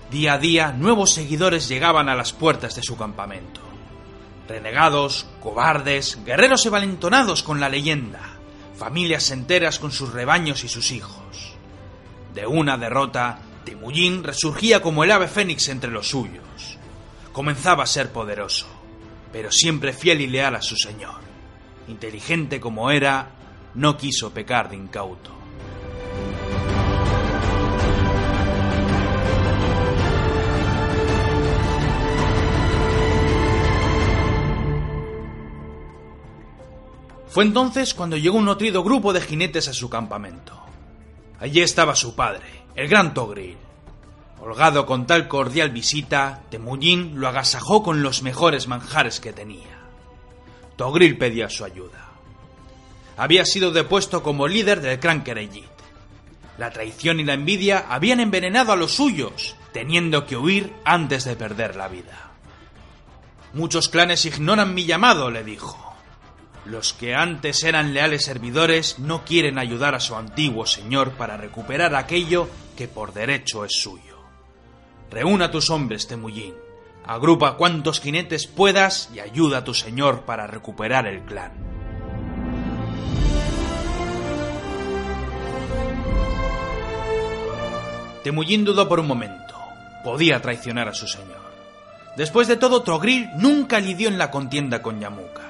Día 0.10 0.34
a 0.34 0.38
día, 0.40 0.72
nuevos 0.72 1.14
seguidores 1.14 1.70
llegaban 1.70 2.10
a 2.10 2.16
las 2.16 2.34
puertas 2.34 2.76
de 2.76 2.82
su 2.82 2.98
campamento. 2.98 3.62
Renegados, 4.48 5.28
cobardes, 5.42 6.18
guerreros 6.26 6.66
evalentonados 6.66 7.44
con 7.44 7.60
la 7.60 7.70
leyenda, 7.70 8.22
familias 8.76 9.30
enteras 9.30 9.78
con 9.78 9.92
sus 9.92 10.12
rebaños 10.12 10.64
y 10.64 10.70
sus 10.70 10.90
hijos. 10.90 11.54
De 12.34 12.48
una 12.48 12.78
derrota, 12.78 13.42
Temujin 13.64 14.24
resurgía 14.24 14.82
como 14.82 15.04
el 15.04 15.12
ave 15.12 15.28
fénix 15.28 15.70
entre 15.70 15.92
los 15.92 16.10
suyos. 16.10 16.78
Comenzaba 17.32 17.84
a 17.84 17.88
ser 17.88 18.12
poderoso, 18.12 18.68
pero 19.32 19.52
siempre 19.52 19.94
fiel 19.94 20.22
y 20.22 20.28
leal 20.28 20.56
a 20.56 20.62
su 20.62 20.76
señor. 20.76 21.22
Inteligente 21.88 22.60
como 22.60 22.92
era, 22.92 23.32
no 23.76 23.98
quiso 23.98 24.32
pecar 24.34 24.70
de 24.70 24.76
incauto. 24.76 25.40
Fue 37.30 37.44
entonces 37.44 37.94
cuando 37.94 38.18
llegó 38.18 38.38
un 38.38 38.46
nutrido 38.46 38.84
grupo 38.84 39.14
de 39.14 39.22
jinetes 39.22 39.68
a 39.68 39.74
su 39.74 39.88
campamento. 39.88 40.60
Allí 41.40 41.62
estaba 41.62 41.96
su 41.96 42.16
padre, 42.16 42.59
el 42.80 42.88
gran 42.88 43.14
Togril. 43.14 43.58
Holgado 44.40 44.86
con 44.86 45.06
tal 45.06 45.28
cordial 45.28 45.70
visita, 45.70 46.44
Temujin 46.50 47.20
lo 47.20 47.28
agasajó 47.28 47.84
con 47.84 48.04
los 48.04 48.24
mejores 48.24 48.70
manjares 48.70 49.20
que 49.20 49.34
tenía. 49.34 49.82
Togril 50.78 51.18
pedía 51.18 51.50
su 51.50 51.66
ayuda. 51.66 52.08
Había 53.18 53.44
sido 53.44 53.74
depuesto 53.74 54.24
como 54.24 54.48
líder 54.48 54.80
del 54.80 54.98
Kereyit. 55.24 55.66
La 56.58 56.72
traición 56.72 57.20
y 57.20 57.26
la 57.26 57.34
envidia 57.34 57.86
habían 57.90 58.22
envenenado 58.22 58.72
a 58.72 58.78
los 58.78 58.94
suyos, 58.94 59.58
teniendo 59.74 60.26
que 60.26 60.38
huir 60.38 60.74
antes 60.86 61.26
de 61.26 61.36
perder 61.36 61.76
la 61.76 61.90
vida. 61.90 62.32
Muchos 63.52 63.90
clanes 63.90 64.26
ignoran 64.26 64.74
mi 64.74 64.86
llamado, 64.86 65.30
le 65.30 65.44
dijo. 65.44 65.90
Los 66.66 66.94
que 66.94 67.16
antes 67.16 67.64
eran 67.64 67.94
leales 67.94 68.26
servidores 68.26 69.00
no 69.00 69.26
quieren 69.26 69.58
ayudar 69.58 69.96
a 69.96 70.00
su 70.00 70.16
antiguo 70.16 70.66
señor 70.66 71.12
para 71.12 71.36
recuperar 71.36 71.96
aquello 71.96 72.48
que 72.80 72.88
por 72.88 73.12
derecho 73.12 73.66
es 73.66 73.74
suyo. 73.74 74.16
Reúna 75.12 75.52
tus 75.52 75.70
hombres, 75.70 76.08
Temujin. 76.08 76.56
Agrupa 77.06 77.58
cuantos 77.58 78.00
jinetes 78.00 78.48
puedas 78.48 79.10
y 79.14 79.20
ayuda 79.20 79.58
a 79.58 79.64
tu 79.66 79.74
señor 79.74 80.22
para 80.22 80.48
recuperar 80.48 81.06
el 81.06 81.22
clan. 81.24 81.52
Temujin 88.24 88.64
dudó 88.64 88.88
por 88.88 89.02
un 89.02 89.08
momento. 89.08 89.56
Podía 90.06 90.42
traicionar 90.42 90.88
a 90.88 90.94
su 90.94 91.06
señor. 91.06 91.50
Después 92.16 92.48
de 92.48 92.56
todo, 92.56 92.84
Togril 92.84 93.28
nunca 93.36 93.82
lidió 93.82 94.08
en 94.08 94.18
la 94.18 94.32
contienda 94.32 94.82
con 94.82 95.02
Yamuka. 95.02 95.50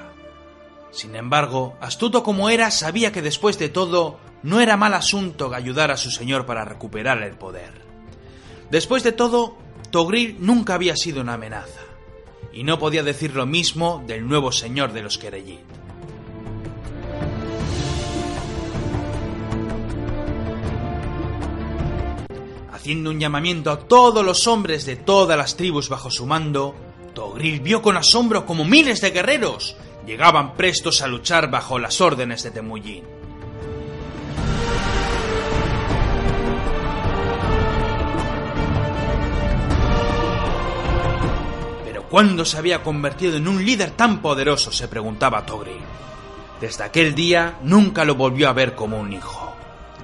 Sin 0.89 1.15
embargo, 1.15 1.77
astuto 1.79 2.23
como 2.23 2.49
era, 2.49 2.71
sabía 2.71 3.11
que 3.11 3.21
después 3.21 3.59
de 3.59 3.69
todo 3.69 4.17
no 4.43 4.61
era 4.61 4.77
mal 4.77 4.93
asunto 4.93 5.53
ayudar 5.53 5.91
a 5.91 5.97
su 5.97 6.11
señor 6.11 6.45
para 6.45 6.65
recuperar 6.65 7.21
el 7.23 7.33
poder. 7.33 7.71
Después 8.71 9.03
de 9.03 9.11
todo, 9.11 9.57
Togril 9.91 10.37
nunca 10.39 10.75
había 10.75 10.95
sido 10.95 11.21
una 11.21 11.33
amenaza, 11.33 11.81
y 12.53 12.63
no 12.63 12.79
podía 12.79 13.03
decir 13.03 13.35
lo 13.35 13.45
mismo 13.45 14.03
del 14.05 14.27
nuevo 14.27 14.51
señor 14.51 14.93
de 14.93 15.01
los 15.01 15.17
Kereyit. 15.17 15.59
Haciendo 22.71 23.09
un 23.09 23.19
llamamiento 23.19 23.71
a 23.71 23.79
todos 23.79 24.23
los 24.23 24.47
hombres 24.47 24.85
de 24.85 24.95
todas 24.95 25.37
las 25.37 25.57
tribus 25.57 25.89
bajo 25.89 26.09
su 26.09 26.25
mando, 26.25 26.75
Togril 27.13 27.59
vio 27.59 27.81
con 27.81 27.97
asombro 27.97 28.45
como 28.45 28.63
miles 28.63 29.01
de 29.01 29.11
guerreros 29.11 29.75
llegaban 30.05 30.55
prestos 30.55 31.03
a 31.03 31.07
luchar 31.07 31.51
bajo 31.51 31.77
las 31.77 32.01
órdenes 32.01 32.41
de 32.41 32.49
Temujin. 32.49 33.18
¿Cuándo 42.09 42.43
se 42.43 42.57
había 42.57 42.81
convertido 42.81 43.37
en 43.37 43.47
un 43.47 43.63
líder 43.63 43.91
tan 43.91 44.21
poderoso? 44.21 44.71
se 44.71 44.87
preguntaba 44.87 45.45
Togril. 45.45 45.81
Desde 46.59 46.83
aquel 46.83 47.13
día 47.13 47.59
nunca 47.61 48.03
lo 48.03 48.15
volvió 48.15 48.49
a 48.49 48.53
ver 48.53 48.73
como 48.75 48.99
un 48.99 49.13
hijo. 49.13 49.53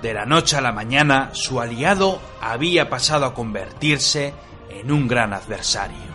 De 0.02 0.14
la 0.14 0.26
noche 0.26 0.56
a 0.56 0.62
la 0.62 0.72
mañana, 0.72 1.32
su 1.34 1.60
aliado 1.60 2.22
había 2.42 2.90
pasado 2.90 3.26
a 3.26 3.34
convertirse 3.34 4.34
en 4.70 4.92
un 4.92 5.08
gran 5.08 5.34
adversario. 5.34 6.15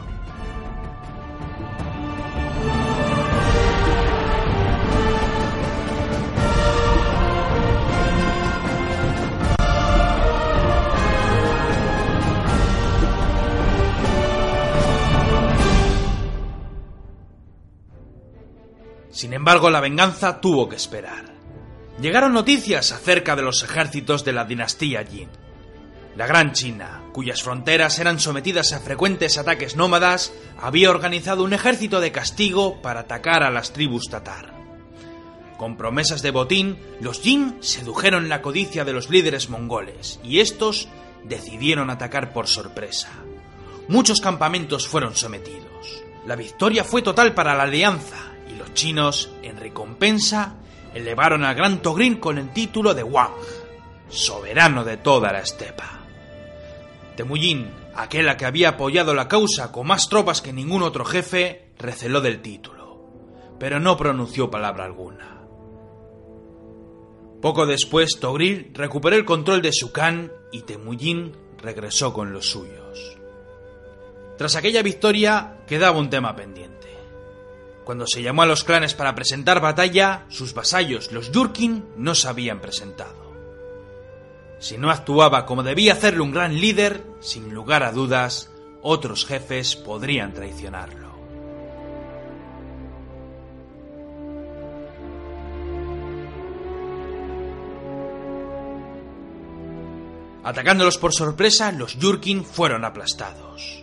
Sin 19.21 19.35
embargo, 19.35 19.69
la 19.69 19.83
venganza 19.83 20.41
tuvo 20.41 20.67
que 20.67 20.77
esperar. 20.77 21.27
Llegaron 22.01 22.33
noticias 22.33 22.91
acerca 22.91 23.37
de 23.37 23.43
los 23.43 23.63
ejércitos 23.63 24.25
de 24.25 24.33
la 24.33 24.47
dinastía 24.47 25.05
Jin. 25.05 25.29
La 26.17 26.27
Gran 26.27 26.53
China, 26.53 27.03
cuyas 27.13 27.43
fronteras 27.43 27.99
eran 27.99 28.19
sometidas 28.19 28.73
a 28.73 28.81
frecuentes 28.81 29.37
ataques 29.37 29.77
nómadas, 29.77 30.33
había 30.59 30.89
organizado 30.89 31.45
un 31.45 31.53
ejército 31.53 32.01
de 32.01 32.13
castigo 32.13 32.81
para 32.81 33.01
atacar 33.01 33.43
a 33.43 33.51
las 33.51 33.75
tribus 33.75 34.09
tatar. 34.09 34.55
Con 35.59 35.77
promesas 35.77 36.23
de 36.23 36.31
botín, 36.31 36.79
los 37.03 37.21
Jin 37.21 37.59
sedujeron 37.61 38.31
la 38.31 38.41
codicia 38.41 38.87
de 38.87 38.95
los 38.95 39.11
líderes 39.11 39.51
mongoles 39.51 40.19
y 40.25 40.41
estos 40.41 40.89
decidieron 41.25 41.91
atacar 41.91 42.33
por 42.33 42.49
sorpresa. 42.49 43.11
Muchos 43.87 44.23
campamentos 44.23 44.89
fueron 44.89 45.15
sometidos. 45.15 46.03
La 46.25 46.37
victoria 46.37 46.85
fue 46.85 47.03
total 47.03 47.35
para 47.35 47.55
la 47.55 47.65
alianza 47.65 48.30
y 48.51 48.59
los 48.59 48.75
chinos, 48.75 49.31
en 49.43 49.57
recompensa, 49.59 50.55
elevaron 50.95 51.45
al 51.45 51.55
gran 51.55 51.83
Togrin 51.83 52.17
con 52.17 52.39
el 52.39 52.53
título 52.53 52.95
de 52.95 53.03
Wang, 53.03 53.33
soberano 54.09 54.85
de 54.85 54.97
toda 54.97 55.33
la 55.33 55.41
estepa. 55.41 56.01
Temujin, 57.17 57.71
aquel 57.95 58.29
a 58.29 58.37
que 58.37 58.47
había 58.47 58.71
apoyado 58.71 59.15
la 59.15 59.29
causa 59.29 59.73
con 59.73 59.87
más 59.87 60.09
tropas 60.09 60.43
que 60.43 60.53
ningún 60.53 60.83
otro 60.83 61.05
jefe, 61.05 61.73
receló 61.79 62.21
del 62.21 62.43
título, 62.43 63.57
pero 63.59 63.79
no 63.79 63.97
pronunció 63.97 64.51
palabra 64.51 64.85
alguna. 64.85 65.41
Poco 67.41 67.67
después, 67.67 68.19
Togril 68.21 68.71
recuperó 68.75 69.17
el 69.17 69.25
control 69.25 69.63
de 69.63 69.73
Sukan 69.73 70.31
y 70.53 70.63
Temujin 70.63 71.33
regresó 71.59 72.13
con 72.13 72.33
los 72.33 72.51
suyos. 72.51 73.17
Tras 74.37 74.57
aquella 74.57 74.83
victoria 74.83 75.59
quedaba 75.67 75.99
un 75.99 76.11
tema 76.11 76.35
pendiente. 76.35 76.80
Cuando 77.85 78.07
se 78.07 78.23
llamó 78.23 78.43
a 78.43 78.47
los 78.47 78.65
clanes 78.65 78.95
para 78.95 79.15
presentar 79.15 79.61
batalla, 79.61 80.25
sus 80.29 80.55
vasallos, 80.55 81.13
los 81.13 81.33
Yurkin, 81.33 81.85
no 81.97 82.15
se 82.15 82.29
habían 82.29 82.61
presentado. 82.61 83.31
Si 84.59 84.77
no 84.77 84.91
actuaba 84.91 85.47
como 85.47 85.63
debía 85.63 85.95
hacerlo 85.95 86.23
un 86.23 86.33
gran 86.33 86.61
líder, 86.61 87.03
sin 87.21 87.55
lugar 87.55 87.83
a 87.83 87.93
dudas, 87.93 88.51
otros 88.83 89.25
jefes 89.25 89.75
podrían 89.75 90.35
traicionarlo. 90.35 91.11
Atacándolos 100.43 100.97
por 100.99 101.13
sorpresa, 101.13 101.71
los 101.71 101.99
Yurkin 101.99 102.45
fueron 102.45 102.85
aplastados. 102.85 103.80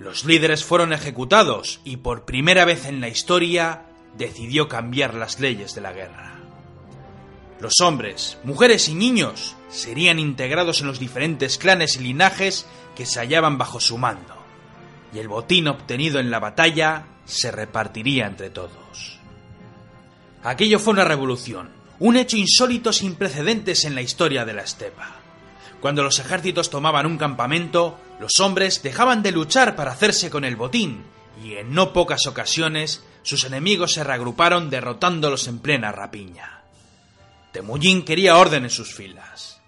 Los 0.00 0.24
líderes 0.24 0.64
fueron 0.64 0.94
ejecutados 0.94 1.80
y 1.84 1.98
por 1.98 2.24
primera 2.24 2.64
vez 2.64 2.86
en 2.86 3.02
la 3.02 3.08
historia 3.08 3.82
decidió 4.16 4.66
cambiar 4.66 5.12
las 5.12 5.40
leyes 5.40 5.74
de 5.74 5.82
la 5.82 5.92
guerra. 5.92 6.38
Los 7.60 7.80
hombres, 7.82 8.38
mujeres 8.42 8.88
y 8.88 8.94
niños 8.94 9.56
serían 9.68 10.18
integrados 10.18 10.80
en 10.80 10.86
los 10.86 10.98
diferentes 10.98 11.58
clanes 11.58 11.96
y 11.96 12.00
linajes 12.00 12.66
que 12.96 13.04
se 13.04 13.20
hallaban 13.20 13.58
bajo 13.58 13.78
su 13.78 13.98
mando, 13.98 14.34
y 15.12 15.18
el 15.18 15.28
botín 15.28 15.68
obtenido 15.68 16.18
en 16.18 16.30
la 16.30 16.40
batalla 16.40 17.04
se 17.26 17.50
repartiría 17.50 18.26
entre 18.26 18.48
todos. 18.48 19.18
Aquello 20.42 20.78
fue 20.78 20.94
una 20.94 21.04
revolución, 21.04 21.68
un 21.98 22.16
hecho 22.16 22.38
insólito 22.38 22.94
sin 22.94 23.16
precedentes 23.16 23.84
en 23.84 23.94
la 23.94 24.00
historia 24.00 24.46
de 24.46 24.54
la 24.54 24.62
estepa. 24.62 25.16
Cuando 25.82 26.02
los 26.02 26.18
ejércitos 26.18 26.70
tomaban 26.70 27.04
un 27.04 27.18
campamento, 27.18 27.98
los 28.20 28.38
hombres 28.38 28.82
dejaban 28.82 29.22
de 29.22 29.32
luchar 29.32 29.74
para 29.74 29.92
hacerse 29.92 30.28
con 30.28 30.44
el 30.44 30.54
botín, 30.54 31.04
y 31.42 31.54
en 31.54 31.72
no 31.72 31.94
pocas 31.94 32.26
ocasiones 32.26 33.02
sus 33.22 33.44
enemigos 33.44 33.94
se 33.94 34.04
reagruparon 34.04 34.68
derrotándolos 34.68 35.48
en 35.48 35.58
plena 35.58 35.90
rapiña. 35.90 36.60
Temujin 37.52 38.04
quería 38.04 38.36
orden 38.36 38.64
en 38.64 38.70
sus 38.70 38.94
filas. 38.94 39.62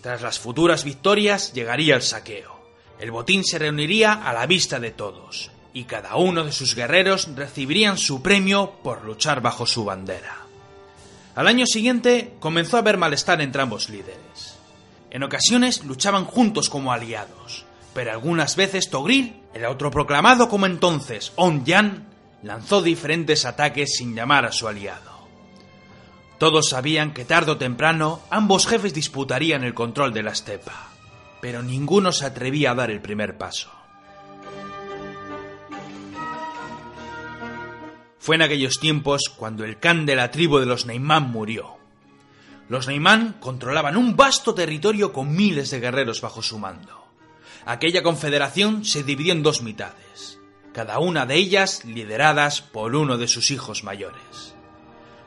Tras 0.00 0.22
las 0.22 0.40
futuras 0.40 0.82
victorias 0.82 1.52
llegaría 1.52 1.94
el 1.94 2.02
saqueo. 2.02 2.68
El 2.98 3.12
botín 3.12 3.44
se 3.44 3.60
reuniría 3.60 4.12
a 4.12 4.32
la 4.32 4.46
vista 4.46 4.80
de 4.80 4.90
todos, 4.90 5.52
y 5.72 5.84
cada 5.84 6.16
uno 6.16 6.42
de 6.42 6.52
sus 6.52 6.74
guerreros 6.74 7.28
recibirían 7.36 7.96
su 7.96 8.22
premio 8.22 8.72
por 8.82 9.04
luchar 9.04 9.40
bajo 9.40 9.66
su 9.66 9.84
bandera. 9.84 10.38
Al 11.36 11.46
año 11.46 11.64
siguiente 11.64 12.34
comenzó 12.40 12.76
a 12.76 12.80
haber 12.80 12.98
malestar 12.98 13.40
entre 13.40 13.62
ambos 13.62 13.88
líderes. 13.88 14.56
En 15.10 15.22
ocasiones 15.22 15.84
luchaban 15.84 16.24
juntos 16.24 16.68
como 16.68 16.92
aliados, 16.92 17.63
pero 17.94 18.10
algunas 18.12 18.56
veces 18.56 18.90
Togril, 18.90 19.40
el 19.54 19.64
autoproclamado 19.64 20.48
como 20.48 20.66
entonces 20.66 21.32
On 21.36 21.64
Yan, 21.64 22.08
lanzó 22.42 22.82
diferentes 22.82 23.46
ataques 23.46 23.96
sin 23.96 24.14
llamar 24.14 24.44
a 24.44 24.52
su 24.52 24.68
aliado. 24.68 25.14
Todos 26.38 26.68
sabían 26.70 27.14
que 27.14 27.24
tarde 27.24 27.52
o 27.52 27.56
temprano 27.56 28.20
ambos 28.28 28.66
jefes 28.66 28.92
disputarían 28.92 29.64
el 29.64 29.72
control 29.72 30.12
de 30.12 30.22
la 30.22 30.32
estepa, 30.32 30.90
pero 31.40 31.62
ninguno 31.62 32.12
se 32.12 32.26
atrevía 32.26 32.72
a 32.72 32.74
dar 32.74 32.90
el 32.90 33.00
primer 33.00 33.38
paso. 33.38 33.70
Fue 38.18 38.36
en 38.36 38.42
aquellos 38.42 38.80
tiempos 38.80 39.32
cuando 39.34 39.64
el 39.64 39.78
can 39.78 40.04
de 40.04 40.16
la 40.16 40.30
tribu 40.30 40.58
de 40.58 40.66
los 40.66 40.86
Neimán 40.86 41.30
murió, 41.30 41.78
los 42.68 42.88
Neimán 42.88 43.36
controlaban 43.40 43.96
un 43.96 44.16
vasto 44.16 44.54
territorio 44.54 45.12
con 45.12 45.34
miles 45.34 45.70
de 45.70 45.80
guerreros 45.80 46.20
bajo 46.20 46.42
su 46.42 46.58
mando. 46.58 47.03
Aquella 47.66 48.02
confederación 48.02 48.84
se 48.84 49.02
dividió 49.02 49.32
en 49.32 49.42
dos 49.42 49.62
mitades, 49.62 50.38
cada 50.74 50.98
una 50.98 51.24
de 51.24 51.36
ellas 51.36 51.84
lideradas 51.84 52.60
por 52.60 52.94
uno 52.94 53.16
de 53.16 53.26
sus 53.26 53.50
hijos 53.50 53.84
mayores. 53.84 54.54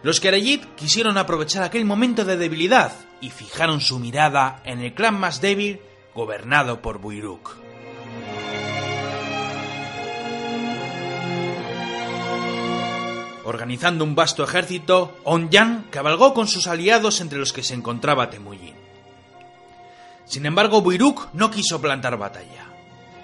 Los 0.03 0.19
Kereyit 0.19 0.63
quisieron 0.75 1.17
aprovechar 1.17 1.63
aquel 1.63 1.83
momento 1.83 2.25
de 2.25 2.37
debilidad 2.37 2.93
y 3.21 3.31
fijaron 3.31 3.81
su 3.81 3.97
mirada 3.97 4.61
en 4.65 4.81
el 4.81 4.93
clan 4.93 5.19
más 5.19 5.41
débil 5.41 5.81
gobernado 6.13 6.81
por 6.81 6.99
Buiruk. 6.99 7.57
Organizando 13.43 14.03
un 14.03 14.13
vasto 14.13 14.43
ejército, 14.43 15.17
Onyan 15.23 15.87
cabalgó 15.89 16.35
con 16.35 16.47
sus 16.47 16.67
aliados 16.67 17.19
entre 17.19 17.39
los 17.39 17.51
que 17.51 17.63
se 17.63 17.73
encontraba 17.73 18.29
Temujin. 18.29 18.76
Sin 20.27 20.45
embargo, 20.45 20.81
Buiruk 20.81 21.29
no 21.33 21.49
quiso 21.49 21.81
plantar 21.81 22.17
batalla. 22.17 22.65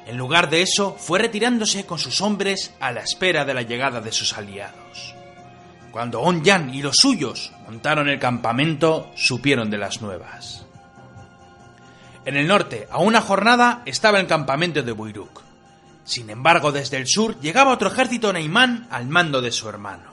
En 0.05 0.17
lugar 0.17 0.49
de 0.49 0.61
eso, 0.61 0.95
fue 0.97 1.19
retirándose 1.19 1.85
con 1.85 1.99
sus 1.99 2.21
hombres 2.21 2.73
a 2.79 2.91
la 2.91 3.01
espera 3.01 3.45
de 3.45 3.53
la 3.53 3.61
llegada 3.61 4.01
de 4.01 4.11
sus 4.11 4.33
aliados. 4.33 5.13
Cuando 5.91 6.21
Onyan 6.21 6.73
y 6.73 6.81
los 6.81 6.95
suyos 6.95 7.51
montaron 7.65 8.09
el 8.09 8.19
campamento, 8.19 9.11
supieron 9.15 9.69
de 9.69 9.77
las 9.77 10.01
nuevas. 10.01 10.65
En 12.25 12.37
el 12.37 12.47
norte, 12.47 12.87
a 12.89 12.99
una 12.99 13.21
jornada, 13.21 13.83
estaba 13.85 14.19
el 14.19 14.27
campamento 14.27 14.81
de 14.81 14.91
Buiruk. 14.91 15.41
Sin 16.05 16.29
embargo, 16.29 16.71
desde 16.71 16.97
el 16.97 17.07
sur 17.07 17.39
llegaba 17.39 17.73
otro 17.73 17.89
ejército 17.89 18.33
neimán 18.33 18.87
al 18.89 19.07
mando 19.07 19.41
de 19.41 19.51
su 19.51 19.69
hermano. 19.69 20.11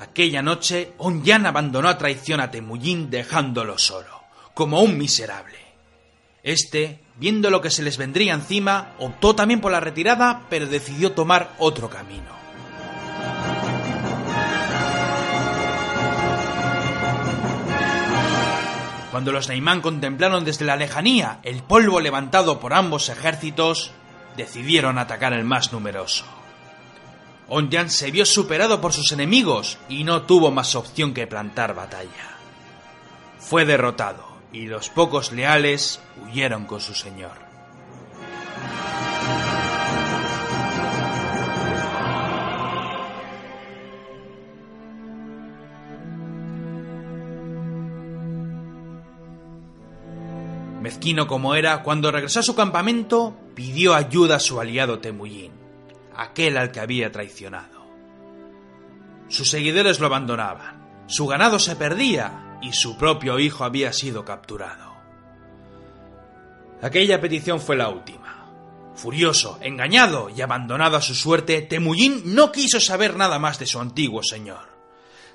Aquella 0.00 0.42
noche, 0.42 0.94
Onyan 0.98 1.46
abandonó 1.46 1.88
a 1.88 1.98
traición 1.98 2.40
a 2.40 2.50
Temujin 2.50 3.10
dejándolo 3.10 3.78
solo, 3.78 4.17
como 4.58 4.80
un 4.80 4.98
miserable. 4.98 5.56
Este, 6.42 6.98
viendo 7.14 7.48
lo 7.48 7.60
que 7.60 7.70
se 7.70 7.84
les 7.84 7.96
vendría 7.96 8.34
encima, 8.34 8.96
optó 8.98 9.36
también 9.36 9.60
por 9.60 9.70
la 9.70 9.78
retirada, 9.78 10.46
pero 10.50 10.66
decidió 10.66 11.12
tomar 11.12 11.54
otro 11.60 11.88
camino. 11.88 12.26
Cuando 19.12 19.30
los 19.30 19.48
Neimán 19.48 19.80
contemplaron 19.80 20.44
desde 20.44 20.64
la 20.64 20.74
lejanía 20.74 21.38
el 21.44 21.62
polvo 21.62 22.00
levantado 22.00 22.58
por 22.58 22.74
ambos 22.74 23.10
ejércitos, 23.10 23.92
decidieron 24.36 24.98
atacar 24.98 25.34
el 25.34 25.44
más 25.44 25.72
numeroso. 25.72 26.24
Onyan 27.46 27.90
se 27.90 28.10
vio 28.10 28.26
superado 28.26 28.80
por 28.80 28.92
sus 28.92 29.12
enemigos 29.12 29.78
y 29.88 30.02
no 30.02 30.22
tuvo 30.22 30.50
más 30.50 30.74
opción 30.74 31.14
que 31.14 31.28
plantar 31.28 31.76
batalla. 31.76 32.38
Fue 33.38 33.64
derrotado 33.64 34.27
y 34.52 34.66
los 34.66 34.88
pocos 34.88 35.32
leales 35.32 36.00
huyeron 36.24 36.64
con 36.64 36.80
su 36.80 36.94
señor. 36.94 37.48
Mezquino 50.80 51.26
como 51.26 51.54
era, 51.54 51.82
cuando 51.82 52.10
regresó 52.10 52.40
a 52.40 52.42
su 52.42 52.54
campamento, 52.54 53.36
pidió 53.54 53.94
ayuda 53.94 54.36
a 54.36 54.40
su 54.40 54.58
aliado 54.58 55.00
Temullín, 55.00 55.52
aquel 56.16 56.56
al 56.56 56.70
que 56.70 56.80
había 56.80 57.12
traicionado. 57.12 57.86
Sus 59.28 59.50
seguidores 59.50 60.00
lo 60.00 60.06
abandonaban, 60.06 61.04
su 61.06 61.26
ganado 61.26 61.58
se 61.58 61.76
perdía 61.76 62.47
y 62.60 62.72
su 62.72 62.96
propio 62.96 63.38
hijo 63.38 63.64
había 63.64 63.92
sido 63.92 64.24
capturado. 64.24 64.96
Aquella 66.80 67.20
petición 67.20 67.60
fue 67.60 67.76
la 67.76 67.88
última. 67.88 68.28
Furioso, 68.94 69.58
engañado 69.62 70.30
y 70.30 70.40
abandonado 70.40 70.96
a 70.96 71.02
su 71.02 71.14
suerte, 71.14 71.62
Temujin 71.62 72.34
no 72.34 72.50
quiso 72.50 72.80
saber 72.80 73.16
nada 73.16 73.38
más 73.38 73.58
de 73.58 73.66
su 73.66 73.80
antiguo 73.80 74.22
señor. 74.22 74.76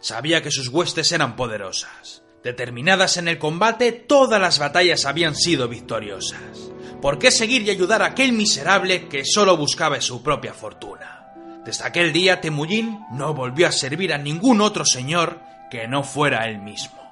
Sabía 0.02 0.41
que 0.41 0.52
sus 0.52 0.68
huestes 0.68 1.12
eran 1.12 1.36
poderosas. 1.36 2.24
Determinadas 2.44 3.16
en 3.16 3.30
el 3.30 3.38
combate, 3.38 3.94
todas 3.94 4.41
las 4.41 4.60
batallas 4.60 5.06
habían 5.06 5.36
sido 5.36 5.70
victoriosas. 5.70 6.72
¿Por 7.02 7.20
qué 7.20 7.32
seguir 7.32 7.62
y 7.64 7.70
ayudar 7.70 8.02
a 8.02 8.08
aquel 8.08 8.34
miserable 8.34 9.08
que 9.08 9.24
solo 9.26 9.56
buscaba 9.56 10.00
su 10.02 10.24
propia 10.24 10.54
fortuna? 10.54 11.34
Desde 11.66 11.86
aquel 11.86 12.12
día, 12.12 12.41
Temujin 12.41 13.00
no 13.12 13.34
volvió 13.34 13.68
a 13.68 13.72
servir 13.72 14.14
a 14.14 14.18
ningún 14.18 14.60
otro 14.60 14.84
señor 14.86 15.40
que 15.72 15.88
no 15.88 16.04
fuera 16.04 16.50
él 16.50 16.60
mismo. 16.60 17.03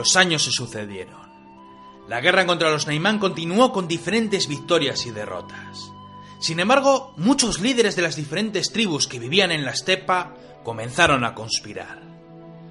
Los 0.00 0.16
años 0.16 0.44
se 0.44 0.50
sucedieron. 0.50 1.20
La 2.08 2.22
guerra 2.22 2.46
contra 2.46 2.70
los 2.70 2.86
Naimán 2.86 3.18
continuó 3.18 3.70
con 3.70 3.86
diferentes 3.86 4.48
victorias 4.48 5.04
y 5.04 5.10
derrotas. 5.10 5.92
Sin 6.38 6.58
embargo, 6.58 7.12
muchos 7.18 7.60
líderes 7.60 7.96
de 7.96 8.02
las 8.02 8.16
diferentes 8.16 8.72
tribus 8.72 9.06
que 9.06 9.18
vivían 9.18 9.52
en 9.52 9.66
la 9.66 9.72
estepa 9.72 10.34
comenzaron 10.64 11.22
a 11.22 11.34
conspirar. 11.34 12.00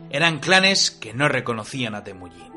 Eran 0.10 0.40
clanes 0.40 0.90
que 0.90 1.14
no 1.14 1.30
reconocían 1.30 1.94
a 1.94 2.04
Temujin. 2.04 2.52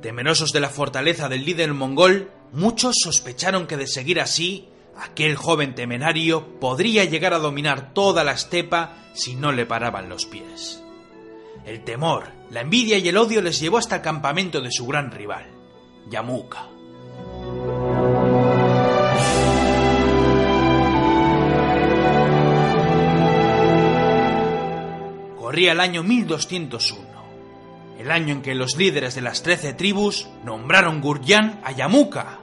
Temerosos 0.00 0.52
de 0.52 0.60
la 0.60 0.70
fortaleza 0.70 1.28
del 1.28 1.44
líder 1.44 1.74
mongol, 1.74 2.30
muchos 2.52 2.98
sospecharon 3.02 3.66
que 3.66 3.76
de 3.76 3.88
seguir 3.88 4.20
así, 4.20 4.68
aquel 4.98 5.36
joven 5.36 5.74
temerario 5.74 6.58
podría 6.60 7.04
llegar 7.04 7.34
a 7.34 7.38
dominar 7.38 7.92
toda 7.92 8.24
la 8.24 8.32
estepa 8.32 8.96
si 9.14 9.34
no 9.34 9.52
le 9.52 9.66
paraban 9.66 10.08
los 10.08 10.26
pies. 10.26 10.82
El 11.64 11.82
temor, 11.82 12.32
la 12.50 12.60
envidia 12.60 12.98
y 12.98 13.08
el 13.08 13.16
odio 13.16 13.42
les 13.42 13.60
llevó 13.60 13.78
hasta 13.78 13.96
el 13.96 14.02
campamento 14.02 14.60
de 14.60 14.70
su 14.70 14.86
gran 14.86 15.10
rival, 15.10 15.46
Yamuka. 16.08 16.68
Corría 25.38 25.72
el 25.72 25.80
año 25.80 26.02
1201, 26.02 27.06
el 27.98 28.10
año 28.10 28.34
en 28.34 28.42
que 28.42 28.54
los 28.54 28.76
líderes 28.76 29.14
de 29.14 29.22
las 29.22 29.42
trece 29.42 29.72
tribus 29.72 30.28
nombraron 30.44 31.00
Guryan 31.00 31.60
a 31.64 31.72
Yamuka, 31.72 32.40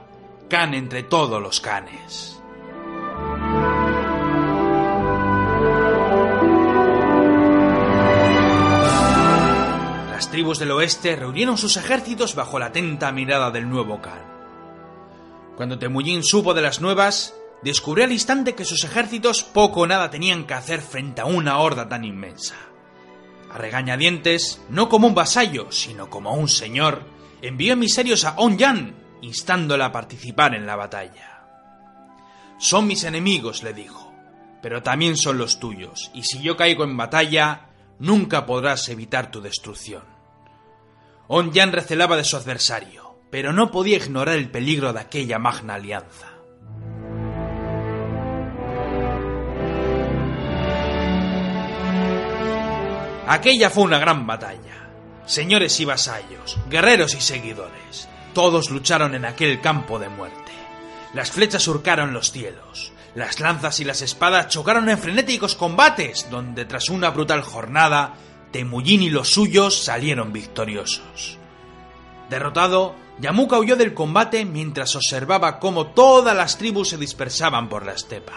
Khan 0.48 0.74
entre 0.74 1.02
todos 1.02 1.40
los 1.40 1.60
Khanes. 1.60 2.33
Tribus 10.34 10.58
del 10.58 10.72
oeste 10.72 11.14
reunieron 11.14 11.56
sus 11.56 11.76
ejércitos 11.76 12.34
bajo 12.34 12.58
la 12.58 12.66
atenta 12.66 13.12
mirada 13.12 13.52
del 13.52 13.70
nuevo 13.70 14.02
Khan. 14.02 14.20
Cuando 15.56 15.78
Temujin 15.78 16.24
supo 16.24 16.54
de 16.54 16.60
las 16.60 16.80
nuevas, 16.80 17.36
descubrió 17.62 18.04
al 18.04 18.10
instante 18.10 18.56
que 18.56 18.64
sus 18.64 18.82
ejércitos 18.82 19.44
poco 19.44 19.82
o 19.82 19.86
nada 19.86 20.10
tenían 20.10 20.44
que 20.44 20.54
hacer 20.54 20.80
frente 20.80 21.20
a 21.20 21.26
una 21.26 21.58
horda 21.58 21.88
tan 21.88 22.04
inmensa. 22.04 22.56
A 23.48 23.58
regañadientes, 23.58 24.60
no 24.70 24.88
como 24.88 25.06
un 25.06 25.14
vasallo, 25.14 25.70
sino 25.70 26.10
como 26.10 26.34
un 26.34 26.48
señor, 26.48 27.04
envió 27.40 27.74
emisarios 27.74 28.24
a 28.24 28.34
Onyan, 28.36 28.96
instándola 29.22 29.84
a 29.86 29.92
participar 29.92 30.56
en 30.56 30.66
la 30.66 30.74
batalla. 30.74 31.44
Son 32.58 32.88
mis 32.88 33.04
enemigos, 33.04 33.62
le 33.62 33.72
dijo, 33.72 34.12
pero 34.60 34.82
también 34.82 35.16
son 35.16 35.38
los 35.38 35.60
tuyos, 35.60 36.10
y 36.12 36.24
si 36.24 36.42
yo 36.42 36.56
caigo 36.56 36.82
en 36.82 36.96
batalla, 36.96 37.68
nunca 38.00 38.46
podrás 38.46 38.88
evitar 38.88 39.30
tu 39.30 39.40
destrucción. 39.40 40.13
Onyan 41.26 41.72
recelaba 41.72 42.16
de 42.16 42.24
su 42.24 42.36
adversario, 42.36 43.18
pero 43.30 43.52
no 43.52 43.70
podía 43.70 43.96
ignorar 43.96 44.36
el 44.36 44.50
peligro 44.50 44.92
de 44.92 45.00
aquella 45.00 45.38
magna 45.38 45.74
alianza. 45.74 46.34
Aquella 53.26 53.70
fue 53.70 53.84
una 53.84 53.98
gran 53.98 54.26
batalla. 54.26 54.90
Señores 55.24 55.80
y 55.80 55.86
vasallos, 55.86 56.58
guerreros 56.68 57.14
y 57.14 57.20
seguidores, 57.22 58.06
todos 58.34 58.70
lucharon 58.70 59.14
en 59.14 59.24
aquel 59.24 59.62
campo 59.62 59.98
de 59.98 60.10
muerte. 60.10 60.52
Las 61.14 61.30
flechas 61.30 61.62
surcaron 61.62 62.12
los 62.12 62.32
cielos, 62.32 62.92
las 63.14 63.40
lanzas 63.40 63.80
y 63.80 63.84
las 63.84 64.02
espadas 64.02 64.48
chocaron 64.48 64.90
en 64.90 64.98
frenéticos 64.98 65.54
combates, 65.54 66.28
donde 66.30 66.66
tras 66.66 66.90
una 66.90 67.10
brutal 67.10 67.40
jornada, 67.40 68.14
Temujin 68.54 69.02
y 69.02 69.10
los 69.10 69.30
suyos 69.30 69.82
salieron 69.82 70.32
victoriosos. 70.32 71.38
Derrotado, 72.30 72.94
Yamuka 73.18 73.58
huyó 73.58 73.74
del 73.74 73.94
combate 73.94 74.44
mientras 74.44 74.94
observaba 74.94 75.58
cómo 75.58 75.88
todas 75.88 76.36
las 76.36 76.56
tribus 76.56 76.90
se 76.90 76.96
dispersaban 76.96 77.68
por 77.68 77.84
la 77.84 77.94
estepa. 77.94 78.34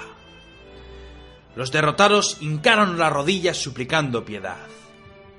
Los 1.56 1.72
derrotados 1.72 2.38
hincaron 2.42 2.98
las 2.98 3.14
rodillas 3.14 3.58
suplicando 3.58 4.26
piedad. 4.26 4.66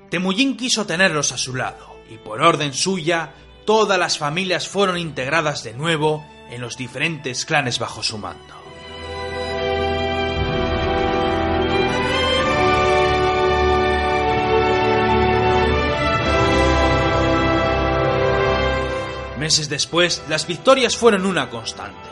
Temujin 0.09 0.55
quiso 0.55 0.85
tenerlos 0.85 1.33
a 1.33 1.37
su 1.37 1.55
lado, 1.55 1.97
y 2.09 2.15
por 2.17 2.41
orden 2.41 2.73
suya, 2.73 3.33
todas 3.65 3.99
las 3.99 4.17
familias 4.17 4.69
fueron 4.69 4.97
integradas 4.97 5.61
de 5.61 5.73
nuevo 5.73 6.25
en 6.51 6.61
los 6.61 6.77
diferentes 6.77 7.43
clanes 7.43 7.79
bajo 7.79 8.01
su 8.01 8.17
mando. 8.17 8.58
Meses 19.49 19.67
después, 19.67 20.21
las 20.29 20.45
victorias 20.45 20.95
fueron 20.95 21.25
una 21.25 21.49
constante. 21.49 22.07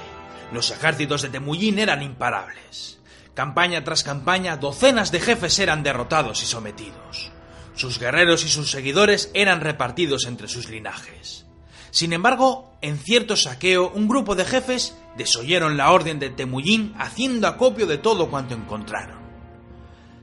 Los 0.52 0.72
ejércitos 0.72 1.22
de 1.22 1.30
Temujin 1.30 1.78
eran 1.78 2.02
imparables. 2.02 2.98
Campaña 3.36 3.84
tras 3.84 4.02
campaña, 4.02 4.58
docenas 4.58 5.12
de 5.12 5.20
jefes 5.20 5.60
eran 5.60 5.84
derrotados 5.84 6.42
y 6.42 6.48
sometidos. 6.48 7.32
Sus 7.76 8.00
guerreros 8.00 8.44
y 8.44 8.50
sus 8.50 8.72
seguidores 8.72 9.30
eran 9.36 9.62
repartidos 9.62 10.26
entre 10.26 10.48
sus 10.48 10.68
linajes. 10.68 11.46
Sin 11.92 12.12
embargo, 12.12 12.76
en 12.82 12.98
cierto 12.98 13.36
saqueo, 13.36 13.92
un 13.92 14.08
grupo 14.08 14.34
de 14.34 14.44
jefes 14.44 14.98
desoyeron 15.16 15.78
la 15.78 15.92
orden 15.92 16.18
de 16.18 16.32
Temujin 16.32 16.96
haciendo 16.98 17.48
acopio 17.48 17.86
de 17.86 18.00
todo 18.00 18.32
cuanto 18.32 18.56
encontraron. 18.56 19.20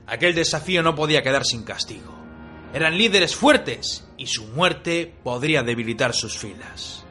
Aquel 0.05 0.35
desafío 0.35 0.83
no 0.83 0.95
podía 0.95 1.23
quedar 1.23 1.45
sin 1.45 1.63
castigo. 1.63 2.13
Eran 2.73 2.97
líderes 2.97 3.37
fuertes 3.37 4.05
y 4.17 4.27
su 4.27 4.47
muerte 4.47 5.15
podría 5.23 5.63
debilitar 5.63 6.13
sus 6.13 6.37
filas. 6.37 7.04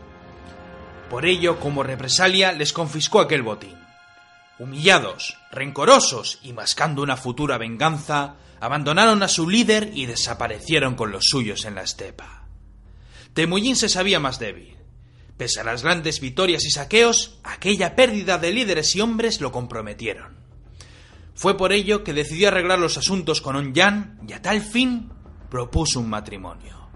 Por 1.15 1.27
ello, 1.27 1.61
como 1.61 1.85
represalia, 1.85 2.51
les 2.51 2.73
confiscó 2.73 3.21
aquel 3.21 3.43
botín. 3.43 3.77
Humillados, 4.59 5.39
rencorosos 5.53 6.41
y 6.43 6.53
mascando 6.53 7.05
una 7.05 7.17
futura 7.17 7.57
venganza, 7.57 8.35
abandonaron 8.59 9.23
a 9.23 9.29
su 9.29 9.49
líder 9.49 9.93
y 9.95 10.07
desaparecieron 10.07 10.97
con 10.97 11.13
los 11.13 11.27
suyos 11.27 11.67
en 11.67 11.77
la 11.77 11.85
estepa. 11.85 12.49
Temujin 13.33 13.77
se 13.77 13.89
sabía 13.89 14.19
más 14.19 14.41
débil. 14.41 14.77
Pese 15.37 15.61
a 15.61 15.63
las 15.63 15.85
grandes 15.85 16.19
victorias 16.19 16.65
y 16.65 16.73
saqueos, 16.73 17.39
aquella 17.45 17.95
pérdida 17.95 18.39
de 18.39 18.51
líderes 18.51 18.97
y 18.97 19.01
hombres 19.01 19.41
lo 19.41 19.53
comprometieron. 19.53 20.37
Fue 21.37 21.57
por 21.57 21.73
ello 21.73 22.03
que 22.03 22.13
decidió 22.13 22.49
arreglar 22.49 22.81
los 22.81 22.99
asuntos 22.99 23.41
con 23.41 23.55
Onyan 23.55 24.19
y 24.27 24.33
a 24.33 24.43
tal 24.43 24.63
fin 24.63 25.13
propuso 25.49 26.01
un 26.01 26.11
matrimonio. 26.11 26.89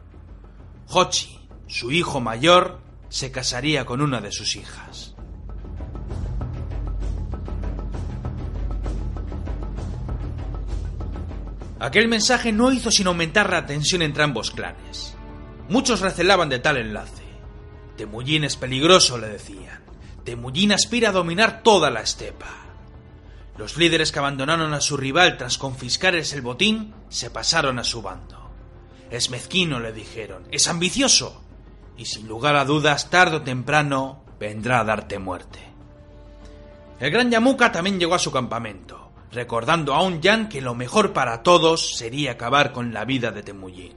Hochi, 0.88 1.38
su 1.68 1.92
hijo 1.92 2.20
mayor, 2.20 2.87
se 3.08 3.30
casaría 3.30 3.84
con 3.84 4.00
una 4.00 4.20
de 4.20 4.32
sus 4.32 4.56
hijas. 4.56 5.14
Aquel 11.80 12.08
mensaje 12.08 12.52
no 12.52 12.72
hizo 12.72 12.90
sino 12.90 13.10
aumentar 13.10 13.50
la 13.50 13.64
tensión 13.64 14.02
entre 14.02 14.24
ambos 14.24 14.50
clanes. 14.50 15.14
Muchos 15.68 16.00
recelaban 16.00 16.48
de 16.48 16.58
tal 16.58 16.76
enlace. 16.76 17.22
Temujin 17.96 18.44
es 18.44 18.56
peligroso, 18.56 19.16
le 19.16 19.28
decían. 19.28 19.80
Temujin 20.24 20.72
aspira 20.72 21.10
a 21.10 21.12
dominar 21.12 21.62
toda 21.62 21.90
la 21.90 22.00
estepa. 22.00 22.48
Los 23.56 23.76
líderes 23.76 24.12
que 24.12 24.18
abandonaron 24.18 24.74
a 24.74 24.80
su 24.80 24.96
rival 24.96 25.36
tras 25.36 25.58
confiscarles 25.58 26.32
el 26.32 26.42
botín 26.42 26.94
se 27.08 27.30
pasaron 27.30 27.78
a 27.78 27.84
su 27.84 28.02
bando. 28.02 28.50
Es 29.10 29.30
mezquino, 29.30 29.80
le 29.80 29.92
dijeron, 29.92 30.46
es 30.50 30.68
ambicioso, 30.68 31.42
y 31.98 32.04
sin 32.04 32.28
lugar 32.28 32.56
a 32.56 32.64
dudas, 32.64 33.10
tarde 33.10 33.36
o 33.36 33.42
temprano, 33.42 34.22
vendrá 34.38 34.80
a 34.80 34.84
darte 34.84 35.18
muerte. 35.18 35.58
El 37.00 37.10
gran 37.10 37.30
Yamuka 37.30 37.72
también 37.72 37.98
llegó 37.98 38.14
a 38.14 38.20
su 38.20 38.30
campamento, 38.30 39.10
recordando 39.32 39.94
a 39.94 40.02
un 40.02 40.22
Yan 40.22 40.48
que 40.48 40.60
lo 40.60 40.74
mejor 40.74 41.12
para 41.12 41.42
todos 41.42 41.96
sería 41.96 42.32
acabar 42.32 42.72
con 42.72 42.94
la 42.94 43.04
vida 43.04 43.32
de 43.32 43.42
Temujin. 43.42 43.94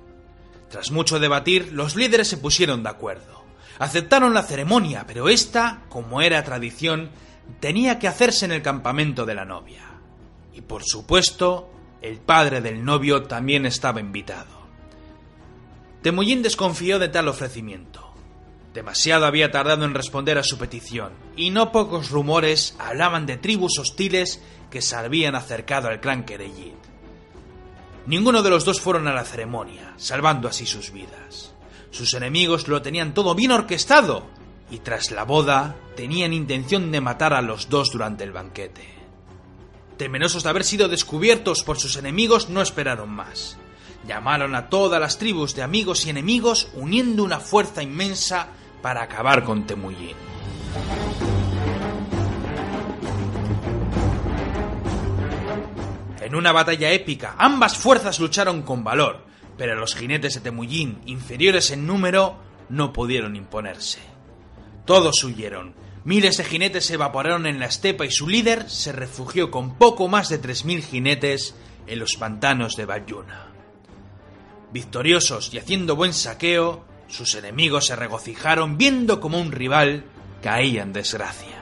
Tras 0.69 0.91
mucho 0.91 1.19
debatir, 1.19 1.71
los 1.73 1.95
líderes 1.95 2.27
se 2.27 2.37
pusieron 2.37 2.81
de 2.83 2.89
acuerdo. 2.89 3.43
Aceptaron 3.77 4.33
la 4.33 4.43
ceremonia, 4.43 5.05
pero 5.07 5.29
esta, 5.29 5.83
como 5.89 6.21
era 6.21 6.43
tradición, 6.43 7.11
tenía 7.59 7.99
que 7.99 8.07
hacerse 8.07 8.45
en 8.45 8.51
el 8.51 8.61
campamento 8.61 9.25
de 9.25 9.35
la 9.35 9.45
novia. 9.45 9.83
Y 10.53 10.61
por 10.61 10.83
supuesto, 10.83 11.69
el 12.01 12.19
padre 12.19 12.61
del 12.61 12.83
novio 12.83 13.23
también 13.23 13.65
estaba 13.65 13.99
invitado. 13.99 14.60
Temujin 16.01 16.41
desconfió 16.41 16.97
de 16.97 17.09
tal 17.09 17.27
ofrecimiento. 17.27 18.11
Demasiado 18.73 19.25
había 19.25 19.51
tardado 19.51 19.85
en 19.85 19.93
responder 19.93 20.37
a 20.37 20.43
su 20.43 20.57
petición, 20.57 21.11
y 21.35 21.49
no 21.49 21.71
pocos 21.71 22.09
rumores 22.09 22.75
hablaban 22.79 23.25
de 23.25 23.37
tribus 23.37 23.77
hostiles 23.77 24.41
que 24.69 24.81
se 24.81 24.95
habían 24.95 25.35
acercado 25.35 25.89
al 25.89 25.99
clan 25.99 26.23
Kereyit. 26.23 26.73
Ninguno 28.07 28.41
de 28.41 28.49
los 28.49 28.65
dos 28.65 28.81
fueron 28.81 29.07
a 29.07 29.13
la 29.13 29.25
ceremonia, 29.25 29.93
salvando 29.97 30.47
así 30.47 30.65
sus 30.65 30.91
vidas. 30.91 31.53
Sus 31.91 32.13
enemigos 32.13 32.67
lo 32.67 32.81
tenían 32.81 33.13
todo 33.13 33.35
bien 33.35 33.51
orquestado, 33.51 34.25
y 34.71 34.79
tras 34.79 35.11
la 35.11 35.25
boda 35.25 35.75
tenían 35.95 36.33
intención 36.33 36.91
de 36.91 37.01
matar 37.01 37.33
a 37.33 37.41
los 37.41 37.69
dos 37.69 37.91
durante 37.91 38.23
el 38.23 38.31
banquete. 38.31 38.87
Temerosos 39.97 40.43
de 40.43 40.49
haber 40.49 40.63
sido 40.63 40.87
descubiertos 40.87 41.63
por 41.63 41.77
sus 41.77 41.97
enemigos, 41.97 42.49
no 42.49 42.61
esperaron 42.61 43.09
más. 43.09 43.57
Llamaron 44.07 44.55
a 44.55 44.69
todas 44.69 44.99
las 44.99 45.17
tribus 45.17 45.55
de 45.55 45.61
amigos 45.61 46.05
y 46.05 46.09
enemigos, 46.09 46.69
uniendo 46.73 47.23
una 47.23 47.39
fuerza 47.39 47.83
inmensa 47.83 48.47
para 48.81 49.03
acabar 49.03 49.43
con 49.43 49.65
Temujin. 49.65 50.15
En 56.21 56.35
una 56.35 56.51
batalla 56.51 56.91
épica, 56.91 57.35
ambas 57.37 57.77
fuerzas 57.77 58.19
lucharon 58.19 58.61
con 58.61 58.83
valor, 58.83 59.25
pero 59.57 59.75
los 59.75 59.95
jinetes 59.95 60.35
de 60.35 60.41
Temujin, 60.41 61.01
inferiores 61.05 61.71
en 61.71 61.85
número, 61.85 62.37
no 62.69 62.93
pudieron 62.93 63.35
imponerse. 63.35 63.99
Todos 64.85 65.23
huyeron. 65.23 65.75
Miles 66.03 66.37
de 66.37 66.45
jinetes 66.45 66.85
se 66.85 66.95
evaporaron 66.95 67.45
en 67.45 67.59
la 67.59 67.67
estepa 67.67 68.05
y 68.05 68.11
su 68.11 68.27
líder 68.27 68.69
se 68.69 68.91
refugió 68.91 69.51
con 69.51 69.75
poco 69.75 70.07
más 70.07 70.29
de 70.29 70.41
3.000 70.41 70.81
jinetes 70.81 71.53
en 71.85 71.99
los 71.99 72.15
pantanos 72.15 72.75
de 72.75 72.85
Bayuna. 72.85 73.50
Victoriosos 74.71 75.53
y 75.53 75.57
haciendo 75.57 75.97
buen 75.97 76.13
saqueo, 76.13 76.85
sus 77.07 77.35
enemigos 77.35 77.87
se 77.87 77.95
regocijaron 77.95 78.77
viendo 78.77 79.19
como 79.19 79.39
un 79.39 79.51
rival 79.51 80.05
caía 80.41 80.83
en 80.83 80.93
desgracia. 80.93 81.61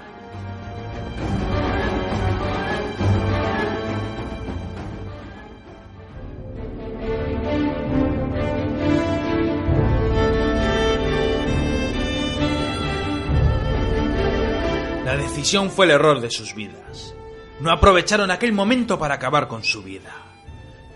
La 15.04 15.18
decisión 15.18 15.72
fue 15.72 15.86
el 15.86 15.92
error 15.94 16.22
de 16.22 16.30
sus 16.30 16.54
vidas. 16.54 17.16
No 17.60 17.72
aprovecharon 17.72 18.30
aquel 18.30 18.54
momento 18.54 19.00
para 19.00 19.16
acabar 19.16 19.48
con 19.48 19.64
su 19.64 19.82
vida. 19.82 20.14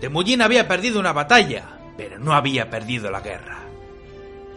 Temujin 0.00 0.42
había 0.42 0.68
perdido 0.68 1.00
una 1.00 1.12
batalla, 1.12 1.80
pero 1.96 2.18
no 2.18 2.34
había 2.34 2.70
perdido 2.70 3.10
la 3.10 3.20
guerra. 3.20 3.64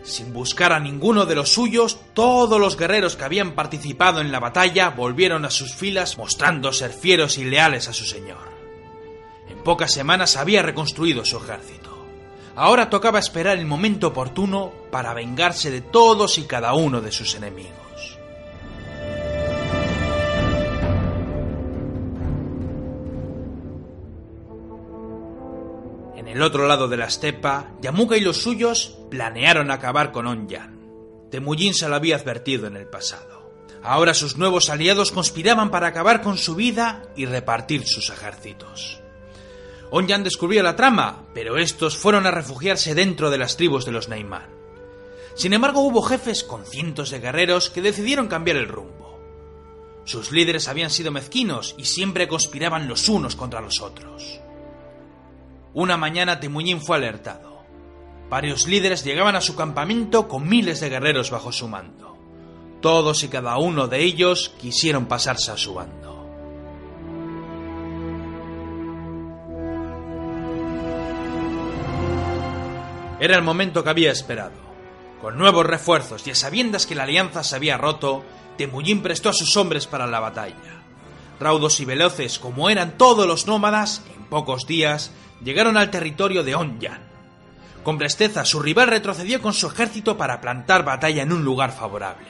Sin 0.04 0.32
buscar 0.32 0.72
a 0.72 0.80
ninguno 0.80 1.26
de 1.26 1.36
los 1.36 1.50
suyos, 1.50 2.00
todos 2.14 2.60
los 2.60 2.78
guerreros 2.78 3.16
que 3.18 3.26
habían 3.26 3.52
participado 3.52 4.22
en 4.22 4.32
la 4.32 4.40
batalla 4.40 4.90
volvieron 4.90 5.44
a 5.44 5.50
sus 5.50 5.76
filas 5.76 6.18
mostrando 6.18 6.72
ser 6.72 6.92
fieros 6.92 7.38
y 7.38 7.44
leales 7.44 7.90
a 7.90 7.94
su 7.94 8.06
señor. 8.06 8.58
En 9.50 9.58
pocas 9.64 9.92
semanas 9.92 10.38
había 10.38 10.62
reconstruido 10.62 11.26
su 11.26 11.38
ejército. 11.38 12.06
Ahora 12.56 12.90
tocaba 12.90 13.20
esperar 13.20 13.58
el 13.58 13.66
momento 13.66 14.08
oportuno 14.08 14.72
para 14.92 15.14
vengarse 15.14 15.70
de 15.70 15.82
todos 15.82 16.38
y 16.38 16.44
cada 16.44 16.74
uno 16.74 17.02
de 17.02 17.12
sus 17.12 17.36
enemigos. 17.36 17.87
El 26.38 26.44
otro 26.44 26.68
lado 26.68 26.88
de 26.88 26.98
la 26.98 27.08
estepa, 27.08 27.72
Yamuka 27.82 28.16
y 28.16 28.22
los 28.22 28.38
suyos 28.38 29.00
planearon 29.10 29.72
acabar 29.72 30.12
con 30.12 30.28
Onyan. 30.28 30.78
Temujin 31.32 31.74
se 31.74 31.90
lo 31.90 31.96
había 31.96 32.16
advertido 32.16 32.68
en 32.68 32.78
el 32.78 32.86
pasado. 32.86 33.52
Ahora 33.82 34.14
sus 34.14 34.38
nuevos 34.38 34.70
aliados 34.70 35.12
conspiraban 35.12 35.72
para 35.72 35.88
acabar 35.88 36.22
con 36.22 36.38
su 36.38 36.54
vida 36.54 37.02
y 37.16 37.26
repartir 37.26 37.88
sus 37.88 38.12
ejércitos. 38.12 39.02
Onyan 39.90 40.24
descubrió 40.24 40.62
la 40.62 40.76
trama, 40.76 41.26
pero 41.34 41.58
estos 41.58 41.98
fueron 41.98 42.28
a 42.28 42.32
refugiarse 42.32 42.94
dentro 42.94 43.32
de 43.32 43.40
las 43.40 43.58
tribus 43.58 43.84
de 43.86 43.94
los 43.94 44.08
Naiman. 44.08 44.46
Sin 45.34 45.54
embargo, 45.54 45.82
hubo 45.82 46.04
jefes 46.04 46.44
con 46.44 46.68
cientos 46.68 47.10
de 47.10 47.20
guerreros 47.20 47.72
que 47.72 47.82
decidieron 47.82 48.28
cambiar 48.28 48.58
el 48.58 48.68
rumbo. 48.68 49.20
Sus 50.06 50.32
líderes 50.32 50.68
habían 50.68 50.92
sido 50.92 51.12
mezquinos 51.12 51.74
y 51.80 51.86
siempre 51.86 52.28
conspiraban 52.28 52.88
los 52.88 53.10
unos 53.10 53.36
contra 53.36 53.60
los 53.60 53.82
otros. 53.82 54.37
Una 55.78 55.95
mañana 55.95 56.40
Temujin 56.40 56.82
fue 56.82 56.95
alertado. 56.95 57.62
Varios 58.32 58.66
líderes 58.66 59.04
llegaban 59.04 59.36
a 59.36 59.41
su 59.41 59.56
campamento 59.56 60.28
con 60.28 60.49
miles 60.49 60.80
de 60.80 60.90
guerreros 60.90 61.30
bajo 61.30 61.52
su 61.52 61.68
mando. 61.68 62.18
Todos 62.82 63.24
y 63.24 63.28
cada 63.28 63.60
uno 63.60 63.88
de 63.88 64.04
ellos 64.04 64.56
quisieron 64.60 65.06
pasarse 65.06 65.52
a 65.52 65.58
su 65.58 65.76
bando. 65.76 66.26
Era 73.20 73.36
el 73.36 73.44
momento 73.44 73.84
que 73.84 73.90
había 73.91 74.12
esperado. 74.12 74.58
Con 75.22 75.38
nuevos 75.38 75.68
refuerzos 75.68 76.26
y 76.26 76.32
a 76.32 76.36
sabiendas 76.36 76.88
que 76.88 76.95
la 76.95 77.04
alianza 77.04 77.44
se 77.44 77.56
había 77.56 77.78
roto, 77.78 78.24
Temujin 78.58 79.04
prestó 79.04 79.30
a 79.30 79.34
sus 79.34 79.56
hombres 79.58 79.86
para 79.86 80.08
la 80.08 80.20
batalla. 80.20 80.82
Raudos 81.40 81.80
y 81.82 81.86
veloces 81.86 82.40
como 82.40 82.72
eran 82.72 82.98
todos 82.98 83.28
los 83.28 83.45
nómadas, 83.45 84.02
en 84.16 84.26
pocos 84.26 84.66
días 84.66 85.12
llegaron 85.44 85.78
al 85.78 85.90
territorio 85.90 86.44
de 86.44 86.56
Onyan. 86.56 87.02
Con 87.84 87.98
presteza, 87.98 88.44
su 88.46 88.60
rival 88.60 88.90
retrocedió 88.90 89.42
con 89.42 89.54
su 89.54 89.68
ejército 89.68 90.18
para 90.18 90.42
plantar 90.42 90.84
batalla 90.84 91.24
en 91.24 91.32
un 91.32 91.46
lugar 91.46 91.72
favorable. 91.72 92.28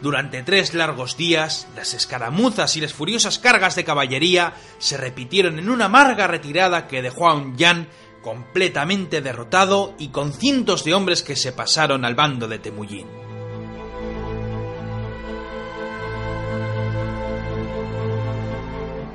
Durante 0.00 0.42
tres 0.42 0.74
largos 0.74 1.16
días, 1.16 1.66
las 1.74 1.94
escaramuzas 1.94 2.76
y 2.76 2.80
las 2.80 2.92
furiosas 2.92 3.38
cargas 3.38 3.74
de 3.76 3.84
caballería 3.84 4.52
se 4.78 4.96
repitieron 4.98 5.58
en 5.58 5.70
una 5.70 5.86
amarga 5.86 6.26
retirada 6.26 6.86
que 6.86 7.00
dejó 7.00 7.28
a 7.28 7.34
Onyan 7.34 7.88
completamente 8.22 9.20
derrotado 9.20 9.94
y 9.98 10.08
con 10.08 10.32
cientos 10.32 10.84
de 10.84 10.94
hombres 10.94 11.22
que 11.22 11.36
se 11.36 11.52
pasaron 11.52 12.04
al 12.04 12.14
bando 12.14 12.48
de 12.48 12.58
Temujin. 12.58 13.06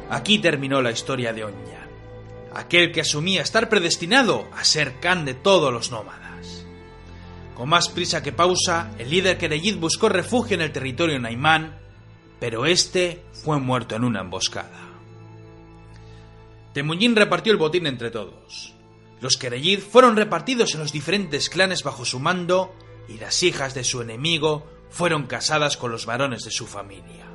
Aquí 0.09 0.39
terminó 0.39 0.81
la 0.81 0.91
historia 0.91 1.33
de 1.33 1.43
Onyan, 1.43 1.78
aquel 2.53 2.91
que 2.91 3.01
asumía 3.01 3.41
estar 3.41 3.69
predestinado 3.69 4.47
a 4.55 4.63
ser 4.63 4.99
Khan 4.99 5.25
de 5.25 5.33
todos 5.33 5.71
los 5.71 5.91
nómadas. 5.91 6.65
Con 7.55 7.69
más 7.69 7.89
prisa 7.89 8.23
que 8.23 8.31
pausa, 8.31 8.91
el 8.97 9.09
líder 9.09 9.37
Kereyid 9.37 9.77
buscó 9.77 10.09
refugio 10.09 10.55
en 10.55 10.61
el 10.61 10.71
territorio 10.71 11.19
Naimán, 11.19 11.77
pero 12.39 12.65
este 12.65 13.23
fue 13.33 13.59
muerto 13.59 13.95
en 13.95 14.03
una 14.03 14.21
emboscada. 14.21 14.89
Temujin 16.73 17.15
repartió 17.15 17.51
el 17.51 17.57
botín 17.57 17.87
entre 17.87 18.11
todos. 18.11 18.73
Los 19.21 19.37
Kereyid 19.37 19.79
fueron 19.79 20.15
repartidos 20.15 20.73
en 20.73 20.79
los 20.79 20.93
diferentes 20.93 21.49
clanes 21.49 21.83
bajo 21.83 22.05
su 22.05 22.19
mando 22.19 22.73
y 23.09 23.17
las 23.17 23.43
hijas 23.43 23.73
de 23.73 23.83
su 23.83 24.01
enemigo 24.01 24.65
fueron 24.89 25.27
casadas 25.27 25.77
con 25.77 25.91
los 25.91 26.05
varones 26.05 26.43
de 26.43 26.51
su 26.51 26.65
familia. 26.65 27.28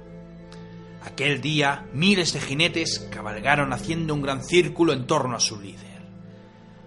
Aquel 1.05 1.41
día 1.41 1.87
miles 1.93 2.33
de 2.33 2.41
jinetes 2.41 3.09
cabalgaron 3.11 3.73
haciendo 3.73 4.15
un 4.15 4.23
gran 4.23 4.43
círculo 4.43 4.93
en 4.93 5.07
torno 5.07 5.37
a 5.37 5.41
su 5.41 5.61
líder. 5.61 6.03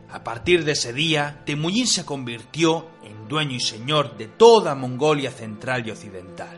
A 0.10 0.24
partir 0.24 0.66
de 0.66 0.72
ese 0.72 0.92
día, 0.92 1.44
Temujin 1.46 1.86
se 1.86 2.06
convirtió 2.06 2.88
en 3.04 3.28
dueño 3.28 3.56
y 3.56 3.60
señor 3.60 4.18
de 4.18 4.28
toda 4.28 4.74
Mongolia 4.74 5.32
central 5.32 5.88
y 5.88 5.92
occidental. 5.92 6.58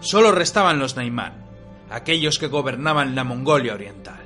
Solo 0.00 0.32
restaban 0.32 0.78
los 0.78 0.96
Naimán, 0.96 1.46
aquellos 1.90 2.38
que 2.38 2.46
gobernaban 2.46 3.14
la 3.14 3.24
Mongolia 3.24 3.72
oriental. 3.72 4.23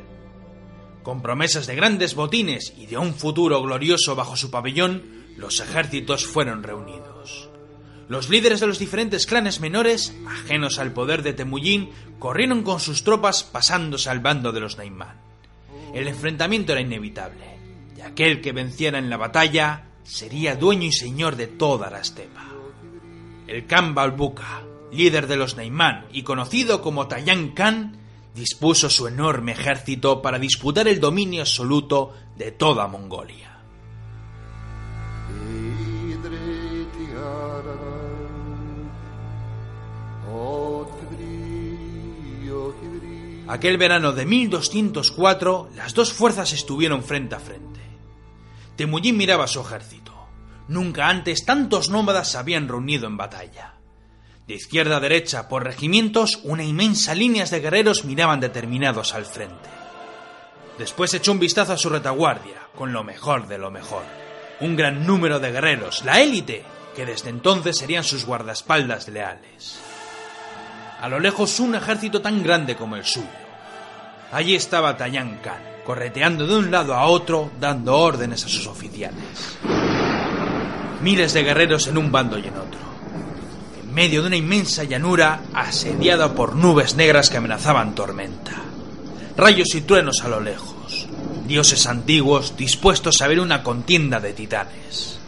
Con 1.08 1.22
promesas 1.22 1.66
de 1.66 1.74
grandes 1.74 2.14
botines 2.14 2.74
y 2.76 2.84
de 2.84 2.98
un 2.98 3.14
futuro 3.14 3.62
glorioso 3.62 4.14
bajo 4.14 4.36
su 4.36 4.50
pabellón, 4.50 5.24
los 5.38 5.58
ejércitos 5.58 6.26
fueron 6.26 6.62
reunidos. 6.62 7.48
Los 8.10 8.28
líderes 8.28 8.60
de 8.60 8.66
los 8.66 8.78
diferentes 8.78 9.24
clanes 9.24 9.58
menores, 9.58 10.14
ajenos 10.28 10.78
al 10.78 10.92
poder 10.92 11.22
de 11.22 11.32
Temujin, 11.32 11.88
corrieron 12.18 12.62
con 12.62 12.78
sus 12.78 13.04
tropas 13.04 13.42
pasándose 13.42 14.10
al 14.10 14.20
bando 14.20 14.52
de 14.52 14.60
los 14.60 14.76
Naimán. 14.76 15.18
el 15.94 16.08
enfrentamiento 16.08 16.72
era 16.72 16.82
inevitable, 16.82 17.56
y 17.96 18.02
aquel 18.02 18.42
que 18.42 18.52
venciera 18.52 18.98
en 18.98 19.08
la 19.08 19.16
batalla 19.16 19.84
sería 20.02 20.56
dueño 20.56 20.88
y 20.88 20.92
señor 20.92 21.36
de 21.36 21.46
toda 21.46 21.88
la 21.88 22.00
estepa. 22.00 22.44
El 23.46 23.66
Khan 23.66 23.94
Balbuka, 23.94 24.62
líder 24.92 25.26
de 25.26 25.36
los 25.38 25.56
Naiman 25.56 26.04
y 26.12 26.22
conocido 26.22 26.82
como 26.82 27.08
Tayan 27.08 27.52
Khan, 27.52 27.98
dispuso 28.34 28.88
su 28.88 29.06
enorme 29.06 29.52
ejército 29.52 30.22
para 30.22 30.38
disputar 30.38 30.88
el 30.88 31.00
dominio 31.00 31.42
absoluto 31.42 32.14
de 32.36 32.52
toda 32.52 32.86
Mongolia. 32.86 33.48
Aquel 43.48 43.78
verano 43.78 44.12
de 44.12 44.26
1204, 44.26 45.70
las 45.74 45.94
dos 45.94 46.12
fuerzas 46.12 46.52
estuvieron 46.52 47.02
frente 47.02 47.34
a 47.34 47.40
frente. 47.40 47.80
Temujin 48.76 49.16
miraba 49.16 49.44
a 49.44 49.48
su 49.48 49.60
ejército. 49.60 50.12
Nunca 50.68 51.08
antes 51.08 51.46
tantos 51.46 51.88
nómadas 51.88 52.30
se 52.30 52.36
habían 52.38 52.68
reunido 52.68 53.06
en 53.06 53.16
batalla. 53.16 53.77
De 54.48 54.54
izquierda 54.54 54.96
a 54.96 55.00
derecha, 55.00 55.46
por 55.46 55.62
regimientos, 55.62 56.40
una 56.42 56.64
inmensa 56.64 57.14
línea 57.14 57.44
de 57.44 57.60
guerreros 57.60 58.06
miraban 58.06 58.40
determinados 58.40 59.12
al 59.12 59.26
frente. 59.26 59.68
Después 60.78 61.12
echó 61.12 61.32
un 61.32 61.38
vistazo 61.38 61.74
a 61.74 61.76
su 61.76 61.90
retaguardia, 61.90 62.56
con 62.74 62.94
lo 62.94 63.04
mejor 63.04 63.46
de 63.46 63.58
lo 63.58 63.70
mejor. 63.70 64.04
Un 64.60 64.74
gran 64.74 65.06
número 65.06 65.38
de 65.38 65.52
guerreros, 65.52 66.02
la 66.02 66.22
élite, 66.22 66.64
que 66.96 67.04
desde 67.04 67.28
entonces 67.28 67.76
serían 67.76 68.04
sus 68.04 68.24
guardaespaldas 68.24 69.08
leales. 69.08 69.80
A 70.98 71.10
lo 71.10 71.20
lejos 71.20 71.60
un 71.60 71.74
ejército 71.74 72.22
tan 72.22 72.42
grande 72.42 72.74
como 72.74 72.96
el 72.96 73.04
suyo. 73.04 73.28
Allí 74.32 74.54
estaba 74.54 74.96
Tayan 74.96 75.40
Khan, 75.42 75.60
correteando 75.84 76.46
de 76.46 76.56
un 76.56 76.70
lado 76.70 76.94
a 76.94 77.04
otro, 77.04 77.50
dando 77.60 77.98
órdenes 77.98 78.46
a 78.46 78.48
sus 78.48 78.66
oficiales. 78.66 79.58
Miles 81.02 81.34
de 81.34 81.42
guerreros 81.42 81.86
en 81.86 81.98
un 81.98 82.10
bando 82.10 82.38
y 82.38 82.46
en 82.46 82.56
otro. 82.56 82.87
Medio 83.98 84.22
de 84.22 84.28
una 84.28 84.36
inmensa 84.36 84.84
llanura 84.84 85.40
asediada 85.52 86.32
por 86.32 86.54
nubes 86.54 86.94
negras 86.94 87.30
que 87.30 87.38
amenazaban 87.38 87.96
tormenta. 87.96 88.52
Rayos 89.36 89.74
y 89.74 89.80
truenos 89.80 90.22
a 90.22 90.28
lo 90.28 90.40
lejos. 90.40 91.08
Dioses 91.48 91.84
antiguos 91.84 92.56
dispuestos 92.56 93.20
a 93.20 93.26
ver 93.26 93.40
una 93.40 93.64
contienda 93.64 94.20
de 94.20 94.32
titanes. 94.34 95.18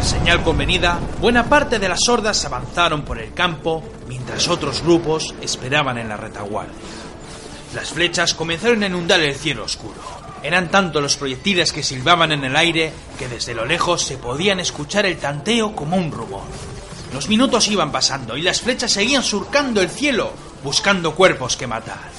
señal 0.00 0.42
convenida, 0.42 0.98
buena 1.20 1.46
parte 1.50 1.78
de 1.78 1.88
las 1.90 2.08
hordas 2.08 2.42
avanzaron 2.46 3.04
por 3.04 3.18
el 3.18 3.34
campo 3.34 3.84
mientras 4.08 4.48
otros 4.48 4.82
grupos 4.82 5.34
esperaban 5.42 5.98
en 5.98 6.08
la 6.08 6.16
retaguardia. 6.16 6.72
Las 7.74 7.90
flechas 7.90 8.32
comenzaron 8.32 8.82
a 8.84 8.86
inundar 8.86 9.20
el 9.20 9.34
cielo 9.34 9.64
oscuro. 9.64 10.13
Eran 10.44 10.70
tanto 10.70 11.00
los 11.00 11.16
proyectiles 11.16 11.72
que 11.72 11.82
silbaban 11.82 12.30
en 12.30 12.44
el 12.44 12.54
aire 12.54 12.92
que 13.18 13.28
desde 13.28 13.54
lo 13.54 13.64
lejos 13.64 14.02
se 14.02 14.18
podían 14.18 14.60
escuchar 14.60 15.06
el 15.06 15.16
tanteo 15.16 15.74
como 15.74 15.96
un 15.96 16.12
rumor. 16.12 16.42
Los 17.14 17.30
minutos 17.30 17.66
iban 17.68 17.90
pasando 17.90 18.36
y 18.36 18.42
las 18.42 18.60
flechas 18.60 18.92
seguían 18.92 19.22
surcando 19.22 19.80
el 19.80 19.88
cielo, 19.88 20.34
buscando 20.62 21.14
cuerpos 21.14 21.56
que 21.56 21.66
matar. 21.66 22.10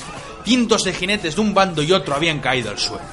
Cientos 0.44 0.84
de 0.84 0.94
jinetes 0.94 1.36
de 1.36 1.42
un 1.42 1.54
bando 1.54 1.84
y 1.84 1.92
otro 1.92 2.16
habían 2.16 2.40
caído 2.40 2.72
al 2.72 2.80
suelo. 2.80 3.06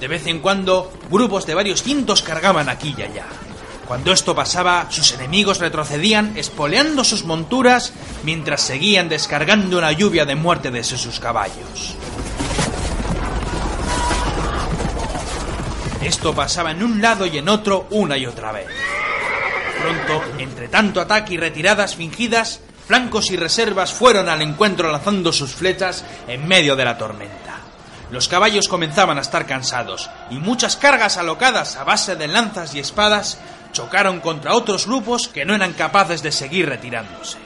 De 0.00 0.08
vez 0.08 0.26
en 0.26 0.38
cuando, 0.38 0.90
grupos 1.10 1.44
de 1.44 1.54
varios 1.54 1.82
cientos 1.82 2.22
cargaban 2.22 2.70
aquí 2.70 2.94
y 2.96 3.02
allá. 3.02 3.26
Cuando 3.86 4.12
esto 4.12 4.34
pasaba, 4.34 4.86
sus 4.88 5.12
enemigos 5.12 5.58
retrocedían, 5.58 6.38
espoleando 6.38 7.04
sus 7.04 7.26
monturas, 7.26 7.92
mientras 8.22 8.62
seguían 8.62 9.10
descargando 9.10 9.76
una 9.76 9.92
lluvia 9.92 10.24
de 10.24 10.36
muerte 10.36 10.70
desde 10.70 10.96
sus 10.96 11.20
caballos. 11.20 11.96
Esto 16.04 16.34
pasaba 16.34 16.72
en 16.72 16.82
un 16.82 17.00
lado 17.00 17.26
y 17.26 17.38
en 17.38 17.48
otro 17.48 17.86
una 17.90 18.16
y 18.16 18.26
otra 18.26 18.50
vez. 18.50 18.66
Pronto, 19.80 20.22
entre 20.38 20.68
tanto 20.68 21.00
ataque 21.00 21.34
y 21.34 21.36
retiradas 21.36 21.94
fingidas, 21.94 22.60
flancos 22.86 23.30
y 23.30 23.36
reservas 23.36 23.92
fueron 23.92 24.28
al 24.28 24.42
encuentro 24.42 24.90
lanzando 24.90 25.32
sus 25.32 25.54
flechas 25.54 26.04
en 26.26 26.46
medio 26.46 26.74
de 26.76 26.84
la 26.84 26.98
tormenta. 26.98 27.60
Los 28.10 28.28
caballos 28.28 28.68
comenzaban 28.68 29.16
a 29.16 29.22
estar 29.22 29.46
cansados, 29.46 30.10
y 30.28 30.34
muchas 30.34 30.76
cargas 30.76 31.16
alocadas 31.16 31.76
a 31.76 31.84
base 31.84 32.16
de 32.16 32.28
lanzas 32.28 32.74
y 32.74 32.80
espadas 32.80 33.38
chocaron 33.72 34.20
contra 34.20 34.54
otros 34.54 34.86
grupos 34.86 35.28
que 35.28 35.44
no 35.44 35.54
eran 35.54 35.72
capaces 35.72 36.22
de 36.22 36.32
seguir 36.32 36.68
retirándose. 36.68 37.38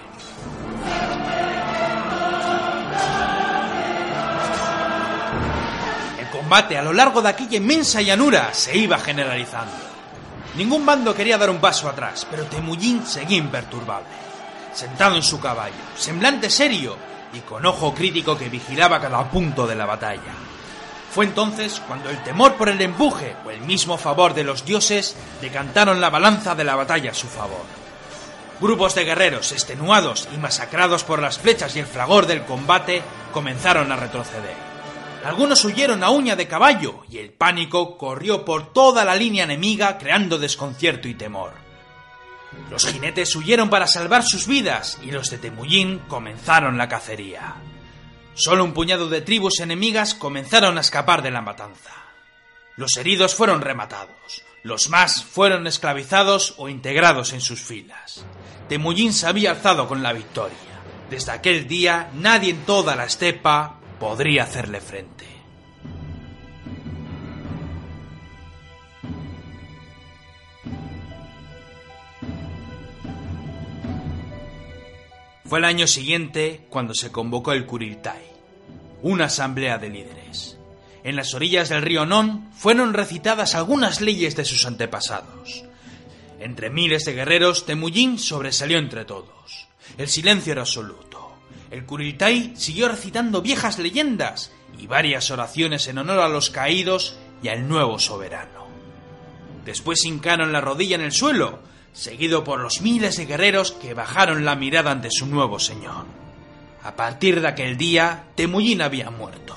Combate 6.47 6.79
a 6.79 6.83
lo 6.83 6.93
largo 6.93 7.21
de 7.23 7.29
aquella 7.29 7.57
inmensa 7.57 8.01
llanura 8.01 8.55
se 8.55 8.79
iba 8.79 8.99
generalizando. 8.99 9.75
Ningún 10.55 10.87
bando 10.87 11.13
quería 11.13 11.37
dar 11.37 11.51
un 11.51 11.59
paso 11.59 11.89
atrás, 11.89 12.25
pero 12.31 12.45
Temujin 12.45 13.05
seguía 13.05 13.39
imperturbable, 13.39 14.07
sentado 14.73 15.17
en 15.17 15.25
su 15.25 15.41
caballo, 15.41 15.75
semblante 15.97 16.49
serio 16.49 16.97
y 17.33 17.41
con 17.41 17.67
ojo 17.67 17.93
crítico 17.93 18.39
que 18.39 18.49
vigilaba 18.49 19.01
cada 19.01 19.29
punto 19.29 19.67
de 19.67 19.75
la 19.75 19.87
batalla. 19.87 20.35
Fue 21.11 21.25
entonces 21.25 21.83
cuando 21.85 22.11
el 22.11 22.23
temor 22.23 22.55
por 22.55 22.69
el 22.69 22.81
empuje 22.81 23.35
o 23.45 23.51
el 23.51 23.63
mismo 23.63 23.99
favor 23.99 24.33
de 24.33 24.45
los 24.45 24.65
dioses 24.65 25.17
decantaron 25.41 26.01
la 26.01 26.11
balanza 26.11 26.55
de 26.55 26.63
la 26.63 26.77
batalla 26.77 27.11
a 27.11 27.15
su 27.15 27.27
favor. 27.27 27.65
Grupos 28.61 28.95
de 28.95 29.05
guerreros 29.05 29.51
extenuados 29.51 30.29
y 30.33 30.37
masacrados 30.37 31.03
por 31.03 31.21
las 31.21 31.39
flechas 31.39 31.75
y 31.75 31.81
el 31.81 31.87
fragor 31.87 32.29
del 32.29 32.45
combate 32.45 33.03
comenzaron 33.33 33.91
a 33.91 33.97
retroceder. 33.97 34.66
Algunos 35.27 35.65
huyeron 35.65 36.05
a 36.05 36.11
uña 36.11 36.37
de 36.37 36.47
caballo 36.47 37.03
y 37.11 37.19
el 37.19 37.33
pánico 37.33 37.99
corrió 37.99 38.45
por 38.45 38.73
toda 38.73 39.05
la 39.05 39.17
línea 39.17 39.43
enemiga 39.43 39.99
creando 39.99 40.39
desconcierto 40.39 41.09
y 41.09 41.15
temor. 41.15 41.51
Los 42.71 42.87
jinetes 42.87 43.35
huyeron 43.35 43.69
para 43.69 43.89
salvar 43.89 44.23
sus 44.23 44.47
vidas 44.47 45.01
y 45.03 45.11
los 45.11 45.29
de 45.31 45.39
Temujin 45.39 45.99
comenzaron 46.07 46.79
la 46.79 46.89
cacería. 46.89 47.57
Solo 48.35 48.63
un 48.63 48.73
puñado 48.73 49.09
de 49.09 49.21
tribus 49.21 49.59
enemigas 49.59 50.15
comenzaron 50.15 50.79
a 50.79 50.83
escapar 50.83 51.23
de 51.23 51.33
la 51.33 51.43
matanza. 51.43 51.91
Los 52.77 52.97
heridos 52.97 53.35
fueron 53.35 53.63
rematados, 53.63 54.45
los 54.63 54.91
más 54.91 55.25
fueron 55.25 55.67
esclavizados 55.67 56.55
o 56.57 56.69
integrados 56.69 57.33
en 57.33 57.41
sus 57.41 57.61
filas. 57.61 58.25
Temujin 58.69 59.13
se 59.13 59.27
había 59.27 59.51
alzado 59.51 59.89
con 59.89 60.05
la 60.05 60.13
victoria. 60.13 60.57
Desde 61.11 61.33
aquel 61.33 61.67
día 61.67 62.11
nadie 62.15 62.51
en 62.51 62.65
toda 62.65 62.95
la 62.95 63.07
estepa 63.07 63.81
podría 63.99 64.45
hacerle 64.45 64.81
frente. 64.81 65.27
Fue 75.45 75.61
el 75.61 75.65
año 75.65 75.87
siguiente 75.87 76.67
cuando 76.71 76.93
se 76.93 77.13
convocó 77.13 77.53
el 77.53 77.67
Kuriltai, 77.67 78.25
una 79.03 79.27
asamblea 79.27 79.79
de 79.79 79.91
líderes. 79.91 80.59
En 81.05 81.15
las 81.15 81.35
orillas 81.35 81.69
del 81.69 81.83
río 81.83 82.05
Non 82.05 82.51
fueron 82.51 82.93
recitadas 82.93 83.55
algunas 83.55 84.01
leyes 84.01 84.35
de 84.35 84.45
sus 84.45 84.67
antepasados. 84.67 85.63
Entre 86.41 86.69
miles 86.69 87.05
de 87.05 87.15
guerreros, 87.15 87.65
Temujin 87.65 88.19
sobresalió 88.19 88.79
entre 88.79 89.05
todos. 89.05 89.69
El 89.97 90.09
silencio 90.09 90.51
era 90.51 90.63
absoluto. 90.63 91.26
El 91.71 91.85
Kuriltai 91.85 92.53
siguió 92.57 92.89
recitando 92.89 93.43
viejas 93.43 93.79
leyendas 93.79 94.53
y 94.79 94.87
varias 94.87 95.31
oraciones 95.31 95.89
en 95.89 95.99
honor 95.99 96.21
a 96.21 96.29
los 96.29 96.51
caídos 96.51 97.17
y 97.43 97.49
al 97.49 97.69
nuevo 97.69 97.99
soberano. 97.99 98.67
Después 99.65 100.05
hincaron 100.05 100.53
la 100.53 100.61
rodilla 100.61 100.95
en 100.95 101.03
el 101.03 101.13
suelo 101.13 101.59
seguido 101.97 102.45
por 102.45 102.61
los 102.61 102.83
miles 102.83 103.17
de 103.17 103.25
guerreros 103.25 103.73
que 103.73 103.95
bajaron 103.95 104.45
la 104.45 104.55
mirada 104.55 104.91
ante 104.91 105.09
su 105.11 105.27
nuevo 105.27 105.59
señor. 105.59 106.05
A 106.83 106.95
partir 106.95 107.41
de 107.41 107.49
aquel 107.49 107.79
día, 107.79 108.27
Temujin 108.35 108.83
había 108.83 109.11
muerto. 109.11 109.57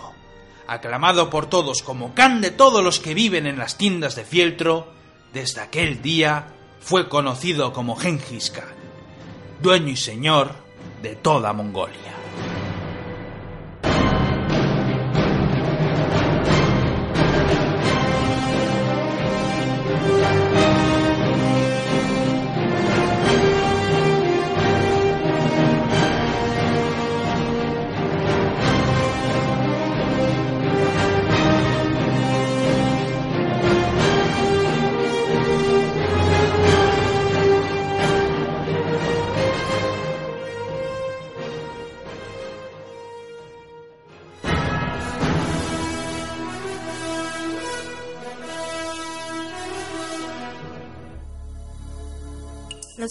Aclamado 0.65 1.29
por 1.29 1.47
todos 1.47 1.83
como 1.83 2.15
Khan 2.15 2.39
de 2.41 2.51
todos 2.51 2.83
los 2.83 2.99
que 2.99 3.13
viven 3.13 3.45
en 3.45 3.57
las 3.57 3.77
tiendas 3.77 4.15
de 4.15 4.23
fieltro, 4.23 4.87
desde 5.33 5.61
aquel 5.61 6.01
día 6.01 6.47
fue 6.79 7.09
conocido 7.09 7.73
como 7.73 7.97
Genghis 7.97 8.51
Khan, 8.51 8.73
dueño 9.61 9.89
y 9.89 9.97
señor 9.97 10.55
de 11.01 11.15
toda 11.15 11.53
Mongolia. 11.53 12.18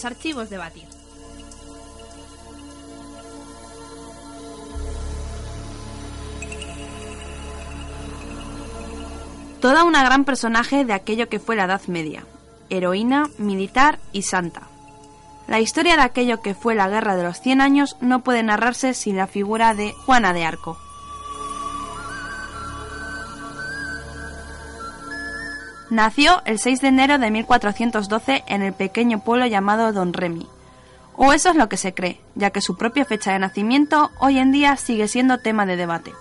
Archivos 0.05 0.49
de 0.49 0.57
Batir. 0.57 0.87
Toda 9.61 9.83
una 9.83 10.03
gran 10.03 10.23
personaje 10.23 10.85
de 10.85 10.93
aquello 10.93 11.27
que 11.27 11.39
fue 11.39 11.57
la 11.57 11.65
Edad 11.65 11.81
Media, 11.87 12.25
heroína, 12.69 13.29
militar 13.37 13.99
y 14.13 14.21
santa. 14.21 14.69
La 15.47 15.59
historia 15.59 15.97
de 15.97 16.03
aquello 16.03 16.41
que 16.41 16.53
fue 16.53 16.75
la 16.75 16.87
Guerra 16.87 17.15
de 17.17 17.23
los 17.23 17.41
Cien 17.41 17.59
Años 17.59 17.97
no 17.99 18.23
puede 18.23 18.41
narrarse 18.41 18.93
sin 18.93 19.17
la 19.17 19.27
figura 19.27 19.73
de 19.73 19.91
Juana 20.05 20.31
de 20.31 20.45
Arco. 20.45 20.77
Nació 25.89 26.43
el 26.45 26.59
6 26.59 26.81
de 26.81 26.87
enero 26.87 27.17
de 27.17 27.31
1412 27.31 28.43
en 28.47 28.61
el 28.61 28.73
pequeño 28.73 29.23
pueblo 29.23 29.47
llamado 29.47 29.91
Don 29.91 30.13
Remy. 30.13 30.47
O 31.15 31.33
eso 31.33 31.49
es 31.49 31.55
lo 31.55 31.67
que 31.67 31.77
se 31.77 31.93
cree, 31.93 32.21
ya 32.35 32.51
que 32.51 32.61
su 32.61 32.77
propia 32.77 33.05
fecha 33.05 33.33
de 33.33 33.39
nacimiento 33.39 34.11
hoy 34.19 34.37
en 34.37 34.51
día 34.51 34.77
sigue 34.77 35.07
siendo 35.07 35.39
tema 35.39 35.65
de 35.65 35.77
debate. 35.77 36.13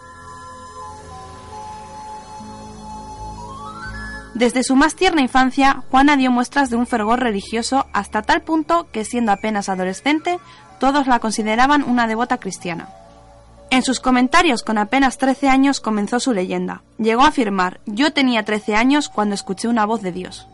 Desde 4.35 4.63
su 4.63 4.75
más 4.75 4.95
tierna 4.95 5.21
infancia, 5.21 5.83
Juana 5.91 6.17
dio 6.17 6.31
muestras 6.31 6.71
de 6.71 6.77
un 6.77 6.87
fervor 6.87 7.21
religioso 7.21 7.87
hasta 7.93 8.23
tal 8.23 8.43
punto 8.43 8.89
que 8.91 9.05
siendo 9.05 9.33
apenas 9.33 9.69
adolescente, 9.69 10.39
todos 10.81 11.07
la 11.07 11.19
consideraban 11.19 11.83
una 11.83 12.07
devota 12.07 12.39
cristiana. 12.39 12.89
En 13.71 13.83
sus 13.83 14.01
comentarios 14.01 14.63
con 14.63 14.79
apenas 14.79 15.19
13 15.19 15.49
años 15.49 15.81
comenzó 15.81 16.21
su 16.21 16.33
leyenda. 16.33 16.83
Llegó 16.97 17.23
a 17.23 17.29
afirmar, 17.29 17.81
yo 17.85 18.13
tenía 18.13 18.45
13 18.45 18.75
años 18.75 19.11
cuando 19.11 19.35
escuché 19.35 19.69
una 19.69 19.85
voz 19.85 20.01
de 20.01 20.13
Dios. 20.13 20.49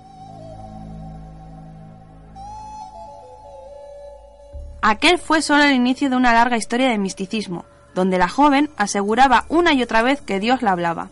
Aquel 4.82 5.18
fue 5.18 5.42
solo 5.42 5.62
el 5.62 5.74
inicio 5.74 6.10
de 6.10 6.16
una 6.16 6.34
larga 6.34 6.56
historia 6.56 6.90
de 6.90 6.98
misticismo, 6.98 7.64
donde 7.94 8.18
la 8.18 8.28
joven 8.28 8.68
aseguraba 8.76 9.46
una 9.48 9.72
y 9.72 9.82
otra 9.82 10.02
vez 10.02 10.20
que 10.20 10.40
Dios 10.40 10.60
la 10.60 10.72
hablaba. 10.72 11.08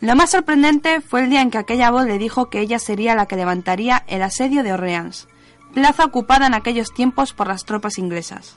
Lo 0.00 0.16
más 0.16 0.30
sorprendente 0.30 1.02
fue 1.02 1.24
el 1.24 1.30
día 1.30 1.42
en 1.42 1.50
que 1.50 1.58
aquella 1.58 1.90
voz 1.90 2.06
le 2.06 2.16
dijo 2.16 2.48
que 2.48 2.60
ella 2.60 2.78
sería 2.78 3.14
la 3.14 3.26
que 3.26 3.36
levantaría 3.36 4.04
el 4.06 4.22
asedio 4.22 4.62
de 4.62 4.72
Orleans, 4.72 5.28
plaza 5.74 6.04
ocupada 6.04 6.46
en 6.46 6.54
aquellos 6.54 6.94
tiempos 6.94 7.34
por 7.34 7.48
las 7.48 7.64
tropas 7.66 7.98
inglesas. 7.98 8.56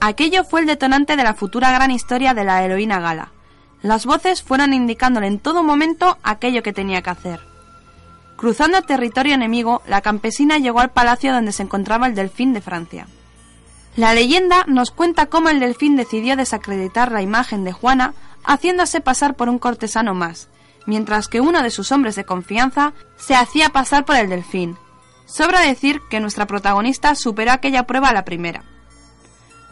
Aquello 0.00 0.44
fue 0.44 0.60
el 0.60 0.66
detonante 0.66 1.16
de 1.16 1.24
la 1.24 1.34
futura 1.34 1.70
gran 1.70 1.90
historia 1.90 2.34
de 2.34 2.44
la 2.44 2.62
heroína 2.62 3.00
gala. 3.00 3.32
Las 3.82 4.06
voces 4.06 4.42
fueron 4.42 4.72
indicándole 4.72 5.26
en 5.26 5.38
todo 5.38 5.62
momento 5.62 6.18
aquello 6.22 6.62
que 6.62 6.72
tenía 6.72 7.02
que 7.02 7.10
hacer. 7.10 7.40
Cruzando 8.36 8.82
territorio 8.82 9.34
enemigo, 9.34 9.82
la 9.86 10.02
campesina 10.02 10.58
llegó 10.58 10.80
al 10.80 10.90
palacio 10.90 11.32
donde 11.32 11.52
se 11.52 11.62
encontraba 11.62 12.06
el 12.06 12.14
delfín 12.14 12.52
de 12.52 12.60
Francia. 12.60 13.06
La 13.96 14.12
leyenda 14.12 14.64
nos 14.66 14.90
cuenta 14.90 15.26
cómo 15.26 15.48
el 15.48 15.58
delfín 15.58 15.96
decidió 15.96 16.36
desacreditar 16.36 17.10
la 17.12 17.22
imagen 17.22 17.64
de 17.64 17.72
Juana 17.72 18.12
haciéndose 18.44 19.00
pasar 19.00 19.34
por 19.36 19.48
un 19.48 19.58
cortesano 19.58 20.14
más, 20.14 20.48
mientras 20.84 21.28
que 21.28 21.40
uno 21.40 21.62
de 21.62 21.70
sus 21.70 21.92
hombres 21.92 22.14
de 22.14 22.24
confianza 22.24 22.92
se 23.16 23.34
hacía 23.34 23.70
pasar 23.70 24.04
por 24.04 24.16
el 24.16 24.28
delfín. 24.28 24.76
Sobra 25.24 25.60
decir 25.60 26.00
que 26.10 26.20
nuestra 26.20 26.46
protagonista 26.46 27.14
superó 27.14 27.52
aquella 27.52 27.84
prueba 27.84 28.10
a 28.10 28.12
la 28.12 28.26
primera. 28.26 28.64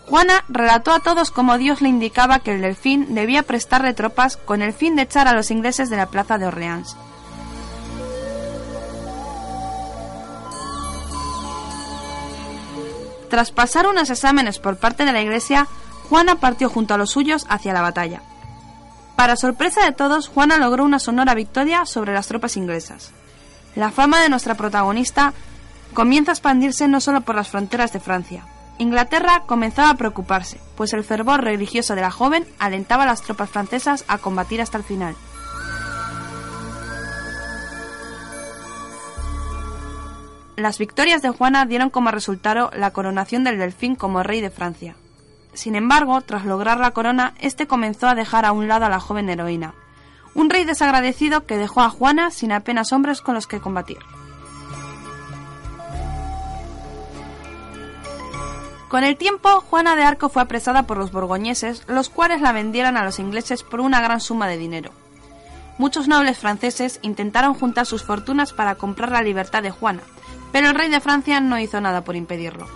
Juana 0.09 0.45
relató 0.49 0.93
a 0.93 1.01
todos 1.01 1.31
cómo 1.31 1.57
Dios 1.57 1.81
le 1.81 1.89
indicaba 1.89 2.39
que 2.39 2.55
el 2.55 2.61
delfín 2.61 3.15
debía 3.15 3.43
prestarle 3.43 3.95
tropas 3.95 4.37
con 4.37 4.61
el 4.61 4.73
fin 4.73 4.97
de 4.97 5.03
echar 5.03 5.29
a 5.29 5.33
los 5.33 5.51
ingleses 5.51 5.89
de 5.89 5.97
la 5.97 6.07
plaza 6.07 6.37
de 6.37 6.47
Orleans. 6.47 6.97
Tras 13.31 13.51
pasar 13.51 13.89
unos 13.89 14.11
exámenes 14.11 14.59
por 14.59 14.77
parte 14.77 15.05
de 15.05 15.13
la 15.13 15.23
iglesia, 15.23 15.67
Juana 16.09 16.37
partió 16.37 16.69
junto 16.69 16.95
a 16.95 16.99
los 16.99 17.11
suyos 17.11 17.47
hacia 17.49 17.73
la 17.73 17.81
batalla. 17.81 18.23
Para 19.17 19.37
sorpresa 19.37 19.85
de 19.85 19.93
todos, 19.93 20.29
Juana 20.29 20.59
logró 20.59 20.85
una 20.85 20.99
sonora 20.99 21.35
victoria 21.35 21.87
sobre 21.87 22.13
las 22.13 22.29
tropas 22.29 22.57
inglesas. 22.57 23.11
La 23.75 23.91
fama 23.91 24.21
de 24.21 24.29
nuestra 24.29 24.55
protagonista 24.55 25.33
comienza 25.95 26.31
a 26.31 26.35
expandirse 26.35 26.87
no 26.89 27.01
solo 27.01 27.23
por 27.23 27.35
las 27.35 27.49
fronteras 27.49 27.93
de 27.93 28.01
Francia, 28.01 28.45
Inglaterra 28.79 29.45
comenzaba 29.47 29.91
a 29.91 29.95
preocuparse, 29.95 30.61
pues 30.77 30.93
el 30.93 31.05
fervor 31.05 31.45
religioso 31.45 31.95
de 31.95 32.01
la 32.01 32.11
joven 32.11 32.47
alentaba 32.59 33.05
a 33.05 33.07
las 33.07 33.23
tropas 33.23 33.51
francesas 33.51 34.05
a 34.09 34.19
combatir 34.19 34.61
hasta 34.61 34.79
el 34.79 34.85
final. 34.85 35.15
Las 40.57 40.79
victorias 40.79 41.23
de 41.23 41.31
Juana 41.31 41.67
dieron 41.67 41.91
como 41.91 42.11
resultado 42.11 42.71
la 42.75 42.93
coronación 42.93 43.45
del 43.45 43.59
delfín 43.59 43.97
como 43.97 44.23
rey 44.23 44.41
de 44.41 44.51
Francia. 44.51 44.97
Sin 45.53 45.77
embargo, 45.77 46.21
tras 46.21 46.45
lograr 46.45 46.79
la 46.79 46.93
corona, 46.93 47.35
este 47.41 47.67
comenzó 47.67 48.09
a 48.09 48.15
dejar 48.15 48.45
a 48.45 48.53
un 48.53 48.67
lado 48.67 48.87
a 48.87 48.89
la 48.89 49.01
joven 49.01 49.31
heroína, 49.31 49.75
un 50.35 50.51
rey 50.51 50.65
desagradecido 50.65 51.47
que 51.47 51.59
dejó 51.59 51.83
a 51.83 51.91
Juana 51.91 52.31
sin 52.31 52.53
apenas 52.53 52.93
hombres 52.93 53.21
con 53.21 53.35
los 53.35 53.47
que 53.47 53.61
combatir. 53.61 53.99
Con 58.89 59.03
el 59.03 59.17
tiempo, 59.17 59.61
Juana 59.61 59.97
de 59.97 60.05
Arco 60.05 60.29
fue 60.29 60.43
apresada 60.43 60.85
por 60.85 60.99
los 60.99 61.11
borgoñeses, 61.11 61.83
los 61.89 62.11
cuales 62.11 62.41
la 62.41 62.53
vendieron 62.53 62.97
a 62.97 63.05
los 63.05 63.19
ingleses 63.19 63.63
por 63.63 63.81
una 63.81 64.01
gran 64.01 64.21
suma 64.21 64.47
de 64.47 64.59
dinero. 64.59 64.93
Muchos 65.79 66.07
nobles 66.07 66.39
franceses 66.39 67.01
intentaron 67.03 67.55
juntar 67.55 67.87
sus 67.87 68.05
fortunas 68.05 68.53
para 68.53 68.77
comprar 68.77 69.11
la 69.11 69.23
libertad 69.23 69.63
de 69.63 69.71
Juana, 69.71 70.03
pero 70.53 70.69
el 70.69 70.75
rey 70.75 70.89
de 70.89 71.01
Francia 71.01 71.41
no 71.41 71.59
hizo 71.59 71.81
nada 71.81 72.05
por 72.05 72.15
impedirlo. 72.15 72.67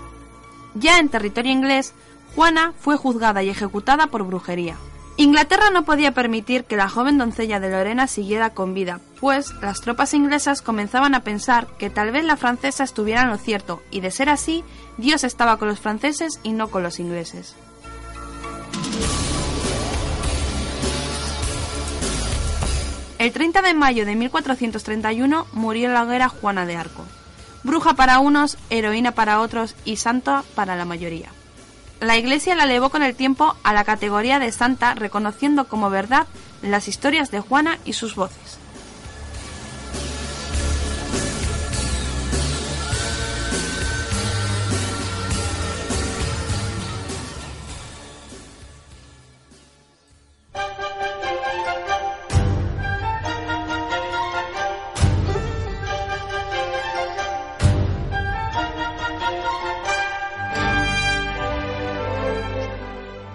Ya 0.74 0.98
en 0.98 1.08
territorio 1.08 1.52
inglés, 1.52 1.94
Juana 2.34 2.72
fue 2.80 2.96
juzgada 2.96 3.42
y 3.42 3.50
ejecutada 3.50 4.08
por 4.08 4.24
brujería. 4.24 4.76
Inglaterra 5.18 5.70
no 5.70 5.84
podía 5.84 6.14
permitir 6.14 6.62
que 6.62 6.76
la 6.76 6.88
joven 6.88 7.18
doncella 7.18 7.58
de 7.58 7.70
Lorena 7.70 8.06
siguiera 8.06 8.50
con 8.50 8.72
vida, 8.72 9.00
pues 9.18 9.52
las 9.60 9.80
tropas 9.80 10.14
inglesas 10.14 10.62
comenzaban 10.62 11.12
a 11.16 11.24
pensar 11.24 11.66
que 11.76 11.90
tal 11.90 12.12
vez 12.12 12.24
la 12.24 12.36
francesa 12.36 12.84
estuviera 12.84 13.22
en 13.22 13.30
lo 13.30 13.36
cierto, 13.36 13.82
y 13.90 13.98
de 13.98 14.12
ser 14.12 14.28
así, 14.28 14.62
Dios 14.96 15.24
estaba 15.24 15.56
con 15.56 15.66
los 15.66 15.80
franceses 15.80 16.38
y 16.44 16.52
no 16.52 16.68
con 16.68 16.84
los 16.84 17.00
ingleses. 17.00 17.56
El 23.18 23.32
30 23.32 23.62
de 23.62 23.74
mayo 23.74 24.06
de 24.06 24.14
1431 24.14 25.48
murió 25.52 25.88
en 25.88 25.94
la 25.94 26.04
hoguera 26.04 26.28
Juana 26.28 26.64
de 26.64 26.76
Arco, 26.76 27.04
bruja 27.64 27.94
para 27.94 28.20
unos, 28.20 28.56
heroína 28.70 29.10
para 29.10 29.40
otros 29.40 29.74
y 29.84 29.96
santa 29.96 30.44
para 30.54 30.76
la 30.76 30.84
mayoría. 30.84 31.32
La 32.00 32.16
Iglesia 32.16 32.54
la 32.54 32.64
elevó 32.64 32.90
con 32.90 33.02
el 33.02 33.16
tiempo 33.16 33.56
a 33.64 33.72
la 33.72 33.84
categoría 33.84 34.38
de 34.38 34.52
santa, 34.52 34.94
reconociendo 34.94 35.66
como 35.66 35.90
verdad 35.90 36.26
las 36.62 36.86
historias 36.86 37.30
de 37.30 37.40
Juana 37.40 37.78
y 37.84 37.92
sus 37.92 38.14
voces. 38.14 38.47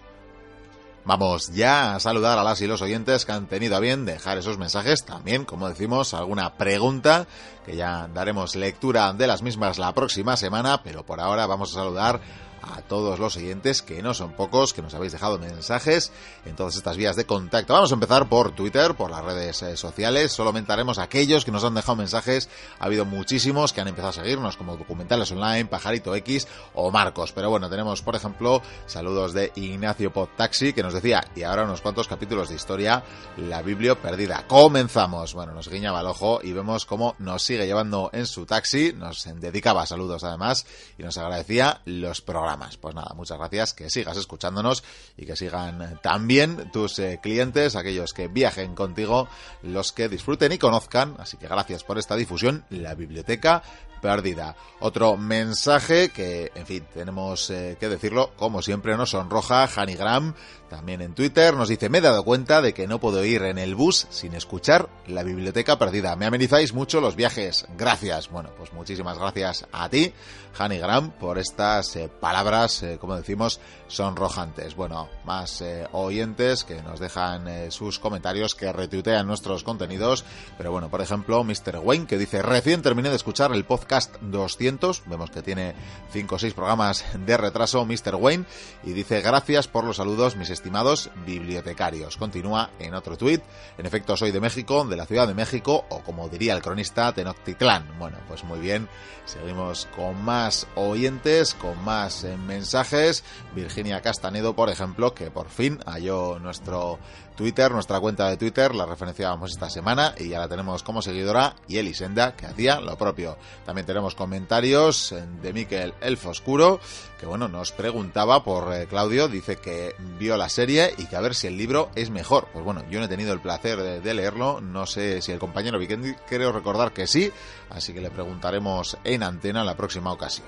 Vamos 1.06 1.54
ya 1.54 1.96
a 1.96 2.00
saludar 2.02 2.38
a 2.38 2.44
las 2.44 2.60
y 2.60 2.68
los 2.68 2.82
oyentes 2.82 3.26
que 3.26 3.32
han 3.32 3.48
tenido 3.48 3.78
a 3.78 3.80
bien 3.80 4.04
dejar 4.04 4.38
esos 4.38 4.58
mensajes. 4.58 5.06
También, 5.06 5.46
como 5.46 5.70
decimos, 5.70 6.14
alguna 6.14 6.58
pregunta 6.58 7.28
que 7.66 7.78
ya 7.78 8.10
daremos 8.14 8.58
lectura 8.58 9.14
de 9.14 9.28
las 9.28 9.42
mismas 9.42 9.80
la 9.80 9.94
próxima 9.94 10.36
semana, 10.36 10.84
pero 10.84 11.06
por 11.06 11.22
ahora 11.22 11.48
vamos 11.48 11.72
a 11.72 11.76
saludar 11.76 12.20
a 12.62 12.82
todos 12.82 13.20
los 13.20 13.38
oyentes, 13.38 13.82
que 13.82 14.02
no 14.02 14.14
son 14.14 14.34
pocos, 14.34 14.74
que 14.74 14.82
nos 14.82 14.94
habéis 14.94 15.12
dejado 15.12 15.40
mensajes 15.40 16.12
en 16.46 16.56
todas 16.56 16.76
estas 16.76 16.98
vías 16.98 17.16
de 17.16 17.26
contacto. 17.26 17.74
Vamos 17.74 17.92
a 17.92 17.96
empezar 17.96 18.30
por 18.30 18.52
Twitter, 18.52 18.96
por 18.96 19.12
las 19.12 19.24
redes 19.24 19.62
eh, 19.62 19.78
sociales. 19.78 20.32
Solo 20.32 20.50
comentaremos 20.50 20.98
aquellos 21.00 21.46
que 21.46 21.52
nos 21.52 21.64
han 21.64 21.76
dejado 21.76 21.98
mensajes. 21.98 22.50
Ha 22.80 22.86
habido 22.86 23.06
muchísimos 23.06 23.74
que 23.74 23.82
han 23.82 23.88
empezado 23.88 24.10
a 24.10 24.14
seguirnos, 24.14 24.58
como 24.58 24.78
Documentales 24.78 25.32
Online, 25.32 25.66
Pajarito 25.66 26.16
X 26.16 26.48
o 26.74 26.92
Marcos. 26.92 27.32
Pero 27.32 27.50
bueno, 27.50 27.70
tenemos, 27.70 28.02
por 28.02 28.16
ejemplo, 28.16 28.62
saludos 28.86 29.34
de 29.34 29.52
Ignacio 29.56 30.12
Podtaxi, 30.12 30.74
que 30.74 30.84
nos 30.84 30.94
decía, 30.94 31.24
y 31.36 31.44
ahora 31.44 31.64
unos 31.64 31.82
cuantos 31.82 32.08
capítulos 32.08 32.50
de 32.50 32.56
historia, 32.56 33.04
la 33.38 33.62
Biblia 33.62 33.96
perdida. 33.96 34.46
Comenzamos. 34.48 35.34
Bueno, 35.34 35.54
nos 35.54 35.70
guiñaba 35.70 36.02
el 36.02 36.08
ojo 36.08 36.40
y 36.42 36.54
vemos 36.54 36.86
cómo 36.86 37.16
nos 37.20 37.44
sigue 37.44 37.66
llevando 37.66 38.10
en 38.14 38.26
su 38.26 38.46
taxi. 38.46 38.94
Nos 38.94 39.28
dedicaba 39.40 39.86
saludos 39.86 40.24
además 40.24 40.66
y 40.98 41.04
nos 41.04 41.18
agradecía 41.18 41.82
los 41.86 42.22
programas. 42.22 42.47
Pues 42.80 42.96
nada, 42.96 43.14
muchas 43.14 43.38
gracias, 43.38 43.74
que 43.74 43.90
sigas 43.90 44.16
escuchándonos 44.16 44.84
y 45.18 45.26
que 45.26 45.36
sigan 45.36 46.00
también 46.02 46.72
tus 46.72 46.98
eh, 47.00 47.20
clientes, 47.22 47.76
aquellos 47.76 48.14
que 48.14 48.30
viajen 48.30 48.74
contigo, 48.74 49.28
los 49.64 49.92
que 49.92 50.08
disfruten 50.08 50.52
y 50.54 50.58
conozcan. 50.58 51.16
Así 51.20 51.38
que 51.38 51.48
gracias 51.48 51.84
por 51.84 51.98
esta 51.98 52.16
difusión, 52.16 52.66
la 52.70 52.96
biblioteca 52.96 53.64
perdida. 54.02 54.56
Otro 54.80 55.18
mensaje 55.18 56.10
que, 56.10 56.52
en 56.56 56.66
fin, 56.66 56.86
tenemos 56.94 57.50
eh, 57.50 57.78
que 57.80 57.90
decirlo, 57.90 58.32
como 58.36 58.62
siempre 58.62 58.96
nos 58.96 59.12
sonroja 59.12 59.68
Hanigram, 59.76 60.34
también 60.70 61.02
en 61.02 61.14
Twitter, 61.14 61.54
nos 61.54 61.70
dice, 61.70 61.90
me 61.90 62.00
he 62.00 62.02
dado 62.02 62.24
cuenta 62.24 62.62
de 62.62 62.74
que 62.74 62.88
no 62.88 63.00
puedo 63.00 63.24
ir 63.24 63.44
en 63.44 63.58
el 63.58 63.76
bus 63.76 64.08
sin 64.10 64.34
escuchar 64.34 64.90
la 65.08 65.24
biblioteca 65.24 65.80
perdida. 65.80 66.16
Me 66.16 66.26
amenizáis 66.26 66.74
mucho 66.74 67.00
los 67.00 67.16
viajes. 67.16 67.66
Gracias. 67.78 68.30
Bueno, 68.30 68.50
pues 68.58 68.74
muchísimas 68.74 69.18
gracias 69.18 69.66
a 69.72 69.90
ti, 69.90 70.14
Hanigram, 70.58 71.12
por 71.12 71.38
estas 71.38 71.96
eh, 71.96 72.10
palabras, 72.10 72.84
eh, 72.84 72.98
como 73.00 73.16
decimos, 73.16 73.60
sonrojantes. 73.88 74.76
Bueno, 74.76 75.10
más 75.26 75.62
eh, 75.62 75.88
oyentes 75.92 76.64
que 76.64 76.82
nos 76.82 77.00
dejan 77.00 77.48
eh, 77.48 77.72
sus 77.72 78.00
comentarios, 78.00 78.56
que 78.56 78.72
retuitean 78.72 79.26
nuestros 79.26 79.64
contenidos. 79.64 80.26
Pero 80.58 80.72
bueno, 80.72 80.90
por 80.90 81.02
ejemplo, 81.02 81.44
Mr. 81.44 81.80
Wayne, 81.82 82.08
que 82.08 82.18
dice, 82.18 82.42
recién 82.42 82.82
terminé 82.82 83.10
de 83.10 83.16
escuchar 83.16 83.54
el 83.54 83.66
podcast 83.66 84.16
200. 84.22 85.04
Vemos 85.06 85.32
que 85.32 85.42
tiene 85.42 85.74
5 86.12 86.36
o 86.36 86.40
6 86.40 86.54
programas 86.54 87.06
de 87.14 87.38
retraso, 87.38 87.86
Mr. 87.86 88.16
Wayne. 88.16 88.46
Y 88.84 88.92
dice, 88.92 89.22
gracias 89.22 89.68
por 89.68 89.84
los 89.84 89.98
saludos, 89.98 90.36
mis 90.36 90.50
estimados 90.50 91.10
bibliotecarios. 91.26 92.18
Continúa 92.18 92.72
en 92.80 92.94
otro 92.94 93.18
tuit. 93.18 93.42
En 93.78 93.86
efecto, 93.86 94.18
soy 94.18 94.32
de 94.32 94.42
México, 94.42 94.86
de 94.86 94.98
la 94.98 95.06
Ciudad 95.06 95.28
de 95.28 95.34
México, 95.34 95.86
o 95.90 96.02
como 96.02 96.30
diría 96.30 96.54
el 96.54 96.62
cronista, 96.62 97.14
Tenochtitlán. 97.14 97.98
Bueno, 97.98 98.18
pues 98.28 98.44
muy 98.44 98.60
bien. 98.60 98.90
Seguimos 99.26 99.88
con 99.96 100.24
más 100.24 100.68
oyentes, 100.76 101.54
con 101.54 101.84
más 101.84 102.24
eh, 102.24 102.38
mensajes. 102.38 103.24
Virginia 103.54 103.77
Castanedo, 104.02 104.56
por 104.56 104.70
ejemplo, 104.70 105.14
que 105.14 105.30
por 105.30 105.50
fin 105.50 105.80
halló 105.86 106.40
nuestro 106.40 106.98
Twitter, 107.36 107.72
nuestra 107.72 108.00
cuenta 108.00 108.28
de 108.28 108.36
Twitter, 108.36 108.74
la 108.74 108.88
referenciábamos 108.88 109.52
esta 109.52 109.70
semana 109.70 110.16
y 110.18 110.30
ya 110.30 110.40
la 110.40 110.48
tenemos 110.48 110.82
como 110.82 111.04
seguidora, 111.04 111.56
y 111.68 111.78
Elisenda, 111.78 112.36
que 112.36 112.48
hacía 112.48 112.82
lo 112.82 112.98
propio. 112.98 113.38
También 113.66 113.86
tenemos 113.86 114.16
comentarios 114.16 115.14
de 115.42 115.54
Miquel 115.54 115.94
Elfo 116.02 116.30
Oscuro, 116.30 116.80
que 117.20 117.28
bueno, 117.28 117.48
nos 117.48 117.72
preguntaba 117.72 118.44
por 118.44 118.74
eh, 118.74 118.88
Claudio, 118.88 119.28
dice 119.28 119.58
que 119.58 119.96
vio 120.18 120.38
la 120.38 120.50
serie 120.50 120.96
y 120.98 121.06
que 121.06 121.16
a 121.16 121.22
ver 121.22 121.36
si 121.36 121.46
el 121.46 121.56
libro 121.56 121.92
es 121.94 122.10
mejor. 122.10 122.48
Pues 122.52 122.66
bueno, 122.66 122.84
yo 122.90 122.98
no 122.98 123.06
he 123.06 123.10
tenido 123.10 123.32
el 123.32 123.42
placer 123.42 123.80
de, 123.80 124.00
de 124.00 124.14
leerlo, 124.16 124.60
no 124.60 124.88
sé 124.88 125.22
si 125.22 125.32
el 125.32 125.40
compañero 125.40 125.78
Vikendi, 125.78 126.16
creo 126.28 126.52
recordar 126.52 126.94
que 126.94 127.06
sí, 127.06 127.32
así 127.70 127.94
que 127.94 128.02
le 128.02 128.10
preguntaremos 128.10 128.98
en 129.04 129.22
antena 129.22 129.64
la 129.64 129.78
próxima 129.78 130.12
ocasión. 130.12 130.48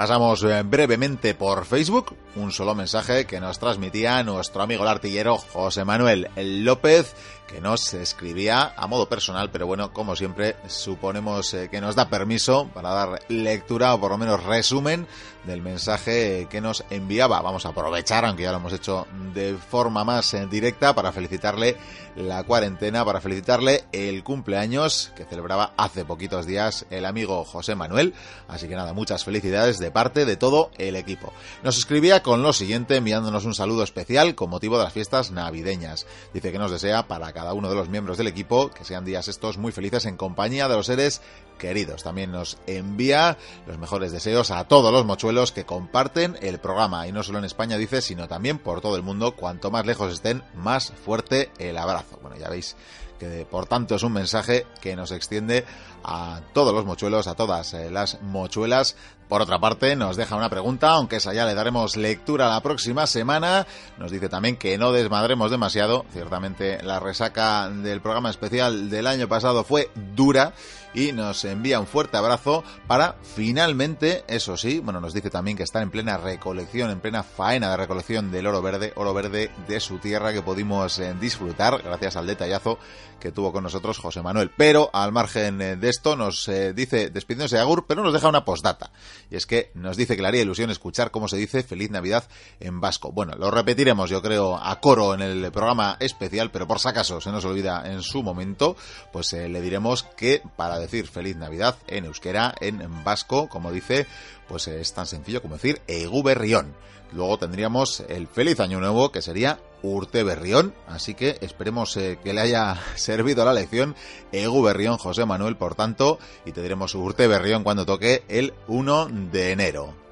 Pasamos 0.00 0.42
eh, 0.44 0.62
brevemente 0.62 1.34
por 1.34 1.66
Facebook, 1.66 2.16
un 2.36 2.52
solo 2.52 2.74
mensaje 2.74 3.26
que 3.26 3.40
nos 3.40 3.58
transmitía 3.58 4.22
nuestro 4.22 4.62
amigo 4.62 4.82
el 4.82 4.88
artillero 4.88 5.38
José 5.38 5.84
Manuel 5.84 6.28
López, 6.36 7.14
que 7.50 7.60
nos 7.60 7.92
escribía 7.94 8.72
a 8.76 8.86
modo 8.86 9.08
personal, 9.08 9.50
pero 9.50 9.66
bueno, 9.66 9.92
como 9.92 10.14
siempre, 10.14 10.54
suponemos 10.68 11.52
eh, 11.54 11.68
que 11.68 11.80
nos 11.80 11.96
da 11.96 12.08
permiso 12.08 12.70
para 12.72 12.90
dar 12.90 13.22
lectura 13.28 13.92
o 13.94 14.00
por 14.00 14.12
lo 14.12 14.18
menos 14.18 14.44
resumen 14.44 15.08
del 15.44 15.60
mensaje 15.60 16.46
que 16.48 16.60
nos 16.60 16.84
enviaba. 16.90 17.40
Vamos 17.42 17.66
a 17.66 17.70
aprovechar, 17.70 18.24
aunque 18.24 18.44
ya 18.44 18.52
lo 18.52 18.58
hemos 18.58 18.72
hecho 18.72 19.06
de 19.34 19.56
forma 19.56 20.04
más 20.04 20.32
eh, 20.34 20.46
directa, 20.48 20.94
para 20.94 21.10
felicitarle 21.10 21.76
la 22.14 22.44
cuarentena, 22.44 23.04
para 23.04 23.20
felicitarle 23.20 23.84
el 23.90 24.22
cumpleaños 24.22 25.12
que 25.16 25.24
celebraba 25.24 25.72
hace 25.76 26.04
poquitos 26.04 26.46
días 26.46 26.86
el 26.90 27.04
amigo 27.04 27.44
José 27.44 27.74
Manuel. 27.74 28.14
Así 28.46 28.68
que 28.68 28.76
nada, 28.76 28.92
muchas 28.92 29.24
felicidades 29.24 29.78
de 29.78 29.90
parte 29.90 30.24
de 30.24 30.36
todo 30.36 30.70
el 30.78 30.94
equipo. 30.94 31.32
Nos 31.64 31.78
escribía 31.78 32.19
con 32.22 32.42
lo 32.42 32.52
siguiente, 32.52 32.96
enviándonos 32.96 33.44
un 33.44 33.54
saludo 33.54 33.82
especial 33.82 34.34
con 34.34 34.50
motivo 34.50 34.78
de 34.78 34.84
las 34.84 34.92
fiestas 34.92 35.30
navideñas. 35.30 36.06
Dice 36.34 36.52
que 36.52 36.58
nos 36.58 36.70
desea 36.70 37.08
para 37.08 37.32
cada 37.32 37.54
uno 37.54 37.68
de 37.68 37.74
los 37.74 37.88
miembros 37.88 38.18
del 38.18 38.26
equipo 38.26 38.70
que 38.70 38.84
sean 38.84 39.04
días 39.04 39.28
estos 39.28 39.58
muy 39.58 39.72
felices 39.72 40.06
en 40.06 40.16
compañía 40.16 40.68
de 40.68 40.76
los 40.76 40.86
seres 40.86 41.22
queridos. 41.58 42.02
También 42.02 42.32
nos 42.32 42.58
envía 42.66 43.38
los 43.66 43.78
mejores 43.78 44.12
deseos 44.12 44.50
a 44.50 44.64
todos 44.68 44.92
los 44.92 45.04
mochuelos 45.04 45.52
que 45.52 45.64
comparten 45.64 46.36
el 46.40 46.58
programa 46.58 47.06
y 47.06 47.12
no 47.12 47.22
solo 47.22 47.38
en 47.38 47.44
España 47.44 47.76
dice, 47.76 48.02
sino 48.02 48.28
también 48.28 48.58
por 48.58 48.80
todo 48.80 48.96
el 48.96 49.02
mundo. 49.02 49.36
Cuanto 49.36 49.70
más 49.70 49.86
lejos 49.86 50.12
estén, 50.12 50.42
más 50.54 50.92
fuerte 51.04 51.50
el 51.58 51.78
abrazo. 51.78 52.18
Bueno, 52.22 52.36
ya 52.36 52.48
veis 52.48 52.76
que 53.20 53.46
por 53.48 53.66
tanto 53.66 53.94
es 53.94 54.02
un 54.02 54.14
mensaje 54.14 54.66
que 54.80 54.96
nos 54.96 55.12
extiende 55.12 55.64
a 56.02 56.40
todos 56.54 56.74
los 56.74 56.86
mochuelos, 56.86 57.28
a 57.28 57.36
todas 57.36 57.74
eh, 57.74 57.90
las 57.90 58.20
mochuelas. 58.22 58.96
Por 59.28 59.42
otra 59.42 59.60
parte, 59.60 59.94
nos 59.94 60.16
deja 60.16 60.34
una 60.34 60.50
pregunta, 60.50 60.90
aunque 60.90 61.16
esa 61.16 61.32
ya 61.32 61.46
le 61.46 61.54
daremos 61.54 61.96
lectura 61.96 62.48
la 62.48 62.60
próxima 62.62 63.06
semana. 63.06 63.64
Nos 63.96 64.10
dice 64.10 64.28
también 64.28 64.56
que 64.56 64.76
no 64.76 64.90
desmadremos 64.90 65.52
demasiado. 65.52 66.04
Ciertamente 66.12 66.82
la 66.82 66.98
resaca 66.98 67.68
del 67.68 68.00
programa 68.00 68.30
especial 68.30 68.90
del 68.90 69.06
año 69.06 69.28
pasado 69.28 69.62
fue 69.62 69.88
dura 70.16 70.52
y 70.94 71.12
nos 71.12 71.44
envía 71.44 71.80
un 71.80 71.86
fuerte 71.86 72.16
abrazo 72.16 72.64
para 72.86 73.14
finalmente, 73.22 74.24
eso 74.26 74.56
sí, 74.56 74.80
bueno, 74.80 75.00
nos 75.00 75.14
dice 75.14 75.30
también 75.30 75.56
que 75.56 75.62
está 75.62 75.82
en 75.82 75.90
plena 75.90 76.16
recolección, 76.16 76.90
en 76.90 77.00
plena 77.00 77.22
faena 77.22 77.70
de 77.70 77.76
recolección 77.76 78.30
del 78.30 78.46
oro 78.46 78.62
verde, 78.62 78.92
oro 78.96 79.14
verde 79.14 79.50
de 79.68 79.80
su 79.80 79.98
tierra 79.98 80.32
que 80.32 80.42
pudimos 80.42 80.98
eh, 80.98 81.14
disfrutar 81.20 81.80
gracias 81.82 82.16
al 82.16 82.26
detallazo 82.26 82.78
que 83.20 83.30
tuvo 83.30 83.52
con 83.52 83.62
nosotros 83.62 83.98
José 83.98 84.22
Manuel. 84.22 84.50
Pero 84.56 84.90
al 84.92 85.12
margen 85.12 85.60
eh, 85.60 85.76
de 85.76 85.88
esto 85.88 86.16
nos 86.16 86.48
eh, 86.48 86.72
dice, 86.72 87.10
despidiéndose 87.10 87.56
de 87.56 87.62
Agur, 87.62 87.86
pero 87.86 88.02
nos 88.02 88.12
deja 88.12 88.28
una 88.28 88.44
postdata. 88.44 88.90
Y 89.30 89.36
es 89.36 89.46
que 89.46 89.70
nos 89.74 89.96
dice 89.96 90.16
que 90.16 90.22
le 90.22 90.28
haría 90.28 90.42
ilusión 90.42 90.70
escuchar 90.70 91.10
cómo 91.10 91.28
se 91.28 91.36
dice 91.36 91.62
Feliz 91.62 91.90
Navidad 91.90 92.24
en 92.58 92.80
vasco. 92.80 93.12
Bueno, 93.12 93.34
lo 93.36 93.50
repetiremos 93.50 94.10
yo 94.10 94.22
creo 94.22 94.56
a 94.56 94.80
coro 94.80 95.14
en 95.14 95.20
el 95.20 95.52
programa 95.52 95.96
especial, 96.00 96.50
pero 96.50 96.66
por 96.66 96.80
si 96.80 96.88
acaso 96.88 97.20
se 97.20 97.30
nos 97.30 97.44
olvida 97.44 97.82
en 97.86 98.02
su 98.02 98.22
momento, 98.22 98.76
pues 99.12 99.32
eh, 99.32 99.48
le 99.48 99.60
diremos 99.60 100.02
que 100.02 100.42
para 100.56 100.78
decir 100.78 101.06
Feliz 101.06 101.36
Navidad 101.36 101.76
en 101.86 102.06
euskera, 102.06 102.54
en 102.60 103.04
vasco, 103.04 103.48
como 103.48 103.70
dice, 103.70 104.06
pues 104.48 104.66
es 104.68 104.92
tan 104.92 105.06
sencillo 105.06 105.42
como 105.42 105.54
decir 105.54 105.80
Egu 105.86 106.22
Berrión. 106.22 106.74
Luego 107.12 107.38
tendríamos 107.38 108.00
el 108.08 108.26
Feliz 108.26 108.60
Año 108.60 108.80
Nuevo, 108.80 109.10
que 109.10 109.22
sería 109.22 109.58
Urte 109.82 110.22
Berrión. 110.22 110.74
Así 110.86 111.14
que 111.14 111.38
esperemos 111.40 111.96
eh, 111.96 112.18
que 112.22 112.32
le 112.32 112.40
haya 112.40 112.76
servido 112.96 113.44
la 113.44 113.52
lección 113.52 113.94
Egu 114.32 114.62
Berrión 114.62 114.98
José 114.98 115.24
Manuel, 115.24 115.56
por 115.56 115.74
tanto, 115.74 116.18
y 116.44 116.52
tendremos 116.52 116.94
Urte 116.94 117.26
Berrión 117.26 117.64
cuando 117.64 117.86
toque 117.86 118.22
el 118.28 118.54
1 118.68 119.08
de 119.32 119.52
enero. 119.52 120.09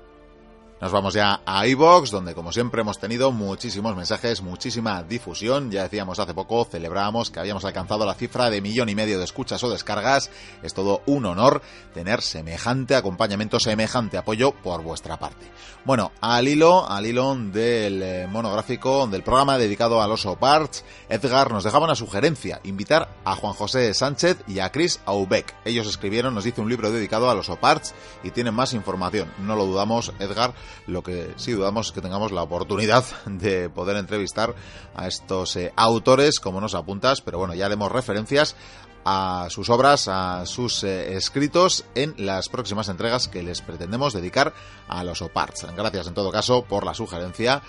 Nos 0.80 0.92
vamos 0.92 1.12
ya 1.12 1.40
a 1.44 1.66
iBox, 1.66 2.12
donde 2.12 2.34
como 2.34 2.52
siempre 2.52 2.82
hemos 2.82 3.00
tenido 3.00 3.32
muchísimos 3.32 3.96
mensajes, 3.96 4.42
muchísima 4.42 5.02
difusión. 5.02 5.72
Ya 5.72 5.82
decíamos 5.82 6.20
hace 6.20 6.34
poco, 6.34 6.64
celebrábamos 6.64 7.32
que 7.32 7.40
habíamos 7.40 7.64
alcanzado 7.64 8.06
la 8.06 8.14
cifra 8.14 8.48
de 8.48 8.60
millón 8.60 8.88
y 8.88 8.94
medio 8.94 9.18
de 9.18 9.24
escuchas 9.24 9.64
o 9.64 9.70
descargas. 9.70 10.30
Es 10.62 10.74
todo 10.74 11.02
un 11.06 11.26
honor 11.26 11.62
tener 11.94 12.22
semejante 12.22 12.94
acompañamiento, 12.94 13.58
semejante 13.58 14.18
apoyo 14.18 14.52
por 14.52 14.82
vuestra 14.84 15.18
parte. 15.18 15.50
Bueno, 15.84 16.12
al 16.20 16.46
hilo, 16.46 16.88
al 16.88 17.08
del 17.52 18.02
eh, 18.02 18.26
monográfico 18.30 19.08
del 19.08 19.24
programa 19.24 19.58
dedicado 19.58 20.00
a 20.00 20.06
los 20.06 20.26
Parts, 20.38 20.84
Edgar 21.08 21.50
nos 21.50 21.64
dejaba 21.64 21.86
una 21.86 21.96
sugerencia, 21.96 22.60
invitar 22.62 23.08
a 23.24 23.34
Juan 23.34 23.54
José 23.54 23.92
Sánchez 23.94 24.44
y 24.46 24.60
a 24.60 24.70
Chris 24.70 25.00
Aubeck. 25.06 25.56
Ellos 25.64 25.88
escribieron, 25.88 26.34
nos 26.34 26.44
dice 26.44 26.60
un 26.60 26.68
libro 26.68 26.92
dedicado 26.92 27.30
a 27.30 27.34
los 27.34 27.48
Parts 27.48 27.94
y 28.22 28.30
tienen 28.30 28.54
más 28.54 28.74
información. 28.74 29.32
No 29.38 29.56
lo 29.56 29.66
dudamos, 29.66 30.12
Edgar 30.20 30.54
lo 30.86 31.02
que 31.02 31.32
sí 31.36 31.52
dudamos 31.52 31.88
es 31.88 31.92
que 31.92 32.00
tengamos 32.00 32.32
la 32.32 32.42
oportunidad 32.42 33.04
de 33.26 33.70
poder 33.70 33.96
entrevistar 33.96 34.54
a 34.94 35.06
estos 35.06 35.56
eh, 35.56 35.72
autores, 35.76 36.40
como 36.40 36.60
nos 36.60 36.74
apuntas, 36.74 37.20
pero 37.20 37.38
bueno, 37.38 37.54
ya 37.54 37.66
haremos 37.66 37.90
referencias 37.92 38.56
a 39.04 39.46
sus 39.48 39.70
obras, 39.70 40.08
a 40.08 40.44
sus 40.44 40.84
eh, 40.84 41.16
escritos 41.16 41.86
en 41.94 42.14
las 42.18 42.48
próximas 42.48 42.88
entregas 42.88 43.28
que 43.28 43.42
les 43.42 43.62
pretendemos 43.62 44.12
dedicar 44.12 44.52
a 44.86 45.04
los 45.04 45.22
OPARTS. 45.22 45.66
Gracias 45.76 46.08
en 46.08 46.14
todo 46.14 46.30
caso 46.30 46.64
por 46.64 46.84
la 46.84 46.94
sugerencia 46.94 47.62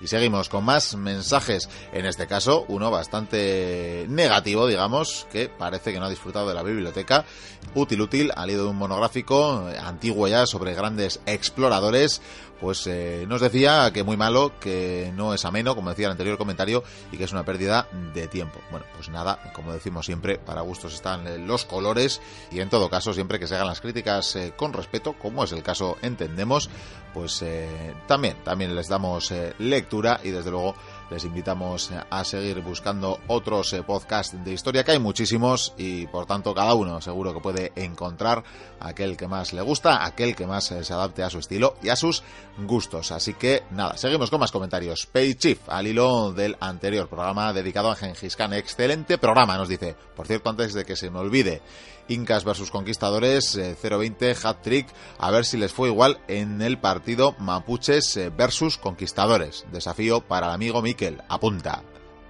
y 0.00 0.06
seguimos 0.06 0.48
con 0.48 0.64
más 0.64 0.94
mensajes, 0.96 1.68
en 1.92 2.06
este 2.06 2.26
caso 2.26 2.64
uno 2.68 2.90
bastante 2.90 4.06
negativo, 4.08 4.66
digamos, 4.66 5.26
que 5.30 5.48
parece 5.48 5.92
que 5.92 6.00
no 6.00 6.06
ha 6.06 6.10
disfrutado 6.10 6.48
de 6.48 6.54
la 6.54 6.62
biblioteca. 6.62 7.24
Útil, 7.74 8.00
útil, 8.00 8.32
ha 8.34 8.46
leído 8.46 8.70
un 8.70 8.76
monográfico 8.76 9.68
antiguo 9.82 10.28
ya 10.28 10.46
sobre 10.46 10.74
grandes 10.74 11.20
exploradores 11.26 12.22
pues 12.60 12.86
eh, 12.86 13.24
nos 13.28 13.40
decía 13.40 13.90
que 13.92 14.02
muy 14.02 14.16
malo, 14.16 14.52
que 14.60 15.12
no 15.14 15.34
es 15.34 15.44
ameno, 15.44 15.74
como 15.74 15.90
decía 15.90 16.06
el 16.06 16.12
anterior 16.12 16.38
comentario, 16.38 16.82
y 17.12 17.16
que 17.16 17.24
es 17.24 17.32
una 17.32 17.44
pérdida 17.44 17.88
de 18.14 18.28
tiempo. 18.28 18.60
Bueno, 18.70 18.86
pues 18.94 19.08
nada, 19.08 19.38
como 19.52 19.72
decimos 19.72 20.06
siempre, 20.06 20.38
para 20.38 20.62
gustos 20.62 20.94
están 20.94 21.46
los 21.46 21.64
colores, 21.64 22.20
y 22.50 22.60
en 22.60 22.70
todo 22.70 22.88
caso, 22.88 23.12
siempre 23.12 23.38
que 23.38 23.46
se 23.46 23.54
hagan 23.54 23.68
las 23.68 23.80
críticas 23.80 24.36
eh, 24.36 24.54
con 24.56 24.72
respeto, 24.72 25.14
como 25.14 25.44
es 25.44 25.52
el 25.52 25.62
caso, 25.62 25.96
entendemos, 26.02 26.70
pues 27.12 27.42
eh, 27.42 27.94
también, 28.06 28.36
también 28.44 28.74
les 28.74 28.88
damos 28.88 29.32
lectura 29.58 30.20
y 30.22 30.30
desde 30.30 30.50
luego 30.50 30.74
les 31.10 31.24
invitamos 31.24 31.90
a 32.10 32.24
seguir 32.24 32.60
buscando 32.60 33.20
otros 33.28 33.72
eh, 33.72 33.82
podcasts 33.82 34.36
de 34.44 34.52
historia, 34.52 34.84
que 34.84 34.92
hay 34.92 34.98
muchísimos 34.98 35.72
y 35.76 36.06
por 36.06 36.26
tanto 36.26 36.54
cada 36.54 36.74
uno 36.74 37.00
seguro 37.00 37.32
que 37.32 37.40
puede 37.40 37.72
encontrar 37.76 38.42
aquel 38.80 39.16
que 39.16 39.28
más 39.28 39.52
le 39.52 39.62
gusta, 39.62 40.04
aquel 40.04 40.34
que 40.34 40.46
más 40.46 40.70
eh, 40.70 40.84
se 40.84 40.92
adapte 40.92 41.22
a 41.22 41.30
su 41.30 41.38
estilo 41.38 41.76
y 41.82 41.88
a 41.88 41.96
sus 41.96 42.22
gustos. 42.58 43.12
Así 43.12 43.34
que 43.34 43.64
nada, 43.70 43.96
seguimos 43.96 44.30
con 44.30 44.40
más 44.40 44.52
comentarios. 44.52 45.06
Pay 45.06 45.34
Chief, 45.34 45.58
al 45.68 45.86
hilo 45.86 46.32
del 46.32 46.56
anterior 46.60 47.08
programa 47.08 47.52
dedicado 47.52 47.90
a 47.90 47.96
Gengis 47.96 48.36
Khan. 48.36 48.52
Excelente 48.54 49.18
programa, 49.18 49.56
nos 49.56 49.68
dice. 49.68 49.96
Por 50.14 50.26
cierto, 50.26 50.50
antes 50.50 50.74
de 50.74 50.84
que 50.84 50.96
se 50.96 51.10
me 51.10 51.18
olvide, 51.18 51.62
Incas 52.08 52.44
versus 52.44 52.70
Conquistadores, 52.70 53.58
0-20, 53.58 54.16
eh, 54.20 54.36
hat 54.42 54.62
trick, 54.62 54.86
a 55.18 55.30
ver 55.30 55.44
si 55.44 55.56
les 55.56 55.72
fue 55.72 55.88
igual 55.88 56.20
en 56.28 56.62
el 56.62 56.78
partido 56.78 57.34
Mapuches 57.38 58.16
eh, 58.16 58.30
versus 58.30 58.78
Conquistadores. 58.78 59.66
Desafío 59.72 60.20
para 60.20 60.46
el 60.48 60.52
amigo 60.52 60.82
Miquel, 60.82 61.22
apunta. 61.28 61.82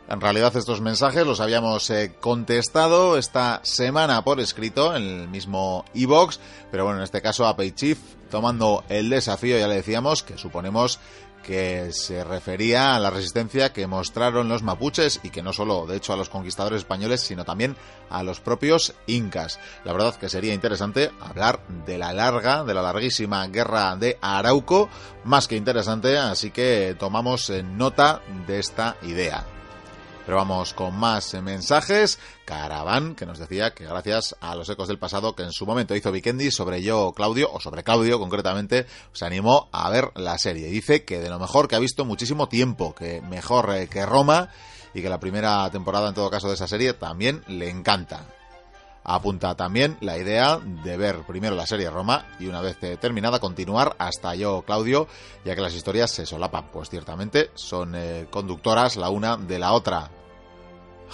En 0.08 0.20
realidad 0.20 0.56
estos 0.56 0.80
mensajes 0.80 1.26
los 1.26 1.40
habíamos 1.40 1.90
eh, 1.90 2.14
contestado 2.20 3.18
esta 3.18 3.60
semana 3.64 4.22
por 4.22 4.38
escrito 4.38 4.94
en 4.94 5.02
el 5.02 5.28
mismo 5.28 5.84
e-box, 5.94 6.38
pero 6.70 6.84
bueno, 6.84 6.98
en 6.98 7.04
este 7.04 7.20
caso 7.20 7.46
a 7.46 7.56
Chief 7.74 7.98
tomando 8.30 8.84
el 8.88 9.10
desafío, 9.10 9.58
ya 9.58 9.66
le 9.66 9.76
decíamos 9.76 10.22
que 10.22 10.38
suponemos 10.38 11.00
que 11.42 11.92
se 11.92 12.24
refería 12.24 12.96
a 12.96 12.98
la 12.98 13.10
resistencia 13.10 13.72
que 13.72 13.86
mostraron 13.86 14.48
los 14.48 14.64
mapuches 14.64 15.20
y 15.22 15.30
que 15.30 15.42
no 15.42 15.52
solo, 15.52 15.86
de 15.86 15.96
hecho, 15.96 16.12
a 16.12 16.16
los 16.16 16.28
conquistadores 16.28 16.78
españoles, 16.78 17.20
sino 17.20 17.44
también 17.44 17.76
a 18.10 18.24
los 18.24 18.40
propios 18.40 18.94
incas. 19.06 19.60
La 19.84 19.92
verdad 19.92 20.16
que 20.16 20.28
sería 20.28 20.54
interesante 20.54 21.12
hablar 21.20 21.60
de 21.86 21.98
la 21.98 22.12
larga, 22.12 22.64
de 22.64 22.74
la 22.74 22.82
larguísima 22.82 23.46
guerra 23.46 23.94
de 23.96 24.18
Arauco, 24.20 24.88
más 25.24 25.46
que 25.46 25.56
interesante, 25.56 26.18
así 26.18 26.50
que 26.50 26.96
tomamos 26.98 27.50
nota 27.50 28.22
de 28.48 28.58
esta 28.58 28.96
idea. 29.02 29.55
Pero 30.26 30.38
vamos 30.38 30.74
con 30.74 30.94
más 30.96 31.32
mensajes. 31.40 32.18
Caravan, 32.44 33.14
que 33.14 33.26
nos 33.26 33.38
decía 33.38 33.72
que 33.74 33.86
gracias 33.86 34.36
a 34.40 34.56
los 34.56 34.68
ecos 34.68 34.88
del 34.88 34.98
pasado 34.98 35.36
que 35.36 35.44
en 35.44 35.52
su 35.52 35.66
momento 35.66 35.94
hizo 35.94 36.10
Vikendi 36.10 36.50
sobre 36.50 36.82
yo, 36.82 37.12
Claudio, 37.14 37.48
o 37.52 37.60
sobre 37.60 37.84
Claudio 37.84 38.18
concretamente, 38.18 38.86
se 39.12 39.24
animó 39.24 39.68
a 39.70 39.88
ver 39.88 40.10
la 40.16 40.36
serie. 40.36 40.66
Dice 40.66 41.04
que 41.04 41.20
de 41.20 41.30
lo 41.30 41.38
mejor 41.38 41.68
que 41.68 41.76
ha 41.76 41.80
visto 41.80 42.04
muchísimo 42.04 42.48
tiempo, 42.48 42.92
que 42.92 43.22
mejor 43.22 43.72
eh, 43.72 43.88
que 43.88 44.04
Roma 44.04 44.50
y 44.94 45.00
que 45.00 45.08
la 45.08 45.20
primera 45.20 45.70
temporada 45.70 46.08
en 46.08 46.14
todo 46.14 46.28
caso 46.28 46.48
de 46.48 46.54
esa 46.54 46.66
serie 46.66 46.92
también 46.92 47.44
le 47.46 47.70
encanta. 47.70 48.26
Apunta 49.08 49.54
también 49.54 49.96
la 50.00 50.18
idea 50.18 50.58
de 50.58 50.96
ver 50.96 51.20
primero 51.28 51.54
la 51.54 51.68
serie 51.68 51.88
Roma 51.88 52.26
y 52.40 52.46
una 52.46 52.60
vez 52.60 52.76
terminada 52.98 53.38
continuar 53.38 53.94
hasta 54.00 54.34
yo, 54.34 54.62
Claudio, 54.62 55.06
ya 55.44 55.54
que 55.54 55.60
las 55.60 55.74
historias 55.74 56.10
se 56.10 56.26
solapan, 56.26 56.72
pues 56.72 56.90
ciertamente 56.90 57.50
son 57.54 57.94
eh, 57.94 58.26
conductoras 58.30 58.96
la 58.96 59.10
una 59.10 59.36
de 59.36 59.60
la 59.60 59.74
otra. 59.74 60.10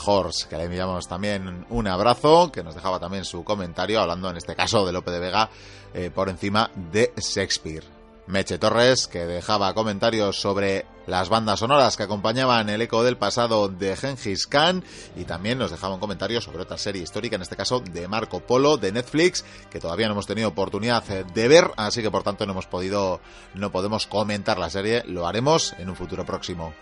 Horst, 0.05 0.49
que 0.49 0.57
le 0.57 0.65
enviamos 0.65 1.09
también 1.09 1.67
un 1.69 1.87
abrazo, 1.89 2.51
que 2.53 2.63
nos 2.63 2.75
dejaba 2.75 2.99
también 2.99 3.25
su 3.25 3.45
comentario, 3.45 4.01
hablando 4.01 4.31
en 4.31 4.37
este 4.37 4.55
caso 4.55 4.87
de 4.87 4.93
Lope 4.93 5.11
de 5.11 5.21
Vega 5.21 5.51
eh, 5.95 6.11
por 6.15 6.29
encima 6.29 6.71
de 6.75 7.13
Shakespeare. 7.17 8.03
Meche 8.27 8.59
Torres, 8.59 9.09
que 9.09 9.27
dejaba 9.27 9.75
comentarios 9.75 10.41
sobre 10.41 10.87
las 11.07 11.29
bandas 11.29 11.59
sonoras 11.59 11.97
que 11.97 12.05
acompañaban 12.05 12.69
el 12.69 12.81
eco 12.81 13.03
del 13.03 13.17
pasado 13.17 13.69
de 13.69 13.97
Gengis 13.97 14.47
Khan 14.47 14.85
y 15.17 15.25
también 15.25 15.59
nos 15.59 15.73
dejaba 15.73 15.95
un 15.95 16.01
comentario 16.01 16.41
sobre 16.41 16.63
otra 16.63 16.79
serie 16.79 17.03
histórica, 17.03 17.35
en 17.35 17.43
este 17.43 17.57
caso 17.57 17.81
de 17.81 18.07
Marco 18.07 18.41
Polo 18.41 18.77
de 18.77 18.93
Netflix, 18.93 19.45
que 19.71 19.81
todavía 19.81 20.07
no 20.07 20.13
hemos 20.13 20.29
tenido 20.29 20.49
oportunidad 20.49 21.03
de 21.03 21.49
ver, 21.49 21.73
así 21.77 22.01
que 22.01 22.11
por 22.11 22.23
tanto 22.23 22.47
no 22.47 22.53
hemos 22.53 22.67
podido, 22.67 23.21
no 23.55 23.73
podemos 23.73 24.07
comentar 24.07 24.59
la 24.59 24.71
serie, 24.71 25.03
lo 25.07 25.27
haremos 25.27 25.75
en 25.79 25.91
un 25.91 25.97
futuro 25.97 26.25
próximo. 26.25 26.73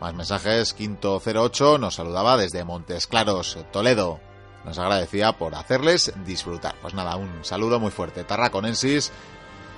Más 0.00 0.14
mensajes, 0.14 0.72
Quinto 0.72 1.20
08 1.22 1.76
nos 1.76 1.96
saludaba 1.96 2.38
desde 2.38 2.64
Montes 2.64 3.06
Claros, 3.06 3.58
Toledo. 3.70 4.18
Nos 4.64 4.78
agradecía 4.78 5.32
por 5.32 5.54
hacerles 5.54 6.14
disfrutar. 6.24 6.74
Pues 6.80 6.94
nada, 6.94 7.16
un 7.16 7.44
saludo 7.44 7.78
muy 7.78 7.90
fuerte. 7.90 8.24
Tarraconensis, 8.24 9.12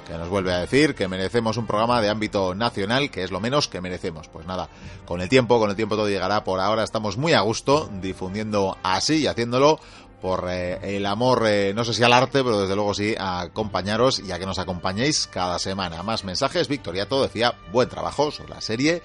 que 0.07 0.15
nos 0.15 0.29
vuelve 0.29 0.53
a 0.53 0.61
decir 0.61 0.95
que 0.95 1.09
merecemos 1.09 1.57
un 1.57 1.67
programa 1.67 2.01
de 2.01 2.09
ámbito 2.09 2.55
nacional, 2.55 3.11
que 3.11 3.25
es 3.25 3.33
lo 3.33 3.41
menos 3.41 3.67
que 3.67 3.81
merecemos. 3.81 4.29
Pues 4.29 4.47
nada, 4.47 4.69
con 5.07 5.21
el 5.21 5.29
tiempo, 5.29 5.59
con 5.59 5.71
el 5.71 5.77
tiempo 5.77 5.97
todo 5.97 6.09
llegará. 6.09 6.45
Por 6.45 6.61
ahora 6.61 6.85
estamos 6.85 7.17
muy 7.17 7.33
a 7.33 7.41
gusto 7.41 7.91
difundiendo 8.01 8.79
así 8.85 9.23
y 9.23 9.27
haciéndolo 9.27 9.81
por 10.21 10.47
eh, 10.49 10.97
el 10.97 11.07
amor, 11.07 11.43
eh, 11.49 11.73
no 11.75 11.85
sé 11.85 11.95
si 11.95 12.05
al 12.05 12.13
arte, 12.13 12.45
pero 12.45 12.61
desde 12.61 12.77
luego 12.77 12.95
sí 12.95 13.17
a 13.19 13.41
acompañaros 13.41 14.21
y 14.21 14.31
a 14.31 14.39
que 14.39 14.47
nos 14.47 14.61
acompañéis 14.61 15.27
cada 15.27 15.59
semana. 15.59 16.05
Más 16.05 16.23
mensajes, 16.23 16.69
Victoriato 16.69 17.21
decía 17.21 17.57
buen 17.73 17.89
trabajo 17.89 18.31
sobre 18.31 18.55
la 18.55 18.61
serie 18.61 19.03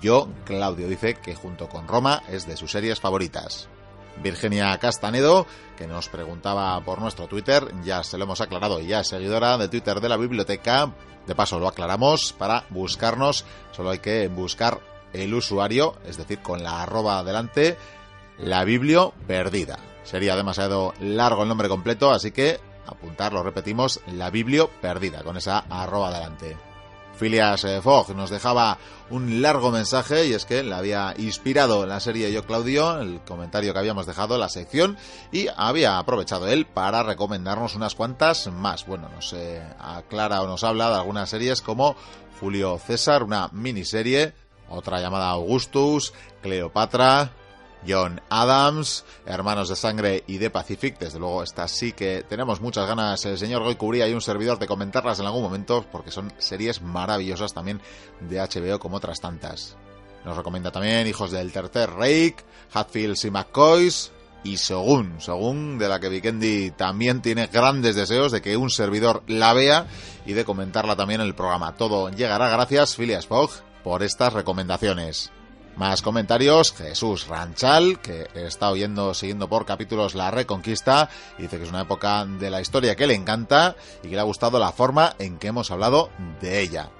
yo, 0.00 0.28
Claudio 0.44 0.88
dice 0.88 1.14
que 1.14 1.34
junto 1.34 1.68
con 1.68 1.88
Roma 1.88 2.22
es 2.28 2.46
de 2.46 2.56
sus 2.56 2.72
series 2.72 3.00
favoritas. 3.00 3.68
Virginia 4.22 4.76
Castanedo, 4.78 5.46
que 5.76 5.86
nos 5.86 6.08
preguntaba 6.08 6.80
por 6.84 7.00
nuestro 7.00 7.28
Twitter, 7.28 7.72
ya 7.84 8.02
se 8.02 8.18
lo 8.18 8.24
hemos 8.24 8.40
aclarado, 8.40 8.80
ya 8.80 9.00
es 9.00 9.08
seguidora 9.08 9.56
de 9.58 9.68
Twitter 9.68 10.00
de 10.00 10.08
la 10.08 10.16
biblioteca. 10.16 10.92
De 11.26 11.34
paso 11.34 11.60
lo 11.60 11.68
aclaramos, 11.68 12.32
para 12.32 12.64
buscarnos 12.70 13.44
solo 13.72 13.90
hay 13.90 13.98
que 13.98 14.28
buscar 14.28 14.80
el 15.12 15.32
usuario, 15.34 15.96
es 16.06 16.16
decir, 16.16 16.40
con 16.40 16.62
la 16.62 16.82
arroba 16.82 17.18
adelante, 17.18 17.76
la 18.38 18.64
biblio 18.64 19.14
perdida 19.26 19.78
Sería 20.08 20.36
demasiado 20.36 20.94
largo 21.00 21.42
el 21.42 21.50
nombre 21.50 21.68
completo, 21.68 22.10
así 22.10 22.30
que 22.30 22.58
apuntar, 22.86 23.34
lo 23.34 23.42
repetimos, 23.42 24.00
la 24.06 24.30
Biblio 24.30 24.70
perdida, 24.80 25.22
con 25.22 25.36
esa 25.36 25.58
arroba 25.68 26.10
delante. 26.10 26.56
Phileas 27.18 27.64
eh, 27.64 27.80
Fogg 27.82 28.14
nos 28.14 28.30
dejaba 28.30 28.78
un 29.10 29.42
largo 29.42 29.70
mensaje 29.70 30.26
y 30.26 30.32
es 30.32 30.44
que 30.44 30.62
le 30.62 30.74
había 30.74 31.14
inspirado 31.18 31.86
la 31.86 32.00
serie 32.00 32.32
Yo 32.32 32.44
Claudio, 32.44 33.00
el 33.00 33.20
comentario 33.20 33.72
que 33.72 33.78
habíamos 33.78 34.06
dejado 34.06 34.38
la 34.38 34.48
sección, 34.48 34.96
y 35.32 35.48
había 35.56 35.98
aprovechado 35.98 36.48
él 36.48 36.66
para 36.66 37.02
recomendarnos 37.02 37.74
unas 37.74 37.94
cuantas 37.94 38.46
más. 38.52 38.86
Bueno, 38.86 39.08
nos 39.08 39.32
eh, 39.32 39.62
aclara 39.78 40.42
o 40.42 40.46
nos 40.46 40.64
habla 40.64 40.90
de 40.90 40.96
algunas 40.96 41.28
series 41.28 41.62
como 41.62 41.96
Julio 42.40 42.78
César, 42.78 43.22
una 43.22 43.48
miniserie, 43.52 44.34
otra 44.68 45.00
llamada 45.00 45.30
Augustus, 45.30 46.12
Cleopatra, 46.42 47.32
John 47.86 48.20
Adams, 48.28 49.04
Hermanos 49.26 49.68
de 49.68 49.76
Sangre 49.76 50.24
y 50.26 50.38
de 50.38 50.50
Pacific. 50.50 50.98
Desde 50.98 51.18
luego, 51.18 51.42
estas 51.42 51.70
sí 51.70 51.92
que 51.92 52.24
tenemos 52.28 52.60
muchas 52.60 52.86
ganas, 52.86 53.24
el 53.24 53.38
señor 53.38 53.62
Goy 53.62 53.76
Cubría 53.76 54.08
y 54.08 54.14
un 54.14 54.20
servidor, 54.20 54.58
de 54.58 54.66
comentarlas 54.66 55.20
en 55.20 55.26
algún 55.26 55.42
momento, 55.42 55.84
porque 55.90 56.10
son 56.10 56.32
series 56.38 56.82
maravillosas 56.82 57.54
también 57.54 57.80
de 58.20 58.38
HBO 58.38 58.78
como 58.78 58.96
otras 58.96 59.20
tantas. 59.20 59.76
Nos 60.24 60.36
recomienda 60.36 60.70
también 60.70 61.06
Hijos 61.06 61.30
del 61.30 61.52
Tercer 61.52 61.90
Reich, 61.90 62.36
Hatfields 62.72 63.24
y 63.24 63.30
McCoys, 63.30 64.12
y 64.44 64.56
Según, 64.56 65.20
Según, 65.20 65.78
de 65.78 65.88
la 65.88 66.00
que 66.00 66.08
Vikendi 66.08 66.70
también 66.70 67.22
tiene 67.22 67.46
grandes 67.48 67.96
deseos 67.96 68.32
de 68.32 68.40
que 68.40 68.56
un 68.56 68.70
servidor 68.70 69.22
la 69.26 69.52
vea 69.52 69.86
y 70.26 70.32
de 70.32 70.44
comentarla 70.44 70.96
también 70.96 71.20
en 71.20 71.26
el 71.26 71.34
programa. 71.34 71.74
Todo 71.76 72.10
llegará 72.10 72.48
gracias, 72.48 72.96
Phileas 72.96 73.26
Fogg, 73.26 73.50
por 73.82 74.02
estas 74.02 74.32
recomendaciones. 74.32 75.32
Más 75.78 76.02
comentarios, 76.02 76.72
Jesús 76.72 77.28
Ranchal, 77.28 78.00
que 78.00 78.26
está 78.34 78.70
oyendo, 78.70 79.14
siguiendo 79.14 79.48
por 79.48 79.64
capítulos 79.64 80.16
La 80.16 80.28
Reconquista, 80.32 81.08
dice 81.38 81.56
que 81.56 81.62
es 81.62 81.68
una 81.68 81.82
época 81.82 82.26
de 82.26 82.50
la 82.50 82.60
historia 82.60 82.96
que 82.96 83.06
le 83.06 83.14
encanta 83.14 83.76
y 84.02 84.08
que 84.08 84.16
le 84.16 84.20
ha 84.20 84.24
gustado 84.24 84.58
la 84.58 84.72
forma 84.72 85.14
en 85.20 85.38
que 85.38 85.46
hemos 85.46 85.70
hablado 85.70 86.10
de 86.40 86.62
ella. 86.62 86.90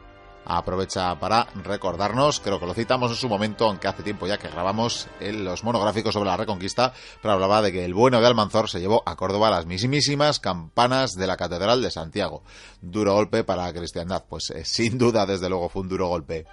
Aprovecha 0.44 1.18
para 1.18 1.48
recordarnos, 1.64 2.38
creo 2.38 2.60
que 2.60 2.66
lo 2.66 2.72
citamos 2.72 3.10
en 3.10 3.16
su 3.16 3.28
momento, 3.28 3.66
aunque 3.66 3.88
hace 3.88 4.04
tiempo 4.04 4.28
ya 4.28 4.38
que 4.38 4.48
grabamos 4.48 5.08
en 5.18 5.44
los 5.44 5.64
monográficos 5.64 6.14
sobre 6.14 6.30
la 6.30 6.36
Reconquista, 6.36 6.92
pero 7.20 7.34
hablaba 7.34 7.60
de 7.62 7.72
que 7.72 7.84
el 7.84 7.94
bueno 7.94 8.20
de 8.20 8.28
Almanzor 8.28 8.70
se 8.70 8.78
llevó 8.78 9.02
a 9.04 9.16
Córdoba 9.16 9.50
las 9.50 9.66
mismísimas 9.66 10.38
campanas 10.38 11.14
de 11.16 11.26
la 11.26 11.36
Catedral 11.36 11.82
de 11.82 11.90
Santiago. 11.90 12.44
Duro 12.80 13.14
golpe 13.14 13.42
para 13.42 13.64
la 13.64 13.72
cristiandad, 13.72 14.22
pues 14.28 14.50
eh, 14.50 14.64
sin 14.64 14.98
duda, 14.98 15.26
desde 15.26 15.48
luego, 15.48 15.68
fue 15.68 15.82
un 15.82 15.88
duro 15.88 16.06
golpe 16.06 16.46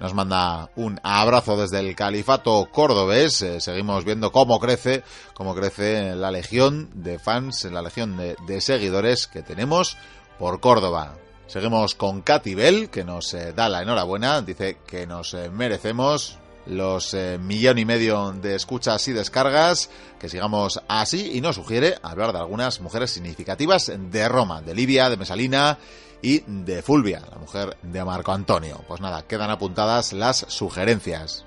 nos 0.00 0.14
manda 0.14 0.70
un 0.76 1.00
abrazo 1.02 1.56
desde 1.56 1.80
el 1.80 1.96
califato 1.96 2.68
cordobés. 2.70 3.42
Eh, 3.42 3.60
seguimos 3.60 4.04
viendo 4.04 4.30
cómo 4.30 4.60
crece, 4.60 5.02
cómo 5.34 5.54
crece 5.54 6.14
la 6.14 6.30
legión 6.30 6.88
de 6.94 7.18
fans, 7.18 7.64
la 7.64 7.82
legión 7.82 8.16
de, 8.16 8.60
seguidores 8.60 9.26
que 9.26 9.42
tenemos 9.42 9.96
por 10.38 10.60
Córdoba. 10.60 11.14
Seguimos 11.46 11.94
con 11.94 12.22
Katy 12.22 12.54
Bell, 12.54 12.90
que 12.90 13.04
nos 13.04 13.32
eh, 13.34 13.52
da 13.52 13.68
la 13.68 13.82
enhorabuena, 13.82 14.42
dice 14.42 14.78
que 14.86 15.06
nos 15.06 15.34
eh, 15.34 15.50
merecemos 15.50 16.38
los 16.66 17.16
millón 17.40 17.78
y 17.78 17.86
medio 17.86 18.32
de 18.32 18.54
escuchas 18.54 19.08
y 19.08 19.14
descargas, 19.14 19.88
que 20.20 20.28
sigamos 20.28 20.82
así 20.86 21.30
y 21.32 21.40
nos 21.40 21.56
sugiere 21.56 21.94
hablar 22.02 22.34
de 22.34 22.40
algunas 22.40 22.82
mujeres 22.82 23.10
significativas 23.10 23.90
de 23.96 24.28
Roma, 24.28 24.60
de 24.60 24.74
Libia, 24.74 25.08
de 25.08 25.16
Mesalina 25.16 25.78
y 26.22 26.42
de 26.46 26.82
Fulvia, 26.82 27.22
la 27.30 27.38
mujer 27.38 27.76
de 27.82 28.04
Marco 28.04 28.32
Antonio. 28.32 28.82
Pues 28.88 29.00
nada, 29.00 29.22
quedan 29.22 29.50
apuntadas 29.50 30.12
las 30.12 30.46
sugerencias. 30.48 31.44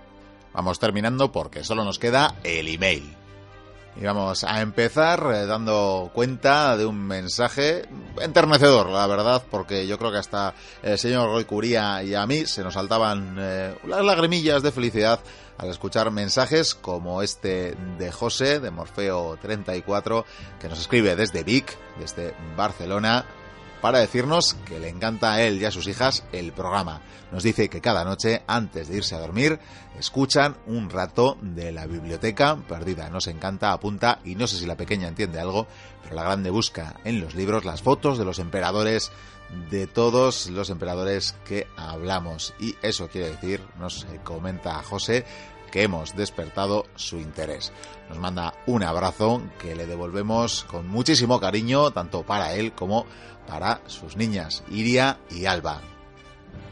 Vamos 0.54 0.80
terminando 0.80 1.32
porque 1.32 1.64
solo 1.64 1.84
nos 1.84 2.00
queda 2.00 2.36
el 2.44 2.68
email. 2.68 3.18
Y 4.00 4.06
vamos 4.06 4.46
a 4.46 4.62
empezar 4.62 5.22
eh, 5.34 5.46
dando 5.46 6.12
cuenta 6.14 6.78
de 6.78 6.86
un 6.86 6.98
mensaje 6.98 7.84
enternecedor, 8.22 8.90
la 8.90 9.06
verdad, 9.06 9.44
porque 9.52 9.86
yo 9.86 9.98
creo 9.98 10.12
que 10.12 10.18
hasta 10.18 10.54
el 10.82 10.98
señor 10.98 11.30
Roy 11.30 11.44
Curía 11.44 12.02
y 12.02 12.16
a 12.16 12.26
mí 12.26 12.46
se 12.46 12.64
nos 12.64 12.76
saltaban 12.76 13.36
eh, 13.38 13.76
las 13.86 14.06
lagrimillas 14.06 14.64
de 14.64 14.72
felicidad 14.72 15.20
al 15.58 15.70
escuchar 15.70 16.10
mensajes 16.10 16.74
como 16.74 17.22
este 17.22 17.76
de 17.98 18.12
José, 18.12 18.62
de 18.62 18.72
Morfeo 18.72 19.38
34, 19.42 20.26
que 20.60 20.70
nos 20.70 20.80
escribe 20.80 21.18
desde 21.18 21.44
Vic, 21.44 21.78
desde 22.00 22.34
Barcelona, 22.56 23.26
para 23.82 24.00
decirnos 24.00 24.56
que 24.66 24.80
le 24.80 24.90
encanta 24.90 25.34
a 25.34 25.42
él 25.42 25.62
y 25.62 25.66
a 25.66 25.72
sus 25.72 25.88
hijas 25.88 26.24
el 26.32 26.54
programa. 26.54 27.02
Nos 27.32 27.44
dice 27.44 27.70
que 27.70 27.82
cada 27.82 28.04
noche, 28.04 28.44
antes 28.48 28.88
de 28.88 28.98
irse 28.98 29.16
a 29.16 29.20
dormir, 29.20 29.60
escuchan 29.98 30.58
un 30.68 30.90
rato 30.90 31.38
de 31.42 31.72
la 31.72 31.88
biblioteca 31.88 32.58
perdida. 32.68 33.10
Nos 33.10 33.28
encanta, 33.28 33.72
apunta, 33.72 34.20
y 34.24 34.36
no 34.36 34.48
sé 34.48 34.58
si 34.58 34.66
la 34.66 34.76
pequeña 34.76 35.08
entiende 35.08 35.40
algo, 35.40 35.68
pero 36.04 36.16
la 36.16 36.24
grande 36.24 36.50
busca 36.50 37.00
en 37.04 37.22
los 37.22 37.36
libros 37.36 37.66
las 37.66 37.82
fotos 37.82 38.18
de 38.18 38.26
los 38.26 38.40
emperadores 38.40 39.12
de 39.70 39.88
todos 39.88 40.50
los 40.50 40.70
emperadores 40.70 41.36
que 41.46 41.68
hablamos. 41.78 42.54
Y 42.60 42.76
eso 42.82 43.08
quiere 43.08 43.32
decir, 43.32 43.62
nos 43.80 44.06
comenta 44.24 44.82
José, 44.84 45.26
que 45.72 45.84
hemos 45.84 46.16
despertado 46.16 46.86
su 46.96 47.18
interés. 47.18 47.72
Nos 48.10 48.20
manda 48.20 48.54
un 48.68 48.84
abrazo 48.84 49.42
que 49.60 49.76
le 49.76 49.88
devolvemos 49.88 50.66
con 50.66 50.88
muchísimo 50.88 51.40
cariño, 51.40 51.92
tanto 51.92 52.24
para 52.24 52.54
él 52.54 52.74
como 52.74 53.06
para 53.48 53.82
sus 53.88 54.16
niñas, 54.16 54.64
Iria 54.70 55.20
y 55.30 55.46
Alba. 55.46 55.82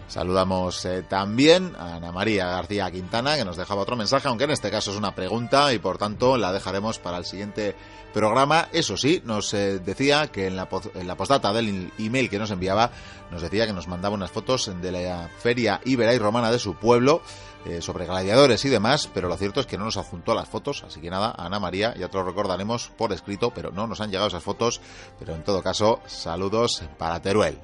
Saludamos 0.09 0.85
eh, 0.85 1.03
también 1.07 1.75
a 1.77 1.97
Ana 1.97 2.11
María 2.11 2.47
García 2.47 2.89
Quintana, 2.89 3.35
que 3.37 3.45
nos 3.45 3.57
dejaba 3.57 3.83
otro 3.83 3.95
mensaje, 3.95 4.27
aunque 4.27 4.45
en 4.45 4.51
este 4.51 4.71
caso 4.71 4.89
es 4.89 4.97
una 4.97 5.13
pregunta 5.13 5.71
y 5.71 5.77
por 5.77 5.99
tanto 5.99 6.35
la 6.35 6.51
dejaremos 6.51 6.97
para 6.97 7.17
el 7.17 7.25
siguiente 7.25 7.75
programa. 8.11 8.69
Eso 8.71 8.97
sí, 8.97 9.21
nos 9.23 9.53
eh, 9.53 9.77
decía 9.77 10.25
que 10.27 10.47
en 10.47 10.55
la, 10.55 10.67
en 10.95 11.07
la 11.07 11.15
postdata 11.15 11.53
del 11.53 11.91
email 11.99 12.27
que 12.27 12.39
nos 12.39 12.49
enviaba, 12.49 12.89
nos 13.29 13.43
decía 13.43 13.67
que 13.67 13.73
nos 13.73 13.87
mandaba 13.87 14.15
unas 14.15 14.31
fotos 14.31 14.71
de 14.81 14.91
la 14.91 15.29
feria 15.37 15.79
ibera 15.85 16.11
y 16.15 16.17
romana 16.17 16.51
de 16.51 16.57
su 16.57 16.73
pueblo, 16.73 17.21
eh, 17.65 17.81
sobre 17.81 18.05
gladiadores 18.05 18.63
y 18.63 18.69
demás, 18.69 19.09
pero 19.13 19.27
lo 19.27 19.35
cierto 19.35 19.59
es 19.59 19.65
que 19.65 19.77
no 19.77 19.83
nos 19.83 19.97
adjuntó 19.97 20.33
las 20.33 20.47
fotos, 20.47 20.83
así 20.87 21.01
que 21.01 21.09
nada, 21.09 21.35
Ana 21.37 21.59
María, 21.59 21.93
ya 21.95 22.07
te 22.07 22.17
lo 22.17 22.23
recordaremos 22.23 22.89
por 22.97 23.11
escrito, 23.11 23.51
pero 23.53 23.71
no 23.71 23.85
nos 23.85 23.99
han 23.99 24.09
llegado 24.09 24.29
esas 24.29 24.43
fotos, 24.43 24.79
pero 25.19 25.35
en 25.35 25.43
todo 25.43 25.61
caso, 25.61 25.99
saludos 26.05 26.83
para 26.97 27.21
Teruel. 27.21 27.59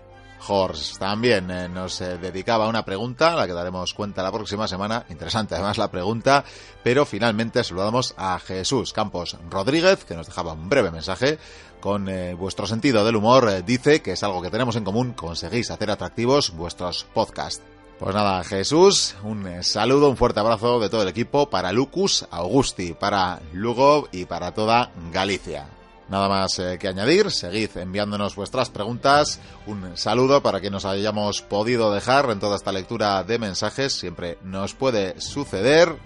Horst 0.47 0.99
también 0.99 1.49
eh, 1.49 1.69
nos 1.69 2.01
eh, 2.01 2.17
dedicaba 2.17 2.67
una 2.67 2.83
pregunta, 2.83 3.31
a 3.31 3.35
la 3.37 3.47
que 3.47 3.53
daremos 3.53 3.93
cuenta 3.93 4.21
la 4.21 4.33
próxima 4.33 4.67
semana. 4.67 5.05
Interesante 5.09 5.55
además 5.55 5.77
la 5.77 5.89
pregunta, 5.89 6.43
pero 6.83 7.05
finalmente 7.05 7.63
saludamos 7.63 8.13
a 8.17 8.37
Jesús 8.39 8.91
Campos 8.91 9.37
Rodríguez, 9.49 10.03
que 10.03 10.15
nos 10.15 10.27
dejaba 10.27 10.51
un 10.53 10.67
breve 10.67 10.91
mensaje. 10.91 11.39
Con 11.79 12.09
vuestro 12.39 12.65
sentido 12.65 13.05
del 13.05 13.15
humor, 13.15 13.63
dice 13.63 14.01
que 14.01 14.13
es 14.13 14.23
algo 14.23 14.41
que 14.41 14.49
tenemos 14.49 14.75
en 14.75 14.83
común, 14.83 15.13
conseguís 15.13 15.69
hacer 15.69 15.91
atractivos 15.91 16.49
vuestros 16.55 17.05
podcasts. 17.13 17.74
Pues 17.99 18.13
nada, 18.13 18.43
Jesús, 18.43 19.15
un 19.23 19.63
saludo, 19.63 20.09
un 20.09 20.17
fuerte 20.17 20.41
abrazo 20.41 20.81
de 20.81 20.89
todo 20.89 21.03
el 21.03 21.07
equipo 21.07 21.49
para 21.49 21.71
Lucas 21.71 22.27
Augusti, 22.29 22.93
para 22.93 23.39
Lugo 23.53 24.09
y 24.11 24.25
para 24.25 24.53
toda 24.53 24.91
Galicia. 25.13 25.69
Nada 26.09 26.27
más 26.27 26.59
eh, 26.59 26.77
que 26.77 26.89
añadir, 26.89 27.31
seguid 27.31 27.77
enviándonos 27.77 28.35
vuestras 28.35 28.69
preguntas. 28.69 29.39
Un 29.65 29.97
saludo 29.97 30.43
para 30.43 30.59
que 30.59 30.69
nos 30.69 30.83
hayamos 30.83 31.41
podido 31.41 31.91
dejar 31.91 32.29
en 32.29 32.39
toda 32.39 32.57
esta 32.57 32.73
lectura 32.73 33.23
de 33.23 33.39
mensajes. 33.39 33.93
Siempre 33.93 34.37
nos 34.43 34.73
puede 34.73 35.19
suceder. 35.19 35.97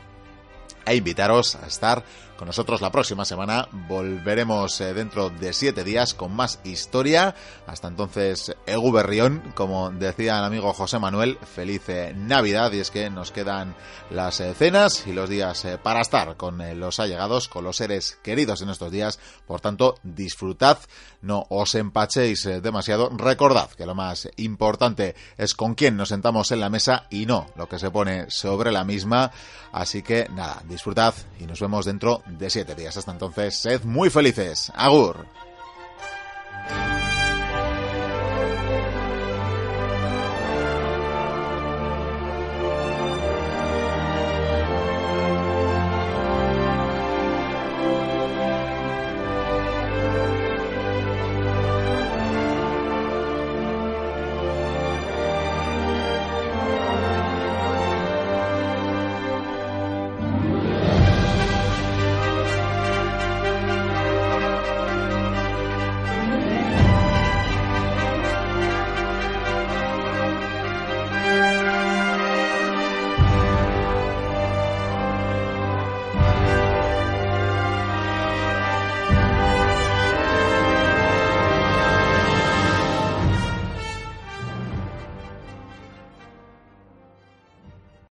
E 0.86 0.96
invitaros 0.96 1.56
a 1.56 1.68
estar 1.68 2.04
con 2.40 2.48
nosotros 2.48 2.80
la 2.80 2.90
próxima 2.90 3.26
semana. 3.26 3.68
Volveremos 3.90 4.80
eh, 4.80 4.94
dentro 4.94 5.30
de 5.30 5.52
siete 5.52 5.84
días 5.84 6.14
con 6.14 6.34
más 6.34 6.62
historia. 6.64 7.36
Hasta 7.68 7.90
entonces, 7.90 8.56
Egu 8.66 8.94
Berrión, 8.94 9.52
como 9.56 9.90
decía 9.90 10.40
el 10.40 10.46
amigo 10.46 10.72
José 10.72 11.00
Manuel, 11.00 11.38
feliz 11.40 11.90
eh, 11.90 12.14
Navidad. 12.16 12.72
Y 12.72 12.80
es 12.80 12.92
que 12.92 13.10
nos 13.10 13.34
quedan 13.34 13.76
las 14.10 14.40
eh, 14.40 14.54
cenas 14.58 15.06
y 15.06 15.12
los 15.12 15.28
días 15.28 15.68
para 15.84 16.00
estar 16.00 16.38
con 16.38 16.80
los 16.80 17.02
allegados, 17.02 17.50
con 17.50 17.66
los 17.66 17.76
seres 17.76 18.18
queridos 18.24 18.62
en 18.62 18.70
estos 18.70 18.90
días. 18.90 19.20
Por 19.46 19.60
tanto, 19.60 19.96
disfrutad, 20.04 20.78
no 21.22 21.46
os 21.50 21.76
empachéis 21.76 22.46
demasiado. 22.64 23.10
Recordad 23.10 23.70
que 23.72 23.86
lo 23.86 23.96
más 23.96 24.30
importante 24.38 25.14
es 25.38 25.56
con 25.56 25.76
quién 25.76 25.98
nos 25.98 26.08
sentamos 26.08 26.54
en 26.54 26.62
la 26.62 26.70
mesa 26.70 27.06
y 27.10 27.26
no 27.26 27.48
lo 27.58 27.68
que 27.68 27.80
se 27.80 27.92
pone 27.92 28.32
sobre 28.32 28.72
la 28.72 28.86
misma. 28.86 29.30
Así 29.74 30.02
que 30.02 30.28
nada, 30.30 30.64
disfrutad 30.68 31.14
y 31.38 31.46
nos 31.46 31.60
vemos 31.60 31.86
dentro 31.86 32.24
de 32.38 32.50
siete 32.50 32.76
días. 32.76 32.96
Hasta 32.98 33.12
entonces, 33.12 33.56
sed 33.56 33.84
muy 33.84 34.10
felices. 34.10 34.72
Agur. 34.76 35.26